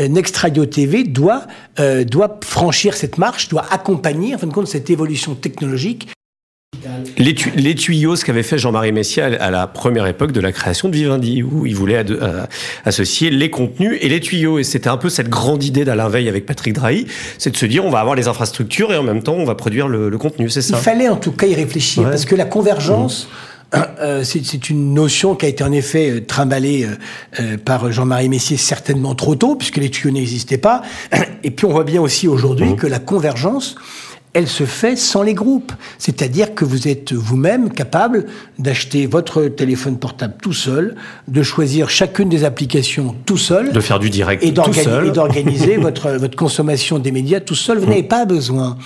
euh, 0.00 0.08
Next 0.08 0.36
Radio 0.36 0.66
TV 0.66 1.02
doit, 1.02 1.46
euh, 1.78 2.04
doit 2.04 2.40
franchir 2.44 2.94
cette 2.94 3.16
marche, 3.16 3.48
doit 3.48 3.64
accompagner, 3.70 4.34
en 4.34 4.38
fin 4.38 4.48
de 4.48 4.52
compte, 4.52 4.68
cette 4.68 4.90
évolution 4.90 5.34
technologique. 5.34 6.08
Les, 7.18 7.34
tu- 7.34 7.50
les 7.56 7.74
tuyaux, 7.74 8.16
ce 8.16 8.24
qu'avait 8.24 8.42
fait 8.42 8.58
Jean-Marie 8.58 8.92
Messier 8.92 9.22
à, 9.22 9.50
la 9.50 9.66
première 9.66 10.06
époque 10.06 10.32
de 10.32 10.40
la 10.40 10.52
création 10.52 10.88
de 10.88 10.94
Vivendi, 10.94 11.42
où 11.42 11.66
il 11.66 11.74
voulait 11.74 12.04
euh, 12.10 12.44
associer 12.84 13.30
les 13.30 13.50
contenus 13.50 13.98
et 14.00 14.08
les 14.08 14.20
tuyaux. 14.20 14.58
Et 14.58 14.64
c'était 14.64 14.88
un 14.88 14.96
peu 14.96 15.08
cette 15.08 15.28
grande 15.28 15.62
idée 15.64 15.84
d'Alain 15.84 16.08
Veil 16.08 16.28
avec 16.28 16.46
Patrick 16.46 16.74
Drahi, 16.74 17.06
c'est 17.38 17.50
de 17.50 17.56
se 17.56 17.66
dire 17.66 17.84
on 17.84 17.90
va 17.90 18.00
avoir 18.00 18.14
les 18.14 18.28
infrastructures 18.28 18.92
et 18.92 18.96
en 18.96 19.02
même 19.02 19.22
temps 19.22 19.34
on 19.34 19.44
va 19.44 19.54
produire 19.54 19.88
le, 19.88 20.08
le 20.08 20.18
contenu, 20.18 20.48
c'est 20.50 20.60
Il 20.60 20.64
ça 20.64 20.76
fallait 20.76 21.08
en 21.08 21.16
tout 21.16 21.32
cas 21.32 21.46
y 21.46 21.54
réfléchir, 21.54 22.02
Ouais. 22.04 22.10
parce 22.10 22.24
que 22.24 22.34
la 22.34 22.44
convergence, 22.46 23.28
euh, 23.74 24.24
c'est 24.24 24.44
c'est 24.44 24.68
une 24.70 24.94
notion 24.94 25.34
qui 25.36 25.46
a 25.46 25.48
été 25.48 25.62
en 25.62 25.70
effet 25.72 26.10
euh, 26.10 26.20
trimballée 26.26 26.84
euh, 26.86 26.96
euh, 27.40 27.56
par 27.56 27.92
Jean-Marie 27.92 28.28
Messier 28.28 28.56
certainement 28.56 29.14
trop 29.14 29.34
tôt, 29.36 29.54
puisque 29.54 29.76
les 29.76 29.90
tuyaux 29.90 30.12
n'existaient 30.12 30.58
pas. 30.58 30.82
Et 31.44 31.50
puis 31.50 31.66
on 31.66 31.70
voit 31.70 31.84
bien 31.84 32.00
aussi 32.00 32.26
aujourd'hui 32.26 32.74
que 32.76 32.86
la 32.86 32.98
convergence, 32.98 33.76
elle 34.32 34.48
se 34.48 34.64
fait 34.64 34.96
sans 34.96 35.22
les 35.22 35.34
groupes. 35.34 35.72
C'est-à-dire 35.98 36.54
que 36.54 36.64
vous 36.64 36.86
êtes 36.86 37.12
vous-même 37.12 37.70
capable 37.70 38.26
d'acheter 38.58 39.06
votre 39.06 39.44
téléphone 39.46 39.98
portable 39.98 40.34
tout 40.40 40.52
seul, 40.52 40.94
de 41.26 41.42
choisir 41.42 41.90
chacune 41.90 42.28
des 42.28 42.44
applications 42.44 43.16
tout 43.26 43.36
seul. 43.36 43.72
De 43.72 43.80
faire 43.80 43.98
du 43.98 44.10
direct 44.10 44.42
et 44.44 44.54
tout 44.54 44.72
seul. 44.72 45.08
Et 45.08 45.10
d'organiser 45.10 45.76
votre, 45.78 46.10
votre 46.12 46.36
consommation 46.36 46.98
des 46.98 47.10
médias 47.10 47.40
tout 47.40 47.54
seul. 47.54 47.78
Vous 47.78 47.86
n'avez 47.86 48.04
pas 48.04 48.24
besoin 48.24 48.76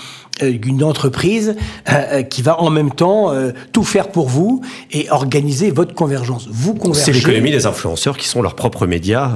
euh, 0.43 0.59
d'une 0.59 0.83
entreprise 0.83 1.55
euh, 1.89 1.93
euh, 1.93 2.23
qui 2.23 2.43
va 2.43 2.61
en 2.61 2.69
même 2.69 2.91
temps 2.91 3.33
tout 3.73 3.85
faire 3.85 4.09
pour 4.09 4.29
vous 4.29 4.63
et 4.91 5.09
organiser 5.11 5.71
votre 5.71 5.95
convergence. 5.95 6.49
Vous 6.51 6.77
C'est 6.93 7.13
l'économie 7.13 7.53
des 7.53 7.67
influenceurs 7.67 8.17
qui 8.17 8.27
sont 8.27 8.43
leurs 8.43 8.57
propres 8.57 8.87
médias 8.87 9.31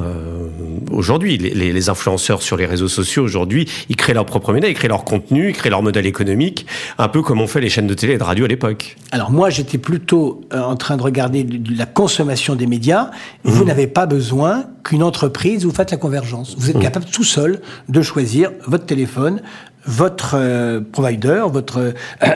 aujourd'hui. 0.90 1.38
Les, 1.38 1.72
les, 1.72 1.88
influenceurs 1.88 2.42
sur 2.42 2.56
les 2.56 2.66
réseaux 2.66 2.88
sociaux 2.88 3.22
aujourd'hui, 3.22 3.68
ils 3.88 3.96
créent 3.96 4.14
leurs 4.14 4.26
propres 4.26 4.52
médias, 4.52 4.68
ils 4.68 4.74
créent 4.74 4.88
leur 4.88 5.04
contenu, 5.04 5.50
ils 5.50 5.54
créent 5.54 5.70
leur 5.70 5.82
modèle 5.82 6.06
économique, 6.06 6.66
un 6.98 7.08
peu 7.08 7.22
comme 7.22 7.40
ont 7.40 7.46
fait 7.46 7.60
les 7.60 7.68
chaînes 7.68 7.86
de 7.86 7.94
télé 7.94 8.14
et 8.14 8.18
de 8.18 8.24
radio 8.24 8.44
à 8.44 8.48
l'époque. 8.48 8.96
Alors 9.12 9.30
moi, 9.30 9.50
j'étais 9.50 9.78
plutôt 9.78 10.40
en 10.52 10.76
train 10.76 10.96
de 10.96 11.02
regarder 11.02 11.46
la 11.76 11.86
consommation 11.86 12.56
des 12.56 12.66
médias. 12.66 13.10
Vous 13.44 13.64
mmh. 13.64 13.68
n'avez 13.68 13.86
pas 13.86 14.06
besoin 14.06 14.64
qu'une 14.82 15.02
entreprise 15.02 15.64
vous 15.64 15.72
fasse 15.72 15.92
la 15.92 15.96
convergence. 15.96 16.56
Vous 16.58 16.70
êtes 16.70 16.76
mmh. 16.76 16.80
capable 16.80 17.06
tout 17.06 17.24
seul 17.24 17.60
de 17.88 18.02
choisir 18.02 18.50
votre 18.66 18.86
téléphone, 18.86 19.42
votre 19.88 20.34
euh, 20.34 20.80
provider, 20.80 21.44
votre, 21.50 21.78
euh, 21.78 21.92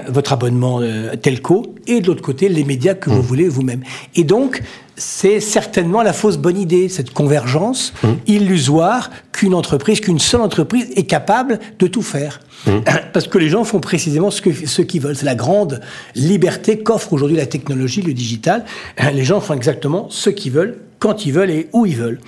votre 0.08 0.32
abonnement 0.32 0.80
euh, 0.80 1.14
telco, 1.16 1.74
et 1.86 2.00
de 2.00 2.06
l'autre 2.06 2.22
côté, 2.22 2.48
les 2.48 2.64
médias 2.64 2.94
que 2.94 3.10
vous 3.10 3.18
mmh. 3.18 3.26
voulez 3.26 3.48
vous-même. 3.48 3.82
Et 4.16 4.24
donc, 4.24 4.62
c'est 4.96 5.38
certainement 5.38 6.02
la 6.02 6.14
fausse 6.14 6.38
bonne 6.38 6.58
idée, 6.58 6.88
cette 6.88 7.12
convergence 7.12 7.92
mmh. 8.02 8.08
illusoire 8.26 9.10
qu'une 9.32 9.54
entreprise, 9.54 10.00
qu'une 10.00 10.18
seule 10.18 10.40
entreprise 10.40 10.86
est 10.96 11.04
capable 11.04 11.60
de 11.78 11.86
tout 11.86 12.02
faire. 12.02 12.40
Mmh. 12.66 12.70
Parce 13.12 13.28
que 13.28 13.36
les 13.36 13.50
gens 13.50 13.64
font 13.64 13.80
précisément 13.80 14.30
ce 14.30 14.40
qu'ils 14.40 14.66
ce 14.66 14.80
qu'ils 14.80 15.02
veulent. 15.02 15.16
C'est 15.16 15.26
la 15.26 15.34
grande 15.34 15.80
liberté 16.14 16.78
qu'offre 16.78 17.12
aujourd'hui 17.12 17.36
la 17.36 17.46
technologie, 17.46 18.00
le 18.00 18.14
digital. 18.14 18.64
Les 19.12 19.24
gens 19.24 19.40
font 19.40 19.54
exactement 19.54 20.06
ce 20.08 20.30
qu'ils 20.30 20.52
veulent 20.52 20.78
quand 21.02 21.26
ils 21.26 21.32
veulent 21.32 21.50
et 21.50 21.68
où 21.72 21.84
ils 21.84 21.96
veulent. 21.96 22.20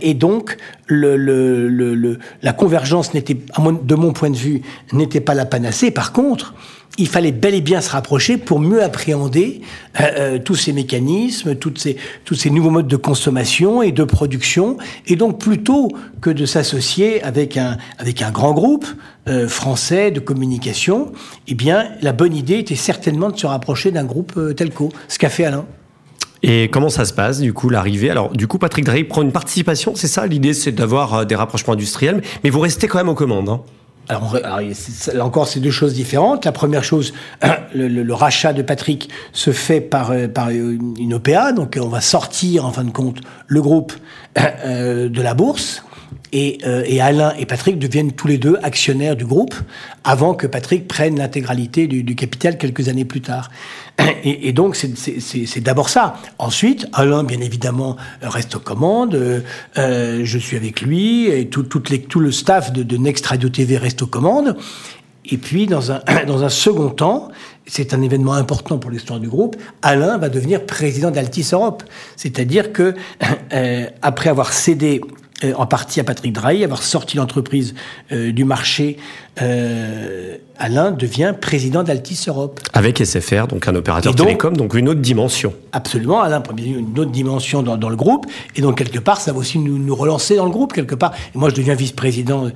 Et 0.00 0.14
donc, 0.14 0.56
le, 0.86 1.16
le, 1.16 1.68
le, 1.68 2.18
la 2.42 2.52
convergence 2.52 3.12
n'était, 3.12 3.34
de 3.34 3.94
mon 3.96 4.12
point 4.12 4.30
de 4.30 4.36
vue, 4.36 4.62
n'était 4.92 5.20
pas 5.20 5.34
la 5.34 5.46
panacée. 5.46 5.90
Par 5.90 6.12
contre, 6.12 6.54
il 6.96 7.08
fallait 7.08 7.32
bel 7.32 7.54
et 7.54 7.60
bien 7.60 7.80
se 7.80 7.90
rapprocher 7.90 8.36
pour 8.36 8.60
mieux 8.60 8.84
appréhender 8.84 9.62
euh, 9.98 10.04
euh, 10.16 10.38
tous 10.38 10.54
ces 10.54 10.72
mécanismes, 10.72 11.56
toutes 11.56 11.80
ces, 11.80 11.96
tous 12.24 12.36
ces 12.36 12.50
nouveaux 12.50 12.70
modes 12.70 12.86
de 12.86 12.96
consommation 12.96 13.82
et 13.82 13.90
de 13.90 14.04
production. 14.04 14.78
Et 15.08 15.16
donc, 15.16 15.40
plutôt 15.40 15.90
que 16.20 16.30
de 16.30 16.46
s'associer 16.46 17.20
avec 17.24 17.56
un, 17.56 17.78
avec 17.98 18.22
un 18.22 18.30
grand 18.30 18.54
groupe 18.54 18.86
euh, 19.26 19.48
français 19.48 20.12
de 20.12 20.20
communication, 20.20 21.10
eh 21.48 21.54
bien, 21.54 21.88
la 22.00 22.12
bonne 22.12 22.36
idée 22.36 22.60
était 22.60 22.76
certainement 22.76 23.30
de 23.30 23.36
se 23.36 23.48
rapprocher 23.48 23.90
d'un 23.90 24.04
groupe 24.04 24.38
telco, 24.54 24.92
ce 25.08 25.18
qu'a 25.18 25.30
fait 25.30 25.46
Alain. 25.46 25.66
Et 26.46 26.68
comment 26.68 26.90
ça 26.90 27.06
se 27.06 27.14
passe, 27.14 27.40
du 27.40 27.54
coup, 27.54 27.70
l'arrivée? 27.70 28.10
Alors, 28.10 28.30
du 28.30 28.46
coup, 28.46 28.58
Patrick 28.58 28.84
Drey 28.84 29.02
prend 29.04 29.22
une 29.22 29.32
participation, 29.32 29.94
c'est 29.94 30.08
ça? 30.08 30.26
L'idée, 30.26 30.52
c'est 30.52 30.72
d'avoir 30.72 31.14
euh, 31.14 31.24
des 31.24 31.34
rapprochements 31.34 31.72
industriels, 31.72 32.20
mais 32.42 32.50
vous 32.50 32.60
restez 32.60 32.86
quand 32.86 32.98
même 32.98 33.08
aux 33.08 33.14
commandes. 33.14 33.48
Hein 33.48 33.62
alors, 34.10 34.36
là 35.14 35.24
encore, 35.24 35.48
c'est 35.48 35.60
deux 35.60 35.70
choses 35.70 35.94
différentes. 35.94 36.44
La 36.44 36.52
première 36.52 36.84
chose, 36.84 37.14
le, 37.74 38.12
rachat 38.12 38.52
de 38.52 38.60
Patrick 38.60 39.08
se 39.32 39.52
fait 39.52 39.80
par, 39.80 40.10
euh, 40.10 40.28
par 40.28 40.50
une 40.50 41.14
OPA, 41.14 41.52
donc 41.52 41.78
on 41.80 41.88
va 41.88 42.02
sortir 42.02 42.66
en 42.66 42.72
fin 42.72 42.84
de 42.84 42.90
compte 42.90 43.20
le 43.46 43.62
groupe 43.62 43.94
euh, 44.38 45.08
de 45.08 45.22
la 45.22 45.32
bourse. 45.32 45.82
Et, 46.36 47.00
Alain 47.00 47.32
et 47.38 47.46
Patrick 47.46 47.78
deviennent 47.78 48.10
tous 48.10 48.26
les 48.26 48.38
deux 48.38 48.58
actionnaires 48.64 49.14
du 49.14 49.24
groupe 49.24 49.54
avant 50.02 50.34
que 50.34 50.48
Patrick 50.48 50.88
prenne 50.88 51.16
l'intégralité 51.16 51.86
du, 51.86 52.14
capital 52.16 52.58
quelques 52.58 52.88
années 52.88 53.04
plus 53.04 53.20
tard. 53.20 53.50
Et, 54.24 54.52
donc, 54.52 54.76
c'est 54.76 55.60
d'abord 55.60 55.88
ça. 55.88 56.16
Ensuite, 56.38 56.86
Alain, 56.92 57.22
bien 57.24 57.40
évidemment, 57.40 57.96
reste 58.22 58.56
aux 58.56 58.60
commandes. 58.60 59.14
Euh, 59.14 60.20
je 60.24 60.38
suis 60.38 60.56
avec 60.56 60.80
lui 60.80 61.26
et 61.26 61.48
tout, 61.48 61.66
le 62.18 62.32
staff 62.32 62.72
de, 62.72 62.96
Next 62.96 63.26
Radio 63.26 63.48
TV 63.48 63.76
reste 63.76 64.02
aux 64.02 64.06
commandes. 64.06 64.56
Et 65.26 65.38
puis, 65.38 65.66
dans 65.66 65.92
un, 65.92 66.00
dans 66.26 66.42
un 66.42 66.48
second 66.48 66.88
temps, 66.88 67.28
c'est 67.66 67.94
un 67.94 68.02
événement 68.02 68.34
important 68.34 68.78
pour 68.78 68.90
l'histoire 68.90 69.20
du 69.20 69.28
groupe, 69.28 69.56
Alain 69.82 70.18
va 70.18 70.28
devenir 70.28 70.66
président 70.66 71.10
d'Altis 71.10 71.50
Europe. 71.52 71.82
C'est-à-dire 72.16 72.72
que, 72.72 72.94
euh, 73.52 73.86
après 74.02 74.30
avoir 74.30 74.52
cédé 74.52 75.00
en 75.56 75.66
partie 75.66 76.00
à 76.00 76.04
Patrick 76.04 76.32
Drahi, 76.32 76.64
avoir 76.64 76.82
sorti 76.82 77.16
l'entreprise 77.16 77.74
euh, 78.12 78.32
du 78.32 78.44
marché, 78.44 78.96
euh, 79.42 80.36
Alain 80.58 80.92
devient 80.92 81.34
président 81.38 81.82
d'Altis 81.82 82.24
Europe. 82.28 82.60
Avec 82.72 83.04
SFR, 83.04 83.48
donc 83.48 83.66
un 83.66 83.74
opérateur 83.74 84.14
télécom, 84.14 84.56
donc 84.56 84.74
une 84.74 84.88
autre 84.88 85.00
dimension. 85.00 85.52
Absolument, 85.72 86.22
Alain 86.22 86.42
une 86.56 86.98
autre 86.98 87.10
dimension 87.10 87.62
dans, 87.62 87.88
le 87.88 87.96
groupe, 87.96 88.26
et 88.54 88.60
donc 88.60 88.78
quelque 88.78 89.00
part, 89.00 89.20
ça 89.20 89.32
va 89.32 89.38
aussi 89.38 89.58
nous, 89.58 89.94
relancer 89.94 90.36
dans 90.36 90.44
le 90.44 90.52
groupe, 90.52 90.72
quelque 90.72 90.94
part. 90.94 91.12
Et 91.34 91.38
moi, 91.38 91.50
je 91.50 91.54
deviens 91.56 91.74
vice-président 91.74 92.50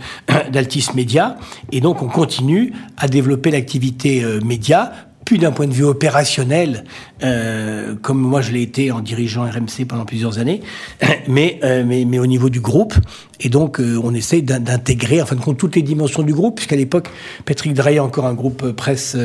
d'Altis 0.53 0.87
Média, 0.95 1.37
et 1.73 1.81
donc 1.81 2.03
on 2.03 2.09
continue 2.09 2.73
à 2.97 3.09
développer 3.09 3.51
l'activité 3.51 4.25
média 4.45 4.93
d'un 5.37 5.53
point 5.53 5.67
de 5.67 5.75
vue 5.75 5.85
opérationnel, 5.85 6.85
euh, 7.23 7.95
comme 8.01 8.19
moi 8.19 8.41
je 8.41 8.53
l'ai 8.53 8.63
été 8.63 8.91
en 8.91 9.01
dirigeant 9.01 9.43
RMC 9.43 9.85
pendant 9.87 10.07
plusieurs 10.07 10.39
années, 10.39 10.63
mais, 11.29 11.61
euh, 11.65 11.85
mais, 11.87 12.07
mais, 12.07 12.19
au 12.19 12.27
niveau 12.27 12.49
du 12.49 12.61
groupe. 12.61 12.95
Et 13.41 13.51
donc, 13.51 13.79
euh, 13.79 14.01
on 14.03 14.15
essaye 14.15 14.43
d'intégrer, 14.43 15.21
en 15.21 15.27
fin 15.27 15.37
de 15.37 15.41
compte, 15.41 15.59
toutes 15.59 15.77
les 15.77 15.83
dimensions 15.83 16.23
du 16.23 16.33
groupe, 16.33 16.57
puisqu'à 16.57 16.77
l'époque, 16.77 17.11
Patrick 17.45 17.75
Drey 17.75 17.99
a 17.99 18.05
encore 18.05 18.27
un 18.27 18.35
groupe 18.35 18.73
presse 18.73 19.17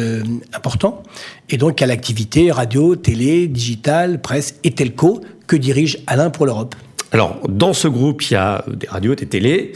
important. 0.54 1.02
Et 1.50 1.58
donc, 1.58 1.82
a 1.82 1.86
l'activité 1.86 2.52
radio, 2.52 2.96
télé, 2.96 3.48
digital, 3.48 4.22
presse 4.22 4.56
et 4.64 4.72
telco 4.72 5.22
que 5.48 5.56
dirige 5.56 6.00
Alain 6.08 6.30
pour 6.30 6.46
l'Europe. 6.46 6.76
Alors, 7.14 7.40
dans 7.48 7.74
ce 7.74 7.88
groupe, 7.88 8.24
il 8.24 8.34
y 8.34 8.38
a 8.38 8.66
des 8.68 8.88
radios, 8.88 9.14
des 9.14 9.28
télés. 9.28 9.74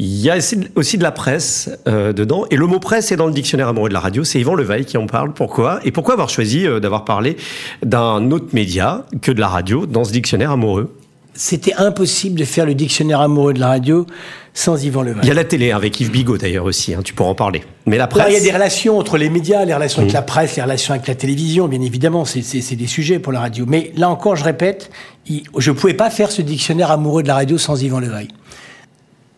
Il 0.00 0.20
y 0.20 0.30
a 0.30 0.36
aussi 0.76 0.96
de 0.96 1.02
la 1.02 1.10
presse 1.10 1.70
euh, 1.88 2.12
dedans. 2.12 2.44
Et 2.52 2.56
le 2.56 2.66
mot 2.68 2.78
presse 2.78 3.10
est 3.10 3.16
dans 3.16 3.26
le 3.26 3.32
dictionnaire 3.32 3.66
amoureux 3.66 3.88
de 3.88 3.94
la 3.94 4.00
radio. 4.00 4.22
C'est 4.22 4.38
Yvan 4.38 4.54
Leveil 4.54 4.84
qui 4.84 4.96
en 4.96 5.06
parle. 5.06 5.32
Pourquoi 5.32 5.80
Et 5.84 5.90
pourquoi 5.90 6.14
avoir 6.14 6.30
choisi 6.30 6.68
euh, 6.68 6.78
d'avoir 6.78 7.04
parlé 7.04 7.36
d'un 7.84 8.30
autre 8.30 8.50
média 8.52 9.06
que 9.20 9.32
de 9.32 9.40
la 9.40 9.48
radio 9.48 9.86
dans 9.86 10.04
ce 10.04 10.12
dictionnaire 10.12 10.52
amoureux? 10.52 10.94
C'était 11.34 11.74
impossible 11.74 12.38
de 12.38 12.44
faire 12.44 12.64
le 12.64 12.74
dictionnaire 12.74 13.20
amoureux 13.20 13.52
de 13.52 13.58
la 13.58 13.68
radio 13.68 14.06
sans 14.54 14.84
Yvan 14.84 15.02
Leveil. 15.02 15.20
Il 15.24 15.28
y 15.28 15.32
a 15.32 15.34
la 15.34 15.44
télé 15.44 15.72
avec 15.72 16.00
Yves 16.00 16.12
Bigot 16.12 16.38
d'ailleurs 16.38 16.64
aussi, 16.64 16.94
hein, 16.94 17.00
tu 17.02 17.12
pourras 17.12 17.30
en 17.30 17.34
parler. 17.34 17.64
Mais 17.86 17.96
la 17.96 18.06
presse... 18.06 18.26
il 18.28 18.34
y 18.34 18.36
a 18.36 18.40
des 18.40 18.52
relations 18.52 18.98
entre 18.98 19.18
les 19.18 19.30
médias, 19.30 19.64
les 19.64 19.74
relations 19.74 20.02
avec 20.02 20.12
mmh. 20.12 20.14
la 20.14 20.22
presse, 20.22 20.56
les 20.56 20.62
relations 20.62 20.94
avec 20.94 21.08
la 21.08 21.16
télévision, 21.16 21.66
bien 21.66 21.80
évidemment, 21.80 22.24
c'est 22.24 22.76
des 22.76 22.86
sujets 22.86 23.18
pour 23.18 23.32
la 23.32 23.40
radio. 23.40 23.66
Mais 23.68 23.92
là 23.96 24.08
encore, 24.10 24.36
je 24.36 24.44
répète, 24.44 24.90
je 25.28 25.70
ne 25.70 25.76
pouvais 25.76 25.94
pas 25.94 26.10
faire 26.10 26.30
ce 26.30 26.42
dictionnaire 26.42 26.92
amoureux 26.92 27.22
de 27.24 27.28
la 27.28 27.34
radio 27.34 27.58
sans 27.58 27.82
Yvan 27.82 28.00
Leveil. 28.00 28.28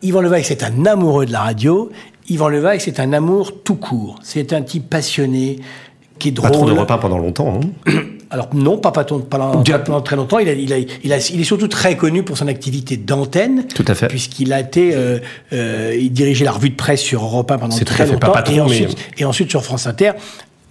Yvan 0.02 0.20
Levaille, 0.20 0.44
c'est 0.44 0.62
un 0.62 0.86
amoureux 0.86 1.26
de 1.26 1.32
la 1.32 1.40
radio. 1.40 1.90
Yvan 2.28 2.48
Levaille, 2.48 2.80
c'est 2.80 3.00
un 3.00 3.12
amour 3.12 3.62
tout 3.62 3.74
court. 3.76 4.18
C'est 4.22 4.52
un 4.52 4.62
type 4.62 4.88
passionné, 4.88 5.58
qui 6.18 6.28
est 6.28 6.32
drôle. 6.32 6.50
Pas 6.50 6.56
trop 6.56 6.66
de 6.66 6.72
repas 6.72 6.98
pendant 6.98 7.18
longtemps. 7.18 7.60
Hein. 7.86 7.92
Alors 8.30 8.48
non, 8.54 8.78
pas, 8.78 8.92
pendant, 8.92 10.00
très 10.02 10.14
longtemps. 10.14 10.38
Il, 10.38 10.48
il, 10.48 10.86
il, 11.02 11.12
est 11.12 11.44
surtout 11.44 11.66
très 11.66 11.96
connu 11.96 12.22
pour 12.22 12.38
son 12.38 12.46
activité 12.46 12.96
d'antenne. 12.96 13.66
Tout 13.74 13.84
à 13.88 13.94
fait. 13.96 14.06
Puisqu'il 14.06 14.52
a 14.52 14.60
été, 14.60 14.94
euh, 14.94 15.18
euh, 15.52 15.96
il 15.98 16.12
dirigeait 16.12 16.44
la 16.44 16.52
revue 16.52 16.70
de 16.70 16.76
presse 16.76 17.00
sur 17.00 17.24
Europe 17.24 17.50
1 17.50 17.58
pendant 17.58 17.76
très 17.76 18.06
longtemps. 18.06 18.32
et, 18.48 18.60
ensuite, 18.60 18.96
et 19.18 19.24
ensuite 19.24 19.50
sur 19.50 19.64
France 19.64 19.88
Inter. 19.88 20.12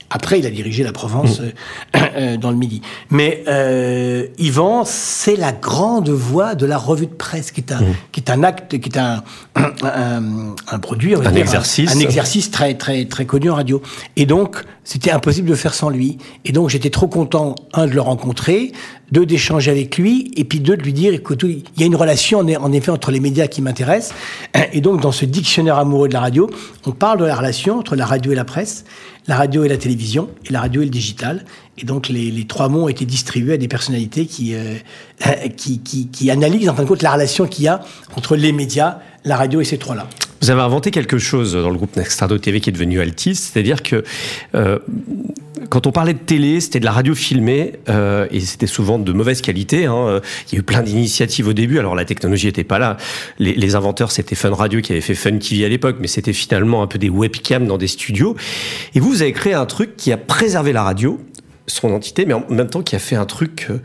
Après, 0.10 0.40
il 0.40 0.45
a 0.45 0.49
dirigé 0.49 0.84
la 0.84 0.91
Provence 0.91 1.40
mm. 1.40 1.44
euh, 1.44 1.99
euh, 2.15 2.38
dans 2.38 2.52
le 2.52 2.57
Midi. 2.57 2.81
Mais 3.10 3.44
euh, 3.48 4.27
Yvan, 4.38 4.84
c'est 4.86 5.36
la 5.36 5.52
grande 5.52 6.10
voix 6.10 6.56
de 6.56 6.65
la 6.65 6.77
revue 6.77 7.07
de 7.07 7.14
presse, 7.14 7.52
qui 7.52 7.61
est 7.61 7.72
un, 7.72 7.81
mm. 7.81 7.95
qui 8.11 8.19
est 8.22 8.30
un 8.30 8.44
acte, 8.44 8.80
qui 8.80 8.90
est 8.90 8.98
un, 8.98 9.23
un, 9.56 10.56
un 10.68 10.80
produit, 10.80 11.15
un 11.15 11.36
exercice, 11.36 11.95
un, 11.95 11.99
exercice 11.99 12.52
très 12.52 12.76
très 12.76 13.06
très 13.06 13.26
connu 13.26 13.49
en 13.49 13.56
radio. 13.56 13.81
Et 14.15 14.26
donc, 14.26 14.64
c'était 14.90 15.11
impossible 15.11 15.48
de 15.48 15.53
faire 15.53 15.76
sans 15.76 15.91
lui. 15.91 16.18
Et 16.45 16.52
donc, 16.52 16.70
j'étais 16.70 16.90
trop 16.90 17.07
content 17.07 17.53
un 17.74 17.86
de 17.86 17.91
le 17.91 18.02
rencontrer, 18.02 18.72
deux 19.11 19.24
d'échanger 19.24 19.70
avec 19.70 19.99
lui, 19.99 20.32
et 20.36 20.44
puis 20.45 20.60
deux 20.60 20.76
de 20.76 20.82
lui 20.82 20.94
dire, 20.94 21.14
écoute, 21.14 21.44
il 21.44 21.61
y 21.78 21.84
a 21.84 21.86
une 21.86 21.95
relation 21.95 22.40
en 22.40 22.72
effet 22.72 22.90
entre 22.90 23.11
les 23.11 23.20
médias 23.20 23.45
qui 23.45 23.61
m'intéressent. 23.61 24.16
Et 24.74 24.82
donc, 24.82 24.99
dans 24.99 25.11
ce 25.11 25.26
dictionnaire 25.26 25.78
amoureux 25.78 26.07
de 26.07 26.14
la 26.14 26.22
radio, 26.22 26.49
on 26.88 26.91
parle 26.91 27.20
de 27.20 27.26
la 27.26 27.36
relation 27.36 27.78
entre 27.78 27.95
la 27.95 28.07
radio 28.07 28.32
et 28.32 28.36
la 28.36 28.45
presse 28.45 28.84
la 29.28 29.36
radio 29.36 29.64
et 29.64 29.68
la 29.68 29.78
télévision, 29.78 30.28
et 30.49 30.52
la 30.52 30.60
radio 30.60 30.82
et 30.82 30.86
le 30.86 30.90
digital. 30.90 31.45
Et 31.78 31.86
donc 31.86 32.10
les, 32.10 32.45
trois 32.48 32.68
mots 32.68 32.86
ont 32.86 32.88
été 32.90 33.06
distribués 33.06 33.53
à 33.53 33.57
des 33.57 33.68
personnalités 33.68 34.26
qui, 34.26 34.56
euh, 34.56 34.76
qui, 35.56 35.82
qui, 35.82 36.07
qui, 36.07 36.32
analysent 36.32 36.68
en 36.68 36.74
fin 36.74 36.82
de 36.82 36.88
compte 36.88 37.03
la 37.03 37.14
relation 37.14 37.45
qu'il 37.45 37.66
y 37.66 37.68
a 37.68 37.80
entre 38.16 38.36
les 38.36 38.52
médias, 38.52 38.98
la 39.26 39.38
radio 39.38 39.61
et 39.61 39.66
ces 39.66 39.78
trois-là. 39.78 40.07
Vous 40.41 40.49
avez 40.49 40.61
inventé 40.61 40.91
quelque 40.91 41.18
chose 41.18 41.53
dans 41.53 41.70
le 41.70 41.76
groupe 41.76 41.98
Nextardo 41.98 42.38
TV 42.38 42.61
qui 42.61 42.70
est 42.70 42.74
devenu 42.74 43.02
Altis, 43.02 43.36
c'est-à-dire 43.36 43.84
que 43.84 44.03
euh, 44.56 44.80
quand 45.70 45.86
on 45.86 45.91
parlait 45.91 46.14
de 46.14 46.20
télé, 46.20 46.61
c'était 46.61 46.80
de 46.80 46.86
la 46.86 46.94
radio 46.94 47.14
filmée 47.14 47.74
euh, 47.90 48.26
et 48.32 48.40
c'était 48.40 48.68
souvent 48.68 48.99
de 48.99 49.11
mauvaise 49.11 49.41
qualité. 49.41 49.86
Hein. 49.86 50.22
Il 50.48 50.53
y 50.53 50.57
a 50.57 50.60
eu 50.60 50.64
plein 50.64 50.82
d'initiatives 50.82 51.48
au 51.48 51.53
début. 51.53 51.78
Alors 51.78 51.94
la 51.94 52.06
technologie 52.06 52.48
n'était 52.48 52.64
pas 52.64 52.80
là. 52.80 52.95
Les, 53.38 53.76
inventeurs, 53.76 54.11
c'était 54.11 54.36
Fun 54.36 54.53
Radio 54.53 54.82
qui 54.82 54.94
avait 54.94 55.02
fait 55.02 55.14
Fun 55.14 55.38
TV 55.38 55.66
à 55.66 55.70
l'époque, 55.70 55.98
mais 55.99 56.07
c'était 56.07 56.34
finalement 56.34 56.82
un 56.82 56.88
peu 56.88 56.98
des 56.98 57.10
webcams 57.10 57.68
dans 57.68 57.78
des 57.78 57.88
studios. 57.88 58.36
Et 58.95 58.99
vous, 58.99 59.10
vous 59.10 59.22
avez 59.22 59.34
créé 59.34 59.53
un 59.53 59.66
truc 59.66 59.98
qui 59.98 60.11
a 60.11 60.18
préservé 60.18 60.72
la 60.72 60.84
radio, 60.84 61.20
son 61.68 61.91
entité, 61.91 62.26
mais 62.26 62.34
en 62.34 62.45
même 62.49 62.70
temps 62.70 62.82
qui 62.82 62.95
a 62.95 62.99
fait 62.99 63.18
un 63.18 63.26
truc 63.26 63.68
euh, 63.70 63.80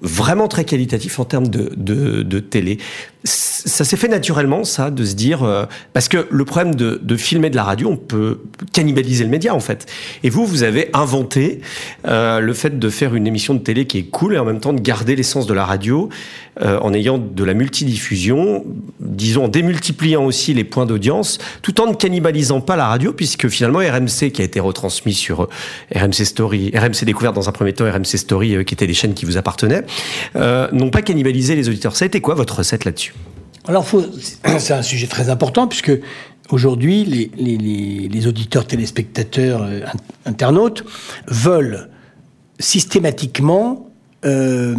vraiment 0.00 0.46
très 0.46 0.64
qualitatif 0.64 1.18
en 1.18 1.24
termes 1.24 1.48
de 1.48 2.38
télé. 2.38 2.78
Ça 3.26 3.84
s'est 3.84 3.96
fait 3.96 4.08
naturellement, 4.08 4.64
ça, 4.64 4.90
de 4.90 5.04
se 5.04 5.14
dire... 5.14 5.42
Euh, 5.42 5.66
parce 5.92 6.08
que 6.08 6.26
le 6.30 6.44
problème 6.44 6.74
de, 6.74 7.00
de, 7.02 7.16
filmer 7.16 7.50
de 7.50 7.56
la 7.56 7.64
radio, 7.64 7.88
on 7.88 7.96
peut 7.96 8.40
cannibaliser 8.72 9.24
le 9.24 9.30
média, 9.30 9.54
en 9.54 9.60
fait. 9.60 9.86
Et 10.22 10.30
vous, 10.30 10.46
vous 10.46 10.62
avez 10.62 10.90
inventé 10.92 11.60
euh, 12.06 12.40
le 12.40 12.52
fait 12.54 12.78
de 12.78 12.88
faire 12.88 13.14
une 13.14 13.26
émission 13.26 13.54
de 13.54 13.58
télé 13.58 13.86
qui 13.86 13.98
est 13.98 14.04
cool 14.04 14.34
et 14.34 14.38
en 14.38 14.44
même 14.44 14.60
temps 14.60 14.72
de 14.72 14.80
garder 14.80 15.16
l'essence 15.16 15.46
de 15.46 15.54
la 15.54 15.64
radio 15.64 16.08
euh, 16.62 16.78
en 16.80 16.94
ayant 16.94 17.18
de 17.18 17.44
la 17.44 17.52
multidiffusion, 17.52 18.64
disons 19.00 19.44
en 19.44 19.48
démultipliant 19.48 20.24
aussi 20.24 20.54
les 20.54 20.64
points 20.64 20.86
d'audience, 20.86 21.38
tout 21.60 21.80
en 21.80 21.86
ne 21.86 21.94
cannibalisant 21.94 22.60
pas 22.60 22.76
la 22.76 22.86
radio, 22.86 23.12
puisque 23.12 23.48
finalement 23.48 23.80
RMC, 23.80 24.30
qui 24.32 24.40
a 24.40 24.44
été 24.44 24.60
retransmis 24.60 25.12
sur 25.12 25.42
euh, 25.42 25.48
RMC 25.94 26.24
Story, 26.24 26.72
RMC 26.74 27.04
Découverte 27.04 27.34
dans 27.34 27.48
un 27.48 27.52
premier 27.52 27.72
temps, 27.72 27.84
RMC 27.84 28.16
Story, 28.16 28.56
euh, 28.56 28.62
qui 28.62 28.74
étaient 28.74 28.86
des 28.86 28.94
chaînes 28.94 29.14
qui 29.14 29.26
vous 29.26 29.36
appartenaient, 29.36 29.84
euh, 30.36 30.68
n'ont 30.72 30.90
pas 30.90 31.02
cannibalisé 31.02 31.56
les 31.56 31.68
auditeurs. 31.68 31.96
Ça 31.96 32.04
a 32.04 32.06
été 32.06 32.20
quoi 32.20 32.34
votre 32.34 32.56
recette 32.56 32.84
là-dessus? 32.84 33.12
Alors, 33.68 33.86
c'est 34.58 34.74
un 34.74 34.82
sujet 34.82 35.06
très 35.06 35.28
important 35.28 35.66
puisque 35.66 35.92
aujourd'hui, 36.50 37.04
les, 37.36 38.26
auditeurs, 38.26 38.66
téléspectateurs, 38.66 39.62
euh, 39.62 39.80
internautes 40.24 40.84
veulent 41.26 41.88
systématiquement 42.58 43.90
euh, 44.24 44.76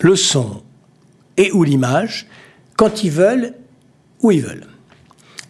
le 0.00 0.16
son 0.16 0.62
et 1.36 1.52
ou 1.52 1.64
l'image 1.64 2.26
quand 2.76 3.04
ils 3.04 3.10
veulent, 3.10 3.54
où 4.22 4.30
ils 4.30 4.42
veulent. 4.42 4.66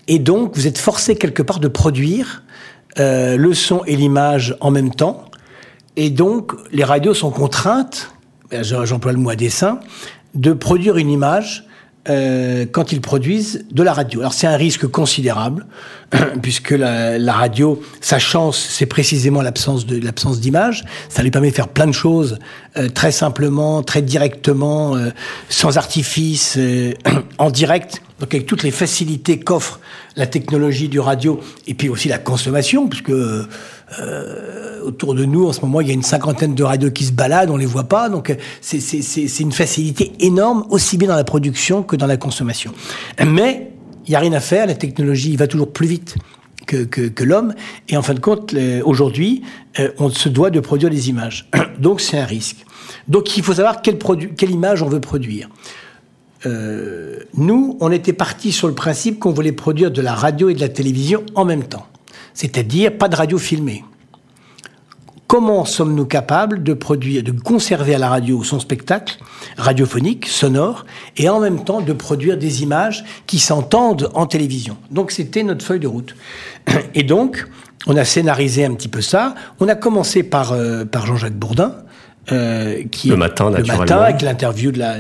Et 0.09 0.19
donc, 0.19 0.57
vous 0.57 0.67
êtes 0.67 0.79
forcé 0.79 1.15
quelque 1.15 1.43
part 1.43 1.61
de 1.61 1.69
produire 1.69 2.43
euh, 2.99 3.37
le 3.37 3.55
son 3.55 3.85
et 3.85 3.95
l'image 3.95 4.57
en 4.61 4.73
même 4.73 4.93
temps. 4.93 5.27
Et 5.95 6.11
donc, 6.11 6.53
les 6.73 6.83
radios 6.83 7.15
sont 7.15 7.31
contraintes, 7.31 8.11
j'emploie 8.51 9.13
le 9.13 9.19
mot 9.19 9.31
à 9.31 9.37
dessin, 9.37 9.79
de 10.35 10.53
produire 10.53 10.97
une 10.97 11.11
image 11.11 11.67
euh, 12.11 12.67
quand 12.71 12.93
ils 12.93 13.01
produisent 13.01 13.65
de 13.71 13.83
la 13.83 13.93
radio. 13.93 14.21
Alors 14.21 14.35
c'est 14.35 14.47
un 14.47 14.57
risque 14.57 14.87
considérable 14.87 15.65
puisque 16.43 16.71
la, 16.71 17.33
radio, 17.33 17.81
sa 18.01 18.19
chance, 18.19 18.59
c'est 18.59 18.87
précisément 18.87 19.43
l'absence 19.43 19.87
de 19.87 20.01
l'absence 20.01 20.41
d'image. 20.41 20.85
Ça 21.09 21.23
lui 21.23 21.31
permet 21.31 21.51
de 21.51 21.55
faire 21.55 21.69
plein 21.69 21.87
de 21.87 21.93
choses 21.93 22.39
euh, 22.77 22.89
très 22.89 23.13
simplement, 23.13 23.83
très 23.83 24.03
directement, 24.03 24.97
euh, 24.97 25.11
sans 25.49 25.79
artifice, 25.79 26.57
euh, 26.59 26.93
en 27.39 27.51
direct. 27.51 28.03
Donc 28.19 28.35
avec 28.35 28.47
toutes 28.47 28.63
les 28.63 28.71
facilités 28.71 29.39
qu'offre 29.41 29.81
la 30.17 30.27
technologie 30.27 30.89
du 30.89 31.01
radio 31.01 31.41
et 31.67 31.75
puis 31.75 31.89
aussi 31.89 32.09
la 32.09 32.19
consommation, 32.19 32.89
puisque 32.89 33.13
euh, 33.99 34.81
autour 34.83 35.15
de 35.15 35.25
nous, 35.25 35.47
en 35.47 35.53
ce 35.53 35.61
moment, 35.61 35.81
il 35.81 35.89
y 35.89 35.91
a 35.91 35.95
une 35.95 36.03
cinquantaine 36.03 36.55
de 36.55 36.63
radios 36.63 36.91
qui 36.91 37.05
se 37.05 37.13
baladent, 37.13 37.51
on 37.51 37.57
les 37.57 37.67
voit 37.67 37.85
pas. 37.85 38.09
Donc, 38.09 38.35
c'est 38.61 39.41
une 39.41 39.53
facilité 39.53 40.13
énorme, 40.21 40.65
aussi 40.71 40.97
bien 40.97 41.09
dans 41.09 41.17
la 41.17 41.25
production 41.25 41.83
que 41.83 41.97
dans 41.97 42.07
la 42.07 42.17
consommation. 42.17 42.73
Mais 43.25 43.73
il 44.07 44.11
n'y 44.11 44.17
a 44.17 44.21
rien 44.21 44.33
à 44.33 44.41
faire, 44.41 44.67
la 44.67 44.75
technologie 44.75 45.37
va 45.37 45.47
toujours 45.47 45.73
plus 45.73 45.87
vite 45.87 46.17
que, 46.67 47.25
l'homme. 47.25 47.55
Et 47.89 47.97
en 47.97 48.03
fin 48.03 48.15
de 48.15 48.21
compte, 48.21 48.55
aujourd'hui, 48.85 49.43
euh, 49.79 49.91
on 49.99 50.09
se 50.11 50.29
doit 50.29 50.51
de 50.51 50.61
produire 50.61 50.91
des 50.91 51.09
images. 51.09 51.49
Donc, 51.79 52.01
c'est 52.01 52.19
un 52.19 52.25
risque. 52.25 52.65
Donc, 53.09 53.37
il 53.37 53.43
faut 53.43 53.55
savoir 53.55 53.83
quelle 53.83 54.51
image 54.51 54.83
on 54.83 54.89
veut 54.89 55.01
produire. 55.01 55.49
Euh, 56.47 57.21
nous, 57.35 57.77
on 57.81 57.91
était 57.91 58.13
parti 58.13 58.53
sur 58.53 58.67
le 58.67 58.75
principe 58.75 59.19
qu'on 59.19 59.33
voulait 59.33 59.53
produire 59.53 59.91
de 59.91 60.01
la 60.01 60.15
radio 60.15 60.49
et 60.49 60.55
de 60.55 60.61
la 60.61 60.69
télévision 60.69 61.23
en 61.35 61.45
même 61.45 61.65
temps 61.65 61.87
c'est-à-dire 62.41 62.97
pas 62.97 63.09
de 63.09 63.17
radio 63.17 63.37
filmée. 63.37 63.85
Comment 65.27 65.67
sommes-nous 65.67 66.07
capables 66.07 66.63
de 66.63 66.73
produire, 66.73 67.23
de 67.23 67.33
conserver 67.33 67.95
à 67.95 67.99
la 67.99 68.09
radio 68.09 68.43
son 68.43 68.59
spectacle 68.59 69.19
radiophonique, 69.59 70.27
sonore, 70.27 70.87
et 71.19 71.29
en 71.29 71.39
même 71.39 71.65
temps 71.65 71.83
de 71.83 71.93
produire 71.93 72.39
des 72.39 72.63
images 72.63 73.05
qui 73.27 73.39
s'entendent 73.39 74.11
en 74.15 74.25
télévision? 74.25 74.79
Donc 74.91 75.11
c'était 75.11 75.43
notre 75.43 75.67
feuille 75.67 75.81
de 75.81 75.87
route. 75.87 76.17
Et 76.95 77.03
donc, 77.03 77.47
on 77.87 77.95
a 77.95 78.07
scénarisé 78.07 78.65
un 78.65 78.73
petit 78.73 78.89
peu 78.89 79.03
ça. 79.03 79.35
On 79.61 79.69
a 79.69 79.75
commencé 79.75 80.23
par, 80.23 80.53
euh, 80.53 80.87
par 80.87 81.05
Jean-Jacques 81.05 81.39
Bourdin, 81.39 81.75
euh, 82.33 82.85
qui 82.91 83.09
le 83.11 83.17
matin, 83.17 83.51
le 83.51 83.63
matin 83.65 83.99
avec 83.99 84.23
l'interview 84.23 84.73
de 84.73 84.79
la 84.79 84.97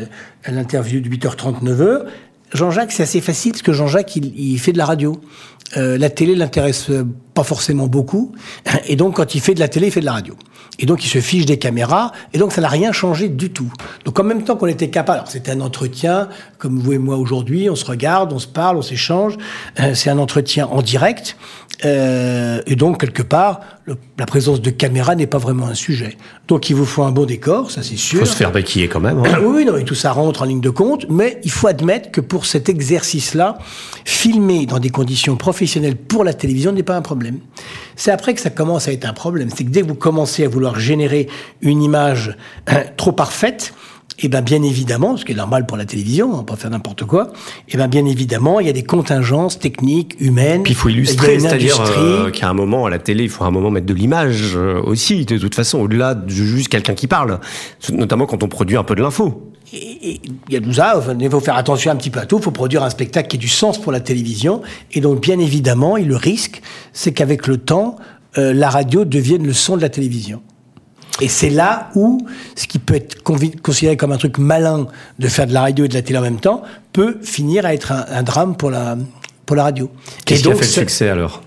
l'interview 0.46 1.00
de 1.00 1.08
8h30 1.08 1.62
9h. 1.62 2.04
Jean-Jacques, 2.52 2.92
c'est 2.92 3.02
assez 3.02 3.20
facile 3.20 3.52
parce 3.52 3.62
que 3.62 3.72
Jean-Jacques, 3.72 4.16
il, 4.16 4.58
fait 4.58 4.72
de 4.72 4.78
la 4.78 4.86
radio. 4.86 5.20
Euh, 5.76 5.96
la 5.98 6.10
télé 6.10 6.34
l'intéresse 6.34 6.90
pas 7.34 7.44
forcément 7.44 7.86
beaucoup. 7.86 8.32
Et 8.86 8.96
donc, 8.96 9.16
quand 9.16 9.34
il 9.34 9.40
fait 9.40 9.54
de 9.54 9.60
la 9.60 9.68
télé, 9.68 9.86
il 9.86 9.92
fait 9.92 10.00
de 10.00 10.06
la 10.06 10.12
radio. 10.12 10.36
Et 10.80 10.86
donc, 10.86 11.04
il 11.04 11.08
se 11.08 11.20
fiche 11.20 11.44
des 11.44 11.58
caméras. 11.58 12.12
Et 12.32 12.38
donc, 12.38 12.52
ça 12.52 12.62
n'a 12.62 12.68
rien 12.68 12.90
changé 12.90 13.28
du 13.28 13.50
tout. 13.50 13.70
Donc, 14.06 14.18
en 14.18 14.24
même 14.24 14.44
temps 14.44 14.56
qu'on 14.56 14.66
était 14.66 14.88
capable, 14.88 15.18
alors 15.18 15.30
c'était 15.30 15.50
un 15.50 15.60
entretien, 15.60 16.28
comme 16.58 16.78
vous 16.78 16.94
et 16.94 16.98
moi 16.98 17.16
aujourd'hui, 17.16 17.68
on 17.68 17.76
se 17.76 17.84
regarde, 17.84 18.32
on 18.32 18.38
se 18.38 18.46
parle, 18.46 18.78
on 18.78 18.82
s'échange. 18.82 19.36
Euh, 19.78 19.94
c'est 19.94 20.08
un 20.08 20.18
entretien 20.18 20.66
en 20.66 20.80
direct. 20.80 21.36
Euh, 21.84 22.62
et 22.66 22.76
donc, 22.76 23.00
quelque 23.00 23.22
part, 23.22 23.60
le, 23.84 23.96
la 24.18 24.26
présence 24.26 24.60
de 24.60 24.70
caméra 24.70 25.14
n'est 25.14 25.26
pas 25.26 25.38
vraiment 25.38 25.66
un 25.66 25.74
sujet. 25.74 26.16
Donc, 26.48 26.70
il 26.70 26.76
vous 26.76 26.86
faut 26.86 27.02
un 27.02 27.10
bon 27.10 27.24
décor, 27.24 27.70
ça 27.70 27.82
c'est 27.82 27.96
sûr. 27.96 28.20
Il 28.20 28.26
faut 28.26 28.32
se 28.32 28.36
faire 28.36 28.52
maquiller 28.52 28.88
quand 28.88 29.00
même. 29.00 29.18
Hein. 29.18 29.40
oui, 29.44 29.64
non, 29.64 29.76
et 29.76 29.84
tout 29.84 29.94
ça 29.94 30.12
rentre 30.12 30.42
en 30.42 30.44
ligne 30.46 30.60
de 30.60 30.70
compte. 30.70 31.06
Mais 31.10 31.40
il 31.44 31.50
faut 31.50 31.68
admettre 31.68 32.10
que 32.10 32.20
pour 32.20 32.46
cet 32.46 32.68
exercice-là, 32.68 33.58
filmer 34.04 34.66
dans 34.66 34.78
des 34.78 34.90
conditions 34.90 35.36
professionnelles 35.36 35.96
pour 35.96 36.24
la 36.24 36.34
télévision 36.34 36.72
n'est 36.72 36.82
pas 36.82 36.96
un 36.96 37.02
problème. 37.02 37.38
C'est 38.00 38.12
après 38.12 38.32
que 38.32 38.40
ça 38.40 38.48
commence 38.48 38.88
à 38.88 38.92
être 38.92 39.04
un 39.04 39.12
problème. 39.12 39.50
C'est 39.54 39.62
que 39.62 39.68
dès 39.68 39.82
que 39.82 39.86
vous 39.86 39.94
commencez 39.94 40.42
à 40.42 40.48
vouloir 40.48 40.80
générer 40.80 41.28
une 41.60 41.82
image 41.82 42.34
euh, 42.70 42.82
trop 42.96 43.12
parfaite, 43.12 43.74
et 44.20 44.26
eh 44.26 44.28
bien 44.28 44.42
bien 44.42 44.62
évidemment, 44.62 45.16
ce 45.16 45.24
qui 45.24 45.32
est 45.32 45.34
normal 45.34 45.64
pour 45.64 45.78
la 45.78 45.86
télévision, 45.86 46.30
on 46.30 46.38
peut 46.40 46.52
pas 46.52 46.56
faire 46.56 46.68
n'importe 46.68 47.06
quoi, 47.06 47.32
et 47.68 47.72
eh 47.72 47.76
bien 47.78 47.88
bien 47.88 48.04
évidemment, 48.04 48.60
il 48.60 48.66
y 48.66 48.68
a 48.68 48.74
des 48.74 48.82
contingences 48.82 49.58
techniques, 49.58 50.14
humaines. 50.20 50.62
Puis 50.62 50.74
il 50.74 50.76
faut 50.76 50.90
illustrer, 50.90 51.40
c'est-à-dire 51.40 51.82
euh, 51.96 52.30
qu'à 52.30 52.50
un 52.50 52.52
moment, 52.52 52.84
à 52.84 52.90
la 52.90 52.98
télé, 52.98 53.24
il 53.24 53.30
faut 53.30 53.44
à 53.44 53.46
un 53.46 53.50
moment 53.50 53.70
mettre 53.70 53.86
de 53.86 53.94
l'image 53.94 54.56
euh, 54.56 54.78
aussi, 54.82 55.24
de 55.24 55.38
toute 55.38 55.54
façon, 55.54 55.78
au-delà 55.78 56.14
de 56.14 56.28
juste 56.28 56.68
quelqu'un 56.68 56.92
qui 56.92 57.06
parle, 57.06 57.40
notamment 57.90 58.26
quand 58.26 58.42
on 58.42 58.48
produit 58.48 58.76
un 58.76 58.84
peu 58.84 58.94
de 58.94 59.00
l'info. 59.00 59.50
Il 59.72 60.20
y 60.50 60.56
a 60.56 60.60
tout 60.60 60.74
ça, 60.74 61.02
il 61.18 61.30
faut 61.30 61.40
faire 61.40 61.56
attention 61.56 61.90
un 61.90 61.96
petit 61.96 62.10
peu 62.10 62.20
à 62.20 62.26
tout, 62.26 62.36
il 62.36 62.42
faut 62.42 62.50
produire 62.50 62.82
un 62.82 62.90
spectacle 62.90 63.28
qui 63.28 63.36
ait 63.36 63.40
du 63.40 63.48
sens 63.48 63.80
pour 63.80 63.90
la 63.90 64.00
télévision, 64.00 64.60
et 64.92 65.00
donc 65.00 65.22
bien 65.22 65.38
évidemment, 65.38 65.96
et 65.96 66.04
le 66.04 66.16
risque, 66.16 66.60
c'est 66.92 67.12
qu'avec 67.12 67.46
le 67.46 67.56
temps, 67.56 67.96
euh, 68.36 68.52
la 68.52 68.68
radio 68.68 69.06
devienne 69.06 69.46
le 69.46 69.54
son 69.54 69.78
de 69.78 69.82
la 69.82 69.88
télévision. 69.88 70.42
Et 71.20 71.28
c'est 71.28 71.50
là 71.50 71.90
où 71.94 72.26
ce 72.56 72.66
qui 72.66 72.78
peut 72.78 72.94
être 72.94 73.22
considéré 73.22 73.96
comme 73.96 74.12
un 74.12 74.16
truc 74.16 74.38
malin 74.38 74.86
de 75.18 75.28
faire 75.28 75.46
de 75.46 75.52
la 75.52 75.62
radio 75.62 75.84
et 75.84 75.88
de 75.88 75.94
la 75.94 76.02
télé 76.02 76.18
en 76.18 76.22
même 76.22 76.40
temps 76.40 76.62
peut 76.92 77.18
finir 77.22 77.66
à 77.66 77.74
être 77.74 77.92
un, 77.92 78.04
un 78.10 78.22
drame 78.22 78.56
pour 78.56 78.70
la, 78.70 78.96
pour 79.46 79.56
la 79.56 79.64
radio. 79.64 79.90
Qu'est-ce 80.24 80.42
qui 80.42 80.50
a 80.50 80.54
fait 80.54 80.60
le 80.60 80.66
succès 80.66 81.08
alors? 81.08 81.42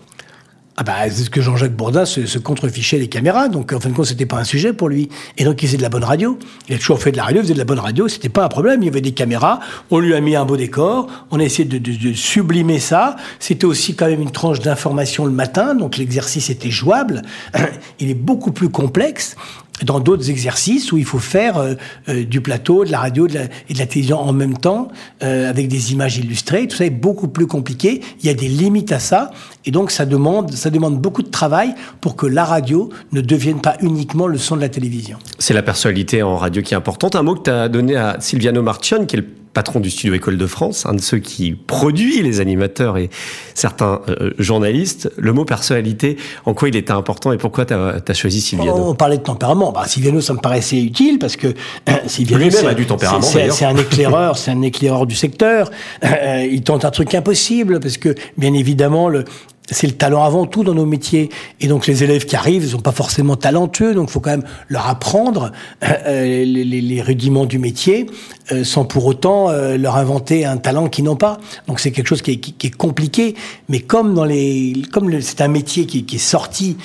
Ah 0.75 0.81
bah, 0.81 0.93
c'est 1.07 1.23
ce 1.25 1.29
que 1.29 1.39
Jean-Jacques 1.39 1.75
Bourdin 1.75 2.03
se, 2.03 2.25
se, 2.25 2.39
contrefichait 2.39 2.97
les 2.97 3.07
caméras, 3.07 3.47
donc 3.47 3.71
en 3.73 3.79
fin 3.79 3.89
de 3.89 3.93
compte, 3.93 4.07
c'était 4.07 4.25
pas 4.25 4.37
un 4.37 4.43
sujet 4.43 4.73
pour 4.73 4.89
lui. 4.89 5.07
Et 5.37 5.43
donc, 5.43 5.61
il 5.61 5.67
faisait 5.67 5.77
de 5.77 5.83
la 5.83 5.89
bonne 5.89 6.03
radio. 6.03 6.39
Il 6.67 6.73
a 6.73 6.79
toujours 6.79 6.99
fait 6.99 7.11
de 7.11 7.17
la 7.17 7.25
radio, 7.25 7.41
il 7.41 7.43
faisait 7.43 7.53
de 7.53 7.59
la 7.59 7.65
bonne 7.65 7.79
radio, 7.79 8.07
c'était 8.07 8.29
pas 8.29 8.43
un 8.43 8.47
problème. 8.47 8.81
Il 8.81 8.85
y 8.85 8.89
avait 8.89 9.01
des 9.01 9.11
caméras, 9.11 9.59
on 9.91 9.99
lui 9.99 10.15
a 10.15 10.19
mis 10.19 10.35
un 10.35 10.45
beau 10.45 10.57
décor, 10.57 11.07
on 11.29 11.39
a 11.39 11.43
essayé 11.43 11.65
de, 11.65 11.77
de, 11.77 11.95
de 11.95 12.13
sublimer 12.13 12.79
ça. 12.79 13.17
C'était 13.37 13.65
aussi 13.65 13.95
quand 13.95 14.07
même 14.07 14.21
une 14.21 14.31
tranche 14.31 14.61
d'information 14.61 15.25
le 15.25 15.31
matin, 15.31 15.75
donc 15.75 15.97
l'exercice 15.97 16.49
était 16.49 16.71
jouable. 16.71 17.21
Il 17.99 18.09
est 18.09 18.15
beaucoup 18.15 18.51
plus 18.51 18.69
complexe 18.69 19.35
dans 19.81 19.99
d'autres 19.99 20.29
exercices 20.29 20.91
où 20.91 20.97
il 20.97 21.05
faut 21.05 21.19
faire 21.19 21.57
euh, 21.57 21.73
euh, 22.09 22.23
du 22.23 22.41
plateau, 22.41 22.85
de 22.85 22.91
la 22.91 22.99
radio 22.99 23.27
et 23.27 23.73
de 23.73 23.79
la 23.79 23.85
télévision 23.85 24.19
en 24.19 24.33
même 24.33 24.57
temps, 24.57 24.89
euh, 25.23 25.49
avec 25.49 25.67
des 25.67 25.91
images 25.91 26.17
illustrées. 26.17 26.67
Tout 26.67 26.77
ça 26.77 26.85
est 26.85 26.89
beaucoup 26.89 27.27
plus 27.27 27.47
compliqué. 27.47 28.01
Il 28.21 28.27
y 28.27 28.29
a 28.29 28.33
des 28.33 28.47
limites 28.47 28.91
à 28.91 28.99
ça. 28.99 29.31
Et 29.65 29.71
donc, 29.71 29.91
ça 29.91 30.05
demande, 30.05 30.51
ça 30.51 30.69
demande 30.69 30.99
beaucoup 30.99 31.23
de 31.23 31.29
travail 31.29 31.73
pour 32.01 32.15
que 32.15 32.27
la 32.27 32.45
radio 32.45 32.89
ne 33.11 33.21
devienne 33.21 33.61
pas 33.61 33.77
uniquement 33.81 34.27
le 34.27 34.37
son 34.37 34.55
de 34.55 34.61
la 34.61 34.69
télévision. 34.69 35.17
C'est 35.39 35.53
la 35.53 35.63
personnalité 35.63 36.21
en 36.21 36.37
radio 36.37 36.61
qui 36.61 36.73
est 36.73 36.77
importante. 36.77 37.15
Un 37.15 37.23
mot 37.23 37.35
que 37.35 37.43
tu 37.43 37.49
as 37.49 37.69
donné 37.69 37.95
à 37.95 38.17
Silviano 38.19 38.61
Marchion, 38.61 39.05
qui 39.05 39.15
est 39.15 39.19
le 39.19 39.27
patron 39.53 39.79
du 39.79 39.89
studio 39.89 40.15
École 40.15 40.37
de 40.37 40.47
France, 40.47 40.85
un 40.85 40.93
de 40.93 41.01
ceux 41.01 41.19
qui 41.19 41.53
produit 41.53 42.21
les 42.21 42.39
animateurs 42.39 42.97
et 42.97 43.09
certains 43.53 44.01
euh, 44.09 44.31
journalistes. 44.39 45.11
Le 45.17 45.31
mot 45.31 45.45
personnalité, 45.45 46.17
en 46.45 46.53
quoi 46.53 46.69
il 46.69 46.75
était 46.75 46.91
important 46.91 47.31
et 47.31 47.37
pourquoi 47.37 47.65
tu 47.65 47.73
as, 47.73 48.13
choisi 48.13 48.41
Silviano 48.41 48.89
On 48.89 48.95
parlait 48.95 49.17
de 49.17 49.23
tempérament. 49.23 49.71
Bah, 49.71 49.83
Silviano, 49.85 50.21
ça 50.21 50.33
me 50.33 50.39
paraissait 50.39 50.81
utile 50.81 51.19
parce 51.19 51.35
que 51.35 51.47
euh, 51.47 51.93
Silviano, 52.07 52.67
a 52.67 52.73
du 52.73 52.85
tempérament. 52.85 53.21
C'est 53.21 53.65
un 53.65 53.77
éclaireur, 53.77 54.37
c'est 54.37 54.51
un 54.51 54.61
éclaireur 54.61 55.05
du 55.05 55.15
secteur. 55.15 55.69
Euh, 56.03 56.47
il 56.49 56.63
tente 56.63 56.85
un 56.85 56.91
truc 56.91 57.13
impossible 57.13 57.79
parce 57.79 57.97
que, 57.97 58.15
bien 58.37 58.53
évidemment, 58.53 59.09
le, 59.09 59.25
c'est 59.71 59.87
le 59.87 59.93
talent 59.93 60.23
avant 60.23 60.45
tout 60.45 60.63
dans 60.63 60.73
nos 60.73 60.85
métiers. 60.85 61.29
Et 61.61 61.67
donc 61.67 61.87
les 61.87 62.03
élèves 62.03 62.25
qui 62.25 62.35
arrivent, 62.35 62.63
ils 62.63 62.71
sont 62.71 62.79
pas 62.79 62.91
forcément 62.91 63.35
talentueux, 63.35 63.93
donc 63.93 64.09
il 64.09 64.11
faut 64.11 64.19
quand 64.19 64.31
même 64.31 64.45
leur 64.67 64.87
apprendre 64.87 65.51
euh, 65.83 66.45
les, 66.45 66.63
les, 66.63 67.01
rudiments 67.01 67.45
du 67.45 67.59
métier, 67.59 68.07
euh, 68.51 68.63
sans 68.63 68.85
pour 68.85 69.05
autant 69.05 69.49
euh, 69.49 69.77
leur 69.77 69.95
inventer 69.95 70.45
un 70.45 70.57
talent 70.57 70.89
qu'ils 70.89 71.05
n'ont 71.05 71.15
pas. 71.15 71.39
Donc 71.67 71.79
c'est 71.79 71.91
quelque 71.91 72.07
chose 72.07 72.21
qui 72.21 72.31
est, 72.31 72.37
qui, 72.37 72.67
est, 72.67 72.75
compliqué, 72.75 73.35
mais 73.69 73.79
comme 73.79 74.13
dans 74.13 74.25
les, 74.25 74.83
comme 74.91 75.21
c'est 75.21 75.41
un 75.41 75.47
métier 75.47 75.85
qui, 75.85 76.03
qui, 76.03 76.17
est 76.17 76.19
sorti 76.19 76.77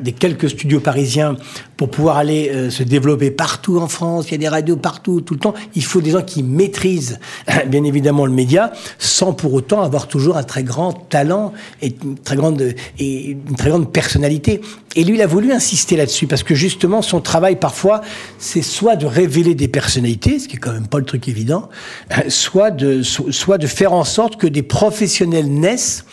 des 0.00 0.12
quelques 0.12 0.50
studios 0.50 0.80
parisiens 0.80 1.36
pour 1.76 1.90
pouvoir 1.90 2.18
aller 2.18 2.70
se 2.70 2.82
développer 2.82 3.30
partout 3.30 3.78
en 3.78 3.88
France, 3.88 4.26
il 4.28 4.32
y 4.32 4.34
a 4.34 4.38
des 4.38 4.48
radios 4.48 4.76
partout, 4.76 5.20
tout 5.20 5.34
le 5.34 5.40
temps, 5.40 5.54
il 5.74 5.84
faut 5.84 6.00
des 6.00 6.12
gens 6.12 6.22
qui 6.22 6.42
maîtrisent 6.42 7.18
bien 7.66 7.82
évidemment 7.82 8.26
le 8.26 8.32
média, 8.32 8.72
sans 8.98 9.32
pour 9.32 9.54
autant 9.54 9.82
avoir 9.82 10.06
toujours 10.06 10.36
un 10.36 10.44
très 10.44 10.62
grand 10.62 10.92
talent 10.92 11.52
et 11.82 11.94
très 12.24 12.36
grande 12.36 12.74
et 12.98 13.30
une 13.30 13.56
très 13.56 13.70
grande 13.70 13.92
personnalité. 13.92 14.60
Et 14.96 15.04
lui, 15.04 15.14
il 15.14 15.22
a 15.22 15.26
voulu 15.26 15.52
insister 15.52 15.96
là-dessus 15.96 16.26
parce 16.26 16.42
que 16.42 16.54
justement, 16.54 17.02
son 17.02 17.20
travail 17.20 17.56
parfois, 17.56 18.00
c'est 18.38 18.62
soit 18.62 18.96
de 18.96 19.06
révéler 19.06 19.54
des 19.54 19.68
personnalités, 19.68 20.38
ce 20.38 20.48
qui 20.48 20.56
est 20.56 20.60
quand 20.60 20.72
même 20.72 20.88
pas 20.88 20.98
le 20.98 21.04
truc 21.04 21.28
évident, 21.28 21.68
euh, 22.12 22.22
soit 22.28 22.70
de 22.70 23.02
soit 23.02 23.58
de 23.58 23.66
faire 23.66 23.92
en 23.92 24.04
sorte 24.04 24.36
que 24.36 24.46
des 24.46 24.62
professionnels 24.62 25.52
naissent 25.52 26.04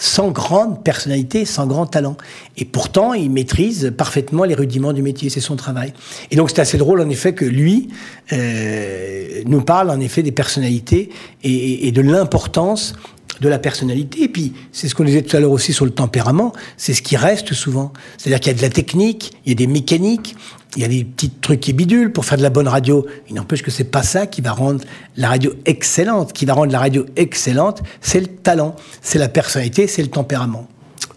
sans 0.00 0.30
grande 0.30 0.82
personnalité, 0.82 1.44
sans 1.44 1.66
grand 1.66 1.84
talent. 1.84 2.16
Et 2.56 2.64
pourtant, 2.64 3.12
il 3.12 3.30
maîtrise 3.30 3.92
parfaitement 3.96 4.44
les 4.44 4.54
rudiments 4.54 4.94
du 4.94 5.02
métier, 5.02 5.28
c'est 5.28 5.40
son 5.40 5.56
travail. 5.56 5.92
Et 6.30 6.36
donc 6.36 6.48
c'est 6.48 6.60
assez 6.60 6.78
drôle 6.78 7.02
en 7.02 7.10
effet 7.10 7.34
que 7.34 7.44
lui 7.44 7.88
euh, 8.32 9.42
nous 9.44 9.60
parle 9.60 9.90
en 9.90 10.00
effet 10.00 10.22
des 10.22 10.32
personnalités 10.32 11.10
et, 11.44 11.86
et 11.86 11.92
de 11.92 12.00
l'importance 12.00 12.94
de 13.40 13.48
la 13.48 13.58
personnalité. 13.58 14.22
Et 14.22 14.28
puis, 14.28 14.52
c'est 14.72 14.88
ce 14.88 14.94
qu'on 14.94 15.04
disait 15.04 15.22
tout 15.22 15.36
à 15.36 15.40
l'heure 15.40 15.50
aussi 15.50 15.72
sur 15.72 15.84
le 15.84 15.90
tempérament, 15.90 16.52
c'est 16.76 16.94
ce 16.94 17.02
qui 17.02 17.16
reste 17.16 17.54
souvent. 17.54 17.92
C'est-à-dire 18.18 18.40
qu'il 18.40 18.52
y 18.52 18.54
a 18.54 18.58
de 18.58 18.62
la 18.62 18.70
technique, 18.70 19.32
il 19.44 19.50
y 19.50 19.52
a 19.52 19.56
des 19.56 19.66
mécaniques, 19.66 20.36
il 20.76 20.82
y 20.82 20.84
a 20.84 20.88
des 20.88 21.04
petits 21.04 21.30
trucs 21.30 21.60
qui 21.60 21.72
bidulent 21.72 22.12
pour 22.12 22.24
faire 22.24 22.38
de 22.38 22.42
la 22.42 22.50
bonne 22.50 22.68
radio. 22.68 23.06
Il 23.28 23.34
n'empêche 23.34 23.62
que 23.62 23.70
c'est 23.70 23.84
pas 23.84 24.02
ça 24.02 24.26
qui 24.26 24.40
va 24.40 24.52
rendre 24.52 24.84
la 25.16 25.28
radio 25.28 25.52
excellente. 25.64 26.32
Qui 26.32 26.44
va 26.44 26.54
rendre 26.54 26.72
la 26.72 26.78
radio 26.78 27.06
excellente, 27.16 27.82
c'est 28.00 28.20
le 28.20 28.26
talent, 28.26 28.76
c'est 29.02 29.18
la 29.18 29.28
personnalité, 29.28 29.86
c'est 29.86 30.02
le 30.02 30.08
tempérament. 30.08 30.68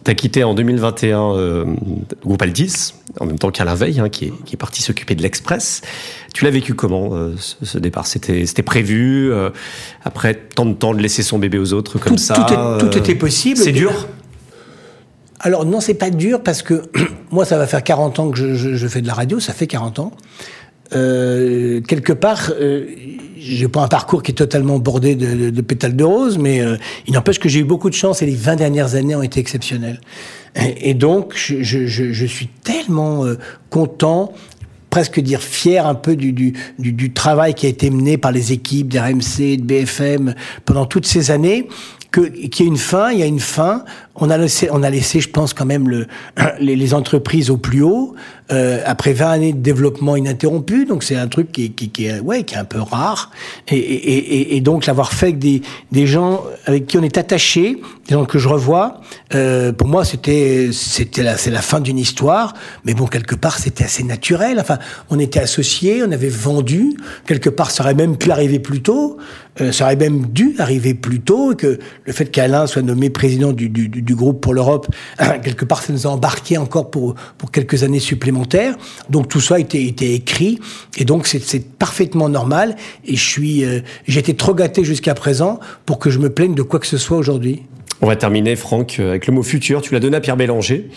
Tu 0.03 0.11
as 0.11 0.15
quitté 0.15 0.43
en 0.43 0.53
2021 0.53 1.35
euh, 1.35 1.65
groupe 2.25 2.41
Altis, 2.41 2.93
en 3.19 3.25
même 3.25 3.39
temps 3.39 3.51
qu'Alain 3.51 3.75
Veil, 3.75 3.99
hein, 3.99 4.09
qui, 4.09 4.25
est, 4.25 4.34
qui, 4.45 4.55
est, 4.55 4.57
parti 4.57 4.81
s'occuper 4.81 5.15
de 5.15 5.21
l'Express. 5.21 5.81
Tu 6.34 6.43
l'as 6.43 6.51
vécu 6.51 6.73
comment, 6.73 7.11
euh, 7.13 7.35
ce, 7.38 7.77
départ? 7.77 8.05
C'était 8.07 8.63
prévu 8.63 9.31
euh, 9.31 9.49
Après 10.03 10.34
tant 10.34 10.65
de 10.65 10.73
temps 10.73 10.93
de 10.93 11.01
laisser 11.01 11.23
son 11.23 11.39
bébé 11.39 11.57
aux 11.57 11.73
autres 11.73 11.99
comme 11.99 12.17
ça 12.17 12.34
tout, 12.80 12.88
tout, 12.88 12.97
était 12.97 13.15
possible. 13.15 13.57
C'est 13.57 13.71
dur? 13.71 14.07
Alors 15.39 15.65
non, 15.65 15.80
c'est 15.80 15.93
pas 15.93 16.09
dur 16.09 16.41
parce 16.41 16.61
que 16.63 16.84
moi, 17.31 17.45
ça 17.45 17.57
va 17.57 17.67
faire 17.67 17.84
40 17.84 18.19
ans 18.19 18.31
que 18.31 18.38
je, 18.38 18.55
je, 18.55 18.75
je, 18.75 18.88
fais 18.88 19.01
de 19.01 19.07
la 19.07 19.13
radio, 19.13 19.39
ça 19.39 19.53
fait 19.53 19.67
40 19.67 19.99
ans. 19.99 20.11
Euh, 20.95 21.82
quelque 21.82 22.14
part, 22.14 22.52
euh, 22.60 22.86
j'ai 23.44 23.68
pas 23.68 23.82
un 23.82 23.88
parcours 23.88 24.24
qui 24.24 24.32
est 24.32 24.36
totalement 24.36 24.80
bordé 24.80 25.15
de, 25.15 25.61
pétales 25.61 25.95
de 25.95 26.03
rose, 26.03 26.38
mais 26.38 26.61
euh, 26.61 26.78
il 27.07 27.14
n'empêche 27.14 27.40
que 27.40 27.49
j'ai 27.49 27.60
eu 27.60 27.65
beaucoup 27.65 27.90
de 27.90 27.95
chance 27.95 28.22
et 28.22 28.26
les 28.26 28.36
20 28.36 28.56
dernières 28.56 28.95
années 28.95 29.15
ont 29.15 29.24
été 29.24 29.40
exceptionnelles. 29.40 29.99
Et, 30.56 30.94
donc, 30.94 31.34
je, 31.36 32.26
suis 32.28 32.48
tellement 32.64 33.26
euh, 33.26 33.40
content 33.70 34.34
presque 34.91 35.20
dire 35.20 35.41
fier 35.41 35.88
un 35.88 35.95
peu 35.95 36.15
du, 36.15 36.53
travail 37.14 37.56
qui 37.56 37.65
a 37.65 37.70
été 37.70 37.90
mené 37.90 38.18
par 38.18 38.32
les 38.32 38.53
équipes 38.53 38.88
d'RMC, 38.88 39.57
de 39.57 39.64
BFM 39.64 40.36
pendant 40.65 40.86
toutes 40.86 41.07
ces 41.07 41.32
années, 41.32 41.68
qu'il 42.11 42.60
y 42.60 42.64
a 42.64 42.65
une 42.65 42.78
fin, 42.78 43.11
il 43.11 43.20
y 43.20 43.24
a 43.24 43.26
une 43.26 43.40
fin. 43.40 43.84
On 44.15 44.30
a 44.30 44.38
laissé, 44.38 44.69
on 44.72 44.84
a 44.84 44.90
laissé, 44.90 45.19
je 45.19 45.30
pense 45.30 45.53
quand 45.53 45.65
même 45.65 45.90
le, 45.90 46.07
les, 46.60 46.76
les 46.76 46.94
entreprises 46.94 47.49
au 47.49 47.57
plus 47.57 47.81
haut 47.81 48.15
euh, 48.52 48.81
après 48.85 49.14
20 49.14 49.31
années 49.31 49.53
de 49.53 49.60
développement 49.60 50.15
ininterrompu. 50.15 50.85
Donc 50.85 51.03
c'est 51.03 51.15
un 51.15 51.27
truc 51.27 51.52
qui, 51.52 51.72
qui, 51.72 51.90
qui, 51.90 52.06
est, 52.06 52.19
ouais, 52.19 52.44
qui 52.44 52.56
est 52.56 52.57
un 52.57 52.65
peu 52.65 52.81
rare. 52.81 53.31
Et, 53.69 53.77
et, 53.77 54.56
et 54.57 54.61
donc 54.61 54.85
l'avoir 54.85 55.14
fait 55.14 55.27
avec 55.27 55.40
des, 55.40 55.61
des 55.91 56.06
gens 56.06 56.44
avec 56.65 56.85
qui 56.85 56.98
on 56.98 57.03
est 57.03 57.18
attaché, 57.18 57.81
des 58.07 58.14
gens 58.14 58.26
que 58.26 58.38
je 58.38 58.49
revois, 58.49 59.02
euh, 59.34 59.72
pour 59.72 59.88
moi 59.88 60.03
c'était 60.03 60.69
c'était 60.73 61.23
la, 61.23 61.38
c'est 61.38 61.52
la 61.52 61.61
fin 61.61 61.80
d'une 61.80 61.98
histoire. 61.98 62.53
Mais 62.85 62.94
bon 62.94 63.07
quelque 63.07 63.35
part 63.35 63.57
c'était 63.57 63.85
assez 63.85 64.03
naturel. 64.03 64.60
Enfin 64.60 64.77
on 65.10 65.19
était 65.19 65.40
associés, 65.40 66.03
on 66.06 66.11
avait 66.11 66.30
vendu 66.30 66.98
quelque 67.26 67.49
part 67.49 67.72
ça 67.72 67.84
aurait 67.84 67.95
même 67.95 68.18
pu 68.18 68.30
arriver 68.30 68.60
plus 68.60 68.81
tôt. 68.81 69.18
Euh, 69.61 69.72
ça 69.72 69.85
aurait 69.85 69.95
même 69.95 70.26
dû 70.27 70.56
arriver 70.57 70.95
plus 70.95 71.19
tôt, 71.22 71.53
que 71.56 71.77
le 72.06 72.14
fait 72.14 72.26
qu'Alain 72.26 72.65
soit 72.65 72.81
nommé 72.81 73.11
président 73.11 73.53
du, 73.53 73.69
du, 73.69 73.88
du 73.88 74.02
groupe 74.03 74.41
pour 74.41 74.53
l'Europe, 74.53 74.88
quelque 75.43 75.65
part, 75.65 75.81
ça 75.81 75.93
nous 75.93 76.07
a 76.07 76.09
embarqué 76.09 76.57
encore 76.57 76.91
pour, 76.91 77.15
pour 77.38 77.51
quelques 77.51 77.84
années 77.84 77.99
supplémentaires. 77.99 78.75
Donc 79.09 79.27
tout 79.27 79.39
ça 79.39 79.55
a 79.55 79.59
été, 79.59 80.13
écrit, 80.13 80.59
et 80.97 81.05
donc 81.05 81.27
c'est 81.27 81.65
parfaitement 81.77 82.30
normal. 82.30 82.75
Et 83.05 83.15
je 83.15 83.25
suis, 83.25 83.65
euh, 83.65 83.80
été 84.07 84.35
trop 84.35 84.53
gâté 84.53 84.84
jusqu'à 84.84 85.13
présent 85.13 85.59
pour 85.85 85.99
que 85.99 86.09
je 86.09 86.19
me 86.19 86.30
plaigne 86.30 86.55
de 86.55 86.61
quoi 86.61 86.80
que 86.80 86.88
ce 86.88 86.97
soit 86.97 87.17
aujourd'hui. 87.17 87.63
On 88.01 88.07
va 88.07 88.15
terminer, 88.15 88.55
Franck, 88.55 88.97
euh, 88.99 89.11
avec 89.11 89.27
le 89.27 89.34
mot 89.34 89.43
futur. 89.43 89.81
Tu 89.81 89.93
l'as 89.93 89.99
donné 89.99 90.17
à 90.17 90.21
Pierre 90.21 90.35
Bélanger, 90.38 90.89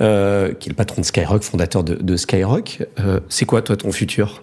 euh, 0.00 0.52
qui 0.54 0.68
est 0.68 0.72
le 0.72 0.76
patron 0.76 1.02
de 1.02 1.06
Skyrock, 1.06 1.42
fondateur 1.42 1.84
de, 1.84 2.16
Skyrock. 2.16 2.82
C'est 3.28 3.44
quoi, 3.44 3.62
toi, 3.62 3.76
ton 3.76 3.92
futur? 3.92 4.42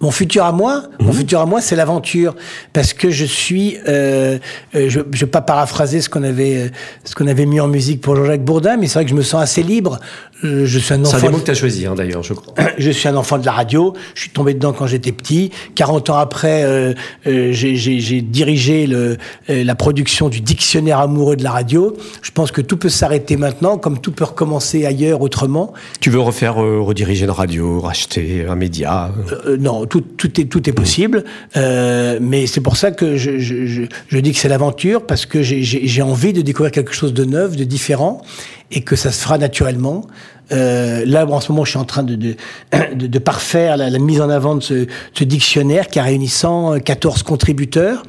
Mon 0.00 0.10
futur 0.10 0.44
à 0.44 0.52
moi, 0.52 0.82
mon 1.00 1.06
mhm. 1.06 1.12
futur 1.14 1.40
à 1.40 1.46
moi, 1.46 1.62
c'est 1.62 1.74
l'aventure, 1.74 2.34
parce 2.74 2.92
que 2.92 3.10
je 3.10 3.24
suis, 3.24 3.78
euh, 3.88 4.38
euh 4.74 4.90
je, 4.90 5.00
je 5.10 5.20
vais 5.20 5.30
pas 5.30 5.40
paraphraser 5.40 6.02
ce 6.02 6.10
qu'on 6.10 6.22
avait, 6.22 6.56
euh, 6.56 6.68
ce 7.04 7.14
qu'on 7.14 7.26
avait 7.26 7.46
mis 7.46 7.60
en 7.60 7.68
musique 7.68 8.02
pour 8.02 8.14
Jean-Jacques 8.14 8.44
Bourdin, 8.44 8.76
mais 8.76 8.88
c'est 8.88 8.94
vrai 8.94 9.04
que 9.04 9.10
je 9.10 9.16
me 9.16 9.22
sens 9.22 9.42
assez 9.42 9.62
libre. 9.62 9.98
Euh, 10.44 10.66
je 10.66 10.78
suis 10.78 10.92
un 10.92 11.00
enfant. 11.00 11.10
C'est 11.12 11.16
un 11.16 11.20
des 11.20 11.28
mots 11.30 11.38
que 11.38 11.44
tu 11.44 11.50
as 11.50 11.54
choisi, 11.54 11.86
hein, 11.86 11.94
d'ailleurs, 11.94 12.22
je 12.22 12.34
crois. 12.34 12.54
Je 12.78 12.90
suis 12.90 13.08
un 13.08 13.16
enfant 13.16 13.38
de 13.38 13.46
la 13.46 13.52
radio. 13.52 13.94
Je 14.14 14.22
suis 14.22 14.30
tombé 14.30 14.52
dedans 14.52 14.74
quand 14.74 14.86
j'étais 14.86 15.12
petit. 15.12 15.50
40 15.76 16.10
ans 16.10 16.18
après, 16.18 16.62
euh, 16.64 16.92
j'ai 17.24 18.20
dirigé 18.20 18.86
le, 18.86 19.16
la 19.48 19.74
production 19.74 20.28
du 20.28 20.42
dictionnaire 20.42 21.00
amoureux 21.00 21.36
de 21.36 21.42
la 21.42 21.52
radio. 21.52 21.96
Je 22.20 22.30
pense 22.32 22.52
que 22.52 22.60
tout 22.60 22.76
peut 22.76 22.90
s'arrêter 22.90 23.36
maintenant, 23.36 23.78
comme 23.78 23.98
tout 23.98 24.12
peut 24.12 24.24
recommencer 24.24 24.84
ailleurs 24.84 25.22
autrement. 25.22 25.72
Tu 26.00 26.10
veux 26.10 26.20
refaire, 26.20 26.56
rediriger 26.56 27.24
une 27.24 27.30
radio, 27.30 27.80
racheter 27.80 28.44
un 28.46 28.56
média 28.56 29.10
Non 29.58 29.85
tout, 29.88 30.40
est, 30.40 30.72
possible. 30.72 31.24
Euh, 31.56 32.18
mais 32.20 32.46
c'est 32.46 32.60
pour 32.60 32.76
ça 32.76 32.90
que 32.90 33.16
je 33.16 34.18
dis 34.18 34.32
que 34.32 34.38
c'est 34.38 34.48
l'aventure, 34.48 35.06
parce 35.06 35.26
que 35.26 35.42
j'ai 35.42 36.02
envie 36.02 36.32
de 36.32 36.42
découvrir 36.42 36.72
quelque 36.72 36.92
chose 36.92 37.14
de 37.14 37.24
neuf, 37.24 37.56
de 37.56 37.64
différent, 37.64 38.22
et 38.70 38.82
que 38.82 38.96
ça 38.96 39.12
se 39.12 39.22
fera 39.22 39.38
naturellement. 39.38 40.06
Euh, 40.52 41.04
là, 41.04 41.26
en 41.26 41.40
ce 41.40 41.50
moment, 41.50 41.64
je 41.64 41.70
suis 41.70 41.78
en 41.78 41.84
train 41.84 42.02
de, 42.02 42.14
de, 42.14 42.36
de, 42.94 43.06
de 43.06 43.18
parfaire 43.18 43.76
la, 43.76 43.90
la, 43.90 43.98
mise 43.98 44.20
en 44.20 44.30
avant 44.30 44.54
de 44.54 44.62
ce, 44.62 44.86
ce, 45.12 45.24
dictionnaire 45.24 45.88
qui 45.88 45.98
a 45.98 46.04
réuni 46.04 46.28
114 46.28 47.22
contributeurs. 47.22 48.02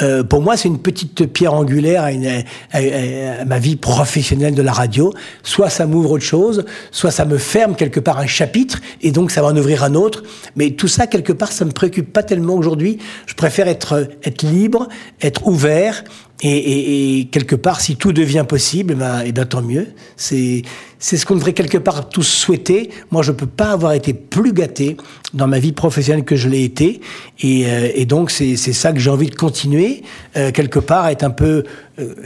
Euh, 0.00 0.22
pour 0.22 0.40
moi, 0.40 0.56
c'est 0.56 0.68
une 0.68 0.78
petite 0.78 1.26
pierre 1.26 1.54
angulaire 1.54 2.04
à, 2.04 2.12
une, 2.12 2.44
à, 2.72 3.44
ma 3.44 3.58
vie 3.58 3.76
professionnelle 3.76 4.54
de 4.54 4.62
la 4.62 4.72
radio. 4.72 5.12
Soit 5.42 5.70
ça 5.70 5.86
m'ouvre 5.86 6.12
autre 6.12 6.24
chose, 6.24 6.64
soit 6.90 7.10
ça 7.10 7.24
me 7.24 7.36
ferme 7.36 7.74
quelque 7.74 8.00
part 8.00 8.18
un 8.18 8.26
chapitre, 8.26 8.80
et 9.02 9.10
donc 9.10 9.30
ça 9.30 9.42
va 9.42 9.48
en 9.48 9.56
ouvrir 9.56 9.84
un 9.84 9.94
autre. 9.94 10.22
Mais 10.56 10.70
tout 10.70 10.88
ça, 10.88 11.06
quelque 11.06 11.32
part, 11.32 11.52
ça 11.52 11.64
me 11.64 11.72
préoccupe 11.72 12.12
pas 12.12 12.22
tellement 12.22 12.54
aujourd'hui. 12.54 12.98
Je 13.26 13.34
préfère 13.34 13.68
être, 13.68 14.08
être 14.24 14.42
libre, 14.42 14.88
être 15.20 15.46
ouvert, 15.46 16.04
et, 16.44 16.48
et, 16.48 17.18
et, 17.18 17.24
quelque 17.26 17.54
part, 17.54 17.80
si 17.80 17.94
tout 17.94 18.12
devient 18.12 18.44
possible, 18.48 18.96
ben, 18.96 19.20
et 19.20 19.30
ben 19.30 19.44
tant 19.44 19.62
mieux. 19.62 19.88
C'est 20.16 20.62
c'est 21.02 21.16
ce 21.16 21.26
qu'on 21.26 21.34
devrait 21.34 21.52
quelque 21.52 21.78
part 21.78 22.08
tous 22.08 22.22
souhaiter. 22.22 22.90
Moi, 23.10 23.22
je 23.22 23.32
peux 23.32 23.46
pas 23.46 23.72
avoir 23.72 23.92
été 23.92 24.14
plus 24.14 24.52
gâté 24.52 24.96
dans 25.34 25.48
ma 25.48 25.58
vie 25.58 25.72
professionnelle 25.72 26.24
que 26.24 26.36
je 26.36 26.48
l'ai 26.48 26.62
été, 26.62 27.00
et, 27.40 27.66
euh, 27.66 27.88
et 27.92 28.06
donc 28.06 28.30
c'est 28.30 28.56
ça 28.56 28.92
que 28.92 29.00
j'ai 29.00 29.10
envie 29.10 29.28
de 29.28 29.34
continuer 29.34 30.02
euh, 30.36 30.52
quelque 30.52 30.78
part, 30.78 31.08
être 31.08 31.24
un 31.24 31.30
peu 31.30 31.64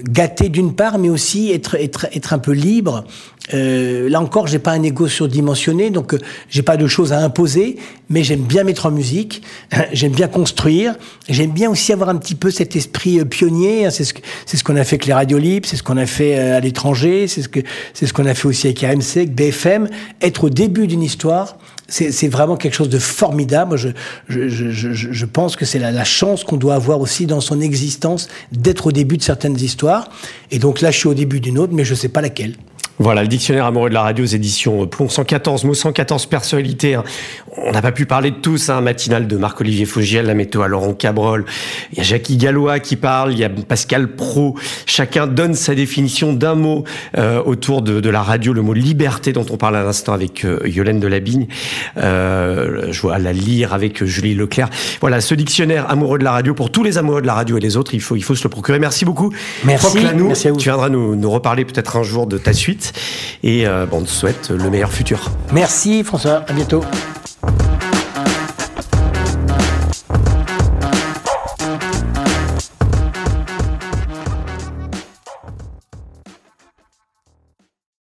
gâté 0.05 0.49
d'une 0.49 0.75
part, 0.75 0.99
mais 0.99 1.09
aussi 1.09 1.51
être 1.53 1.75
être 1.75 2.07
être 2.13 2.33
un 2.33 2.39
peu 2.39 2.53
libre. 2.53 3.05
Euh, 3.55 4.09
là 4.09 4.21
encore, 4.21 4.47
j'ai 4.47 4.59
pas 4.59 4.73
un 4.73 4.83
ego 4.83 5.07
surdimensionné, 5.07 5.91
donc 5.91 6.15
euh, 6.15 6.19
j'ai 6.49 6.63
pas 6.63 6.77
de 6.77 6.87
choses 6.87 7.13
à 7.13 7.21
imposer, 7.21 7.77
mais 8.11 8.25
j'aime 8.25 8.41
bien 8.41 8.65
mettre 8.65 8.87
en 8.87 8.91
musique, 8.91 9.43
j'aime 9.93 10.13
bien 10.13 10.29
construire, 10.29 10.97
j'aime 11.29 11.53
bien 11.53 11.71
aussi 11.71 11.93
avoir 11.93 12.09
un 12.09 12.17
petit 12.17 12.35
peu 12.35 12.51
cet 12.51 12.75
esprit 12.75 13.25
pionnier. 13.25 13.87
Hein, 13.87 13.91
c'est 13.91 14.05
ce 14.05 14.15
c'est 14.47 14.57
ce 14.57 14.65
qu'on 14.65 14.77
a 14.77 14.85
fait 14.85 14.97
avec 14.97 15.07
les 15.07 15.13
radios 15.13 15.39
libres, 15.39 15.69
c'est 15.69 15.77
ce 15.77 15.83
qu'on 15.83 15.97
a 15.97 16.07
fait 16.07 16.37
à 16.37 16.61
l'étranger, 16.61 17.29
c'est 17.29 17.43
ce 17.43 17.49
que 17.49 17.61
c'est 17.95 18.07
ce 18.07 18.13
qu'on 18.13 18.27
a 18.27 18.35
fait 18.35 18.49
aussi 18.49 18.67
avec 18.67 18.81
RMC, 18.81 19.17
avec 19.17 19.35
BFM. 19.35 19.89
Être 20.23 20.45
au 20.45 20.51
début 20.51 20.87
d'une 20.87 21.03
histoire 21.03 21.59
c'est 21.89 22.29
vraiment 22.29 22.57
quelque 22.57 22.75
chose 22.75 22.89
de 22.89 22.99
formidable. 22.99 23.77
Je, 23.77 23.91
je, 24.29 24.49
je, 24.49 24.93
je 24.93 25.25
pense 25.25 25.57
que 25.57 25.65
c'est 25.65 25.79
la, 25.79 25.93
la, 25.93 26.05
chance 26.05 26.43
qu'on 26.43 26.57
doit 26.57 26.75
avoir 26.75 27.01
aussi 27.01 27.27
dans 27.27 27.41
son 27.41 27.61
existence 27.61 28.29
d'être 28.53 28.89
au 28.89 28.93
début 28.93 29.17
de 29.17 29.23
certaines 29.23 29.57
histoires. 29.57 30.11
Et 30.51 30.59
donc 30.59 30.81
là, 30.81 30.91
je 30.91 30.99
suis 30.99 31.09
au 31.09 31.15
début 31.15 31.41
d'une 31.41 31.59
autre, 31.59 31.73
mais 31.73 31.85
je 31.85 31.93
ne 31.93 31.97
sais 31.97 32.09
pas 32.09 32.21
laquelle. 32.21 32.55
Voilà, 32.99 33.23
le 33.23 33.29
dictionnaire 33.29 33.67
amoureux 33.67 33.91
de 33.91 33.95
la 33.95 34.03
radio 34.03 34.25
aux 34.25 34.29
éditions 34.29 34.87
Plomb, 34.87 35.09
114 35.09 35.65
mots, 35.65 35.75
114 35.75 36.27
personnalités. 36.27 36.95
Hein. 36.95 37.05
On 37.59 37.73
n'a 37.73 37.83
pas 37.83 37.93
pu 37.93 38.07
parler 38.07 38.31
de 38.31 38.37
tous, 38.37 38.71
hein. 38.71 38.81
Matinale 38.81 39.27
de 39.27 39.37
Marc-Olivier 39.37 39.85
Faugiel, 39.85 40.27
la 40.27 40.35
météo 40.35 40.63
à 40.63 40.69
Laurent 40.69 40.95
Cabrol. 40.95 41.45
Il 41.93 41.99
y 41.99 42.01
a 42.01 42.05
Jackie 42.05 42.39
Gallois 42.39 42.79
qui 42.81 42.97
parle, 42.97 43.33
il 43.33 43.39
y 43.39 43.45
a 43.45 43.51
Pascal 43.51 44.09
Pro. 44.09 44.57
Chacun 44.87 45.27
donne 45.27 45.55
sa 45.55 45.75
définition 45.75 46.33
d'un 46.33 46.55
mot 46.55 46.85
euh, 47.19 47.43
autour 47.45 47.83
de, 47.83 48.01
de, 48.01 48.11
la 48.11 48.23
radio, 48.23 48.55
le 48.55 48.63
mot 48.63 48.73
liberté 48.73 49.33
dont 49.33 49.47
on 49.51 49.59
parle 49.59 49.77
à 49.77 49.83
l'instant 49.83 50.15
avec 50.15 50.45
euh, 50.45 50.61
Yolène 50.65 51.01
Delabigne. 51.01 51.49
Euh, 51.99 52.93
je 52.93 53.01
vois 53.03 53.19
la 53.19 53.33
lire 53.35 53.75
avec 53.75 54.05
Julie 54.05 54.35
Leclerc. 54.35 54.71
Voilà, 55.01 55.21
ce 55.21 55.35
dictionnaire 55.35 55.91
amoureux 55.91 56.19
de 56.19 56.25
la 56.25 56.33
radio, 56.33 56.55
pour 56.55 56.71
tous 56.71 56.83
les 56.83 56.97
amoureux 56.97 57.21
de 57.21 57.27
la 57.27 57.35
radio 57.35 57.59
et 57.59 57.61
les 57.61 57.77
autres, 57.77 57.95
il 57.95 58.01
faut, 58.01 58.17
il 58.17 58.25
faut 58.25 58.35
se 58.35 58.45
le 58.45 58.49
procurer. 58.49 58.79
Merci 58.79 59.05
beaucoup. 59.05 59.33
Merci, 59.65 59.99
merci 60.15 60.49
à 60.49 60.53
vous. 60.53 60.59
Tu 60.59 60.69
viendras 60.69 60.89
nous, 60.89 61.15
nous 61.15 61.31
reparler 61.31 61.67
peut-être 61.67 61.97
un 61.97 62.03
jour 62.03 62.27
de 62.27 62.39
ta 62.39 62.55
suite. 62.55 62.86
Et 63.43 63.67
euh, 63.67 63.87
bon, 63.87 63.99
on 63.99 64.03
te 64.03 64.09
souhaite 64.09 64.51
le 64.51 64.71
meilleur 64.71 64.93
futur. 64.93 65.31
Merci 65.53 66.05
François, 66.05 66.45
à 66.49 66.53
bientôt. 66.53 66.83